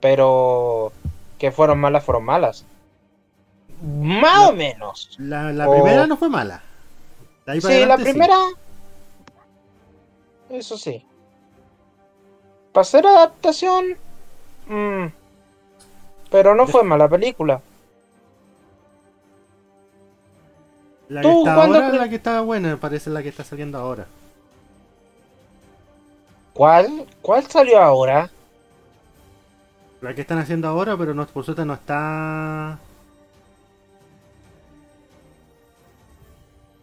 Pero 0.00 0.92
que 1.38 1.50
fueron 1.52 1.78
malas, 1.80 2.04
fueron 2.04 2.24
malas. 2.24 2.64
Más 3.82 4.50
o 4.50 4.52
menos. 4.52 5.10
La, 5.18 5.52
la 5.52 5.68
O- 5.68 5.72
primera 5.72 6.06
no 6.06 6.16
fue 6.16 6.28
mala. 6.28 6.62
Sí, 7.60 7.84
la 7.84 7.96
primera. 7.98 8.36
Eso 10.52 10.76
sí. 10.76 11.04
Para 12.72 12.82
hacer 12.82 13.06
adaptación. 13.06 13.96
mm, 14.68 15.06
pero 16.30 16.54
no 16.54 16.66
fue 16.66 16.84
mala 16.84 17.08
película. 17.08 17.60
La 21.08 21.20
que 21.20 21.28
¿Tú 21.28 21.38
está 21.40 21.54
cuándo 21.54 21.78
ahora 21.78 21.96
la 21.96 22.08
que 22.08 22.16
está 22.16 22.40
buena, 22.40 22.76
parece 22.78 23.10
la 23.10 23.22
que 23.22 23.28
está 23.30 23.44
saliendo 23.44 23.78
ahora. 23.78 24.06
¿Cuál? 26.54 27.06
¿Cuál 27.22 27.46
salió 27.46 27.80
ahora? 27.80 28.30
La 30.00 30.14
que 30.14 30.22
están 30.22 30.38
haciendo 30.38 30.68
ahora, 30.68 30.96
pero 30.96 31.14
no, 31.14 31.26
por 31.26 31.44
suerte 31.44 31.64
no 31.64 31.74
está. 31.74 32.78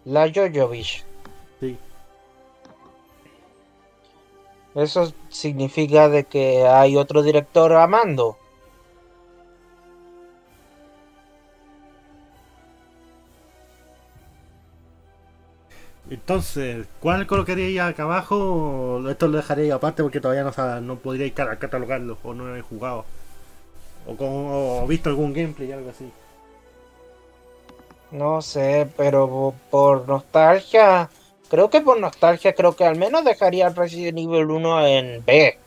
La 0.06 0.32
Jojovich. 0.34 1.04
Sí. 1.04 1.09
Eso 4.74 5.14
significa 5.30 6.10
de 6.10 6.24
que 6.24 6.66
hay 6.66 6.98
otro 6.98 7.22
director 7.22 7.72
amando. 7.74 8.38
Entonces, 16.10 16.88
¿cuál 17.00 17.28
colocaría 17.28 17.88
acá 17.88 18.04
abajo? 18.04 19.08
Esto 19.10 19.28
lo 19.28 19.38
dejaré 19.38 19.72
aparte 19.72 20.02
porque 20.02 20.20
todavía 20.20 20.44
no, 20.44 20.82
no 20.82 20.96
podría 20.98 21.32
ca- 21.34 21.58
catalogarlo 21.60 22.18
o 22.24 22.34
no 22.34 22.56
he 22.56 22.62
jugado. 22.62 23.06
O, 24.08 24.16
con, 24.16 24.28
o 24.30 24.88
visto 24.88 25.10
algún 25.10 25.34
gameplay 25.34 25.70
y 25.70 25.72
algo 25.72 25.90
así. 25.92 26.12
No 28.12 28.42
sé, 28.42 28.88
pero 28.98 29.28
po- 29.28 29.56
por 29.72 30.08
nostalgia. 30.08 31.10
Creo 31.50 31.70
que 31.70 31.82
por 31.82 32.00
nostalgia, 32.00 32.54
creo 32.54 32.76
que 32.76 32.86
al 32.86 32.98
menos 32.98 33.26
dejaría 33.26 33.70
Resident 33.70 34.20
Evil 34.20 34.52
1 34.52 34.88
en 34.88 35.26
B. 35.26 35.58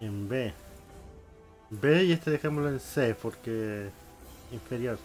En 0.00 0.28
B. 0.28 0.52
B 1.68 2.04
y 2.04 2.12
este 2.12 2.30
dejémoslo 2.30 2.70
en 2.70 2.80
C 2.80 3.14
porque 3.14 3.90
inferior. 4.52 4.98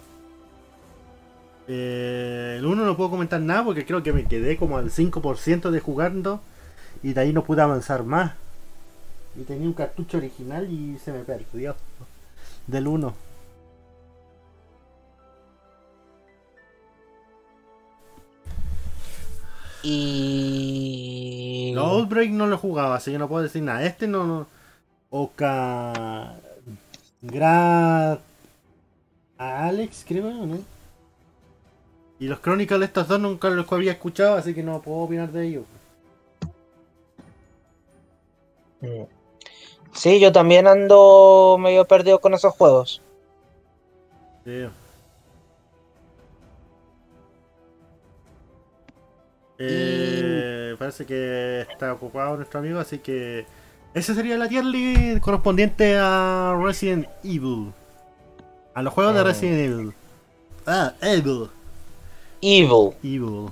Eh, 1.67 2.55
el 2.57 2.65
1 2.65 2.85
no 2.85 2.95
puedo 2.95 3.09
comentar 3.09 3.41
nada 3.41 3.65
porque 3.65 3.85
creo 3.85 4.01
que 4.01 4.13
me 4.13 4.25
quedé 4.25 4.55
como 4.55 4.77
al 4.77 4.89
5% 4.89 5.71
de 5.71 5.79
jugando 5.79 6.39
y 7.03 7.13
de 7.13 7.21
ahí 7.21 7.33
no 7.33 7.43
pude 7.43 7.61
avanzar 7.61 8.03
más. 8.03 8.33
Y 9.37 9.43
tenía 9.43 9.67
un 9.67 9.73
cartucho 9.73 10.17
original 10.17 10.71
y 10.71 10.97
se 10.99 11.11
me 11.11 11.19
perdió. 11.19 11.75
Del 12.67 12.87
1. 12.87 13.24
Y. 19.87 21.71
No, 21.75 21.83
Outbreak 21.83 22.31
no 22.31 22.47
lo 22.47 22.57
jugaba, 22.57 22.95
así 22.95 23.11
que 23.11 23.19
no 23.19 23.29
puedo 23.29 23.43
decir 23.43 23.61
nada. 23.61 23.83
Este 23.85 24.07
no. 24.07 24.25
no 24.25 24.47
Oca. 25.11 26.39
Grad. 27.21 28.17
A 29.37 29.67
Alex, 29.67 30.03
creo, 30.07 30.31
¿no? 30.31 30.57
Y 32.19 32.27
los 32.27 32.41
Chronicles 32.41 32.79
de 32.79 32.85
estos 32.85 33.07
dos 33.07 33.19
nunca 33.19 33.49
los 33.49 33.71
había 33.71 33.91
escuchado, 33.91 34.35
así 34.37 34.55
que 34.55 34.63
no 34.63 34.81
puedo 34.81 34.99
opinar 34.99 35.31
de 35.31 35.47
ellos. 35.47 35.65
Sí, 39.91 40.19
yo 40.19 40.31
también 40.31 40.67
ando 40.67 41.57
medio 41.59 41.85
perdido 41.85 42.19
con 42.19 42.33
esos 42.33 42.53
juegos. 42.53 43.01
Sí. 44.45 44.65
Eh, 49.57 50.75
parece 50.77 51.05
que 51.05 51.61
está 51.69 51.93
ocupado 51.93 52.35
nuestro 52.35 52.59
amigo, 52.59 52.79
así 52.79 52.99
que 52.99 53.45
esa 53.93 54.13
sería 54.13 54.37
la 54.37 54.49
tier 54.49 54.65
list 54.65 55.19
correspondiente 55.21 55.95
a 55.97 56.59
Resident 56.61 57.07
Evil. 57.23 57.71
A 58.73 58.81
los 58.81 58.93
juegos 58.93 59.13
de 59.13 59.21
Ah. 59.21 59.23
Resident 59.23 59.59
Evil. 59.59 59.93
Ah, 60.65 60.93
Evil. 61.01 61.49
Evil. 62.41 62.91
Evil. 63.01 63.49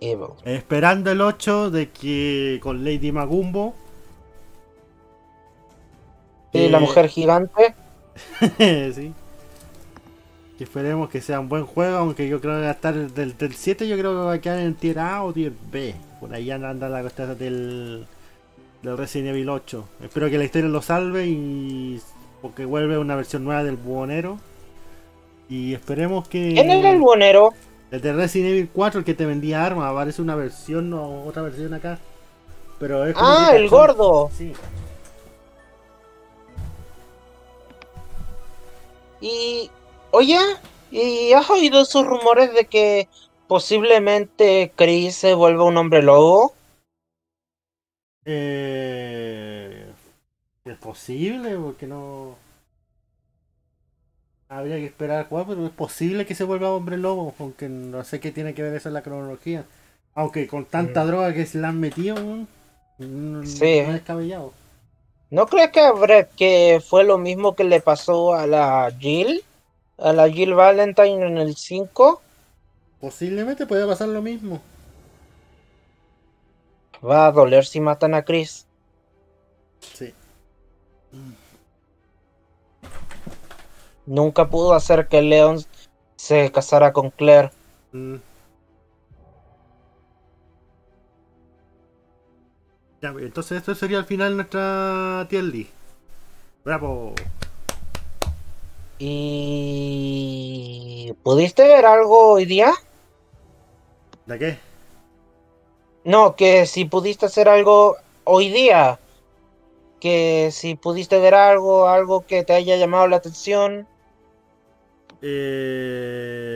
Evil. 0.00 0.30
Esperando 0.44 1.12
el 1.12 1.20
8 1.20 1.70
de 1.70 1.90
que 1.90 2.58
con 2.62 2.84
Lady 2.84 3.12
Magumbo. 3.12 3.74
Y 6.52 6.68
la 6.68 6.78
eh, 6.78 6.80
mujer 6.80 7.08
gigante. 7.08 7.74
sí. 8.94 9.12
Que 10.58 10.64
esperemos 10.64 11.10
que 11.10 11.20
sea 11.20 11.38
un 11.40 11.48
buen 11.50 11.66
juego, 11.66 11.98
aunque 11.98 12.28
yo 12.28 12.40
creo 12.40 12.54
que 12.54 12.62
va 12.62 12.68
a 12.68 12.72
estar 12.72 12.94
del, 12.94 13.36
del 13.36 13.54
7, 13.54 13.86
yo 13.86 13.98
creo 13.98 14.12
que 14.12 14.16
va 14.24 14.32
a 14.32 14.40
quedar 14.40 14.58
en 14.60 14.74
tier 14.74 14.98
A 14.98 15.22
o 15.22 15.32
tier 15.32 15.52
B. 15.70 15.94
Por 16.18 16.32
ahí 16.32 16.50
anda 16.50 16.88
la 16.88 17.02
cosa 17.02 17.34
del, 17.34 18.06
del 18.82 18.96
Resident 18.96 19.28
Evil 19.30 19.50
8. 19.50 19.88
Espero 20.02 20.30
que 20.30 20.38
la 20.38 20.44
historia 20.44 20.68
lo 20.68 20.80
salve 20.80 21.26
y 21.26 22.00
porque 22.40 22.64
vuelve 22.64 22.96
una 22.96 23.16
versión 23.16 23.44
nueva 23.44 23.64
del 23.64 23.76
buhonero. 23.76 24.38
Y 25.48 25.74
esperemos 25.74 26.26
que 26.26 26.52
¿Quién 26.54 26.70
era 26.70 26.90
el 26.90 27.00
buenero? 27.00 27.50
el 27.90 28.00
de 28.00 28.12
Resident 28.14 28.50
Evil 28.52 28.70
4, 28.72 29.00
el 29.00 29.04
que 29.04 29.14
te 29.14 29.26
vendía 29.26 29.64
armas, 29.64 29.90
aparece 29.90 30.22
una 30.22 30.34
versión 30.36 30.92
o 30.94 31.24
otra 31.24 31.42
versión 31.42 31.74
acá. 31.74 31.98
Pero 32.80 33.04
es 33.06 33.14
como 33.14 33.26
Ah, 33.28 33.50
el 33.54 33.68
gordo. 33.68 34.30
Sí. 34.36 34.52
Y. 39.20 39.70
Oye, 40.10 40.38
¿y 40.90 41.32
has 41.32 41.48
oído 41.50 41.82
esos 41.82 42.06
rumores 42.06 42.52
de 42.54 42.64
que 42.66 43.08
posiblemente 43.46 44.72
Chris 44.74 45.16
se 45.16 45.34
vuelva 45.34 45.64
un 45.64 45.76
hombre 45.76 46.02
lobo? 46.02 46.54
Eh, 48.24 49.86
es 50.64 50.78
posible, 50.78 51.56
porque 51.56 51.86
no. 51.86 52.36
Habría 54.48 54.76
que 54.76 54.86
esperar 54.86 55.28
cuál, 55.28 55.44
pero 55.46 55.66
es 55.66 55.72
posible 55.72 56.24
que 56.26 56.34
se 56.34 56.44
vuelva 56.44 56.70
hombre 56.72 56.96
lobo, 56.96 57.34
aunque 57.38 57.68
no 57.68 58.04
sé 58.04 58.20
qué 58.20 58.30
tiene 58.32 58.54
que 58.54 58.62
ver 58.62 58.74
eso 58.74 58.88
en 58.88 58.94
la 58.94 59.02
cronología. 59.02 59.64
Aunque 60.14 60.46
con 60.46 60.64
tanta 60.66 61.04
Mm. 61.04 61.08
droga 61.08 61.34
que 61.34 61.46
se 61.46 61.58
le 61.58 61.66
han 61.66 61.80
metido, 61.80 62.16
no, 62.98 63.42
no 63.42 63.42
Sí. 63.42 63.78
es 63.78 63.92
descabellado. 63.92 64.52
¿No 65.30 65.46
crees 65.46 65.70
que, 65.70 66.26
que 66.36 66.80
fue 66.84 67.04
lo 67.04 67.16
mismo 67.16 67.54
que 67.54 67.62
le 67.62 67.80
pasó 67.80 68.34
a 68.34 68.46
la 68.48 68.92
Jill? 68.98 69.45
A 69.98 70.12
la 70.12 70.28
Jill 70.28 70.54
Valentine 70.54 71.26
en 71.26 71.38
el 71.38 71.56
5. 71.56 72.22
Posiblemente 73.00 73.66
puede 73.66 73.86
pasar 73.86 74.08
lo 74.08 74.22
mismo. 74.22 74.60
Va 77.04 77.26
a 77.26 77.32
doler 77.32 77.64
si 77.64 77.80
matan 77.80 78.14
a 78.14 78.24
Chris. 78.24 78.66
Sí. 79.80 80.12
Nunca 84.06 84.48
pudo 84.48 84.74
hacer 84.74 85.08
que 85.08 85.22
Leon 85.22 85.64
se 86.16 86.50
casara 86.52 86.92
con 86.92 87.10
Claire. 87.10 87.50
Mm. 87.92 88.16
Ya, 93.02 93.10
entonces 93.10 93.58
esto 93.58 93.74
sería 93.74 93.98
al 93.98 94.04
final 94.04 94.36
nuestra 94.36 95.26
tier 95.28 95.44
list. 95.44 95.70
Bravo. 96.64 97.14
¿Y 98.98 100.32
pudiste 101.22 101.66
ver 101.66 101.84
algo 101.84 102.32
hoy 102.32 102.46
día? 102.46 102.72
¿De 104.24 104.38
qué? 104.38 104.58
No, 106.04 106.34
que 106.36 106.66
si 106.66 106.84
pudiste 106.86 107.26
hacer 107.26 107.48
algo 107.48 107.96
hoy 108.24 108.48
día. 108.50 108.98
Que 110.00 110.50
si 110.52 110.74
pudiste 110.76 111.18
ver 111.18 111.34
algo, 111.34 111.88
algo 111.88 112.24
que 112.26 112.44
te 112.44 112.52
haya 112.54 112.76
llamado 112.76 113.06
la 113.08 113.16
atención. 113.16 113.86
Eh... 115.20 116.46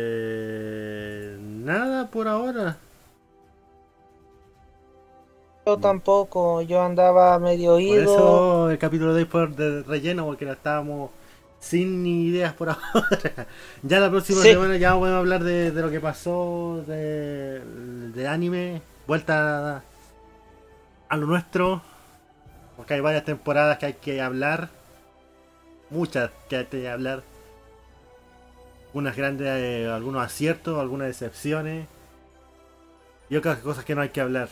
Nada 1.41 2.11
por 2.11 2.27
ahora. 2.27 2.79
Yo 5.67 5.77
tampoco, 5.79 6.63
yo 6.63 6.81
andaba 6.81 7.39
medio 7.39 7.73
Por 7.73 7.77
oído. 7.77 8.03
eso 8.03 8.71
el 8.71 8.79
capítulo 8.79 9.13
de 9.15 9.23
hoy 9.23 9.29
fue 9.29 9.47
de 9.49 9.83
relleno, 9.83 10.25
porque 10.25 10.47
no 10.47 10.53
estábamos 10.53 11.11
sin 11.61 12.03
ni 12.03 12.27
ideas 12.27 12.53
por 12.55 12.71
ahora. 12.71 13.47
ya 13.83 14.01
la 14.01 14.11
próxima 14.11 14.43
Sí. 14.43 14.53
semana 14.53 14.77
ya 14.77 14.95
podemos 14.97 15.19
hablar 15.21 15.45
de, 15.45 15.71
de 15.71 15.83
lo 15.83 15.91
que 15.91 16.01
pasó 16.01 16.83
de, 16.87 17.61
de 18.15 18.29
anime, 18.29 18.83
vuelta 19.07 19.77
a, 19.77 19.83
a 21.11 21.17
lo 21.17 21.27
nuestro, 21.27 21.83
porque 22.77 22.95
hay 22.95 23.01
varias 23.01 23.25
temporadas 23.25 23.79
que 23.79 23.87
hay 23.87 23.93
que 23.95 24.21
hablar, 24.23 24.71
muchas 25.91 26.31
que 26.49 26.57
hay 26.57 26.65
que 26.67 26.89
hablar, 26.89 27.23
unas 28.93 29.15
grandes, 29.17 29.47
eh, 29.49 29.89
algunos 29.89 30.25
aciertos, 30.25 30.79
algunas 30.81 31.09
decepciones. 31.09 31.87
y 33.29 33.37
otras 33.37 33.59
cosas 33.59 33.85
que 33.85 33.95
no 33.95 34.01
hay 34.01 34.09
que 34.09 34.21
hablar. 34.21 34.49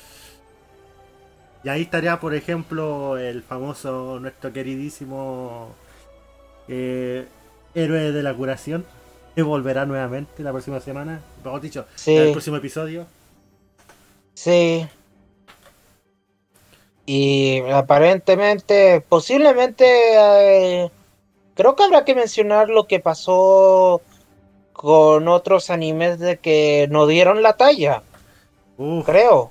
Y 1.65 1.69
ahí 1.69 1.83
estaría, 1.83 2.21
por 2.21 2.35
ejemplo, 2.35 3.19
el 3.19 3.43
famoso, 3.43 4.19
nuestro 4.21 4.53
queridísimo 4.53 5.75
eh, 6.69 7.27
héroe 7.75 8.13
de 8.13 8.23
la 8.23 8.35
curación, 8.35 8.85
que 9.35 9.43
volverá 9.43 9.87
nuevamente 9.87 10.43
la 10.43 10.51
próxima 10.53 10.81
semana, 10.81 11.21
mejor 11.45 11.61
dicho, 11.61 11.87
Sí. 11.95 12.17
en 12.17 12.23
el 12.25 12.33
próximo 12.33 12.57
episodio. 12.57 13.07
Sí. 14.35 14.87
Y 17.07 17.61
aparentemente, 17.73 19.01
posiblemente, 19.09 19.85
eh, 19.87 20.91
creo 21.55 21.75
que 21.75 21.85
habrá 21.85 22.05
que 22.05 22.15
mencionar 22.15 22.69
lo 22.69 22.87
que 22.87 23.01
pasó 23.01 24.03
con 24.75 25.27
otros 25.29 25.71
animes 25.71 26.19
de 26.19 26.37
que 26.39 26.87
no 26.91 27.07
dieron 27.07 27.43
la 27.43 27.55
talla, 27.57 28.03
Uf, 28.77 29.07
creo. 29.07 29.51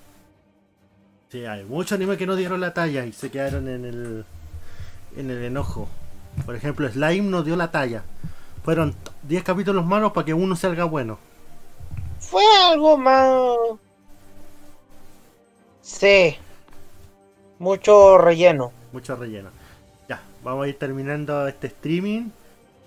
sí, 1.31 1.45
hay 1.45 1.63
muchos 1.65 1.93
animes 1.93 2.17
que 2.17 2.25
no 2.27 2.35
dieron 2.37 2.61
la 2.61 2.73
talla 2.73 3.05
y 3.05 3.11
se 3.11 3.29
quedaron 3.31 3.67
en 3.67 3.83
el, 3.85 4.25
en 5.17 5.31
el 5.31 5.43
enojo. 5.43 5.89
Por 6.45 6.55
ejemplo, 6.55 6.87
Slime 6.89 7.29
no 7.29 7.43
dio 7.43 7.55
la 7.55 7.71
talla. 7.71 8.03
Fueron 8.63 8.95
10 9.23 9.43
capítulos 9.43 9.85
malos 9.85 10.11
para 10.11 10.25
que 10.25 10.33
uno 10.33 10.55
salga 10.55 10.83
bueno. 10.85 11.17
Fue 12.19 12.43
algo 12.65 12.97
más... 12.97 13.57
Sí. 15.81 16.35
Mucho 17.59 18.17
relleno. 18.17 18.71
Mucho 18.91 19.15
relleno. 19.15 19.49
Ya, 20.09 20.21
vamos 20.43 20.65
a 20.65 20.67
ir 20.69 20.77
terminando 20.77 21.47
este 21.47 21.67
streaming. 21.67 22.29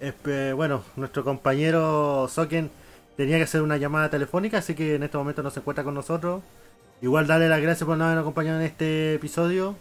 Espe- 0.01 0.55
bueno, 0.55 0.83
nuestro 0.97 1.25
compañero 1.25 2.29
Soken 2.29 2.71
tenía 3.17 3.37
que 3.37 3.45
hacer 3.45 3.63
una 3.63 3.77
llamada 3.77 4.09
telefónica, 4.11 4.59
así 4.59 4.75
que 4.75 4.95
en 4.95 5.03
este 5.03 5.19
momento 5.19 5.43
no 5.43 5.51
se 5.51 5.61
encuentra 5.61 5.85
con 5.85 5.95
nosotros. 5.95 6.43
Igual 7.03 7.27
darle 7.27 7.49
las 7.49 7.61
gracias 7.61 7.87
por 7.87 7.97
no 7.97 8.05
habernos 8.05 8.23
acompañado 8.23 8.61
en 8.61 8.67
este 8.67 9.15
episodio. 9.15 9.75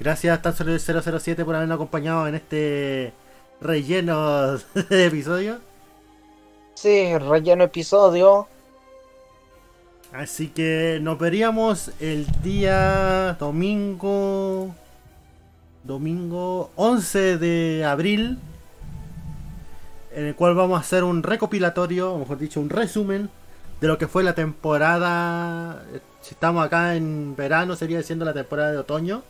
Gracias 0.00 0.38
a 0.38 0.40
Tanzolo 0.40 0.78
007 0.78 1.44
por 1.44 1.54
habernos 1.54 1.74
acompañado 1.74 2.26
en 2.26 2.34
este 2.34 3.12
relleno 3.60 4.56
de 4.88 5.06
episodio. 5.06 5.58
Sí, 6.72 7.18
relleno 7.18 7.64
episodio. 7.64 8.48
Así 10.10 10.48
que 10.48 10.98
nos 11.02 11.18
veríamos 11.18 11.92
el 12.00 12.26
día 12.42 13.36
domingo. 13.38 14.74
Domingo 15.84 16.70
11 16.76 17.36
de 17.36 17.84
abril. 17.84 18.38
En 20.14 20.24
el 20.28 20.34
cual 20.34 20.54
vamos 20.54 20.78
a 20.78 20.80
hacer 20.80 21.04
un 21.04 21.22
recopilatorio, 21.22 22.14
o 22.14 22.18
mejor 22.18 22.38
dicho, 22.38 22.58
un 22.58 22.70
resumen 22.70 23.28
de 23.82 23.86
lo 23.86 23.98
que 23.98 24.08
fue 24.08 24.22
la 24.22 24.34
temporada. 24.34 25.84
Si 26.22 26.32
estamos 26.32 26.64
acá 26.64 26.96
en 26.96 27.36
verano, 27.36 27.76
sería 27.76 28.02
siendo 28.02 28.24
la 28.24 28.32
temporada 28.32 28.72
de 28.72 28.78
otoño. 28.78 29.22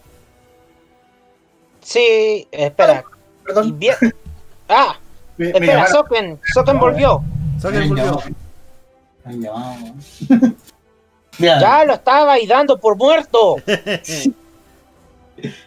Sí, 1.82 2.46
espera. 2.50 3.04
Perdón. 3.44 3.78
Bien. 3.78 3.94
Ah, 4.68 4.96
Me, 5.36 5.46
me 5.46 5.50
espera, 5.52 5.66
llamaron. 5.72 5.92
Soken. 5.94 6.40
Soken 6.54 6.78
volvió. 6.78 7.22
Soken 7.60 7.88
volvió. 7.88 8.20
Ya 11.38 11.84
lo 11.86 11.94
estaba 11.94 12.34
ahí 12.34 12.46
dando 12.46 12.78
por 12.78 12.96
muerto. 12.96 13.56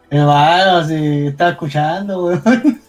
hermano, 0.09 0.87
si 0.87 1.27
estaba 1.27 1.51
escuchando, 1.51 2.25
weón. 2.25 2.81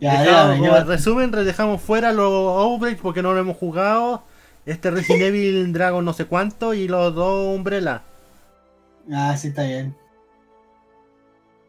ya, 0.00 0.22
Dejamos- 0.24 0.86
resumen, 0.86 1.32
re- 1.32 1.44
dejamos 1.44 1.80
fuera 1.80 2.12
los 2.12 2.32
Outbreak 2.32 3.00
porque 3.00 3.22
no 3.22 3.32
lo 3.34 3.40
hemos 3.40 3.56
jugado. 3.56 4.22
Este 4.66 4.90
Resident 4.90 5.22
Evil 5.22 5.72
Dragon 5.72 6.04
no 6.04 6.12
sé 6.12 6.26
cuánto 6.26 6.74
y 6.74 6.86
los 6.88 7.14
dos 7.14 7.56
Umbrella. 7.56 8.02
Ah, 9.12 9.36
sí, 9.36 9.48
está 9.48 9.62
bien. 9.62 9.94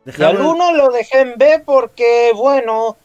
Y 0.06 0.10
al 0.10 0.16
Dejamos- 0.18 0.56
uno 0.56 0.72
lo 0.74 0.90
dejé 0.90 1.22
en 1.22 1.38
B 1.38 1.62
porque, 1.66 2.32
bueno, 2.36 2.98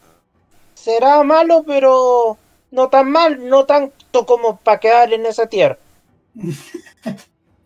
será 0.73 1.21
malo, 1.23 1.63
pero 1.65 2.37
no 2.71 2.89
tan 2.89 3.11
mal, 3.11 3.47
no 3.47 3.65
tanto 3.65 4.25
como 4.25 4.57
para 4.57 4.79
quedar 4.79 5.13
en 5.13 5.25
ese 5.25 5.45
tier. 5.47 5.77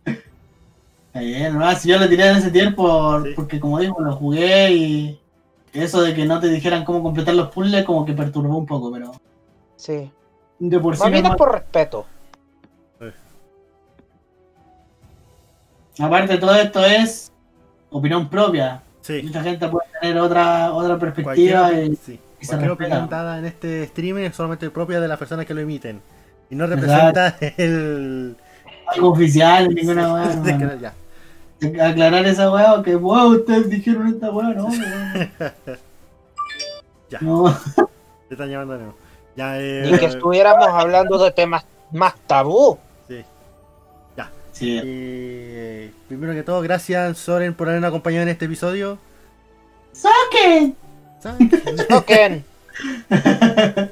Está 0.05 1.19
bien, 1.19 1.57
no, 1.57 1.73
si 1.75 1.89
yo 1.89 1.97
lo 1.97 2.07
tiré 2.09 2.27
en 2.29 2.37
ese 2.37 2.51
tiempo 2.51 3.21
Sí. 3.23 3.31
porque 3.35 3.59
como 3.59 3.79
digo, 3.79 3.99
lo 4.01 4.15
jugué 4.15 4.71
y 4.71 5.19
eso 5.73 6.01
de 6.01 6.13
que 6.13 6.25
no 6.25 6.39
te 6.39 6.47
dijeran 6.47 6.83
cómo 6.85 7.01
completar 7.03 7.33
los 7.35 7.49
puzzles 7.51 7.85
como 7.85 8.05
que 8.05 8.13
perturbó 8.13 8.57
un 8.57 8.65
poco, 8.65 8.91
pero 8.91 9.11
Sí. 9.77 10.11
de 10.59 10.79
por 10.79 10.95
sí 10.95 11.03
Más 11.03 11.11
bien 11.11 11.23
no- 11.23 11.31
es 11.31 11.35
por 11.35 11.51
respeto. 11.53 12.05
aparte 15.99 16.37
todo 16.37 16.55
esto 16.55 16.83
es 16.85 17.31
opinión 17.91 18.29
propia. 18.29 18.81
Sí. 19.01 19.21
Mucha 19.23 19.41
gente 19.43 19.67
puede 19.67 19.85
tener 19.99 20.17
otra 20.19 20.71
otra 20.73 20.97
perspectiva 20.99 21.61
Cualquier, 21.63 21.91
y, 21.91 21.95
sí, 21.95 22.19
y 22.39 22.45
cualquier 22.45 22.69
respeta. 22.69 22.73
opinión 22.73 23.09
dada 23.09 23.39
en 23.39 23.45
este 23.45 23.83
streaming 23.83 24.23
es 24.23 24.35
solamente 24.35 24.69
propia 24.69 24.99
de 24.99 25.07
las 25.07 25.17
personas 25.17 25.45
que 25.45 25.53
lo 25.53 25.61
emiten. 25.61 26.01
Y 26.49 26.55
no 26.55 26.67
representa 26.67 27.35
el. 27.57 28.35
algo 28.87 29.09
oficial 29.11 29.69
ni 29.73 29.75
ninguna 29.75 30.13
weá, 30.13 30.79
ya. 30.81 30.93
Aclarar 31.89 32.25
esa 32.25 32.51
weá 32.51 32.81
que 32.83 32.95
wow, 32.95 33.31
ustedes 33.31 33.69
dijeron 33.69 34.07
esta 34.07 34.29
weá, 34.31 34.49
no. 34.49 34.67
Ya. 37.09 37.19
No, 37.21 37.53
Te 38.29 38.35
están 38.35 38.49
llamando 38.49 38.73
de 38.73 38.79
nuevo. 38.79 38.95
Ya, 39.35 39.59
eh, 39.59 39.89
Ni 39.91 39.97
que 39.97 40.05
estuviéramos 40.05 40.67
hablando 40.69 41.17
de 41.21 41.31
temas 41.31 41.65
más 41.91 42.13
tabú. 42.27 42.77
sí. 43.07 43.23
sí, 44.53 44.79
Eh, 44.83 45.91
primero 46.11 46.33
que 46.33 46.43
todo, 46.43 46.61
gracias 46.61 47.17
Soren 47.17 47.53
por 47.53 47.67
habernos 47.69 47.87
acompañado 47.89 48.23
en 48.23 48.29
este 48.29 48.45
episodio. 48.45 48.97
¿Sabes? 49.93 50.73
Soken. 51.89 52.43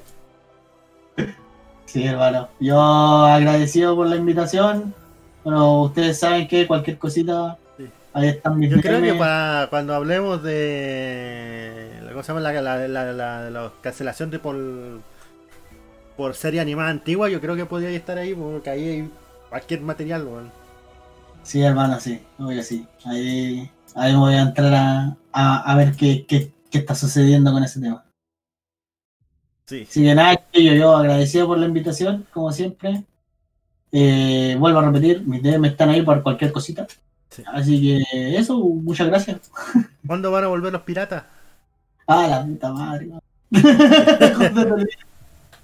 Sí, 1.85 2.05
hermano. 2.05 2.49
Yo 2.59 2.79
agradecido 2.79 3.95
por 3.95 4.05
la 4.07 4.15
invitación. 4.15 4.93
Bueno, 5.43 5.81
ustedes 5.81 6.19
saben 6.19 6.47
que 6.47 6.67
cualquier 6.67 6.97
cosita, 6.99 7.57
Sí. 7.77 7.85
ahí 8.13 8.27
están 8.27 8.59
mis 8.59 8.69
Yo 8.69 8.79
creo 8.79 9.01
que 9.01 9.13
para 9.15 9.67
cuando 9.71 9.95
hablemos 9.95 10.43
de 10.43 11.91
la 12.03 12.13
cosa 12.13 12.33
la, 12.33 12.51
la, 12.53 12.61
la, 12.61 12.87
la, 12.87 13.11
la- 13.13 13.49
la 13.49 13.71
cancelación 13.81 14.29
de 14.29 14.37
por 14.39 14.55
por 16.15 16.35
serie 16.35 16.59
animada 16.59 16.89
antigua, 16.89 17.29
yo 17.29 17.39
creo 17.41 17.55
que 17.55 17.65
podría 17.65 17.89
estar 17.91 18.17
ahí 18.17 18.35
porque 18.35 18.69
ahí 18.69 18.89
hay 18.89 19.09
cualquier 19.49 19.81
material, 19.81 20.25
weón. 20.25 20.51
Sí, 21.49 21.63
hermano, 21.63 21.99
sí, 21.99 22.21
obvio 22.37 22.61
sí. 22.61 22.85
Ahí, 23.05 23.71
ahí 23.95 24.15
voy 24.15 24.35
a 24.35 24.41
entrar 24.41 24.71
a, 24.71 25.17
a, 25.31 25.71
a 25.71 25.75
ver 25.75 25.95
qué, 25.95 26.23
qué, 26.27 26.51
qué 26.69 26.77
está 26.77 26.93
sucediendo 26.93 27.51
con 27.51 27.63
ese 27.63 27.81
tema. 27.81 28.05
Sí. 29.65 29.87
Así 29.89 30.03
que 30.03 30.13
nada, 30.13 30.45
yo, 30.53 30.73
yo 30.75 30.95
agradecido 30.95 31.47
por 31.47 31.57
la 31.57 31.65
invitación, 31.65 32.27
como 32.31 32.51
siempre. 32.51 33.03
Eh, 33.91 34.57
vuelvo 34.59 34.77
a 34.77 34.85
repetir, 34.91 35.25
mis 35.25 35.41
DM 35.41 35.65
están 35.65 35.89
ahí 35.89 36.03
por 36.03 36.21
cualquier 36.21 36.51
cosita. 36.51 36.85
Sí. 37.31 37.41
Así 37.47 37.81
que 37.81 38.37
eso, 38.37 38.59
muchas 38.59 39.07
gracias. 39.07 39.49
¿Cuándo 40.05 40.29
van 40.29 40.43
a 40.43 40.49
volver 40.49 40.71
los 40.71 40.83
piratas? 40.83 41.23
Ah, 42.05 42.27
la 42.27 42.45
puta 42.45 42.71
madre. 42.71 43.09
cuando, 44.37 44.53
termine, 44.53 44.89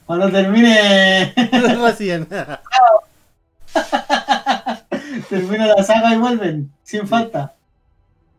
cuando 0.07 0.31
termine, 0.31 1.33
Recién. 1.83 2.27
Termina 5.29 5.67
la 5.67 5.83
saga 5.83 6.13
y 6.13 6.17
vuelven, 6.17 6.71
sin 6.83 7.07
falta. 7.07 7.55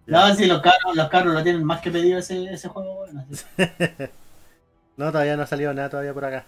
No, 0.06 0.34
si 0.34 0.46
los 0.46 0.60
carros, 0.62 0.94
los 0.94 1.08
carros 1.08 1.34
lo 1.34 1.42
tienen 1.42 1.64
más 1.64 1.80
que 1.80 1.90
pedido 1.90 2.18
ese, 2.18 2.44
ese 2.52 2.68
juego, 2.68 2.96
bueno. 2.96 3.24
así. 3.30 3.44
No, 4.96 5.12
todavía 5.12 5.36
no 5.36 5.42
ha 5.42 5.46
salido 5.46 5.74
nada 5.74 5.90
todavía 5.90 6.14
por 6.14 6.24
acá. 6.24 6.46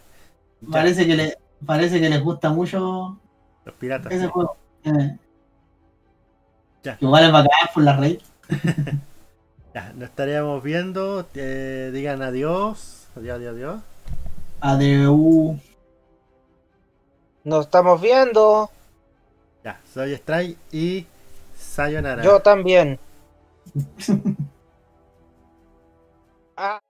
Ya, 0.62 0.70
Parece 0.70 1.06
que 1.06 1.14
le, 1.16 1.36
parece 1.66 2.00
que 2.00 2.08
les 2.08 2.22
gusta 2.22 2.48
mucho 2.50 3.18
los 3.66 3.74
piratas. 3.74 4.10
ese 4.10 4.24
sí. 4.24 4.30
juego. 4.30 4.56
Eh. 4.84 5.16
Ya. 6.82 6.96
Igual 7.00 7.24
es 7.24 7.32
bacán 7.32 7.50
por 7.74 7.82
la 7.82 7.96
raid. 7.96 8.20
Ya, 9.74 9.92
nos 9.94 10.08
estaríamos 10.08 10.62
viendo. 10.62 11.26
eh, 11.34 11.90
digan 11.92 12.22
adiós. 12.22 13.06
Adiós, 13.14 13.36
adiós, 13.36 13.54
adiós. 13.54 13.80
ADU. 14.60 15.60
Nos 17.44 17.66
estamos 17.66 18.00
viendo. 18.00 18.70
Ya, 19.68 19.78
soy 19.92 20.16
Stray 20.16 20.56
y 20.72 21.04
Sayonara. 21.54 22.24
Yo 22.24 22.40
también. 22.40 22.98
Ah. 26.60 26.80